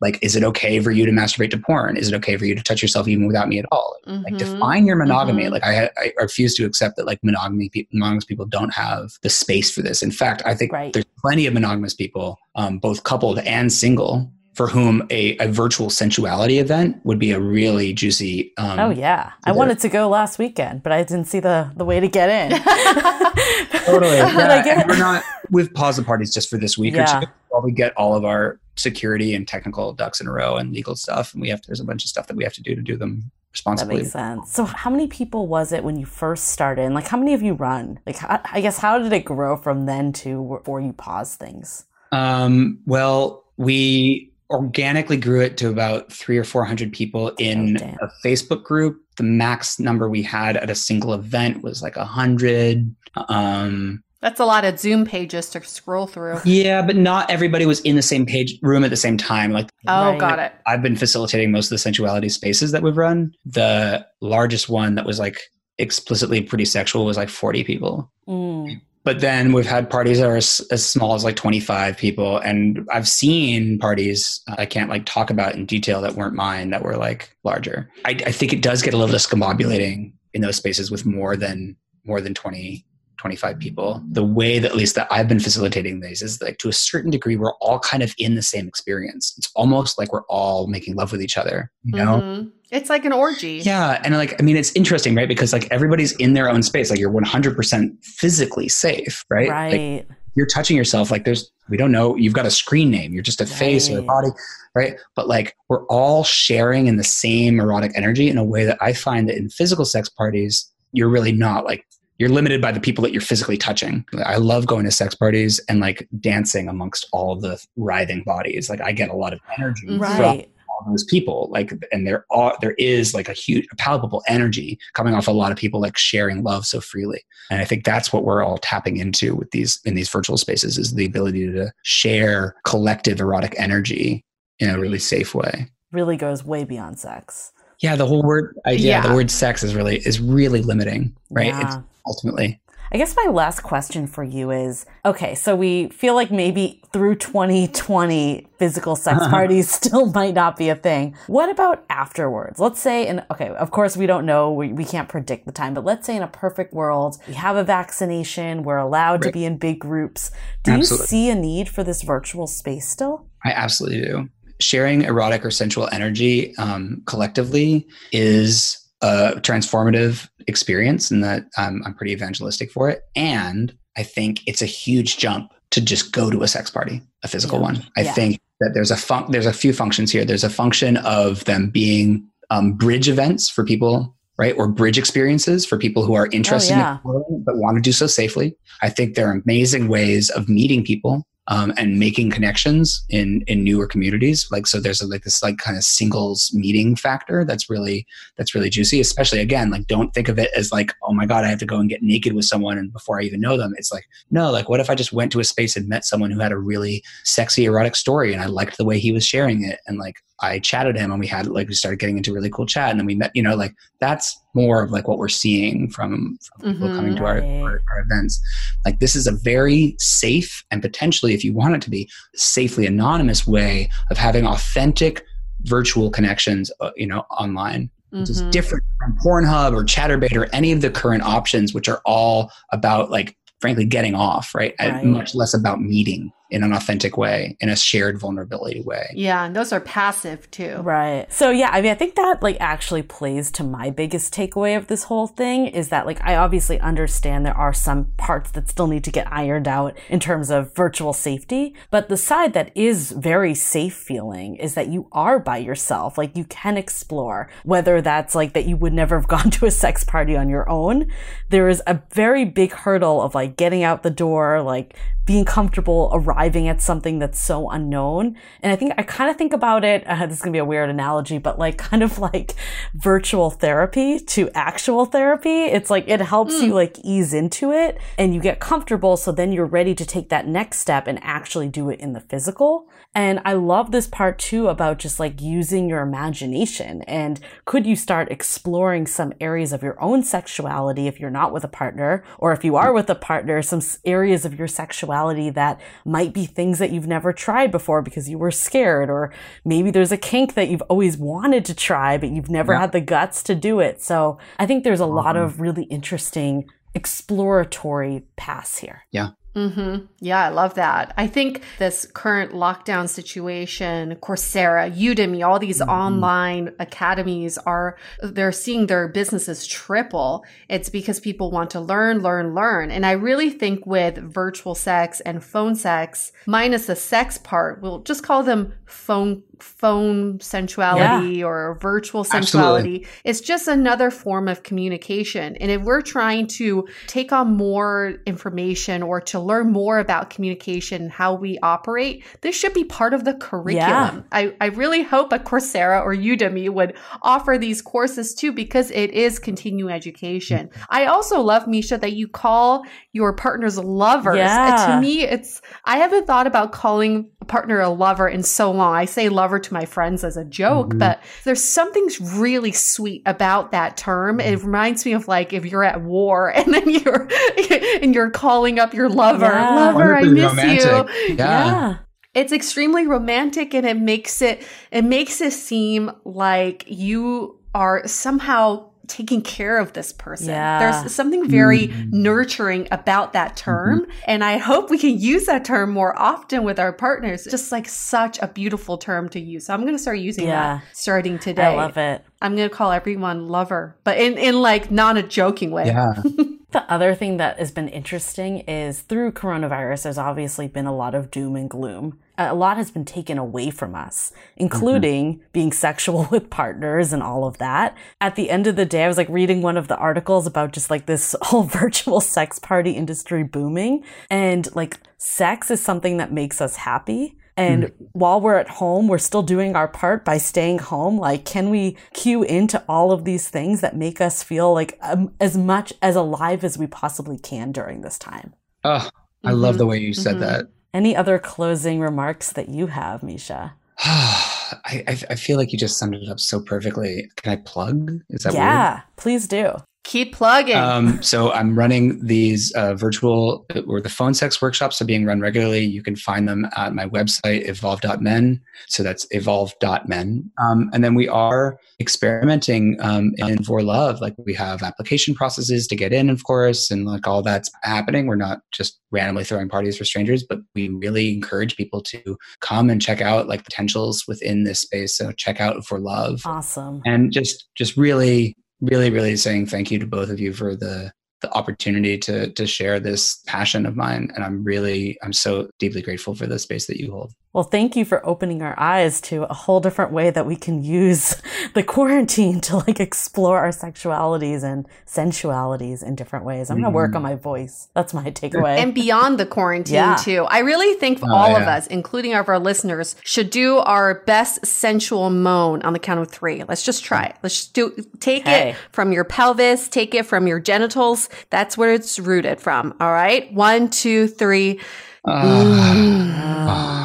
Like, 0.00 0.18
is 0.22 0.34
it 0.36 0.42
okay 0.44 0.80
for 0.80 0.90
you 0.90 1.06
to 1.06 1.12
masturbate 1.12 1.50
to 1.52 1.56
porn? 1.58 1.96
Is 1.96 2.08
it 2.12 2.14
okay 2.16 2.36
for 2.36 2.44
you 2.44 2.54
to 2.56 2.62
touch 2.62 2.82
yourself 2.82 3.06
even 3.08 3.26
without 3.26 3.48
me 3.48 3.58
at 3.60 3.64
all? 3.72 3.96
Like, 4.06 4.34
Mhm. 4.34 4.38
define 4.38 4.86
your 4.86 4.96
monogamy. 4.96 5.44
Mhm. 5.44 5.50
Like, 5.52 5.64
I, 5.64 5.88
I 5.96 6.12
refuse 6.20 6.54
to 6.56 6.64
accept 6.66 6.96
that 6.96 7.06
like 7.06 7.20
monogamy, 7.22 7.68
pe- 7.70 7.86
monogamous 7.92 8.24
people 8.24 8.44
don't 8.44 8.74
have 8.74 9.12
the 9.22 9.30
space 9.30 9.70
for 9.70 9.82
this. 9.82 10.02
In 10.02 10.10
fact, 10.10 10.42
I 10.44 10.54
think 10.54 10.72
Right. 10.72 10.92
there's 10.92 11.06
plenty 11.22 11.46
of 11.46 11.54
monogamous 11.54 11.94
people, 11.94 12.38
um, 12.56 12.78
both 12.78 13.04
coupled 13.04 13.38
and 13.38 13.72
single, 13.72 14.30
for 14.54 14.68
whom 14.68 15.06
a, 15.10 15.36
a 15.38 15.48
virtual 15.48 15.90
sensuality 15.90 16.58
event 16.58 17.00
would 17.04 17.18
be 17.18 17.32
a 17.32 17.40
really 17.40 17.92
juicy. 17.92 18.52
Um, 18.56 18.78
oh, 18.78 18.90
yeah. 18.90 19.32
I 19.44 19.50
there. 19.50 19.58
wanted 19.58 19.80
to 19.80 19.88
go 19.88 20.08
last 20.08 20.38
weekend, 20.38 20.82
but 20.82 20.92
I 20.92 21.02
didn't 21.02 21.26
see 21.26 21.40
the, 21.40 21.70
the 21.76 21.84
way 21.84 21.98
to 22.00 22.08
get 22.08 22.28
in. 22.30 22.60
Totally. 23.84 24.16
But 24.20 24.34
Yeah, 24.34 24.48
I 24.60 24.62
get- 24.64 24.86
we're 24.88 24.96
not. 24.98 25.22
We've 25.50 25.72
paused 25.72 25.98
the 25.98 26.04
parties 26.04 26.32
just 26.32 26.48
for 26.48 26.56
this 26.56 26.78
week 26.78 26.94
Yeah. 26.94 27.18
or 27.18 27.20
two 27.22 27.26
while 27.50 27.62
we 27.62 27.72
get 27.72 27.92
all 27.96 28.14
of 28.16 28.24
our 28.24 28.58
security 28.76 29.34
and 29.34 29.46
technical 29.46 29.92
ducks 29.92 30.20
in 30.20 30.26
a 30.26 30.32
row 30.32 30.56
and 30.56 30.72
legal 30.72 30.96
stuff. 30.96 31.32
And 31.34 31.42
we 31.42 31.48
have 31.50 31.62
there's 31.66 31.80
a 31.80 31.84
bunch 31.84 32.04
of 32.04 32.08
stuff 32.08 32.26
that 32.28 32.36
we 32.36 32.44
have 32.44 32.52
to 32.54 32.62
do 32.62 32.74
to 32.74 32.80
do 32.82 32.96
them 32.96 33.20
That 33.20 33.30
responsibly. 33.52 33.96
makes 33.98 34.12
sense. 34.12 34.52
So, 34.52 34.64
how 34.64 34.90
many 34.90 35.06
people 35.06 35.46
was 35.46 35.70
it 35.72 35.84
when 35.84 35.96
you 35.96 36.06
first 36.06 36.48
started? 36.48 36.82
And 36.82 36.94
like, 36.94 37.06
how 37.08 37.16
many 37.18 37.34
of 37.34 37.42
you 37.42 37.54
run? 37.54 38.00
Like, 38.06 38.16
how, 38.16 38.40
I 38.52 38.60
guess, 38.60 38.78
how 38.78 38.98
did 38.98 39.12
it 39.12 39.24
grow 39.24 39.56
from 39.56 39.86
then 39.86 40.12
to 40.14 40.58
before 40.58 40.80
you 40.80 40.92
paused 40.92 41.38
things? 41.38 41.84
Um, 42.10 42.78
well, 42.86 43.44
we 43.56 44.32
organically 44.54 45.16
grew 45.16 45.40
it 45.40 45.56
to 45.58 45.68
about 45.68 46.12
three 46.12 46.38
or 46.38 46.44
four 46.44 46.64
hundred 46.64 46.92
people 46.92 47.30
in 47.38 47.78
Oh, 47.82 48.06
a 48.06 48.26
Facebook 48.26 48.62
group. 48.64 48.98
The 49.16 49.22
max 49.24 49.78
number 49.78 50.08
we 50.08 50.22
had 50.22 50.56
at 50.56 50.70
a 50.70 50.74
single 50.74 51.12
event 51.14 51.62
was 51.62 51.82
like 51.82 51.96
a 51.96 52.04
hundred. 52.04 52.94
Um, 53.28 54.02
That's 54.20 54.40
a 54.40 54.44
lot 54.44 54.64
of 54.64 54.78
Zoom 54.80 55.04
pages 55.04 55.50
to 55.50 55.62
scroll 55.62 56.06
through. 56.06 56.38
yeah, 56.44 56.82
but 56.82 56.96
not 56.96 57.30
everybody 57.30 57.66
was 57.66 57.80
in 57.80 57.94
the 57.96 58.02
same 58.02 58.26
page 58.26 58.58
room 58.62 58.82
at 58.84 58.90
the 58.90 58.96
same 58.96 59.16
time. 59.18 59.52
Like 59.52 59.70
Oh, 59.86 60.10
Right. 60.10 60.18
got 60.18 60.38
it. 60.38 60.52
I've 60.66 60.82
been 60.82 60.96
facilitating 60.96 61.52
most 61.52 61.66
of 61.66 61.70
the 61.70 61.78
sensuality 61.78 62.28
spaces 62.30 62.72
that 62.72 62.82
we've 62.82 62.96
run. 62.96 63.32
The 63.44 64.04
largest 64.20 64.68
one 64.68 64.94
that 64.96 65.04
was 65.06 65.18
like 65.18 65.38
explicitly 65.78 66.40
pretty 66.40 66.64
sexual 66.64 67.04
was 67.04 67.16
like 67.16 67.28
40 67.28 67.64
people. 67.64 68.10
Mm. 68.28 68.80
But 69.04 69.20
then 69.20 69.52
we've 69.52 69.66
had 69.66 69.90
parties 69.90 70.18
that 70.18 70.28
are 70.28 70.36
as, 70.36 70.66
as 70.70 70.84
small 70.84 71.14
as 71.14 71.24
like 71.24 71.36
25 71.36 71.96
people. 71.96 72.38
And 72.38 72.88
I've 72.90 73.06
seen 73.06 73.78
parties 73.78 74.40
I 74.56 74.64
can't 74.66 74.88
like 74.90 75.04
talk 75.04 75.28
about 75.30 75.54
in 75.54 75.66
detail 75.66 76.00
that 76.00 76.14
weren't 76.14 76.34
mine 76.34 76.70
that 76.70 76.82
were 76.82 76.96
like 76.96 77.36
larger. 77.44 77.90
I, 78.06 78.12
I 78.12 78.32
think 78.32 78.52
it 78.52 78.62
does 78.62 78.82
get 78.82 78.94
a 78.94 78.96
little 78.96 79.14
discombobulating 79.14 80.12
in 80.32 80.40
those 80.40 80.56
spaces 80.56 80.90
with 80.90 81.04
more 81.04 81.36
than 81.36 81.76
more 82.04 82.20
than 82.20 82.34
20 82.34 82.84
25 83.18 83.58
people 83.58 84.02
the 84.10 84.24
way 84.24 84.58
that 84.58 84.72
at 84.72 84.76
least 84.76 84.96
that 84.96 85.06
i've 85.10 85.28
been 85.28 85.40
facilitating 85.40 86.00
these 86.00 86.20
is 86.20 86.42
like 86.42 86.58
to 86.58 86.68
a 86.68 86.72
certain 86.72 87.10
degree 87.10 87.36
we're 87.36 87.54
all 87.54 87.78
kind 87.78 88.02
of 88.02 88.12
in 88.18 88.34
the 88.34 88.42
same 88.42 88.68
experience 88.68 89.32
it's 89.38 89.50
almost 89.54 89.96
like 89.96 90.12
we're 90.12 90.26
all 90.28 90.66
making 90.66 90.94
love 90.96 91.12
with 91.12 91.22
each 91.22 91.38
other 91.38 91.70
you 91.84 91.96
know 91.96 92.20
Mhm. 92.20 92.52
It's 92.70 92.90
like 92.90 93.04
an 93.04 93.12
orgy. 93.12 93.60
yeah 93.64 94.00
and 94.04 94.14
like 94.16 94.40
i 94.40 94.42
mean 94.42 94.56
it's 94.56 94.72
interesting 94.74 95.14
right 95.14 95.28
because 95.28 95.52
like 95.52 95.68
everybody's 95.70 96.12
in 96.16 96.32
their 96.34 96.48
own 96.50 96.62
space 96.62 96.90
like 96.90 96.98
you're 96.98 97.12
100% 97.12 98.04
physically 98.04 98.68
safe 98.68 99.24
right, 99.30 99.48
Right. 99.48 99.98
Like, 100.08 100.08
you're 100.36 100.46
touching 100.46 100.76
yourself 100.76 101.10
like 101.12 101.24
there's 101.24 101.50
we 101.68 101.76
don't 101.76 101.92
know 101.92 102.16
you've 102.16 102.32
got 102.32 102.46
a 102.46 102.50
screen 102.50 102.90
name 102.90 103.12
you're 103.12 103.22
just 103.22 103.40
a 103.40 103.46
face 103.46 103.88
or 103.88 103.94
a 103.94 103.96
Right. 103.98 104.06
body 104.06 104.28
right 104.74 104.94
but 105.14 105.28
like 105.28 105.54
we're 105.68 105.84
all 105.86 106.24
sharing 106.24 106.86
in 106.88 106.96
the 106.96 107.04
same 107.04 107.60
erotic 107.60 107.92
energy 107.94 108.28
in 108.28 108.36
a 108.38 108.44
way 108.44 108.64
that 108.64 108.78
i 108.80 108.92
find 108.92 109.28
that 109.28 109.36
in 109.36 109.48
physical 109.50 109.84
sex 109.84 110.08
parties 110.08 110.68
you're 110.92 111.08
really 111.08 111.32
not 111.32 111.64
like 111.64 111.84
you're 112.18 112.28
limited 112.30 112.60
by 112.60 112.70
the 112.72 112.80
people 112.80 113.02
that 113.02 113.12
you're 113.12 113.20
physically 113.20 113.56
touching 113.56 114.04
i 114.24 114.36
love 114.36 114.66
going 114.66 114.84
to 114.84 114.90
sex 114.90 115.14
parties 115.14 115.60
and 115.68 115.78
like 115.80 116.08
dancing 116.18 116.68
amongst 116.68 117.06
all 117.12 117.36
the 117.36 117.62
writhing 117.76 118.24
bodies 118.24 118.68
like 118.68 118.80
i 118.80 118.90
get 118.90 119.10
a 119.10 119.14
lot 119.14 119.32
of 119.32 119.38
energy 119.56 119.86
from 119.86 119.98
right. 120.00 120.48
All 120.80 120.90
those 120.90 121.04
people 121.04 121.48
like 121.52 121.72
and 121.92 122.06
there 122.06 122.24
are 122.30 122.56
there 122.60 122.74
is 122.78 123.14
like 123.14 123.28
a 123.28 123.32
huge 123.32 123.66
a 123.72 123.76
palpable 123.76 124.22
energy 124.28 124.78
coming 124.94 125.14
off 125.14 125.28
a 125.28 125.30
lot 125.32 125.52
of 125.52 125.58
people 125.58 125.80
like 125.80 125.96
sharing 125.96 126.42
love 126.42 126.66
so 126.66 126.80
freely 126.80 127.22
and 127.50 127.60
i 127.60 127.64
think 127.64 127.84
that's 127.84 128.12
what 128.12 128.24
we're 128.24 128.42
all 128.42 128.58
tapping 128.58 128.96
into 128.96 129.34
with 129.34 129.50
these 129.52 129.80
in 129.84 129.94
these 129.94 130.08
virtual 130.08 130.36
spaces 130.36 130.78
is 130.78 130.94
the 130.94 131.04
ability 131.06 131.46
to 131.50 131.72
share 131.82 132.54
collective 132.64 133.20
erotic 133.20 133.54
energy 133.58 134.24
in 134.58 134.70
a 134.70 134.78
really 134.78 134.98
safe 134.98 135.34
way 135.34 135.66
Really 135.92 136.16
goes 136.16 136.44
way 136.44 136.64
beyond 136.64 136.98
sex. 136.98 137.52
yeah 137.80 137.94
the 137.96 138.06
whole 138.06 138.22
word 138.22 138.56
idea 138.66 138.88
Yeah. 138.88 139.06
the 139.06 139.14
word 139.14 139.30
sex 139.30 139.62
is 139.62 139.74
really 139.74 139.98
is 139.98 140.20
really 140.20 140.60
limiting 140.62 141.14
right 141.30 141.46
Yeah. 141.48 141.66
it's 141.66 141.76
ultimately 142.06 142.60
I 142.94 142.96
guess 142.96 143.16
my 143.16 143.28
last 143.28 143.64
question 143.64 144.06
for 144.06 144.22
you 144.22 144.52
is 144.52 144.86
okay, 145.04 145.34
so 145.34 145.56
we 145.56 145.88
feel 145.88 146.14
like 146.14 146.30
maybe 146.30 146.80
through 146.92 147.16
2020, 147.16 148.46
physical 148.56 148.94
sex 148.94 149.26
parties 149.30 149.68
still 149.68 150.12
might 150.12 150.34
not 150.34 150.56
be 150.56 150.68
a 150.68 150.76
thing. 150.76 151.16
What 151.26 151.50
about 151.50 151.84
afterwards? 151.90 152.60
Let's 152.60 152.80
say, 152.80 153.08
and 153.08 153.26
okay, 153.32 153.48
of 153.48 153.72
course, 153.72 153.96
we 153.96 154.06
don't 154.06 154.24
know, 154.24 154.52
we, 154.52 154.72
we 154.72 154.84
can't 154.84 155.08
predict 155.08 155.44
the 155.44 155.50
time, 155.50 155.74
but 155.74 155.84
let's 155.84 156.06
say 156.06 156.14
in 156.14 156.22
a 156.22 156.28
perfect 156.28 156.72
world, 156.72 157.18
we 157.26 157.34
have 157.34 157.56
a 157.56 157.64
vaccination, 157.64 158.62
we're 158.62 158.76
allowed 158.76 159.22
to 159.22 159.32
be 159.32 159.44
in 159.44 159.56
big 159.56 159.80
groups. 159.80 160.30
Do 160.62 160.70
Absolutely. 160.70 161.02
you 161.02 161.08
see 161.08 161.30
a 161.30 161.34
need 161.34 161.68
for 161.68 161.82
this 161.82 162.02
virtual 162.02 162.46
space 162.46 162.88
still? 162.88 163.26
I 163.44 163.50
absolutely 163.50 164.02
do. 164.02 164.28
Sharing 164.60 165.02
erotic 165.02 165.44
or 165.44 165.50
sensual 165.50 165.88
energy 165.90 166.56
um, 166.58 167.02
collectively 167.06 167.88
is 168.12 168.83
a 169.04 169.40
transformative 169.40 170.28
experience, 170.46 171.10
and 171.10 171.22
that 171.22 171.44
um, 171.58 171.82
I'm 171.84 171.94
pretty 171.94 172.12
evangelistic 172.12 172.70
for 172.70 172.88
it. 172.88 173.02
And 173.14 173.76
I 173.96 174.02
think 174.02 174.40
it's 174.46 174.62
a 174.62 174.66
huge 174.66 175.18
jump 175.18 175.52
to 175.70 175.80
just 175.80 176.12
go 176.12 176.30
to 176.30 176.42
a 176.42 176.48
sex 176.48 176.70
party, 176.70 177.02
a 177.22 177.28
physical 177.28 177.58
Yeah. 177.58 177.64
one. 177.64 177.86
I 177.96 178.02
Yeah. 178.02 178.12
think 178.14 178.40
that 178.60 178.70
there's 178.74 178.90
a 178.90 178.96
fun- 178.96 179.30
there's 179.30 179.46
a 179.46 179.52
few 179.52 179.72
functions 179.72 180.10
here. 180.10 180.24
There's 180.24 180.44
a 180.44 180.50
function 180.50 180.96
of 180.98 181.44
them 181.44 181.70
being 181.70 182.26
um, 182.50 182.72
bridge 182.74 183.08
events 183.08 183.48
for 183.48 183.64
people 183.64 184.14
right? 184.36 184.54
Or 184.58 184.66
bridge 184.66 184.98
experiences 184.98 185.64
for 185.64 185.78
people 185.78 186.04
who 186.04 186.14
are 186.14 186.28
interested 186.32 186.74
yeah. 186.74 186.98
in 187.04 187.44
but 187.44 187.56
want 187.56 187.76
to 187.76 187.80
do 187.80 187.92
so 187.92 188.06
safely. 188.06 188.56
I 188.82 188.88
think 188.88 189.14
they're 189.14 189.30
amazing 189.30 189.86
ways 189.88 190.28
of 190.30 190.48
meeting 190.48 190.84
people 190.84 191.24
um, 191.48 191.72
and 191.76 191.98
making 191.98 192.30
connections 192.30 193.04
in 193.10 193.44
in 193.46 193.64
newer 193.64 193.86
communities. 193.86 194.48
Like 194.50 194.66
so, 194.66 194.80
there's 194.80 195.00
a, 195.00 195.06
like 195.06 195.24
this 195.24 195.42
like 195.42 195.58
kind 195.58 195.76
of 195.76 195.84
singles 195.84 196.50
meeting 196.54 196.96
factor 196.96 197.44
that's 197.44 197.68
really 197.68 198.06
that's 198.36 198.54
really 198.54 198.70
juicy. 198.70 199.00
Especially 199.00 199.40
again, 199.40 199.70
like 199.70 199.86
don't 199.86 200.14
think 200.14 200.28
of 200.28 200.38
it 200.38 200.50
as 200.56 200.72
like 200.72 200.92
oh 201.02 201.12
my 201.12 201.26
god, 201.26 201.44
I 201.44 201.48
have 201.48 201.58
to 201.58 201.66
go 201.66 201.78
and 201.78 201.88
get 201.88 202.02
naked 202.02 202.32
with 202.32 202.44
someone 202.46 202.78
and 202.78 202.92
before 202.92 203.20
I 203.20 203.24
even 203.24 203.40
know 203.40 203.56
them. 203.56 203.74
It's 203.76 203.92
like 203.92 204.06
no, 204.30 204.50
like 204.50 204.68
what 204.68 204.80
if 204.80 204.90
I 204.90 204.94
just 204.94 205.12
went 205.12 205.32
to 205.32 205.40
a 205.40 205.44
space 205.44 205.76
and 205.76 205.88
met 205.88 206.04
someone 206.04 206.30
who 206.30 206.40
had 206.40 206.52
a 206.52 206.58
really 206.58 207.02
sexy 207.24 207.64
erotic 207.64 207.96
story 207.96 208.32
and 208.32 208.42
I 208.42 208.46
liked 208.46 208.76
the 208.76 208.84
way 208.84 208.98
he 208.98 209.12
was 209.12 209.26
sharing 209.26 209.64
it 209.64 209.80
and 209.86 209.98
like 209.98 210.16
I 210.42 210.58
chatted 210.58 210.96
him 210.96 211.10
and 211.10 211.20
we 211.20 211.26
had 211.26 211.46
like 211.46 211.68
we 211.68 211.74
started 211.74 212.00
getting 212.00 212.16
into 212.16 212.32
really 212.32 212.50
cool 212.50 212.66
chat 212.66 212.90
and 212.90 212.98
then 212.98 213.06
we 213.06 213.14
met. 213.14 213.30
You 213.34 213.42
know, 213.42 213.54
like 213.54 213.74
that's 214.00 214.36
more 214.54 214.82
of 214.82 214.90
like 214.90 215.06
what 215.08 215.18
we're 215.18 215.28
seeing 215.28 215.88
from, 215.90 216.38
from 216.60 216.72
people 216.72 216.88
Mhm. 216.88 216.96
coming 216.96 217.16
to 217.16 217.24
our, 217.24 217.34
Right. 217.40 217.60
our, 217.62 217.70
our 217.92 218.00
events. 218.04 218.40
Like 218.84 218.98
this 219.00 219.14
is 219.16 219.26
a 219.26 219.32
very 219.32 219.94
safe 219.98 220.64
and 220.70 220.82
potentially, 220.82 221.34
if 221.34 221.44
you 221.44 221.52
want 221.52 221.74
it 221.76 221.82
to 221.82 221.90
be, 221.90 222.08
safely 222.34 222.84
anonymous 222.86 223.46
way 223.46 223.88
of 224.10 224.18
having 224.18 224.46
authentic 224.46 225.24
virtual 225.62 226.10
connections, 226.10 226.70
uh, 226.80 226.90
you 226.96 227.06
know, 227.06 227.20
online. 227.30 227.90
Mhm. 228.12 228.50
different 228.52 228.84
from 229.00 229.16
Pornhub 229.24 229.72
or 229.72 229.82
Chaturbate 229.84 230.36
or 230.36 230.48
any 230.54 230.70
of 230.70 230.80
the 230.82 230.88
current 230.90 231.24
options, 231.24 231.74
which 231.74 231.88
are 231.88 232.00
all 232.04 232.48
about 232.70 233.10
like, 233.10 233.36
frankly, 233.60 233.84
getting 233.84 234.14
off, 234.14 234.54
right? 234.54 234.72
Right. 234.80 235.04
much 235.04 235.34
less 235.34 235.52
about 235.52 235.80
meeting 235.80 236.30
in 236.54 236.62
an 236.62 236.72
authentic 236.72 237.16
way, 237.16 237.56
in 237.58 237.68
a 237.68 237.74
shared 237.74 238.16
vulnerability 238.18 238.80
way. 238.80 239.10
Yeah, 239.12 239.44
and 239.44 239.56
those 239.56 239.72
are 239.72 239.80
passive 239.80 240.48
too. 240.52 240.76
Right. 240.76 241.26
So 241.32 241.50
yeah, 241.50 241.70
I 241.72 241.80
mean, 241.80 241.90
I 241.90 241.96
think 241.96 242.14
that 242.14 242.42
like 242.42 242.56
actually 242.60 243.02
plays 243.02 243.50
to 243.52 243.64
my 243.64 243.90
biggest 243.90 244.32
takeaway 244.32 244.76
of 244.76 244.86
this 244.86 245.02
whole 245.04 245.26
thing 245.26 245.66
is 245.66 245.88
that 245.88 246.06
like 246.06 246.20
I 246.22 246.36
obviously 246.36 246.78
understand 246.78 247.44
there 247.44 247.56
are 247.56 247.72
some 247.72 248.04
parts 248.16 248.52
that 248.52 248.70
still 248.70 248.86
need 248.86 249.02
to 249.02 249.10
get 249.10 249.30
ironed 249.32 249.66
out 249.66 249.98
in 250.08 250.20
terms 250.20 250.48
of 250.48 250.72
virtual 250.76 251.12
safety, 251.12 251.74
but 251.90 252.08
the 252.08 252.16
side 252.16 252.52
that 252.54 252.70
is 252.76 253.10
very 253.10 253.54
safe 253.54 253.96
feeling 253.96 254.54
is 254.54 254.74
that 254.74 254.88
you 254.88 255.08
are 255.10 255.40
by 255.40 255.56
yourself. 255.56 256.16
Like 256.16 256.36
you 256.36 256.44
can 256.44 256.76
explore, 256.76 257.50
whether 257.64 258.00
that's 258.00 258.36
like 258.36 258.52
that 258.52 258.66
you 258.66 258.76
would 258.76 258.92
never 258.92 259.18
have 259.18 259.28
gone 259.34 259.50
to 259.50 259.66
a 259.66 259.72
sex 259.72 260.04
party 260.04 260.36
on 260.36 260.48
your 260.48 260.70
own. 260.70 261.10
There 261.50 261.68
is 261.68 261.82
a 261.88 262.00
very 262.12 262.44
big 262.44 262.70
hurdle 262.70 263.20
of 263.20 263.34
like 263.34 263.56
getting 263.56 263.82
out 263.82 264.04
the 264.04 264.10
door, 264.10 264.62
like 264.62 264.94
being 265.26 265.44
comfortable 265.44 266.10
arriving 266.12 266.68
at 266.68 266.80
something 266.80 267.18
that's 267.18 267.40
so 267.40 267.70
unknown. 267.70 268.36
And 268.62 268.72
I 268.72 268.76
think 268.76 268.92
I 268.98 269.02
kind 269.02 269.30
of 269.30 269.36
think 269.36 269.52
about 269.52 269.84
it. 269.84 270.06
Uh, 270.06 270.26
this 270.26 270.36
is 270.36 270.42
gonna 270.42 270.52
be 270.52 270.58
a 270.58 270.64
weird 270.64 270.90
analogy, 270.90 271.38
but 271.38 271.58
like 271.58 271.78
kind 271.84 272.02
of 272.02 272.18
like 272.18 272.54
virtual 272.94 273.50
therapy 273.50 274.18
to 274.18 274.50
actual 274.54 275.06
therapy. 275.06 275.64
It's 275.64 275.90
like 275.90 276.08
it 276.08 276.20
helps 276.20 276.60
you 276.60 276.74
like 276.74 276.98
ease 277.02 277.32
into 277.32 277.72
it 277.72 277.98
and 278.18 278.34
you 278.34 278.40
get 278.40 278.60
comfortable. 278.60 279.16
So 279.16 279.32
then 279.32 279.52
you're 279.52 279.66
ready 279.66 279.94
to 279.94 280.04
take 280.04 280.28
that 280.28 280.46
next 280.46 280.78
step 280.80 281.06
and 281.06 281.18
actually 281.22 281.68
do 281.68 281.90
it 281.90 282.00
in 282.00 282.12
the 282.12 282.20
physical. 282.20 282.88
And 283.16 283.40
I 283.44 283.52
love 283.52 283.92
this 283.92 284.08
part 284.08 284.38
too 284.40 284.66
about 284.68 284.98
just 284.98 285.20
like 285.20 285.40
using 285.40 285.88
your 285.88 286.00
imagination. 286.00 287.02
And 287.02 287.38
could 287.64 287.86
you 287.86 287.94
start 287.94 288.30
exploring 288.30 289.06
some 289.06 289.32
areas 289.40 289.72
of 289.72 289.84
your 289.84 290.00
own 290.02 290.24
sexuality 290.24 291.06
if 291.06 291.20
you're 291.20 291.30
not 291.30 291.52
with 291.52 291.62
a 291.62 291.68
partner, 291.68 292.24
or 292.38 292.52
if 292.52 292.64
you 292.64 292.74
are 292.74 292.92
with 292.92 293.08
a 293.08 293.14
partner, 293.14 293.62
some 293.62 293.80
areas 294.04 294.44
of 294.44 294.58
your 294.58 294.66
sexuality 294.66 295.48
that 295.50 295.80
might 296.04 296.32
be 296.32 296.44
things 296.44 296.80
that 296.80 296.90
you've 296.90 297.06
never 297.06 297.32
tried 297.32 297.70
before 297.70 298.02
because 298.02 298.28
you 298.28 298.36
were 298.36 298.50
scared, 298.50 299.08
or 299.08 299.32
maybe 299.64 299.92
there's 299.92 300.12
a 300.12 300.16
kink 300.16 300.54
that 300.54 300.68
you've 300.68 300.82
always 300.82 301.16
wanted 301.16 301.64
to 301.66 301.74
try, 301.74 302.18
but 302.18 302.30
you've 302.30 302.50
never 302.50 302.72
Yeah. 302.72 302.80
had 302.80 302.92
the 302.92 303.00
guts 303.00 303.44
to 303.44 303.54
do 303.54 303.78
it. 303.78 304.02
So 304.02 304.38
I 304.58 304.66
think 304.66 304.82
there's 304.82 304.98
a 305.00 305.06
lot 305.06 305.36
of 305.36 305.60
really 305.60 305.84
interesting 305.84 306.64
exploratory 306.94 308.24
paths 308.36 308.78
here. 308.78 309.02
Yeah. 309.10 309.30
Mm-hmm. 309.54 310.06
Yeah, 310.20 310.46
I 310.46 310.48
love 310.48 310.74
that. 310.74 311.14
I 311.16 311.28
think 311.28 311.62
this 311.78 312.06
current 312.12 312.52
lockdown 312.52 313.08
situation, 313.08 314.16
Coursera, 314.16 314.92
Udemy, 314.92 315.46
all 315.46 315.60
these 315.60 315.80
online 315.80 316.74
academies 316.80 317.56
are, 317.58 317.96
they're 318.20 318.50
seeing 318.50 318.86
their 318.86 319.06
businesses 319.06 319.64
triple. 319.66 320.44
It's 320.68 320.88
because 320.88 321.20
people 321.20 321.52
want 321.52 321.70
to 321.70 321.80
learn, 321.80 322.18
learn, 322.20 322.54
learn. 322.54 322.90
And 322.90 323.06
I 323.06 323.12
really 323.12 323.50
think 323.50 323.86
with 323.86 324.18
virtual 324.18 324.74
sex 324.74 325.20
and 325.20 325.42
phone 325.42 325.76
sex, 325.76 326.32
minus 326.46 326.86
the 326.86 326.96
sex 326.96 327.38
part, 327.38 327.80
we'll 327.80 328.00
just 328.00 328.24
call 328.24 328.42
them 328.42 328.72
phone, 328.86 329.44
phone 329.60 330.40
sensuality 330.40 331.42
or 331.42 331.78
virtual 331.80 332.24
sensuality. 332.24 333.06
It's 333.24 333.40
just 333.40 333.68
another 333.68 334.10
form 334.10 334.48
of 334.48 334.62
communication. 334.62 335.56
And 335.56 335.70
if 335.70 335.82
we're 335.82 336.02
trying 336.02 336.46
to 336.58 336.88
take 337.06 337.32
on 337.32 337.56
more 337.56 338.14
information 338.26 339.02
or 339.02 339.20
to 339.22 339.38
learn 339.38 339.70
more 339.70 339.98
about 339.98 340.30
communication 340.30 341.08
how 341.10 341.34
we 341.34 341.58
operate, 341.62 342.24
this 342.40 342.56
should 342.56 342.74
be 342.74 342.84
part 342.84 343.14
of 343.14 343.24
the 343.24 343.34
curriculum. 343.34 344.24
I, 344.32 344.54
I 344.60 344.66
really 344.66 345.02
hope 345.02 345.32
a 345.32 345.38
Coursera 345.38 346.02
or 346.02 346.14
Udemy 346.14 346.70
would 346.70 346.96
offer 347.22 347.58
these 347.58 347.82
courses 347.82 348.34
too, 348.34 348.52
because 348.52 348.90
it 348.90 349.10
is 349.10 349.38
continuing 349.38 349.92
education. 349.92 350.70
I 350.88 351.06
also 351.06 351.40
love, 351.40 351.68
Misha, 351.68 351.98
that 351.98 352.14
you 352.14 352.26
call 352.28 352.84
your 353.12 353.34
partners 353.34 353.78
lovers. 353.78 354.34
Uh, 354.34 354.38
yeah. 354.38 354.86
To 354.94 355.00
me, 355.00 355.22
it's, 355.22 355.60
I 355.84 355.98
haven't 355.98 356.26
thought 356.26 356.46
about 356.46 356.72
calling 356.72 357.30
a 357.40 357.44
partner 357.44 357.80
a 357.80 357.90
lover 357.90 358.28
in 358.28 358.42
so 358.42 358.72
long. 358.72 358.94
I 358.94 359.04
say 359.04 359.28
lover 359.28 359.43
to 359.58 359.74
my 359.74 359.84
friends 359.84 360.24
as 360.24 360.36
a 360.36 360.44
joke, 360.44 360.94
Mhm. 360.94 360.98
but 360.98 361.20
there's 361.44 361.62
something 361.62 362.08
really 362.36 362.72
sweet 362.72 363.22
about 363.26 363.72
that 363.72 363.96
term. 363.96 364.40
It 364.40 364.62
reminds 364.62 365.04
me 365.06 365.12
of 365.12 365.28
like 365.28 365.52
if 365.52 365.64
you're 365.66 365.84
at 365.84 366.00
war 366.02 366.48
and 366.54 366.72
then 366.74 366.88
you're 366.88 367.28
and 368.02 368.14
you're 368.14 368.30
calling 368.30 368.78
up 368.78 368.94
your 368.94 369.08
lover, 369.08 369.44
Yeah. 369.46 369.74
lover, 369.74 370.16
I 370.16 370.22
miss 370.22 370.50
romantic. 370.50 371.08
you. 371.28 371.34
Yeah. 371.36 371.96
It's 372.34 372.52
extremely 372.52 373.06
romantic 373.06 373.74
and 373.74 373.86
it 373.86 373.96
makes 373.98 374.42
it 374.42 374.66
it 374.90 375.04
makes 375.04 375.40
it 375.40 375.52
seem 375.52 376.10
like 376.24 376.84
you 376.88 377.60
are 377.74 378.06
somehow 378.06 378.90
taking 379.06 379.42
care 379.42 379.78
of 379.78 379.92
this 379.92 380.12
person. 380.12 380.48
Yeah. 380.48 380.78
There's 380.78 381.14
something 381.14 381.48
very 381.48 381.88
Mhm. 381.88 382.12
nurturing 382.12 382.88
about 382.90 383.32
that 383.34 383.56
term. 383.56 384.06
And 384.26 384.42
I 384.42 384.58
hope 384.58 384.90
we 384.90 384.98
can 384.98 385.18
use 385.18 385.46
that 385.46 385.64
term 385.64 385.90
more 385.90 386.18
often 386.18 386.64
with 386.64 386.78
our 386.78 386.92
partners. 386.92 387.46
Just 387.50 387.70
like 387.72 387.88
such 387.88 388.38
a 388.40 388.46
beautiful 388.48 388.96
term 388.98 389.28
to 389.30 389.40
use. 389.40 389.66
So 389.66 389.74
I'm 389.74 389.82
going 389.82 389.94
to 389.94 389.98
start 390.02 390.18
using 390.18 390.46
Yeah. 390.46 390.76
that 390.78 390.82
starting 390.92 391.38
today. 391.38 391.64
I 391.64 391.76
love 391.76 391.96
it. 391.96 392.24
I'm 392.42 392.56
going 392.56 392.68
to 392.68 392.74
call 392.74 392.92
everyone 392.92 393.48
lover, 393.48 393.96
but 394.04 394.18
in, 394.18 394.36
in 394.38 394.60
like 394.60 394.90
not 394.90 395.16
a 395.16 395.22
joking 395.22 395.70
way. 395.70 395.86
Yeah. 395.86 396.14
The 396.74 396.92
other 396.92 397.14
thing 397.14 397.36
that 397.36 397.60
has 397.60 397.70
been 397.70 397.86
interesting 397.86 398.58
is 398.66 399.02
through 399.02 399.30
coronavirus, 399.30 400.02
there's 400.02 400.18
obviously 400.18 400.66
been 400.66 400.86
a 400.86 400.92
lot 400.94 401.14
of 401.14 401.30
doom 401.30 401.54
and 401.54 401.70
gloom. 401.70 402.18
A 402.36 402.52
lot 402.52 402.78
has 402.78 402.90
been 402.90 403.04
taken 403.04 403.38
away 403.38 403.70
from 403.70 403.94
us, 403.94 404.32
including 404.56 405.34
mm-hmm. 405.34 405.44
being 405.52 405.72
sexual 405.72 406.26
with 406.32 406.50
partners 406.50 407.12
and 407.12 407.22
all 407.22 407.44
of 407.44 407.58
that. 407.58 407.96
At 408.20 408.34
the 408.34 408.50
end 408.50 408.66
of 408.66 408.74
the 408.74 408.84
day, 408.84 409.04
I 409.04 409.06
was 409.06 409.16
like 409.16 409.28
reading 409.28 409.62
one 409.62 409.76
of 409.76 409.86
the 409.86 409.96
articles 409.96 410.48
about 410.48 410.72
just 410.72 410.90
like 410.90 411.06
this 411.06 411.36
whole 411.42 411.62
virtual 411.62 412.20
sex 412.20 412.58
party 412.58 412.90
industry 412.90 413.44
booming. 413.44 414.02
And 414.28 414.68
like 414.74 414.98
sex 415.16 415.70
is 415.70 415.80
something 415.80 416.16
that 416.16 416.32
makes 416.32 416.60
us 416.60 416.74
happy. 416.74 417.38
And 417.56 417.92
while 418.12 418.40
we're 418.40 418.56
at 418.56 418.68
home, 418.68 419.06
we're 419.06 419.18
still 419.18 419.42
doing 419.42 419.76
our 419.76 419.86
part 419.88 420.24
by 420.24 420.38
staying 420.38 420.80
home. 420.80 421.16
Like, 421.18 421.44
can 421.44 421.70
we 421.70 421.96
cue 422.12 422.42
into 422.42 422.82
all 422.88 423.12
of 423.12 423.24
these 423.24 423.48
things 423.48 423.80
that 423.80 423.96
make 423.96 424.20
us 424.20 424.42
feel 424.42 424.72
like 424.72 424.98
um, 425.00 425.32
as 425.40 425.56
much 425.56 425.92
as 426.02 426.16
alive 426.16 426.64
as 426.64 426.76
we 426.76 426.86
possibly 426.86 427.38
can 427.38 427.70
during 427.70 428.00
this 428.00 428.18
time? 428.18 428.54
Oh, 428.82 429.08
I 429.44 429.52
love 429.52 429.76
Mhm. 429.76 429.78
the 429.78 429.86
way 429.86 429.98
you 429.98 430.12
said 430.14 430.36
Mhm. 430.36 430.40
that. 430.40 430.66
Any 430.92 431.14
other 431.16 431.38
closing 431.38 432.00
remarks 432.00 432.52
that 432.52 432.68
you 432.68 432.88
have, 432.88 433.22
Misha? 433.22 433.74
I, 433.98 435.04
I 435.06 435.18
I 435.30 435.34
feel 435.36 435.56
like 435.56 435.72
you 435.72 435.78
just 435.78 435.98
summed 435.98 436.14
it 436.16 436.28
up 436.28 436.40
so 436.40 436.60
perfectly. 436.60 437.30
Can 437.36 437.52
I 437.52 437.56
plug? 437.56 438.10
Is 438.30 438.42
that 438.42 438.52
weird? 438.52 438.64
yeah, 438.64 439.00
please 439.16 439.46
do. 439.46 439.76
Keep 440.04 440.34
plugging. 440.34 440.76
Um, 440.76 441.22
so 441.22 441.50
I'm 441.50 441.78
running 441.78 442.24
these 442.24 442.70
uh, 442.72 442.94
virtual 442.94 443.66
or 443.86 444.02
the 444.02 444.10
phone 444.10 444.34
sex 444.34 444.60
workshops 444.60 445.00
are 445.00 445.06
being 445.06 445.24
run 445.24 445.40
regularly. 445.40 445.82
You 445.82 446.02
can 446.02 446.14
find 446.14 446.46
them 446.46 446.66
at 446.76 446.94
my 446.94 447.06
website, 447.06 447.66
evolve.men. 447.66 448.60
So 448.86 449.02
that's 449.02 449.26
evolve.men. 449.30 450.50
Um, 450.62 450.90
and 450.92 451.02
then 451.02 451.14
we 451.14 451.26
are 451.26 451.78
experimenting 452.00 452.98
um, 453.00 453.32
in 453.38 453.64
For 453.64 453.82
Love. 453.82 454.20
Like 454.20 454.34
we 454.44 454.52
have 454.54 454.82
application 454.82 455.34
processes 455.34 455.86
to 455.86 455.96
get 455.96 456.12
in, 456.12 456.28
of 456.28 456.44
course, 456.44 456.90
and 456.90 457.06
like 457.06 457.26
all 457.26 457.40
that's 457.40 457.70
happening. 457.82 458.26
We're 458.26 458.36
not 458.36 458.60
just 458.72 459.00
randomly 459.10 459.44
throwing 459.44 459.70
parties 459.70 459.96
for 459.96 460.04
strangers, 460.04 460.44
but 460.46 460.58
we 460.74 460.90
really 460.90 461.32
encourage 461.32 461.76
people 461.76 462.02
to 462.02 462.36
come 462.60 462.90
and 462.90 463.00
check 463.00 463.22
out 463.22 463.48
like 463.48 463.64
potentials 463.64 464.24
within 464.28 464.64
this 464.64 464.80
space. 464.80 465.16
So 465.16 465.32
check 465.32 465.62
out 465.62 465.86
For 465.86 465.98
Love 465.98 466.42
Awesome. 466.44 467.00
and 467.06 467.32
just 467.32 467.68
just 467.74 467.96
really 467.96 468.54
really 468.80 469.10
really 469.10 469.36
saying 469.36 469.66
thank 469.66 469.90
you 469.90 469.98
to 469.98 470.06
both 470.06 470.30
of 470.30 470.40
you 470.40 470.52
for 470.52 470.74
the 470.76 471.12
the 471.40 471.52
opportunity 471.52 472.16
to 472.18 472.50
to 472.52 472.66
share 472.66 472.98
this 472.98 473.42
passion 473.46 473.86
of 473.86 473.96
mine. 473.96 474.30
And 474.34 474.44
i'm 474.44 474.64
really 474.64 475.18
i'm 475.22 475.32
so 475.32 475.68
deeply 475.78 476.02
grateful 476.02 476.34
for 476.34 476.46
the 476.46 476.58
space 476.58 476.86
that 476.86 476.98
you 476.98 477.10
hold 477.10 477.32
Well, 477.54 477.62
thank 477.62 477.94
you 477.94 478.04
for 478.04 478.20
opening 478.26 478.62
our 478.62 478.74
eyes 478.76 479.20
to 479.22 479.44
a 479.44 479.54
whole 479.54 479.78
different 479.78 480.10
way 480.10 480.30
that 480.30 480.44
we 480.44 480.56
can 480.56 480.82
use 480.82 481.40
the 481.74 481.84
quarantine 481.84 482.60
to 482.62 482.78
like 482.78 482.98
explore 482.98 483.60
our 483.60 483.68
sexualities 483.68 484.64
and 484.64 484.88
sensualities 485.06 486.02
in 486.02 486.16
different 486.16 486.44
ways. 486.44 486.68
I'm 486.68 486.80
going 486.80 486.90
to 486.92 486.94
work 486.94 487.14
on 487.14 487.22
mm-hmm. 487.22 487.30
my 487.30 487.34
voice. 487.36 487.88
That's 487.94 488.12
my 488.12 488.32
takeaway. 488.32 488.78
and 488.78 488.92
beyond 488.92 489.38
the 489.38 489.46
quarantine 489.46 489.94
Yeah. 489.94 490.16
too. 490.16 490.44
I 490.50 490.58
really 490.58 490.94
think 490.98 491.20
Oh, 491.22 491.32
all 491.32 491.54
of 491.54 491.62
us, 491.62 491.86
including 491.86 492.34
our 492.34 492.58
listeners, 492.58 493.14
should 493.22 493.50
do 493.50 493.78
our 493.78 494.24
best 494.26 494.66
sensual 494.66 495.30
moan 495.30 495.80
on 495.82 495.92
the 495.92 496.00
count 496.00 496.18
of 496.18 496.28
three. 496.32 496.64
Let's 496.64 496.82
just 496.82 497.04
try 497.04 497.22
it. 497.22 497.36
Let's 497.44 497.54
just 497.54 497.74
do 497.74 497.94
take 498.18 498.42
Okay. 498.42 498.70
it 498.70 498.76
from 498.90 499.12
your 499.12 499.22
pelvis, 499.22 499.88
take 499.88 500.12
it 500.16 500.26
from 500.26 500.48
your 500.48 500.58
genitals. 500.58 501.28
That's 501.50 501.78
where 501.78 501.92
it's 501.92 502.18
rooted 502.18 502.60
from. 502.60 502.94
All 502.98 503.12
right, 503.12 503.52
one, 503.54 503.90
two, 503.90 504.26
three. 504.26 504.80
Ah. 505.24 505.94
Mm. 505.94 506.32
Ah. 506.36 507.03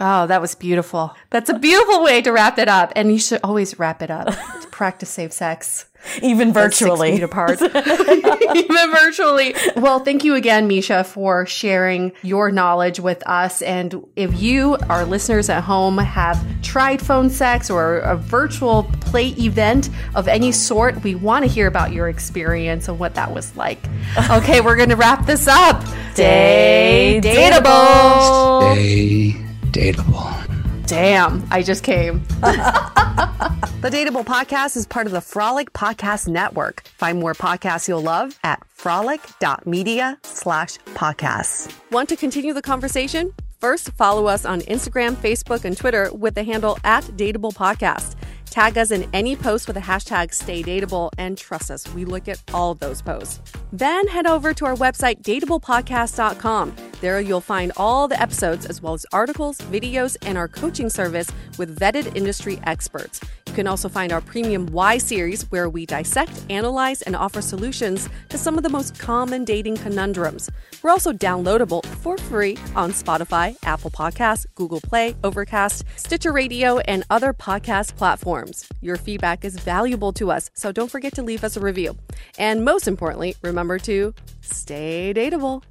Oh, 0.00 0.26
that 0.26 0.40
was 0.40 0.54
beautiful. 0.54 1.14
That's 1.30 1.50
a 1.50 1.58
beautiful 1.58 2.02
way 2.02 2.22
to 2.22 2.32
wrap 2.32 2.58
it 2.58 2.68
up. 2.68 2.92
And 2.96 3.12
you 3.12 3.18
should 3.18 3.40
always 3.44 3.78
wrap 3.78 4.02
it 4.02 4.10
up 4.10 4.26
to 4.28 4.68
practice 4.70 5.10
safe 5.10 5.32
sex. 5.32 5.86
Even 6.20 6.52
That's 6.52 6.76
six 6.76 6.90
virtually. 6.90 7.12
feet 7.12 7.22
apart. 7.22 7.62
Even 8.56 8.90
virtually. 8.90 9.54
Well, 9.76 10.00
thank 10.00 10.24
you 10.24 10.34
again, 10.34 10.66
Misha, 10.66 11.04
for 11.04 11.46
sharing 11.46 12.10
your 12.22 12.50
knowledge 12.50 12.98
with 12.98 13.24
us. 13.26 13.62
And 13.62 14.04
if 14.16 14.40
you, 14.42 14.76
our 14.90 15.04
listeners 15.04 15.48
at 15.48 15.62
home, 15.62 15.98
have 15.98 16.44
tried 16.62 17.00
phone 17.00 17.30
sex 17.30 17.70
or 17.70 17.98
a 17.98 18.16
virtual 18.16 18.82
play 19.02 19.28
event 19.38 19.90
of 20.16 20.26
any 20.26 20.50
sort, 20.50 21.04
we 21.04 21.14
want 21.14 21.44
to 21.44 21.50
hear 21.50 21.68
about 21.68 21.92
your 21.92 22.08
experience 22.08 22.88
and 22.88 22.98
what 22.98 23.14
that 23.14 23.32
was 23.32 23.54
like. 23.56 23.78
Okay, 24.30 24.60
we're 24.60 24.76
going 24.76 24.88
to 24.88 24.96
wrap 24.96 25.26
this 25.26 25.46
up. 25.46 25.84
Stay 26.14 27.20
dateable. 27.22 28.72
Stay 28.74 29.51
dateable. 29.72 30.86
Damn, 30.86 31.46
I 31.50 31.62
just 31.62 31.82
came. 31.82 32.22
The 33.82 33.90
Dateable 33.90 34.24
Podcast 34.24 34.76
is 34.76 34.86
part 34.86 35.06
of 35.06 35.12
the 35.12 35.20
Frolic 35.20 35.72
Podcast 35.72 36.28
Network. 36.28 36.82
Find 36.98 37.18
more 37.18 37.34
podcasts 37.34 37.88
you'll 37.88 38.00
love 38.00 38.38
at 38.44 38.64
frolic.media 38.68 40.18
slash 40.22 40.78
podcasts. 40.94 41.74
Want 41.90 42.08
to 42.10 42.14
continue 42.14 42.54
the 42.54 42.62
conversation? 42.62 43.34
First, 43.58 43.90
follow 43.94 44.26
us 44.26 44.44
on 44.44 44.60
Instagram, 44.60 45.16
Facebook, 45.16 45.64
and 45.64 45.76
Twitter 45.76 46.12
with 46.12 46.36
the 46.36 46.44
handle 46.44 46.78
at 46.84 47.02
Dateable 47.02 47.52
Podcast. 47.52 48.14
Tag 48.52 48.76
us 48.76 48.90
in 48.90 49.08
any 49.14 49.34
post 49.34 49.66
with 49.66 49.76
the 49.76 49.80
hashtag 49.80 50.28
StayDateable, 50.28 51.08
and 51.16 51.38
trust 51.38 51.70
us, 51.70 51.88
we 51.94 52.04
look 52.04 52.28
at 52.28 52.38
all 52.52 52.74
those 52.74 53.00
posts. 53.00 53.40
Then 53.72 54.06
head 54.08 54.26
over 54.26 54.52
to 54.52 54.66
our 54.66 54.74
website, 54.74 55.22
dateablepodcast.com. 55.22 56.76
There 57.00 57.18
you'll 57.18 57.40
find 57.40 57.72
all 57.78 58.08
the 58.08 58.20
episodes 58.20 58.66
as 58.66 58.82
well 58.82 58.92
as 58.92 59.06
articles, 59.10 59.56
videos, 59.56 60.18
and 60.20 60.36
our 60.36 60.48
coaching 60.48 60.90
service 60.90 61.30
with 61.56 61.78
vetted 61.78 62.14
industry 62.14 62.60
experts. 62.64 63.22
You 63.52 63.56
can 63.56 63.66
also 63.66 63.90
find 63.90 64.12
our 64.12 64.22
premium 64.22 64.64
Y 64.72 64.96
series 64.96 65.42
where 65.50 65.68
we 65.68 65.84
dissect, 65.84 66.32
analyze, 66.48 67.02
and 67.02 67.14
offer 67.14 67.42
solutions 67.42 68.08
to 68.30 68.38
some 68.38 68.56
of 68.56 68.62
the 68.62 68.70
most 68.70 68.98
common 68.98 69.44
dating 69.44 69.76
conundrums. 69.76 70.48
We're 70.82 70.88
also 70.88 71.12
downloadable 71.12 71.84
for 71.84 72.16
free 72.16 72.56
on 72.74 72.92
Spotify, 72.92 73.56
Apple 73.62 73.90
Podcasts, 73.90 74.46
Google 74.54 74.80
Play, 74.80 75.14
Overcast, 75.22 75.84
Stitcher 75.96 76.32
Radio, 76.32 76.78
and 76.78 77.04
other 77.10 77.34
podcast 77.34 77.94
platforms. 77.94 78.66
Your 78.80 78.96
feedback 78.96 79.44
is 79.44 79.58
valuable 79.58 80.14
to 80.14 80.30
us, 80.30 80.48
so 80.54 80.72
don't 80.72 80.90
forget 80.90 81.14
to 81.16 81.22
leave 81.22 81.44
us 81.44 81.54
a 81.54 81.60
review. 81.60 81.94
And 82.38 82.64
most 82.64 82.88
importantly, 82.88 83.36
remember 83.42 83.78
to 83.80 84.14
stay 84.40 85.12
dateable. 85.14 85.62